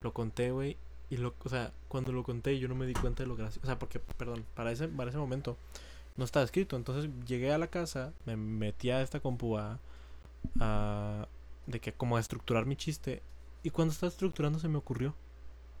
lo 0.00 0.12
conté, 0.12 0.50
güey. 0.50 0.76
Y 1.10 1.16
lo, 1.16 1.34
o 1.44 1.48
sea, 1.48 1.72
cuando 1.88 2.12
lo 2.12 2.22
conté 2.22 2.58
yo 2.58 2.68
no 2.68 2.74
me 2.74 2.86
di 2.86 2.94
cuenta 2.94 3.22
de 3.22 3.28
lo 3.28 3.36
gracioso. 3.36 3.60
O 3.64 3.66
sea, 3.66 3.78
porque, 3.78 3.98
perdón, 3.98 4.44
para 4.54 4.70
ese, 4.72 4.88
para 4.88 5.10
ese 5.10 5.18
momento 5.18 5.56
no 6.16 6.24
estaba 6.24 6.44
escrito. 6.44 6.76
Entonces 6.76 7.10
llegué 7.26 7.52
a 7.52 7.58
la 7.58 7.66
casa, 7.68 8.12
me 8.26 8.36
metí 8.36 8.90
a 8.90 9.02
esta 9.02 9.20
compu 9.20 9.58
a, 9.58 9.78
a- 10.60 11.26
de 11.66 11.80
que 11.80 11.92
como 11.92 12.16
a 12.16 12.20
estructurar 12.20 12.66
mi 12.66 12.76
chiste. 12.76 13.22
Y 13.62 13.70
cuando 13.70 13.92
estaba 13.92 14.08
estructurando 14.10 14.58
se 14.58 14.68
me 14.68 14.78
ocurrió. 14.78 15.14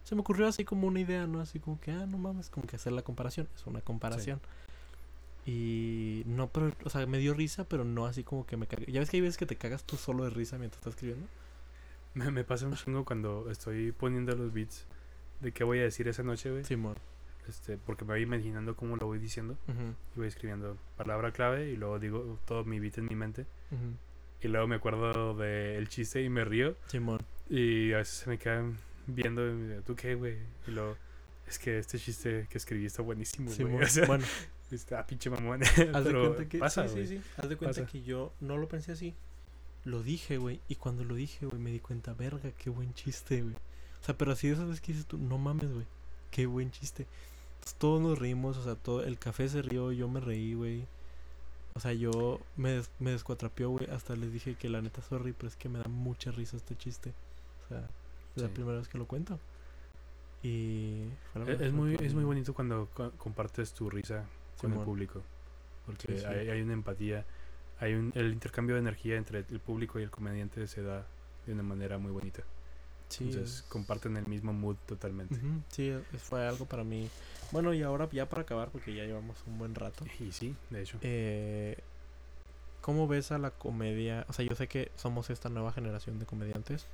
Se 0.04 0.14
me 0.14 0.22
ocurrió 0.22 0.46
así 0.48 0.64
como 0.64 0.86
una 0.88 1.00
idea, 1.00 1.26
¿no? 1.26 1.40
Así 1.40 1.60
como 1.60 1.80
que, 1.80 1.90
ah, 1.92 2.06
no 2.06 2.18
mames, 2.18 2.48
como 2.50 2.66
que 2.66 2.76
hacer 2.76 2.92
la 2.92 3.02
comparación. 3.02 3.48
Es 3.54 3.66
una 3.66 3.80
comparación. 3.80 4.40
Y 5.46 6.22
no, 6.26 6.48
pero, 6.48 6.72
o 6.84 6.90
sea, 6.90 7.06
me 7.06 7.18
dio 7.18 7.34
risa, 7.34 7.64
pero 7.64 7.84
no 7.84 8.06
así 8.06 8.22
como 8.24 8.46
que 8.46 8.56
me 8.56 8.66
cagué. 8.66 8.90
Ya 8.92 9.00
ves 9.00 9.10
que 9.10 9.16
hay 9.16 9.20
veces 9.22 9.36
que 9.38 9.46
te 9.46 9.56
cagas 9.56 9.84
tú 9.84 9.96
solo 9.96 10.24
de 10.24 10.30
risa 10.30 10.58
mientras 10.58 10.78
estás 10.80 10.94
escribiendo. 10.94 11.26
Me, 12.14 12.30
me 12.30 12.44
pasa 12.44 12.66
un 12.66 12.74
chingo 12.74 13.04
cuando 13.04 13.50
estoy 13.50 13.92
poniendo 13.92 14.34
los 14.34 14.52
beats 14.52 14.86
de 15.40 15.52
qué 15.52 15.64
voy 15.64 15.78
a 15.78 15.82
decir 15.82 16.08
esa 16.08 16.22
noche, 16.22 16.50
güey. 16.50 16.64
Simón. 16.64 16.96
Este, 17.48 17.78
porque 17.78 18.04
me 18.04 18.14
voy 18.14 18.22
imaginando 18.22 18.76
cómo 18.76 18.96
lo 18.96 19.06
voy 19.06 19.18
diciendo. 19.18 19.56
Ujú, 19.68 19.94
Y 20.14 20.18
voy 20.18 20.28
escribiendo 20.28 20.76
palabra 20.96 21.32
clave 21.32 21.70
y 21.70 21.76
luego 21.76 21.98
digo 21.98 22.38
todo 22.44 22.64
mi 22.64 22.78
beat 22.80 22.98
en 22.98 23.06
mi 23.06 23.16
mente. 23.16 23.46
ujú. 23.70 23.94
Y 24.42 24.48
luego 24.48 24.66
me 24.66 24.76
acuerdo 24.76 25.34
del 25.34 25.86
chiste 25.88 26.22
y 26.22 26.28
me 26.30 26.44
río. 26.44 26.74
Simón. 26.86 27.20
Y 27.50 27.92
a 27.92 27.98
veces 27.98 28.14
se 28.18 28.30
me 28.30 28.38
quedan 28.38 28.76
viendo, 29.06 29.46
y 29.46 29.52
me 29.52 29.62
dicen, 29.68 29.82
¿tú 29.84 29.94
qué, 29.94 30.14
güey? 30.14 30.38
Y 30.66 30.70
luego, 30.70 30.96
es 31.46 31.58
que 31.58 31.78
este 31.78 31.98
chiste 31.98 32.46
que 32.48 32.56
escribí 32.56 32.86
está 32.86 33.02
buenísimo, 33.02 33.50
güey. 33.50 33.56
Simón. 33.56 33.82
O 33.84 33.86
sea, 33.86 34.06
bueno, 34.06 34.24
está 34.70 35.04
pinche 35.06 35.28
mamón. 35.28 35.62
haz 35.94 36.04
de 36.04 36.12
cuenta 36.12 36.48
que. 36.48 36.58
pasa, 36.58 36.88
sí, 36.88 37.06
sí, 37.06 37.18
sí. 37.18 37.22
Haz 37.36 37.48
de 37.50 37.56
cuenta 37.56 37.80
Pasa. 37.82 37.90
que 37.92 38.02
yo 38.02 38.32
no 38.40 38.56
lo 38.56 38.66
pensé 38.68 38.92
así. 38.92 39.14
Lo 39.84 40.02
dije, 40.02 40.38
güey. 40.38 40.60
Y 40.68 40.74
cuando 40.76 41.04
lo 41.04 41.14
dije, 41.14 41.46
güey, 41.46 41.60
me 41.60 41.70
di 41.70 41.80
cuenta, 41.80 42.12
verga, 42.14 42.50
qué 42.52 42.70
buen 42.70 42.92
chiste, 42.94 43.42
güey. 43.42 43.54
O 43.54 44.04
sea, 44.04 44.16
pero 44.16 44.32
así 44.32 44.46
de 44.48 44.54
esas 44.54 44.66
veces 44.66 44.80
que 44.80 44.92
dices 44.92 45.06
tú, 45.06 45.18
no 45.18 45.38
mames, 45.38 45.72
güey. 45.72 45.86
Qué 46.30 46.46
buen 46.46 46.70
chiste. 46.70 47.06
Entonces, 47.54 47.74
todos 47.78 48.00
nos 48.00 48.18
reímos, 48.18 48.56
o 48.56 48.62
sea, 48.64 48.74
todo, 48.74 49.02
el 49.04 49.18
café 49.18 49.48
se 49.48 49.62
rió, 49.62 49.92
yo 49.92 50.08
me 50.08 50.20
reí, 50.20 50.54
güey. 50.54 50.84
O 51.74 51.80
sea, 51.80 51.92
yo 51.92 52.40
me, 52.56 52.70
des- 52.72 52.90
me 52.98 53.10
descuatrapió, 53.12 53.70
güey. 53.70 53.88
Hasta 53.90 54.16
les 54.16 54.32
dije 54.32 54.54
que 54.54 54.68
la 54.68 54.80
neta, 54.82 55.02
sorry, 55.02 55.32
pero 55.32 55.48
es 55.48 55.56
que 55.56 55.68
me 55.68 55.78
da 55.78 55.84
mucha 55.88 56.30
risa 56.30 56.56
este 56.56 56.76
chiste. 56.76 57.12
O 57.64 57.68
sea, 57.68 57.88
es 58.36 58.42
la 58.42 58.48
primera 58.48 58.78
vez 58.78 58.88
que 58.88 58.98
lo 58.98 59.06
cuento. 59.06 59.38
Y. 60.42 61.02
la 61.34 61.44
Es, 61.52 61.72
muy, 61.72 61.96
es 62.00 62.14
muy 62.14 62.24
bonito 62.24 62.54
cuando 62.54 62.88
co- 62.94 63.12
compartes 63.12 63.72
tu 63.72 63.90
risa 63.90 64.24
con 64.60 64.72
el 64.72 64.78
público. 64.80 65.22
Porque 65.86 66.12
Sí, 66.14 66.18
sí. 66.18 66.24
Hay, 66.24 66.48
hay 66.48 66.62
una 66.62 66.72
empatía, 66.72 67.24
hay 67.80 67.94
un, 67.94 68.12
el 68.14 68.32
intercambio 68.32 68.76
de 68.76 68.80
energía 68.82 69.16
entre 69.16 69.38
el 69.40 69.60
público 69.60 69.98
y 69.98 70.02
el 70.02 70.10
comediante 70.10 70.66
se 70.66 70.82
da 70.82 71.06
de 71.46 71.52
una 71.54 71.62
manera 71.62 71.98
muy 71.98 72.12
bonita. 72.12 72.42
Sí, 73.08 73.24
Entonces 73.24 73.56
es- 73.56 73.62
comparten 73.62 74.16
el 74.16 74.26
mismo 74.26 74.52
mood 74.52 74.76
totalmente. 74.86 75.34
Ujú, 75.34 75.62
Sí, 75.68 75.88
es- 75.88 76.22
fue 76.22 76.46
algo 76.46 76.66
para 76.66 76.84
mí. 76.84 77.08
Bueno, 77.50 77.74
y 77.74 77.82
ahora 77.82 78.08
ya 78.12 78.28
para 78.28 78.42
acabar, 78.42 78.68
porque 78.70 78.94
ya 78.94 79.04
llevamos 79.04 79.36
un 79.46 79.58
buen 79.58 79.74
rato. 79.74 80.04
Y 80.20 80.30
sí, 80.32 80.54
de 80.70 80.82
hecho. 80.82 80.98
Eh, 81.02 81.78
¿Cómo 82.80 83.06
ves 83.08 83.30
a 83.32 83.38
la 83.38 83.50
comedia? 83.50 84.24
O 84.28 84.32
sea, 84.32 84.44
yo 84.44 84.54
sé 84.54 84.66
que 84.66 84.90
somos 84.96 85.28
esta 85.30 85.48
nueva 85.48 85.72
generación 85.72 86.18
de 86.18 86.26
comediantes. 86.26 86.86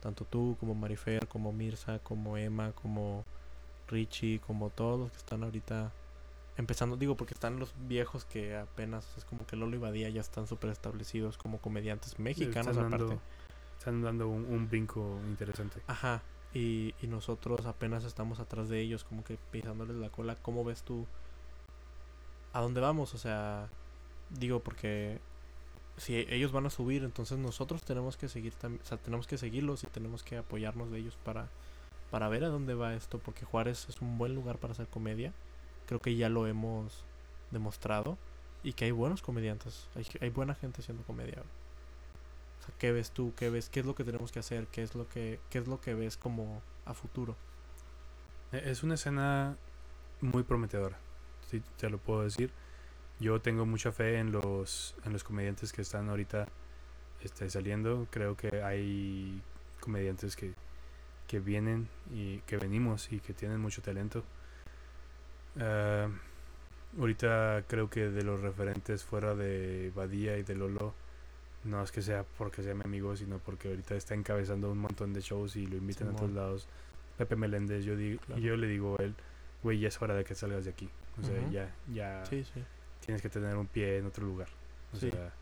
Tanto 0.00 0.24
tú, 0.24 0.56
como 0.60 0.74
Marifer, 0.74 1.26
como 1.28 1.52
Mirza, 1.52 1.98
como 2.00 2.36
Emma, 2.36 2.72
como 2.72 3.24
Richie, 3.88 4.40
como 4.40 4.70
todos 4.70 4.98
los 5.00 5.10
que 5.10 5.18
están 5.18 5.42
ahorita 5.42 5.92
empezando. 6.56 6.96
Digo, 6.96 7.16
porque 7.16 7.34
están 7.34 7.58
los 7.58 7.74
viejos 7.88 8.24
que 8.24 8.56
apenas, 8.56 9.06
es 9.16 9.24
como 9.24 9.46
que 9.46 9.56
Lolo 9.56 9.76
y 9.76 9.78
Badía 9.78 10.08
ya 10.10 10.20
están 10.20 10.46
súper 10.46 10.70
establecidos 10.70 11.38
como 11.38 11.60
comediantes 11.60 12.18
mexicanos 12.18 12.72
están 12.72 12.86
aparte. 12.86 13.04
dando, 13.04 13.22
están 13.78 14.02
dando 14.02 14.28
un, 14.28 14.44
un 14.44 14.68
brinco 14.68 15.18
interesante. 15.28 15.80
Ajá. 15.86 16.22
Y, 16.54 16.94
y 17.00 17.06
nosotros 17.06 17.64
apenas 17.64 18.04
estamos 18.04 18.38
atrás 18.38 18.68
de 18.68 18.80
ellos, 18.80 19.04
como 19.04 19.24
que 19.24 19.38
pisándoles 19.50 19.96
la 19.96 20.10
cola. 20.10 20.36
¿Cómo 20.36 20.64
ves 20.64 20.82
tú? 20.82 21.06
¿A 22.52 22.60
dónde 22.60 22.80
vamos? 22.80 23.14
O 23.14 23.18
sea, 23.18 23.68
digo, 24.28 24.60
porque 24.60 25.18
si 25.96 26.16
ellos 26.16 26.52
van 26.52 26.66
a 26.66 26.70
subir, 26.70 27.04
entonces 27.04 27.38
nosotros 27.38 27.82
tenemos 27.82 28.16
que 28.16 28.28
seguir 28.28 28.54
también, 28.54 28.82
o 28.82 28.86
sea, 28.86 28.98
tenemos 28.98 29.26
que 29.26 29.38
seguirlos 29.38 29.84
y 29.84 29.86
tenemos 29.86 30.22
que 30.22 30.36
apoyarnos 30.36 30.90
de 30.90 30.98
ellos 30.98 31.18
para, 31.24 31.48
para 32.10 32.28
ver 32.28 32.44
a 32.44 32.48
dónde 32.48 32.74
va 32.74 32.94
esto, 32.94 33.18
porque 33.18 33.44
Juárez 33.44 33.86
es 33.88 34.00
un 34.00 34.18
buen 34.18 34.34
lugar 34.34 34.58
para 34.58 34.72
hacer 34.72 34.86
comedia. 34.88 35.32
Creo 35.92 36.00
que 36.00 36.16
ya 36.16 36.30
lo 36.30 36.46
hemos 36.46 37.04
demostrado 37.50 38.16
y 38.62 38.72
que 38.72 38.86
hay 38.86 38.92
buenos 38.92 39.20
comediantes, 39.20 39.90
hay, 39.94 40.06
hay 40.22 40.30
buena 40.30 40.54
gente 40.54 40.80
haciendo 40.80 41.02
comedia. 41.04 41.42
O 41.42 42.64
sea, 42.64 42.74
¿qué 42.78 42.92
ves 42.92 43.10
tú? 43.10 43.34
¿Qué 43.36 43.50
ves? 43.50 43.68
¿Qué 43.68 43.80
es 43.80 43.84
lo 43.84 43.94
que 43.94 44.02
tenemos 44.02 44.32
que 44.32 44.38
hacer? 44.38 44.66
¿Qué 44.68 44.82
es 44.82 44.94
lo 44.94 45.06
que, 45.06 45.38
qué 45.50 45.58
es 45.58 45.68
lo 45.68 45.82
que 45.82 45.92
ves 45.92 46.16
como 46.16 46.62
a 46.86 46.94
futuro? 46.94 47.36
E- 48.52 48.70
Es 48.70 48.82
una 48.82 48.94
escena 48.94 49.54
muy 50.22 50.44
prometedora, 50.44 50.96
te 51.76 51.90
lo 51.90 51.98
puedo 51.98 52.22
decir. 52.22 52.50
Yo 53.20 53.42
tengo 53.42 53.66
mucha 53.66 53.92
fe 53.92 54.18
en 54.18 54.32
los, 54.32 54.94
en 55.04 55.12
los 55.12 55.24
comediantes 55.24 55.74
que 55.74 55.82
están 55.82 56.08
ahorita 56.08 56.48
este, 57.22 57.50
saliendo. 57.50 58.06
Creo 58.10 58.34
que 58.34 58.62
hay 58.62 59.42
comediantes 59.80 60.36
que, 60.36 60.54
que 61.26 61.38
vienen 61.38 61.90
y 62.14 62.38
que 62.46 62.56
venimos 62.56 63.12
y 63.12 63.20
que 63.20 63.34
tienen 63.34 63.60
mucho 63.60 63.82
talento. 63.82 64.24
Ah, 65.60 66.08
ahorita 66.98 67.64
creo 67.68 67.88
que 67.90 68.08
de 68.10 68.22
los 68.22 68.40
referentes 68.40 69.04
fuera 69.04 69.34
de 69.34 69.92
Badía 69.94 70.36
y 70.38 70.42
de 70.42 70.54
Lolo, 70.54 70.94
no 71.64 71.82
es 71.82 71.92
que 71.92 72.02
sea 72.02 72.24
porque 72.38 72.62
sea 72.62 72.74
mi 72.74 72.82
amigo, 72.84 73.16
sino 73.16 73.38
porque 73.38 73.68
ahorita 73.68 73.94
está 73.94 74.14
encabezando 74.14 74.70
un 74.70 74.78
montón 74.78 75.12
de 75.12 75.20
shows 75.20 75.56
y 75.56 75.66
lo 75.66 75.76
invitan 75.76 76.08
a 76.08 76.16
todos 76.16 76.32
lados. 76.32 76.66
Pepe 77.18 77.36
Meléndez, 77.36 77.84
yo, 77.84 77.96
digo, 77.96 78.20
Claro. 78.26 78.40
yo 78.40 78.56
le 78.56 78.66
digo 78.66 78.96
a 78.98 79.02
él, 79.04 79.14
güey, 79.62 79.78
ya 79.78 79.88
es 79.88 80.00
hora 80.02 80.14
de 80.14 80.24
que 80.24 80.34
salgas 80.34 80.64
de 80.64 80.70
aquí. 80.70 80.88
O 81.20 81.24
sea, 81.24 81.48
ya, 81.50 81.70
ya 81.92 82.24
Sí, 82.26 82.42
sí. 82.44 82.64
tienes 83.04 83.22
que 83.22 83.28
tener 83.28 83.56
un 83.56 83.66
pie 83.66 83.98
en 83.98 84.06
otro 84.06 84.24
lugar. 84.26 84.48
O 84.92 84.96
sea, 84.96 85.32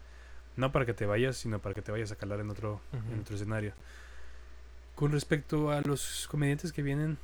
no 0.56 0.72
para 0.72 0.84
que 0.84 0.92
te 0.94 1.06
vayas, 1.06 1.36
sino 1.36 1.58
para 1.60 1.74
que 1.74 1.80
te 1.82 1.90
vayas 1.92 2.12
a 2.12 2.16
calar 2.16 2.40
en 2.40 2.50
otro, 2.50 2.80
en 2.92 3.20
otro 3.20 3.36
escenario. 3.36 3.72
Con 4.96 5.12
respecto 5.12 5.70
a 5.70 5.80
los 5.80 6.26
comediantes 6.28 6.72
que 6.72 6.82
vienen 6.82 7.16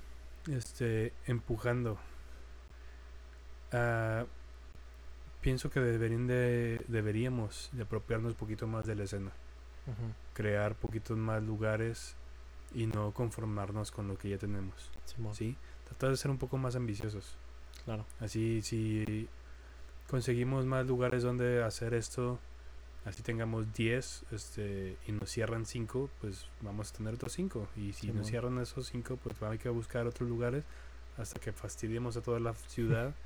este, 0.51 1.13
empujando, 1.27 1.99
ah, 3.73 4.25
pienso 5.41 5.71
que 5.71 5.81
deberían 5.81 6.27
de, 6.27 6.81
deberíamos 6.89 7.71
de 7.73 7.83
apropiarnos 7.83 8.33
un 8.33 8.39
poquito 8.39 8.67
más 8.67 8.85
de 8.87 8.95
la 8.97 9.05
escena, 9.05 9.31
crear 10.35 10.75
poquitos 10.75 11.17
más 11.17 11.43
lugares 11.43 12.17
y 12.75 12.87
no 12.87 13.13
conformarnos 13.13 13.91
con 13.91 14.09
lo 14.09 14.19
que 14.19 14.31
ya 14.31 14.39
tenemos. 14.39 14.91
Simón, 15.05 15.35
¿sí? 15.35 15.57
Tratar 15.85 16.11
de 16.11 16.17
ser 16.17 16.31
un 16.31 16.39
poco 16.39 16.59
más 16.59 16.75
ambiciosos. 16.75 17.37
claro. 17.85 18.05
Así, 18.19 18.61
si 18.63 19.29
conseguimos 20.09 20.67
más 20.67 20.87
lugares 20.87 21.23
donde 21.23 21.63
hacer 21.63 21.95
esto, 21.95 22.41
así 23.05 23.23
tengamos 23.23 23.73
10 23.73 24.25
este, 24.33 24.97
y 25.07 25.13
nos 25.13 25.31
cierran 25.31 25.65
5, 25.65 26.11
pues 26.21 26.47
vamos 26.61 26.91
a 26.91 26.97
tener 26.97 27.15
otros 27.15 27.33
5. 27.33 27.69
Y 27.77 27.93
si 27.93 28.01
Simón. 28.03 28.17
nos 28.19 28.27
cierran 28.27 28.59
esos 28.59 28.89
5, 28.89 29.17
pues 29.23 29.41
hay 29.43 29.59
que 29.59 29.69
buscar 29.69 30.07
otros 30.07 30.29
lugares 30.29 30.65
hasta 31.17 31.41
que 31.41 31.53
fastidiemos 31.53 32.17
a 32.17 32.23
toda 32.23 32.41
la 32.41 32.55
ciudad. 32.55 33.15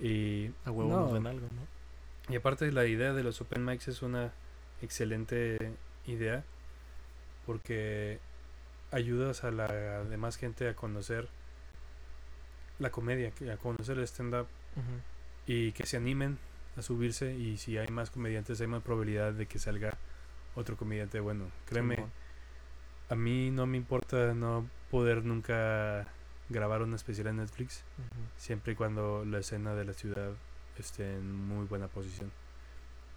y, 0.00 0.50
A 0.64 0.70
huevo 0.70 0.90
no, 0.90 1.00
nos 1.00 1.12
den 1.14 1.26
algo, 1.26 1.46
¿no? 1.46 2.32
y 2.32 2.36
aparte 2.36 2.70
la 2.72 2.86
idea 2.86 3.12
de 3.12 3.22
los 3.22 3.40
open 3.40 3.64
mics 3.64 3.88
es 3.88 4.02
una 4.02 4.32
excelente 4.80 5.72
idea 6.06 6.44
porque 7.46 8.18
ayudas 8.90 9.44
a 9.44 9.50
la 9.50 10.04
demás 10.04 10.36
gente 10.36 10.68
a 10.68 10.74
conocer 10.74 11.28
la 12.78 12.90
comedia, 12.90 13.32
a 13.52 13.56
conocer 13.56 13.98
el 13.98 14.04
stand-up 14.04 14.46
y 15.46 15.72
que 15.72 15.86
se 15.86 15.96
animen 15.96 16.38
a 16.76 16.82
subirse 16.82 17.34
y 17.34 17.56
si 17.58 17.78
hay 17.78 17.88
más 17.88 18.10
comediantes 18.10 18.60
hay 18.60 18.66
más 18.66 18.82
probabilidad 18.82 19.32
de 19.32 19.46
que 19.46 19.58
salga 19.58 19.96
otro 20.54 20.76
comediante 20.76 21.20
bueno. 21.20 21.46
Créeme, 21.66 22.06
a 23.08 23.14
mí 23.14 23.50
no 23.50 23.66
me 23.66 23.76
importa 23.76 24.34
no 24.34 24.68
poder 24.90 25.24
nunca 25.24 26.06
grabar 26.48 26.82
una 26.82 26.96
especial 26.96 27.28
en 27.28 27.36
Netflix 27.36 27.82
siempre 28.36 28.72
y 28.72 28.76
cuando 28.76 29.24
la 29.24 29.38
escena 29.38 29.74
de 29.74 29.84
la 29.84 29.92
ciudad 29.92 30.32
esté 30.78 31.14
en 31.14 31.32
muy 31.34 31.66
buena 31.66 31.88
posición. 31.88 32.30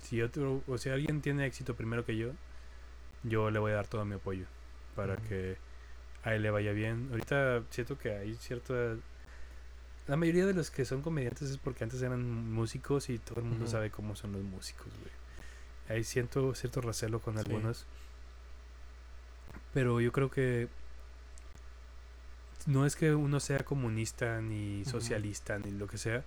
Si 0.01 0.21
otro, 0.21 0.61
o 0.67 0.77
si 0.77 0.89
alguien 0.89 1.21
tiene 1.21 1.45
éxito 1.45 1.75
primero 1.75 2.05
que 2.05 2.15
yo, 2.17 2.31
yo 3.23 3.49
le 3.51 3.59
voy 3.59 3.71
a 3.71 3.75
dar 3.75 3.87
todo 3.87 4.05
mi 4.05 4.15
apoyo 4.15 4.45
para 4.95 5.17
que 5.17 5.57
a 6.23 6.33
él 6.35 6.41
le 6.43 6.51
vaya 6.51 6.71
bien. 6.71 7.07
Ahorita 7.11 7.63
siento 7.69 7.97
que 7.97 8.11
hay 8.11 8.35
cierta 8.35 8.95
la 10.07 10.15
mayoría 10.17 10.45
de 10.45 10.53
los 10.53 10.69
que 10.69 10.85
son 10.85 11.01
comediantes 11.01 11.49
es 11.49 11.57
porque 11.57 11.83
antes 11.83 11.99
eran 12.03 12.51
músicos 12.53 13.09
y 13.09 13.17
todo 13.17 13.39
el 13.39 13.45
mundo 13.47 13.65
sabe 13.65 13.89
cómo 13.89 14.15
son 14.15 14.33
los 14.33 14.43
músicos, 14.43 14.85
güey. 14.99 15.11
Hay 15.97 16.03
siento 16.03 16.53
cierto 16.53 16.81
recelo 16.81 17.19
con 17.19 17.33
Sí. 17.33 17.39
algunos. 17.39 17.87
Pero 19.73 19.99
yo 19.99 20.11
creo 20.11 20.29
que 20.29 20.67
no 22.65 22.85
es 22.85 22.95
que 22.95 23.13
uno 23.13 23.39
sea 23.39 23.59
comunista 23.59 24.41
ni 24.41 24.83
socialista 24.85 25.59
ni 25.59 25.71
lo 25.71 25.87
que 25.87 25.97
sea, 25.97 26.23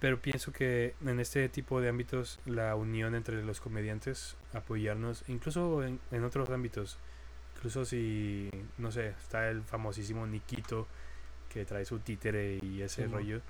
pero 0.00 0.20
pienso 0.20 0.52
que 0.52 0.94
en 1.04 1.20
este 1.20 1.48
tipo 1.48 1.80
de 1.80 1.88
ámbitos 1.88 2.40
la 2.46 2.74
unión 2.74 3.14
entre 3.14 3.42
los 3.44 3.60
comediantes, 3.60 4.36
apoyarnos, 4.52 5.24
incluso 5.28 5.84
en, 5.84 6.00
en 6.10 6.24
otros 6.24 6.50
ámbitos, 6.50 6.98
incluso 7.56 7.84
si, 7.84 8.50
no 8.78 8.90
sé, 8.90 9.08
está 9.08 9.48
el 9.50 9.62
famosísimo 9.62 10.26
Nikito 10.26 10.88
que 11.52 11.64
trae 11.64 11.84
su 11.84 11.98
títere 11.98 12.58
y 12.62 12.80
ese 12.80 13.06
rollo, 13.06 13.42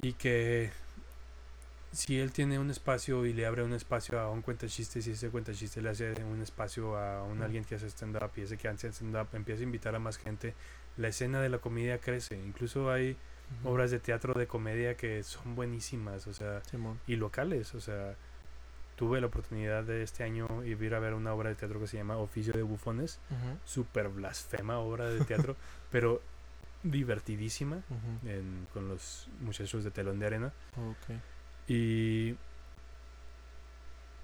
y 0.00 0.14
que 0.14 0.70
si 1.96 2.18
él 2.20 2.30
tiene 2.32 2.58
un 2.58 2.70
espacio 2.70 3.24
y 3.26 3.32
le 3.32 3.46
abre 3.46 3.62
un 3.62 3.72
espacio 3.72 4.20
a 4.20 4.30
un 4.30 4.42
cuenta 4.42 4.66
chistes 4.68 5.06
y 5.06 5.12
ese 5.12 5.30
cuenta 5.30 5.52
chistes 5.52 5.82
le 5.82 5.88
hace 5.90 6.12
un 6.24 6.40
espacio 6.42 6.96
a 6.96 7.22
un 7.24 7.42
alguien 7.42 7.64
que 7.64 7.74
hace 7.76 7.86
stand 7.88 8.16
up 8.22 8.30
y 8.36 8.42
ese 8.42 8.56
que 8.58 8.68
hace 8.68 8.88
stand 8.92 9.16
up 9.16 9.28
empieza 9.32 9.60
a 9.60 9.64
invitar 9.64 9.94
a 9.94 9.98
más 9.98 10.18
gente, 10.18 10.54
la 10.96 11.08
escena 11.08 11.40
de 11.40 11.48
la 11.48 11.58
comedia 11.58 11.98
crece. 11.98 12.36
Incluso 12.36 12.90
hay 12.90 13.16
obras 13.64 13.90
de 13.90 13.98
teatro 13.98 14.34
de 14.34 14.46
comedia 14.46 14.96
que 14.96 15.22
son 15.22 15.54
buenísimas, 15.54 16.26
o 16.26 16.34
sea, 16.34 16.62
Simón. 16.64 17.00
y 17.06 17.16
locales, 17.16 17.74
o 17.74 17.80
sea, 17.80 18.14
tuve 18.96 19.20
la 19.20 19.28
oportunidad 19.28 19.84
de 19.84 20.02
este 20.02 20.24
año 20.24 20.46
ir 20.64 20.94
a 20.94 20.98
ver 20.98 21.14
una 21.14 21.32
obra 21.32 21.50
de 21.50 21.54
teatro 21.56 21.78
que 21.80 21.86
se 21.86 21.96
llama 21.96 22.16
Oficio 22.16 22.52
de 22.52 22.62
Bufones, 22.62 23.20
Ujú. 23.30 23.58
súper 23.64 24.08
blasfema 24.08 24.78
obra 24.78 25.06
de 25.08 25.24
teatro, 25.24 25.56
pero 25.90 26.20
divertidísima 26.82 27.82
en- 28.24 28.66
con 28.72 28.88
los 28.88 29.28
muchachos 29.40 29.82
de 29.84 29.90
telón 29.90 30.18
de 30.18 30.26
arena. 30.26 30.52
Y 31.68 32.36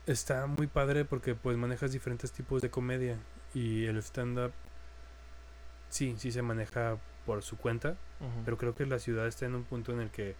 está 0.06 0.46
muy 0.46 0.66
padre 0.66 1.04
porque 1.04 1.34
pues 1.34 1.56
manejas 1.56 1.92
diferentes 1.92 2.32
tipos 2.32 2.62
de 2.62 2.70
comedia 2.70 3.18
y 3.54 3.86
el 3.86 3.98
stand-up 3.98 4.52
sí, 5.88 6.14
sí 6.18 6.32
se 6.32 6.42
maneja 6.42 6.98
por 7.26 7.42
su 7.42 7.56
cuenta, 7.56 7.96
pero 8.44 8.56
creo 8.56 8.74
que 8.74 8.86
la 8.86 8.98
ciudad 8.98 9.26
está 9.26 9.46
en 9.46 9.54
un 9.54 9.64
punto 9.64 9.92
en 9.92 10.00
el 10.00 10.10
que 10.10 10.34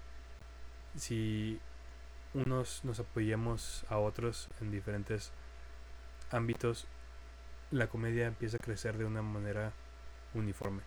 si 0.97 1.61
unos 2.35 2.85
nos 2.85 3.01
apoyamos 3.01 3.85
a 3.89 3.99
otros 3.99 4.49
en 4.61 4.70
diferentes 4.70 5.33
ámbitos, 6.31 6.87
la 7.70 7.87
comedia 7.87 8.27
empieza 8.27 8.57
a 8.57 8.61
crecer 8.61 8.99
de 8.99 9.05
una 9.05 9.23
manera 9.23 9.73
uniforme. 10.35 10.83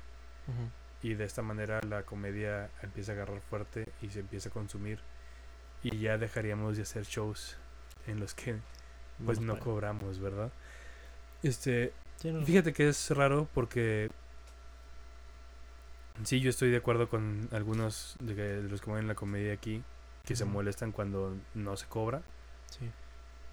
Y 1.02 1.14
de 1.14 1.24
esta 1.24 1.42
manera 1.42 1.82
la 1.82 2.04
comedia 2.04 2.70
empieza 2.82 3.12
a 3.12 3.16
agarrar 3.16 3.42
fuerte 3.42 3.88
y 4.02 4.10
se 4.10 4.22
empieza 4.22 4.50
a 4.50 4.52
consumir 4.52 5.00
y 5.88 5.99
ya 5.99 6.18
dejaríamos 6.18 6.76
de 6.78 6.84
hacer 6.84 7.03
shows 7.06 7.57
en 8.07 8.20
los 8.20 8.34
que 8.34 8.56
pues 9.26 9.40
no 9.40 9.60
cobramos, 9.60 10.20
¿verdad? 10.20 10.52
Este, 11.44 11.94
Sí, 12.18 12.32
no, 12.32 12.45
fíjate 12.45 12.74
que 12.74 12.88
es 12.90 13.10
raro 13.12 13.48
porque 13.53 14.10
sí 16.24 16.40
yo 16.40 16.49
estoy 16.49 16.70
de 16.72 16.78
acuerdo 16.78 17.10
con 17.10 17.48
algunos 17.52 18.16
de, 18.20 18.36
que- 18.36 18.41
de 18.41 18.70
los 18.70 18.82
que 18.82 18.90
mueven 18.90 19.07
la 19.07 19.16
comedia 19.16 19.53
aquí 19.53 19.84
que 20.26 20.36
se 20.36 20.45
molestan 20.45 20.91
cuando 20.91 21.36
no 21.53 21.78
se 21.78 21.86
cobra 21.88 22.22
Sí. 22.72 22.90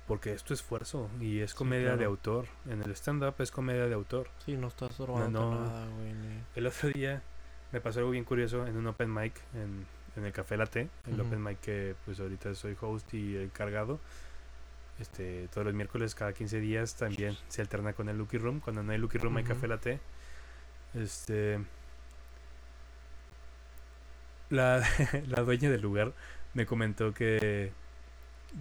porque 0.07 0.33
es 0.33 0.43
tu 0.43 0.55
esfuerzo 0.55 1.11
y 1.21 1.41
es 1.41 1.51
Sí, 1.51 1.57
comedia 1.57 1.97
de 1.97 2.05
autor. 2.07 2.47
En 2.67 2.83
el 2.83 2.91
stand 2.93 3.23
up 3.25 3.35
es 3.41 3.51
comedia 3.51 3.87
de 3.87 3.95
autor. 3.95 4.29
Sí, 4.45 4.57
no 4.57 4.69
estás 4.69 4.97
robando 4.99 5.51
no. 5.53 5.61
nada, 5.65 5.87
güey. 5.97 6.13
ni- 6.15 6.43
El 6.57 6.67
otro 6.67 6.89
día 6.91 7.23
me 7.73 7.81
pasó 7.81 7.99
algo 8.01 8.11
bien 8.13 8.25
curioso 8.25 8.67
en 8.67 8.77
un 8.77 8.87
open 8.87 9.13
mic 9.13 9.35
en, 9.55 9.87
en 10.17 10.25
el 10.25 10.33
Café 10.33 10.57
Latte, 10.57 10.89
el 11.07 11.15
Ujú. 11.21 11.23
open 11.29 11.43
mic 11.43 11.61
que 11.61 11.95
pues 12.05 12.21
ahorita 12.21 12.55
soy 12.55 12.77
host 12.81 13.13
y 13.15 13.37
encargado. 13.37 13.99
Este, 14.99 15.49
todos 15.49 15.65
los 15.65 15.75
miércoles 15.75 16.15
cada 16.15 16.33
15 16.33 16.61
días 16.61 16.95
también 16.97 17.37
se 17.49 17.63
alterna 17.63 17.93
con 17.95 18.09
el 18.09 18.19
Lucky 18.19 18.39
Room. 18.39 18.61
Cuando 18.61 18.83
no 18.83 18.93
hay 18.93 18.99
Lucky 18.99 19.19
Room 19.19 19.37
hay. 19.39 19.45
Café 19.45 19.67
Latte. 19.69 20.01
Este 20.95 21.59
la, 24.51 24.87
la 25.27 25.43
dueña 25.43 25.71
del 25.71 25.81
lugar 25.81 26.13
me 26.55 26.67
comentó 26.67 27.15
que 27.15 27.73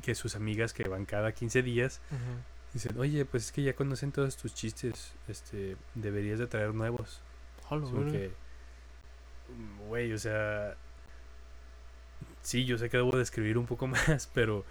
que 0.01 0.15
sus 0.15 0.37
amigas 0.37 0.71
que 0.71 0.87
van 0.87 1.03
cada 1.05 1.33
15 1.33 1.61
días 1.63 1.99
dicen, 2.73 2.97
"Oye, 2.97 3.25
pues 3.25 3.47
es 3.47 3.51
que 3.51 3.61
ya 3.61 3.73
conocen 3.73 4.13
todos 4.13 4.37
tus 4.37 4.53
chistes, 4.53 5.11
este, 5.27 5.75
deberías 5.95 6.39
de 6.39 6.47
traer 6.47 6.73
nuevos." 6.73 7.21
Mm, 9.49 9.87
güey, 9.89 10.13
o 10.13 10.17
sea, 10.17 10.77
sí, 12.41 12.65
yo 12.65 12.77
sé 12.77 12.89
que 12.89 12.97
debo 12.97 13.15
de 13.15 13.23
escribir 13.23 13.57
un 13.57 13.65
poco 13.65 13.87
más, 13.87 14.29
pero 14.33 14.65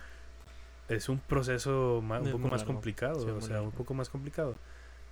es 0.89 1.09
un 1.09 1.19
proceso 1.19 1.99
un 1.99 2.09
poco 2.09 2.39
más 2.49 2.61
largo, 2.61 2.67
complicado, 2.67 3.21
sí, 3.21 3.31
o 3.31 3.41
sea, 3.41 3.63
un 3.63 3.73
poco 3.73 3.95
más 3.95 4.09
complicado. 4.09 4.57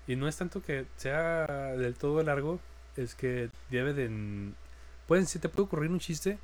Y 0.07 0.17
no 0.17 0.27
es 0.27 0.37
tanto 0.37 0.63
que 0.63 0.87
sea 0.97 1.47
del 1.77 1.95
todo 1.95 2.23
largo, 2.23 2.61
es 2.97 3.15
que 3.15 3.51
debe 3.71 3.93
de... 3.93 4.53
Pueden, 5.07 5.27
se 5.27 5.39
te 5.39 5.49
puede 5.49 5.65
ocurrir 5.67 5.91
un 5.91 6.01
chiste, 6.01 6.39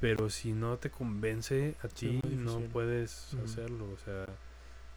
pero 0.00 0.28
si 0.30 0.52
no 0.52 0.76
te 0.78 0.90
convence 0.90 1.76
a 1.82 1.88
ti, 1.88 2.20
no 2.24 2.60
puedes 2.72 3.34
hacerlo, 3.44 3.86
o 3.90 3.98
sea, 4.04 4.26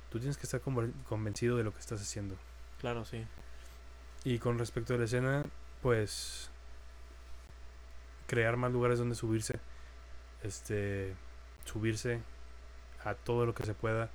tú 0.10 0.19
tienes 0.19 0.38
que 0.38 0.44
estar 0.44 0.61
convencido 0.61 1.57
de 1.57 1.64
lo 1.64 1.73
que 1.73 1.80
estás 1.80 2.02
haciendo. 2.02 2.35
Claro, 2.80 3.06
sí. 3.06 3.23
Y 4.23 4.39
con 4.39 4.60
respecto 4.60 4.95
a 4.95 4.98
la 4.98 5.06
escena, 5.06 5.45
pues 5.81 6.49
crear 8.27 8.57
más 8.57 8.72
lugares 8.72 8.99
donde 8.99 9.15
subirse, 9.15 9.60
este, 10.48 11.14
subirse 11.65 12.19
a 13.03 13.14
todo 13.14 13.45
lo 13.45 13.53
que 13.53 13.64
se 13.64 13.74
pueda. 13.74 14.10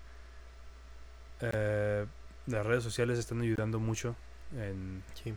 Eh, 1.41 2.07
las 2.47 2.67
redes 2.67 2.83
sociales 2.83 3.19
están 3.19 3.41
ayudando 3.41 3.79
mucho 3.79 4.17
en, 4.57 5.03
Sí. 5.15 5.35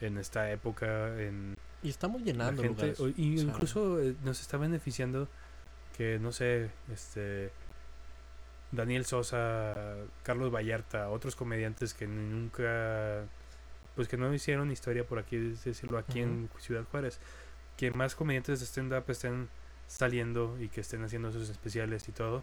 en 0.00 0.18
esta 0.18 0.50
época, 0.50 1.18
en 1.20 1.56
Y 1.82 1.90
estamos 1.90 2.22
llenando 2.22 2.62
gente, 2.62 2.82
lugares. 2.94 3.00
o- 3.00 3.08
y 3.08 3.36
o 3.36 3.38
sea, 3.40 3.48
incluso 3.48 4.00
eh, 4.00 4.14
nos 4.24 4.40
está 4.40 4.56
beneficiando 4.56 5.28
que 5.96 6.18
no 6.18 6.32
sé, 6.32 6.70
este 6.92 7.50
Daniel 8.70 9.04
Sosa, 9.04 9.74
Carlos 10.22 10.50
Vallarta, 10.52 11.10
otros 11.10 11.36
comediantes 11.36 11.92
que 11.92 12.06
nunca 12.06 13.24
pues 13.94 14.08
que 14.08 14.16
no 14.16 14.32
hicieron 14.32 14.70
historia 14.70 15.04
por 15.06 15.18
aquí 15.18 15.36
es 15.36 15.64
decirlo 15.64 15.98
aquí 15.98 16.20
en 16.20 16.48
Ciudad 16.58 16.84
Juárez, 16.90 17.20
que 17.76 17.90
más 17.90 18.14
comediantes 18.14 18.60
de 18.60 18.64
stand 18.66 18.92
up 18.94 19.04
estén 19.08 19.48
saliendo 19.88 20.56
y 20.60 20.68
que 20.68 20.80
estén 20.80 21.02
haciendo 21.04 21.32
sus 21.32 21.48
especiales 21.50 22.08
y 22.08 22.12
todo, 22.12 22.42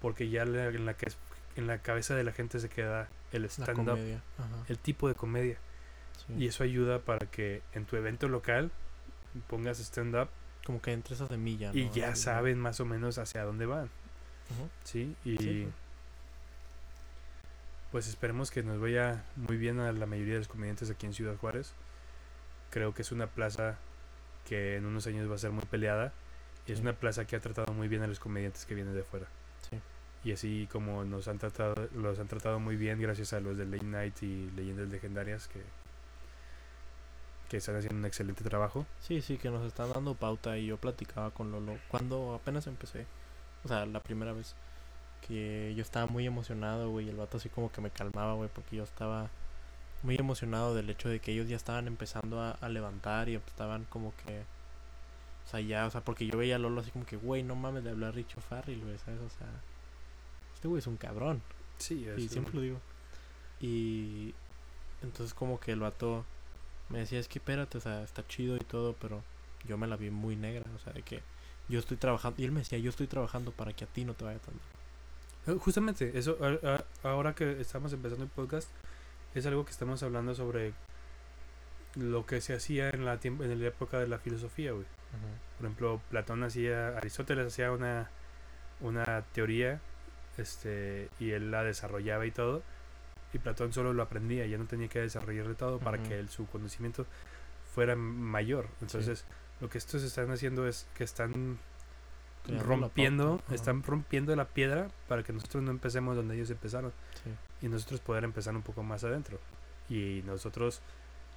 porque 0.00 0.28
ya 0.28 0.44
la- 0.44 0.66
en 0.68 0.86
la 0.86 0.94
que 0.94 1.08
en 1.56 1.66
la 1.66 1.78
cabeza 1.78 2.14
de 2.14 2.24
la 2.24 2.32
gente 2.32 2.60
se 2.60 2.68
queda 2.68 3.08
el 3.32 3.44
stand-up, 3.46 3.98
el 4.68 4.78
tipo 4.78 5.08
de 5.08 5.14
comedia. 5.14 5.58
sí. 6.26 6.34
Y 6.38 6.46
eso 6.46 6.62
ayuda 6.64 7.00
para 7.00 7.26
que 7.26 7.62
en 7.72 7.84
tu 7.86 7.96
evento 7.96 8.28
local 8.28 8.70
pongas 9.48 9.78
stand-up 9.80 10.28
Como 10.64 10.80
que 10.82 10.92
entre 10.92 11.14
esa 11.14 11.26
semilla. 11.26 11.70
y 11.74 11.86
¿no? 11.86 11.92
ya 11.94 12.10
Así, 12.10 12.22
saben 12.22 12.58
más 12.58 12.78
o 12.80 12.84
menos 12.84 13.18
hacia 13.18 13.42
dónde 13.44 13.66
van. 13.66 13.88
¿sí? 14.84 15.14
Y 15.24 15.36
Sí, 15.38 15.68
pues 17.90 18.06
esperemos 18.06 18.50
que 18.50 18.62
nos 18.62 18.80
vaya 18.80 19.24
muy 19.36 19.56
bien 19.56 19.80
a 19.80 19.90
la 19.92 20.06
mayoría 20.06 20.34
de 20.34 20.40
los 20.40 20.48
comediantes 20.48 20.90
aquí 20.90 21.06
en 21.06 21.14
Ciudad 21.14 21.36
Juárez. 21.36 21.72
Creo 22.70 22.94
que 22.94 23.02
es 23.02 23.10
una 23.10 23.26
plaza 23.26 23.76
que 24.48 24.76
en 24.76 24.86
unos 24.86 25.06
años 25.08 25.28
va 25.30 25.34
a 25.34 25.38
ser 25.38 25.50
muy 25.50 25.64
peleada. 25.64 26.12
Y 26.66 26.72
es 26.72 26.80
una 26.80 26.92
plaza 26.92 27.26
que 27.26 27.36
ha 27.36 27.40
tratado 27.40 27.72
muy 27.72 27.88
bien 27.88 28.02
a 28.02 28.06
los 28.06 28.20
comediantes 28.20 28.64
que 28.64 28.74
vienen 28.74 28.94
de 28.94 29.02
fuera. 29.02 29.26
Sí. 29.68 29.80
Y 30.22 30.32
así 30.32 30.68
como 30.70 31.04
nos 31.04 31.28
han 31.28 31.38
tratado, 31.38 31.88
los 31.94 32.18
han 32.18 32.28
tratado 32.28 32.60
muy 32.60 32.76
bien 32.76 33.00
gracias 33.00 33.32
a 33.32 33.40
los 33.40 33.56
de 33.56 33.64
Late 33.66 33.84
Night 33.84 34.22
y 34.22 34.50
Leyendas 34.50 34.88
Legendarias 34.88 35.48
que, 35.48 35.62
que 37.48 37.56
están 37.56 37.76
haciendo 37.76 37.98
un 37.98 38.04
excelente 38.04 38.44
trabajo. 38.44 38.86
Sí, 39.00 39.22
sí, 39.22 39.38
que 39.38 39.50
nos 39.50 39.66
están 39.66 39.92
dando 39.92 40.14
pauta 40.14 40.56
y 40.58 40.66
yo 40.66 40.76
platicaba 40.76 41.30
con 41.30 41.50
Lolo 41.50 41.78
cuando 41.88 42.34
apenas 42.34 42.66
empecé, 42.66 43.06
o 43.64 43.68
sea, 43.68 43.86
la 43.86 44.00
primera 44.00 44.32
vez 44.32 44.54
que 45.26 45.74
yo 45.74 45.82
estaba 45.82 46.06
muy 46.06 46.26
emocionado, 46.26 46.90
güey, 46.90 47.08
el 47.08 47.16
vato 47.16 47.38
así 47.38 47.48
como 47.48 47.72
que 47.72 47.80
me 47.80 47.90
calmaba, 47.90 48.34
güey, 48.34 48.48
porque 48.54 48.76
yo 48.76 48.84
estaba 48.84 49.30
muy 50.02 50.16
emocionado 50.16 50.74
del 50.74 50.90
hecho 50.90 51.08
de 51.08 51.20
que 51.20 51.32
ellos 51.32 51.48
ya 51.48 51.56
estaban 51.56 51.86
empezando 51.86 52.40
a, 52.40 52.52
a 52.52 52.68
levantar 52.68 53.28
y 53.28 53.34
estaban 53.34 53.84
como 53.84 54.14
que, 54.16 54.44
o 55.46 55.48
sea, 55.50 55.60
ya, 55.60 55.86
o 55.86 55.90
sea, 55.90 56.04
porque 56.04 56.26
yo 56.26 56.38
veía 56.38 56.56
a 56.56 56.58
Lolo 56.58 56.80
así 56.80 56.90
como 56.90 57.06
que, 57.06 57.16
güey, 57.16 57.42
no 57.42 57.54
mames, 57.56 57.84
le 57.84 57.90
habló 57.90 58.06
a 58.06 58.10
Richo 58.10 58.40
Farrell, 58.40 58.80
güey, 58.80 58.98
¿sabes? 58.98 59.20
O 59.20 59.30
sea, 59.30 59.48
este 60.54 60.68
güey 60.68 60.78
es 60.78 60.86
un 60.86 60.96
cabrón. 60.96 61.42
Sí, 61.78 62.06
Y 62.16 62.28
siempre 62.28 62.54
lo 62.54 62.60
digo. 62.60 62.80
Y 63.60 64.34
entonces 65.02 65.34
como 65.34 65.58
que 65.58 65.72
el 65.72 65.80
vato 65.80 66.24
me 66.88 66.98
decía, 66.98 67.18
es 67.18 67.28
que 67.28 67.38
espérate, 67.38 67.78
o 67.78 67.80
sea, 67.80 68.02
está 68.02 68.26
chido 68.26 68.56
y 68.56 68.60
todo, 68.60 68.94
pero 69.00 69.22
yo 69.66 69.78
me 69.78 69.86
la 69.86 69.96
vi 69.96 70.10
muy 70.10 70.36
negra, 70.36 70.64
o 70.74 70.78
sea, 70.78 70.92
de 70.92 71.02
que 71.02 71.22
yo 71.68 71.78
estoy 71.78 71.96
trabajando, 71.96 72.40
y 72.40 72.44
él 72.44 72.52
me 72.52 72.60
decía, 72.60 72.78
yo 72.78 72.90
estoy 72.90 73.06
trabajando 73.06 73.52
para 73.52 73.72
que 73.72 73.84
a 73.84 73.86
ti 73.86 74.04
no 74.04 74.14
te 74.14 74.24
vaya 74.24 74.38
tan 74.40 74.54
mal". 74.54 75.56
Eh, 75.56 75.58
Justamente, 75.58 76.18
eso, 76.18 76.36
ahora 77.02 77.34
que 77.34 77.60
estamos 77.60 77.92
empezando 77.92 78.24
el 78.24 78.30
podcast, 78.30 78.68
es 79.34 79.46
algo 79.46 79.64
que 79.64 79.70
estamos 79.70 80.02
hablando 80.02 80.34
sobre 80.34 80.74
lo 81.94 82.26
que 82.26 82.40
se 82.40 82.54
hacía 82.54 82.90
en 82.90 83.04
la, 83.04 83.18
en 83.22 83.60
la 83.60 83.68
época 83.68 83.98
de 83.98 84.08
la 84.08 84.18
filosofía, 84.18 84.72
güey. 84.72 84.86
Por 85.56 85.66
ejemplo, 85.66 86.00
Platón 86.10 86.42
hacía, 86.42 86.96
Aristóteles 86.96 87.46
hacía 87.48 87.70
una, 87.72 88.08
una 88.80 89.22
teoría, 89.32 89.80
este, 90.38 91.08
y 91.18 91.30
él 91.32 91.50
la 91.50 91.62
desarrollaba 91.64 92.24
y 92.26 92.30
todo, 92.30 92.62
y 93.32 93.38
Platón 93.38 93.72
solo 93.72 93.92
lo 93.92 94.02
aprendía, 94.02 94.46
ya 94.46 94.56
no 94.58 94.64
tenía 94.66 94.88
que 94.88 95.00
desarrollarle 95.00 95.54
todo 95.54 95.78
para 95.78 96.02
que 96.02 96.18
el- 96.18 96.28
su 96.30 96.46
conocimiento 96.46 97.06
fuera 97.74 97.94
mayor. 97.94 98.66
Entonces, 98.80 99.24
lo 99.60 99.68
que 99.68 99.78
estos 99.78 100.02
están 100.02 100.30
haciendo 100.30 100.66
es 100.66 100.86
que 100.94 101.04
están 101.04 101.58
Creando 102.44 102.64
rompiendo, 102.64 103.42
están 103.52 103.82
rompiendo 103.82 104.34
la 104.34 104.46
piedra 104.46 104.88
para 105.08 105.22
que 105.22 105.32
nosotros 105.34 105.62
no 105.62 105.70
empecemos 105.70 106.16
donde 106.16 106.34
ellos 106.36 106.50
empezaron 106.50 106.90
Sí. 107.22 107.66
y 107.66 107.68
nosotros 107.68 108.00
poder 108.00 108.24
empezar 108.24 108.56
un 108.56 108.62
poco 108.62 108.82
más 108.82 109.04
adentro. 109.04 109.38
Y 109.90 110.22
nosotros 110.24 110.80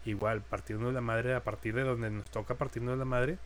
igual 0.06 0.42
partirnos 0.42 0.94
la 0.94 1.02
madre 1.02 1.34
a 1.36 1.44
partir 1.44 1.74
de 1.76 1.84
donde 1.84 2.10
nos 2.10 2.26
toca 2.26 2.56
partirnos 2.56 2.98
la 2.98 3.06
madre 3.06 3.38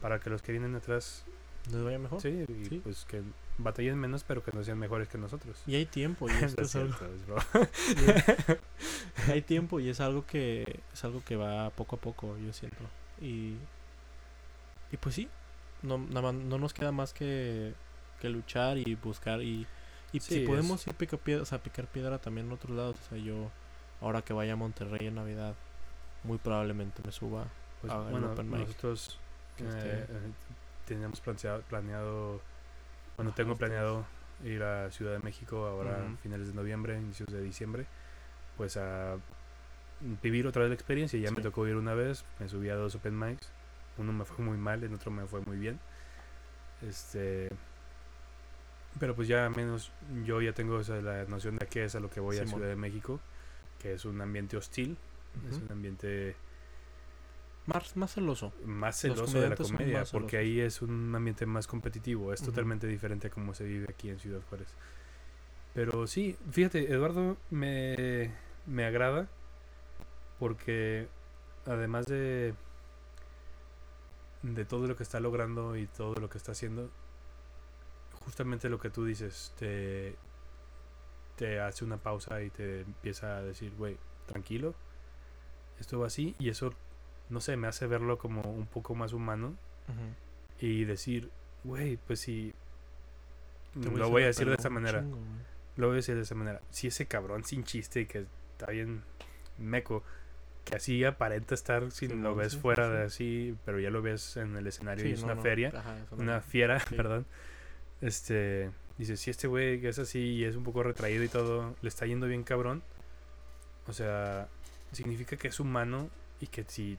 para 0.00 0.18
que 0.20 0.30
los 0.30 0.40
que 0.42 0.52
vienen 0.52 0.74
atrás 0.74 1.24
Les 1.70 1.82
vaya 1.82 1.98
mejor. 1.98 2.20
sí, 2.20 2.44
y 2.48 2.64
sí. 2.66 2.80
pues 2.82 3.04
que 3.04 3.22
batallen 3.58 3.98
menos 3.98 4.24
pero 4.24 4.42
que 4.42 4.52
no 4.52 4.62
sean 4.64 4.78
mejores 4.78 5.08
que 5.08 5.18
nosotros. 5.18 5.62
Y 5.66 5.74
hay 5.76 5.86
tiempo, 5.86 6.28
y 6.28 6.32
esto 6.44 6.62
es 6.62 6.74
algo, 6.76 6.94
cierto, 6.94 7.62
es 7.66 9.28
hay 9.30 9.42
tiempo 9.42 9.80
y 9.80 9.88
es 9.88 10.00
algo 10.00 10.24
que 10.26 10.80
es 10.92 11.04
algo 11.04 11.22
que 11.24 11.36
va 11.36 11.70
poco 11.70 11.96
a 11.96 12.00
poco, 12.00 12.36
yo 12.38 12.52
siento. 12.52 12.78
Y 13.20 13.54
y 14.92 14.96
pues 14.98 15.14
sí, 15.14 15.28
no 15.82 15.98
nada 15.98 16.32
no 16.32 16.58
nos 16.58 16.72
queda 16.72 16.92
más 16.92 17.12
que 17.12 17.74
que 18.20 18.28
luchar 18.30 18.78
y 18.78 18.94
buscar 18.94 19.42
y 19.42 19.66
y 20.12 20.20
Sí, 20.20 20.34
si 20.34 20.40
es- 20.42 20.48
podemos 20.48 20.86
ir 20.86 20.94
picar 20.94 21.18
piedra, 21.18 21.42
o 21.42 21.46
sea, 21.46 21.62
picar 21.62 21.86
piedra 21.86 22.18
también 22.18 22.46
en 22.46 22.52
otros 22.52 22.74
lados, 22.76 22.96
o 23.04 23.08
sea, 23.10 23.18
yo 23.18 23.50
ahora 24.00 24.22
que 24.22 24.32
vaya 24.32 24.52
a 24.54 24.56
Monterrey 24.56 25.08
en 25.08 25.16
Navidad 25.16 25.54
muy 26.26 26.38
probablemente 26.38 27.02
me 27.04 27.12
suba 27.12 27.46
Pues, 27.80 27.92
Ah, 27.92 28.04
el 28.06 28.10
bueno, 28.12 28.32
open 28.32 28.50
mic. 28.50 28.58
nosotros 28.60 29.18
eh, 29.58 30.06
eh, 30.08 30.32
teníamos 30.86 31.20
planeado, 31.20 31.62
planeado 31.62 32.40
bueno, 33.16 33.30
Ajá, 33.30 33.36
tengo 33.36 33.56
planeado 33.56 34.04
ir 34.44 34.62
a 34.62 34.90
Ciudad 34.90 35.12
de 35.12 35.20
México 35.20 35.66
ahora 35.66 36.02
Ujú. 36.02 36.16
finales 36.22 36.48
de 36.48 36.54
noviembre, 36.54 36.98
inicios 36.98 37.28
de 37.28 37.40
diciembre, 37.42 37.86
pues 38.56 38.76
a 38.76 39.16
vivir 40.22 40.46
otra 40.46 40.62
vez 40.62 40.70
la 40.70 40.74
experiencia. 40.74 41.18
Ya 41.18 41.30
me 41.30 41.40
tocó 41.40 41.66
ir 41.66 41.76
una 41.76 41.94
vez, 41.94 42.24
me 42.38 42.48
subí 42.48 42.68
a 42.68 42.74
dos 42.74 42.94
open 42.94 43.18
mics, 43.18 43.48
uno 43.96 44.12
me 44.12 44.24
fue 44.24 44.44
muy 44.44 44.58
mal, 44.58 44.82
el 44.84 44.92
otro 44.92 45.10
me 45.10 45.26
fue 45.26 45.40
muy 45.40 45.56
bien. 45.56 45.78
Este 46.86 47.48
pero 48.98 49.14
pues 49.14 49.28
ya 49.28 49.48
menos 49.50 49.90
yo 50.24 50.40
ya 50.40 50.52
tengo 50.52 50.76
o 50.76 50.84
sea, 50.84 51.00
la 51.02 51.24
noción 51.24 51.56
de 51.56 51.66
qué 51.66 51.84
es 51.84 51.94
a 51.94 52.00
lo 52.00 52.10
que 52.10 52.20
voy 52.20 52.38
a. 52.38 52.46
Ciudad 52.46 52.68
de 52.68 52.76
México, 52.76 53.20
que 53.80 53.94
es 53.94 54.04
un 54.04 54.20
ambiente 54.20 54.56
hostil, 54.56 54.96
es 55.50 55.58
un 55.58 55.70
ambiente 55.72 56.36
más 57.66 57.96
más 57.96 58.14
celoso. 58.14 58.52
más 58.64 59.02
Los 59.04 59.30
celoso 59.30 59.40
de 59.40 59.48
la 59.50 59.56
comedia, 59.56 60.04
porque 60.12 60.36
celosos. 60.36 60.40
ahí 60.40 60.60
es 60.60 60.82
un 60.82 61.14
ambiente 61.14 61.46
más 61.46 61.66
competitivo, 61.66 62.32
es 62.32 62.42
totalmente 62.42 62.86
diferente 62.86 63.26
a 63.28 63.30
cómo 63.30 63.54
se 63.54 63.64
vive 63.64 63.86
aquí 63.88 64.08
en 64.08 64.18
Ciudad 64.18 64.40
Juárez. 64.48 64.68
Pero 65.74 66.06
sí, 66.06 66.36
fíjate, 66.50 66.90
Eduardo 66.92 67.36
me, 67.50 68.32
me 68.66 68.84
agrada 68.84 69.28
porque 70.38 71.08
además 71.66 72.06
de 72.06 72.54
de 74.42 74.64
todo 74.64 74.86
lo 74.86 74.96
que 74.96 75.02
está 75.02 75.18
logrando 75.20 75.76
y 75.76 75.86
todo 75.86 76.14
lo 76.14 76.28
que 76.28 76.38
está 76.38 76.52
haciendo, 76.52 76.88
justamente 78.24 78.68
lo 78.68 78.78
que 78.78 78.90
tú 78.90 79.04
dices, 79.04 79.52
te, 79.58 80.16
te 81.36 81.60
hace 81.60 81.84
una 81.84 81.96
pausa 81.96 82.42
y 82.42 82.50
te 82.50 82.82
empieza 82.82 83.38
a 83.38 83.42
decir, 83.42 83.72
güey, 83.76 83.96
tranquilo, 84.26 84.74
esto 85.80 85.98
va 86.00 86.06
así, 86.06 86.34
y 86.38 86.48
eso, 86.48 86.72
no 87.28 87.40
sé, 87.40 87.56
me 87.56 87.66
hace 87.68 87.86
verlo 87.86 88.18
como 88.18 88.42
un 88.42 88.66
poco 88.66 88.94
más 88.94 89.12
humano 89.12 89.54
y 90.60 90.84
decir, 90.84 91.30
güey, 91.64 91.96
pues 92.06 92.20
si 92.20 92.52
lo 93.74 94.08
voy 94.08 94.22
a 94.22 94.26
decir 94.26 94.48
de 94.48 94.56
un 94.68 94.74
manera, 94.74 95.00
chingo, 95.00 95.18
lo 95.76 95.86
voy 95.88 95.94
a 95.94 95.96
decir 95.96 96.16
de 96.16 96.22
esa 96.22 96.34
manera, 96.34 96.60
si 96.70 96.86
ese 96.88 97.06
cabrón 97.06 97.44
sin 97.44 97.64
chiste 97.64 98.06
que 98.06 98.26
está 98.52 98.70
bien 98.72 99.02
meco, 99.58 100.02
que 100.64 100.76
así 100.76 101.04
aparenta 101.04 101.54
estar 101.54 101.92
si 101.92 102.08
lo 102.08 102.34
ves 102.34 102.54
sí, 102.54 102.58
fuera 102.58 102.86
sí. 102.86 102.92
de 102.92 103.02
así, 103.02 103.56
pero 103.64 103.78
ya 103.78 103.90
lo 103.90 104.02
ves 104.02 104.36
en 104.36 104.56
el 104.56 104.66
escenario 104.66 105.06
y 105.06 105.12
es 105.12 105.20
no, 105.20 105.26
una 105.26 105.34
no, 105.36 105.42
feria, 105.42 105.72
ajá, 105.74 105.96
una- 106.12 106.40
fiera, 106.40 106.82
perdón. 106.96 107.26
Este, 108.00 108.70
dice, 108.98 109.16
si 109.16 109.30
este 109.30 109.46
güey 109.46 109.80
que 109.80 109.88
es 109.88 109.98
así 109.98 110.18
y 110.18 110.44
es 110.44 110.56
un 110.56 110.64
poco 110.64 110.82
retraído 110.82 111.22
y 111.22 111.28
todo, 111.28 111.74
le 111.82 111.88
está 111.88 112.06
yendo 112.06 112.26
bien 112.26 112.42
cabrón. 112.42 112.82
O 113.86 113.92
sea, 113.92 114.48
significa 114.96 115.36
que 115.36 115.48
es 115.48 115.60
humano 115.60 116.10
y 116.40 116.48
que 116.48 116.64
si 116.66 116.98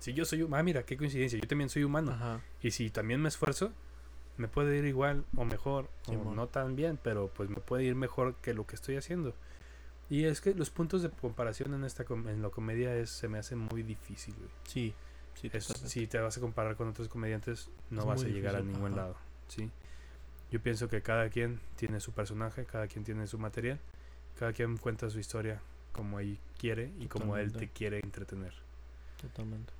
si 0.00 0.12
yo 0.12 0.24
soy 0.26 0.42
humano, 0.42 0.60
ah, 0.60 0.62
mira, 0.62 0.82
qué 0.84 0.96
coincidencia, 0.98 1.38
yo 1.40 1.48
también 1.48 1.70
soy 1.70 1.82
humano. 1.82 2.12
Ajá. 2.12 2.40
Y 2.62 2.72
si 2.72 2.90
también 2.90 3.22
me 3.22 3.28
esfuerzo, 3.28 3.72
me 4.36 4.48
puede 4.48 4.76
ir 4.76 4.84
igual 4.84 5.24
o 5.34 5.44
mejor, 5.46 5.88
o 6.08 6.12
no 6.34 6.46
tan 6.48 6.76
bien, 6.76 6.98
pero 7.02 7.28
pues 7.28 7.48
me 7.48 7.56
puede 7.56 7.84
ir 7.84 7.94
mejor 7.94 8.34
que 8.42 8.52
lo 8.52 8.66
que 8.66 8.74
estoy 8.76 8.96
haciendo. 8.96 9.34
Y 10.10 10.24
es 10.24 10.42
que 10.42 10.54
los 10.54 10.68
puntos 10.68 11.00
de 11.02 11.08
comparación 11.08 11.72
en 11.72 11.84
esta 11.84 12.04
com- 12.04 12.28
en 12.28 12.42
la 12.42 12.50
comedia 12.50 12.94
es, 12.94 13.08
se 13.08 13.28
me 13.28 13.38
hace 13.38 13.56
muy 13.56 13.82
difícil, 13.82 14.34
güey. 14.36 14.50
Sí, 14.68 14.94
sí, 15.40 15.48
Es- 15.54 15.64
si 15.64 16.06
te 16.06 16.18
vas 16.18 16.36
a 16.36 16.40
comparar 16.42 16.76
con 16.76 16.88
otros 16.88 17.08
comediantes, 17.08 17.70
no 17.88 18.02
Es 18.02 18.06
vas 18.08 18.24
a 18.24 18.28
llegar 18.28 18.56
a 18.56 18.60
ningún 18.62 18.92
ajá. 18.92 18.96
lado, 18.96 19.16
¿sí? 19.48 19.70
Yo 20.50 20.60
pienso 20.60 20.88
que 20.90 21.00
cada 21.00 21.30
quien 21.30 21.60
tiene 21.76 21.98
su 22.00 22.12
personaje, 22.12 22.66
cada 22.66 22.88
quien 22.88 23.04
tiene 23.04 23.26
su 23.26 23.38
material, 23.38 23.80
cada 24.38 24.52
quien 24.52 24.76
cuenta 24.76 25.08
su 25.08 25.18
historia 25.18 25.62
como 25.94 26.20
él 26.20 26.38
quiere 26.58 26.92
y 26.98 27.06
como 27.06 27.38
él 27.38 27.52
te 27.52 27.68
quiere 27.70 28.00
entretener. 28.00 28.52
Totalmente. 29.22 29.72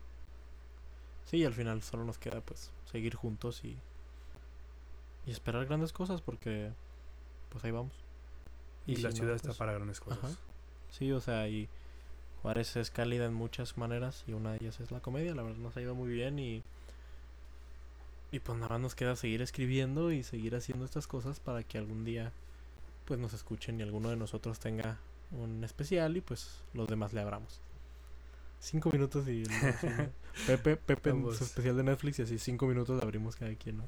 Sí, 1.27 1.39
y 1.39 1.45
al 1.45 1.53
final 1.53 1.83
solo 1.83 2.05
nos 2.05 2.17
queda 2.17 2.41
pues 2.41 2.71
seguir 2.91 3.15
juntos 3.15 3.65
y 3.65 3.77
y 5.27 5.31
esperar 5.31 5.65
grandes 5.67 5.93
cosas 5.93 6.21
porque 6.21 6.71
pues 7.51 7.65
ahí 7.65 7.71
vamos. 7.71 7.93
Y, 8.87 8.97
si 8.97 9.03
la 9.03 9.11
no, 9.11 9.17
ciudad 9.17 9.35
está 9.35 9.49
pues, 9.49 9.59
para 9.59 9.73
grandes 9.73 10.01
cosas. 10.01 10.23
ajá. 10.23 10.35
Sí, 10.91 11.11
o 11.13 11.21
sea, 11.21 11.49
y 11.49 11.69
Juárez 12.43 12.77
es 12.77 12.91
cálida 12.91 13.25
en 13.25 13.35
muchas 13.35 13.77
maneras 13.79 14.25
y 14.27 14.33
una 14.33 14.53
de 14.53 14.59
ellas 14.61 14.79
es 14.81 14.91
la 14.91 15.01
comedia, 15.01 15.35
la 15.35 15.43
verdad 15.43 15.59
nos 15.59 15.77
ha 15.77 15.81
ido 15.81 15.95
muy 15.95 16.13
bien 16.13 16.39
y 16.39 16.63
y 18.31 18.41
pues 18.41 18.59
nada 18.59 18.71
más 18.71 18.81
nos 18.81 18.95
queda 18.95 19.15
seguir 19.17 19.43
escribiendo 19.43 20.11
y 20.11 20.25
seguir 20.25 20.57
haciendo 20.57 20.85
estas 20.85 21.07
cosas 21.07 21.39
para 21.41 21.63
que 21.63 21.79
algún 21.79 22.05
día 22.05 22.33
pues 23.05 23.21
nos 23.21 23.33
escuchen 23.33 23.79
y 23.79 23.83
alguno 23.83 24.11
de 24.11 24.17
nosotros 24.17 24.59
tenga 24.59 24.99
un 25.35 25.65
especial 25.65 26.17
y 26.17 26.21
pues 26.21 26.63
los 26.73 26.87
demás 26.89 27.13
le 27.13 27.21
abramos. 27.21 27.61
Cinco 28.61 28.91
minutos 28.91 29.29
y 29.29 29.43
el- 29.43 29.51
Pepe, 30.47 30.77
Pepe 30.77 31.11
en 31.11 31.23
su 31.35 31.45
especial 31.45 31.77
de 31.77 31.83
Netflix 31.85 32.19
y 32.19 32.23
así 32.23 32.39
cinco 32.39 32.67
minutos 32.67 33.03
abrimos 33.03 33.37
cada 33.37 33.55
quien, 33.55 33.79
¿no? 33.79 33.85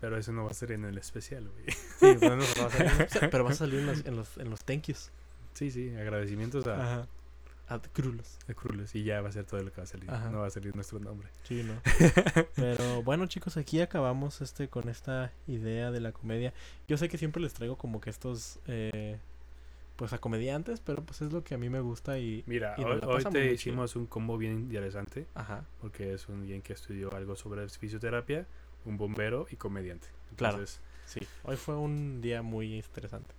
Pero 0.00 0.16
eso 0.16 0.32
no 0.32 0.44
va 0.44 0.50
a 0.50 0.54
ser 0.54 0.72
en 0.72 0.84
el 0.84 0.96
especial, 0.96 1.48
güey. 1.48 1.64
Sí, 1.98 2.18
bueno, 2.20 2.36
no 2.36 2.44
va 2.62 2.66
a 2.66 2.70
salir, 2.70 3.08
pero 3.30 3.44
va 3.44 3.50
a 3.50 3.54
salir 3.54 3.80
en 3.80 3.86
los, 3.86 4.06
en 4.06 4.16
los, 4.16 4.38
en 4.38 4.48
los 4.50 4.60
thank 4.64 4.82
yous. 4.86 5.10
Sí, 5.54 5.70
sí, 5.70 5.94
agradecimientos 5.96 6.66
a, 6.68 6.74
Ajá. 6.82 7.08
A 7.68 7.80
Crulos. 7.80 8.38
a. 8.48 8.96
Y 8.96 9.02
ya 9.02 9.20
va 9.20 9.28
a 9.28 9.32
ser 9.32 9.44
todo 9.44 9.60
lo 9.60 9.70
que 9.72 9.76
va 9.78 9.82
a 9.82 9.86
salir. 9.86 10.10
Ajá. 10.10 10.30
No 10.30 10.38
va 10.38 10.46
a 10.46 10.50
salir 10.50 10.74
nuestro 10.74 11.00
nombre. 11.00 11.28
Sí, 11.42 11.64
no. 11.64 11.74
Pero 12.56 13.02
bueno, 13.02 13.26
chicos, 13.26 13.56
aquí 13.56 13.80
acabamos 13.80 14.40
este 14.40 14.68
con 14.68 14.88
esta 14.88 15.32
idea 15.48 15.90
de 15.90 16.00
la 16.00 16.12
comedia. 16.12 16.54
Yo 16.86 16.96
sé 16.96 17.08
que 17.08 17.18
siempre 17.18 17.42
les 17.42 17.52
traigo 17.52 17.76
como 17.76 18.00
que 18.00 18.08
estos 18.10 18.58
eh, 18.68 19.18
pues 19.98 20.12
a 20.12 20.18
comediantes, 20.18 20.78
pero 20.78 21.02
pues 21.02 21.20
es 21.22 21.32
lo 21.32 21.42
que 21.42 21.56
a 21.56 21.58
mí 21.58 21.68
me 21.68 21.80
gusta 21.80 22.20
y 22.20 22.44
Mira, 22.46 22.76
Y 22.78 22.84
hoy, 22.84 23.00
hoy 23.04 23.24
te 23.24 23.52
hicimos 23.52 23.96
un 23.96 24.06
combo 24.06 24.38
bien 24.38 24.52
interesante. 24.52 25.26
ajá, 25.34 25.64
Porque 25.80 26.14
es 26.14 26.28
un 26.28 26.46
bien 26.46 26.62
que 26.62 26.72
estudió 26.72 27.12
algo 27.16 27.34
sobre 27.34 27.68
fisioterapia, 27.68 28.46
un 28.84 28.96
bombero 28.96 29.48
y 29.50 29.56
comediante. 29.56 30.06
Claro. 30.36 30.64
Sí, 31.04 31.20
hoy 31.42 31.56
fue 31.56 31.74
un 31.74 32.20
día 32.20 32.42
muy 32.42 32.76
interesante. 32.76 33.34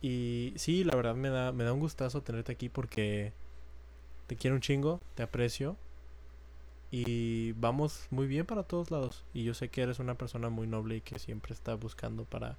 Y 0.00 0.54
sí, 0.56 0.82
la 0.82 0.96
verdad 0.96 1.14
me 1.14 1.28
da 1.28 1.52
me 1.52 1.64
da 1.64 1.74
un 1.74 1.80
gustazo 1.80 2.22
tenerte 2.22 2.52
aquí 2.52 2.70
porque 2.70 3.34
te 4.28 4.36
quiero 4.36 4.56
un 4.56 4.62
chingo, 4.62 4.98
te 5.14 5.22
aprecio 5.22 5.76
y 6.90 7.52
vamos 7.52 8.06
muy 8.10 8.26
bien 8.26 8.46
para 8.46 8.62
todos 8.62 8.90
lados. 8.90 9.24
Y 9.34 9.44
yo 9.44 9.52
sé 9.52 9.68
que 9.68 9.82
eres 9.82 9.98
una 9.98 10.14
persona 10.14 10.48
muy 10.48 10.66
noble 10.66 10.96
y 10.96 11.00
que 11.02 11.18
siempre 11.18 11.52
está 11.52 11.74
buscando 11.74 12.24
para 12.24 12.56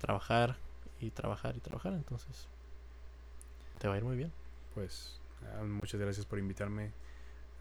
trabajar 0.00 0.56
y 1.00 1.10
trabajar 1.10 1.56
y 1.56 1.60
trabajar, 1.60 1.92
entonces 1.94 2.48
te 3.78 3.88
va 3.88 3.94
a 3.94 3.98
ir 3.98 4.04
muy 4.04 4.16
bien. 4.16 4.32
pues, 4.74 5.20
ah, 5.56 5.62
muchas 5.64 6.00
gracias 6.00 6.26
por 6.26 6.38
invitarme. 6.38 6.90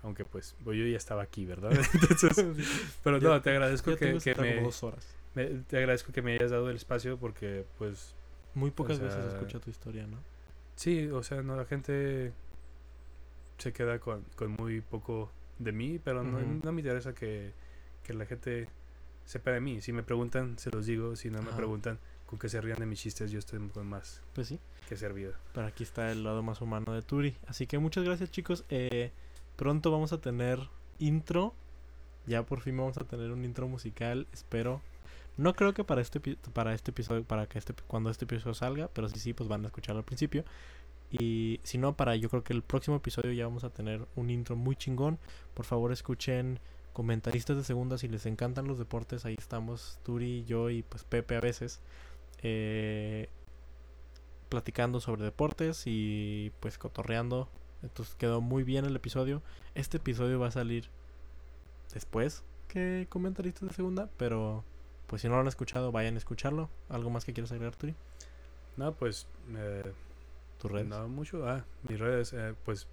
Aunque 0.03 0.25
pues, 0.25 0.55
yo 0.63 0.73
ya 0.73 0.97
estaba 0.97 1.23
aquí, 1.23 1.45
¿verdad? 1.45 1.71
Entonces, 1.93 2.45
pero 3.03 3.19
no, 3.19 3.41
te 3.41 3.49
agradezco 3.49 3.91
Ya 3.91 3.97
que, 3.97 4.13
me, 4.41 4.61
dos 4.61 4.83
horas. 4.83 5.05
me- 5.35 5.45
te 5.67 5.77
agradezco 5.77 6.11
que 6.13 6.21
me 6.21 6.33
hayas 6.35 6.51
dado 6.51 6.69
el 6.69 6.75
espacio 6.75 7.17
porque 7.17 7.65
pues 7.77 8.15
Muy 8.53 8.71
pocas 8.71 8.99
veces 8.99 9.19
sea, 9.19 9.27
escucho 9.33 9.59
tu 9.59 9.69
historia, 9.69 10.05
¿no? 10.07 10.17
sí, 10.75 11.07
o 11.09 11.23
sea, 11.23 11.41
no 11.41 11.55
la 11.55 11.65
gente 11.65 12.31
se 13.57 13.73
queda 13.73 13.99
con, 13.99 14.23
con 14.35 14.51
muy 14.51 14.81
poco 14.81 15.31
de 15.59 15.71
mí, 15.71 15.99
pero 16.03 16.23
no, 16.23 16.39
no 16.41 16.71
me 16.71 16.81
interesa 16.81 17.13
que, 17.13 17.51
que 18.03 18.13
la 18.13 18.25
gente 18.25 18.67
sepa 19.25 19.51
de 19.51 19.61
mí. 19.61 19.81
Si 19.81 19.91
me 19.93 20.03
preguntan, 20.03 20.57
se 20.59 20.69
los 20.71 20.85
digo. 20.85 21.15
Si 21.15 21.29
no 21.29 21.41
me 21.41 21.51
preguntan, 21.53 21.99
con 22.27 22.37
que 22.37 22.49
se 22.49 22.61
rían 22.61 22.77
de 22.77 22.85
mis 22.85 22.99
chistes, 23.01 23.31
yo 23.31 23.39
estoy 23.39 23.59
con 23.69 23.87
más 23.87 24.21
Pues 24.33 24.47
sí. 24.47 24.59
que 24.87 24.95
servido. 24.95 25.33
Pero 25.53 25.65
aquí 25.65 25.83
está 25.83 26.11
el 26.11 26.23
lado 26.23 26.43
más 26.43 26.61
humano 26.61 26.93
de 26.93 27.01
Turi. 27.01 27.35
Así 27.47 27.65
que 27.65 27.79
muchas 27.79 28.03
gracias 28.03 28.29
chicos. 28.29 28.63
Eh, 28.69 29.11
pronto 29.55 29.89
vamos 29.91 30.13
a 30.13 30.19
tener 30.21 30.59
intro. 30.99 31.53
Ya 32.27 32.43
por 32.43 32.61
fin 32.61 32.77
vamos 32.77 32.97
a 32.97 33.05
tener 33.05 33.31
un 33.31 33.43
intro 33.45 33.67
musical. 33.67 34.27
Espero. 34.33 34.81
No 35.37 35.53
creo 35.53 35.73
que 35.73 35.83
para 35.83 36.01
este 36.01 36.19
para 36.53 36.73
este 36.73 36.91
episodio, 36.91 37.23
para 37.23 37.47
que 37.47 37.59
este 37.59 37.73
cuando 37.87 38.09
este 38.09 38.25
episodio 38.25 38.53
salga, 38.53 38.89
pero 38.93 39.07
sí 39.07 39.19
sí, 39.19 39.33
pues 39.33 39.47
van 39.47 39.63
a 39.63 39.67
escucharlo 39.67 39.99
al 39.99 40.05
principio. 40.05 40.43
Y 41.11 41.61
si 41.63 41.77
no, 41.77 41.95
para 41.95 42.15
yo 42.15 42.29
creo 42.29 42.43
que 42.43 42.53
el 42.53 42.61
próximo 42.63 42.97
episodio 42.97 43.31
ya 43.31 43.45
vamos 43.45 43.63
a 43.63 43.69
tener 43.69 44.05
un 44.15 44.29
intro 44.29 44.55
muy 44.55 44.75
chingón. 44.75 45.19
Por 45.53 45.65
favor 45.65 45.91
escuchen 45.93 46.59
comentaristas 46.91 47.55
de 47.55 47.63
segunda 47.63 47.97
si 47.97 48.07
les 48.07 48.25
encantan 48.25 48.67
los 48.67 48.79
deportes. 48.79 49.23
Ahí 49.25 49.35
estamos 49.37 49.99
Turi, 50.03 50.43
yo 50.45 50.69
y 50.69 50.83
pues 50.83 51.03
Pepe 51.03 51.35
a 51.37 51.41
veces. 51.41 51.79
Eh, 52.43 53.29
platicando 54.49 54.99
sobre 54.99 55.23
deportes 55.23 55.83
y 55.85 56.51
pues 56.59 56.77
cotorreando. 56.77 57.49
Entonces 57.83 58.15
quedó 58.15 58.41
muy 58.41 58.63
bien 58.63 58.85
el 58.85 58.95
episodio. 58.95 59.41
Este 59.75 59.97
episodio 59.97 60.39
va 60.39 60.47
a 60.47 60.51
salir 60.51 60.89
después 61.93 62.43
que 62.67 63.07
comentaristas 63.09 63.69
de 63.69 63.75
segunda, 63.75 64.09
pero 64.17 64.63
pues 65.07 65.21
si 65.21 65.27
no 65.27 65.35
lo 65.35 65.41
han 65.41 65.47
escuchado, 65.47 65.91
vayan 65.91 66.15
a 66.15 66.17
escucharlo. 66.17 66.69
¿Algo 66.89 67.09
más 67.09 67.25
que 67.25 67.33
quieras 67.33 67.51
agregar, 67.51 67.75
Turi? 67.75 67.95
No, 68.75 68.93
pues 68.93 69.27
eh, 69.55 69.91
Tus 70.59 70.71
redes. 70.71 70.87
No 70.87 71.07
mucho. 71.07 71.47
Ah, 71.47 71.65
mis 71.87 71.99
redes, 71.99 72.33
eh, 72.33 72.53
pues 72.65 72.87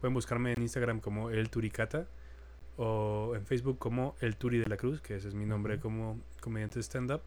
pueden 0.00 0.14
buscarme 0.14 0.52
en 0.52 0.62
Instagram 0.62 1.00
como 1.00 1.30
El 1.30 1.50
Turicata 1.50 2.06
o 2.76 3.34
en 3.34 3.44
Facebook 3.46 3.78
como 3.78 4.16
El 4.20 4.36
Turi 4.36 4.58
de 4.58 4.66
la 4.66 4.76
Cruz, 4.76 5.00
que 5.00 5.16
ese 5.16 5.28
es 5.28 5.34
mi 5.34 5.46
nombre 5.46 5.78
como 5.80 6.18
comediante 6.40 6.76
de 6.76 6.82
stand-up. 6.82 7.20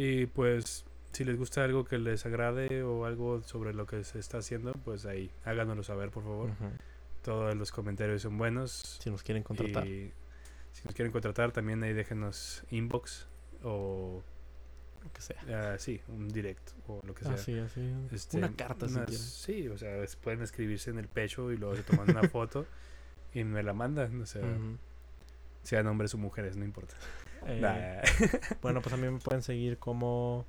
Y 0.00 0.24
pues 0.24 0.86
si 1.12 1.24
les 1.24 1.36
gusta 1.36 1.62
algo 1.62 1.84
que 1.84 1.98
les 1.98 2.24
agrade 2.24 2.82
o 2.82 3.04
algo 3.04 3.42
sobre 3.42 3.74
lo 3.74 3.84
que 3.84 4.02
se 4.02 4.18
está 4.18 4.38
haciendo, 4.38 4.72
pues 4.72 5.04
ahí 5.04 5.30
háganoslo 5.44 5.82
saber, 5.82 6.08
por 6.08 6.22
favor. 6.22 6.50
Todos 7.22 7.54
los 7.54 7.70
comentarios 7.70 8.22
son 8.22 8.38
buenos. 8.38 8.98
Si 9.02 9.10
nos 9.10 9.22
quieren 9.22 9.42
contratar. 9.42 9.86
Y 9.86 10.10
si 10.72 10.84
nos 10.86 10.94
quieren 10.94 11.12
contratar, 11.12 11.52
también 11.52 11.82
ahí 11.82 11.92
déjenos 11.92 12.64
inbox 12.70 13.26
o 13.62 14.22
Lo 15.04 15.12
que 15.12 15.20
sea. 15.20 15.36
ah, 15.74 15.78
sí, 15.78 16.00
un 16.08 16.30
direct 16.30 16.70
o 16.86 17.02
lo 17.04 17.14
que 17.14 17.24
sea. 17.24 17.34
Así, 17.34 17.58
así. 17.58 17.92
Este, 18.10 18.38
Una 18.38 18.56
carta 18.56 18.88
si 18.88 18.94
quieren. 18.94 19.14
Sí, 19.18 19.68
o 19.68 19.76
sea, 19.76 20.02
pueden 20.22 20.40
escribirse 20.40 20.88
en 20.88 20.98
el 20.98 21.08
pecho 21.08 21.52
y 21.52 21.58
luego 21.58 21.76
se 21.76 21.82
toman 21.82 22.08
una 22.08 22.22
foto 22.30 22.64
y 23.34 23.44
me 23.44 23.62
la 23.62 23.74
mandan. 23.74 24.22
O 24.22 24.24
sea, 24.24 24.40
sean 25.62 25.86
hombres 25.88 26.14
o 26.14 26.16
mujeres, 26.16 26.56
no 26.56 26.64
importa. 26.64 26.96
Eh, 27.46 27.60
Nah. 27.60 28.02
Bueno, 28.62 28.80
pues 28.82 28.90
también 28.92 29.14
me 29.14 29.20
pueden 29.20 29.42
seguir 29.42 29.78
como 29.78 30.44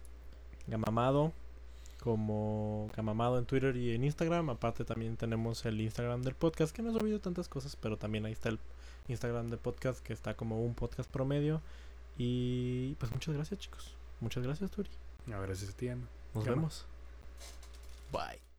Gamamado, 0.67 1.31
como 1.99 2.89
Gamamado 2.95 3.37
en 3.37 3.45
Twitter 3.45 3.75
y 3.75 3.93
en 3.95 4.03
Instagram. 4.03 4.49
Aparte 4.49 4.83
también 4.85 5.17
tenemos 5.17 5.65
el 5.65 5.79
Instagram 5.81 6.21
del 6.21 6.35
podcast, 6.35 6.75
que 6.75 6.81
no 6.81 6.89
he 6.95 6.99
subido 6.99 7.19
tantas 7.19 7.47
cosas, 7.47 7.75
pero 7.75 7.97
también 7.97 8.25
ahí 8.25 8.33
está 8.33 8.49
el 8.49 8.59
Instagram 9.07 9.49
del 9.49 9.59
podcast, 9.59 9.99
que 10.03 10.13
está 10.13 10.33
como 10.35 10.61
un 10.63 10.73
podcast 10.75 11.09
promedio. 11.09 11.61
Y 12.17 12.95
pues 12.95 13.11
muchas 13.11 13.33
gracias 13.35 13.59
chicos. 13.59 13.95
Muchas 14.19 14.43
gracias 14.43 14.69
Turi. 14.71 14.89
No, 15.25 15.41
gracias 15.41 15.69
a 15.71 15.73
ti, 15.73 15.89
Ana. 15.89 16.07
Nos 16.33 16.43
Gama. 16.45 16.55
vemos. 16.57 16.85
Bye. 18.11 18.50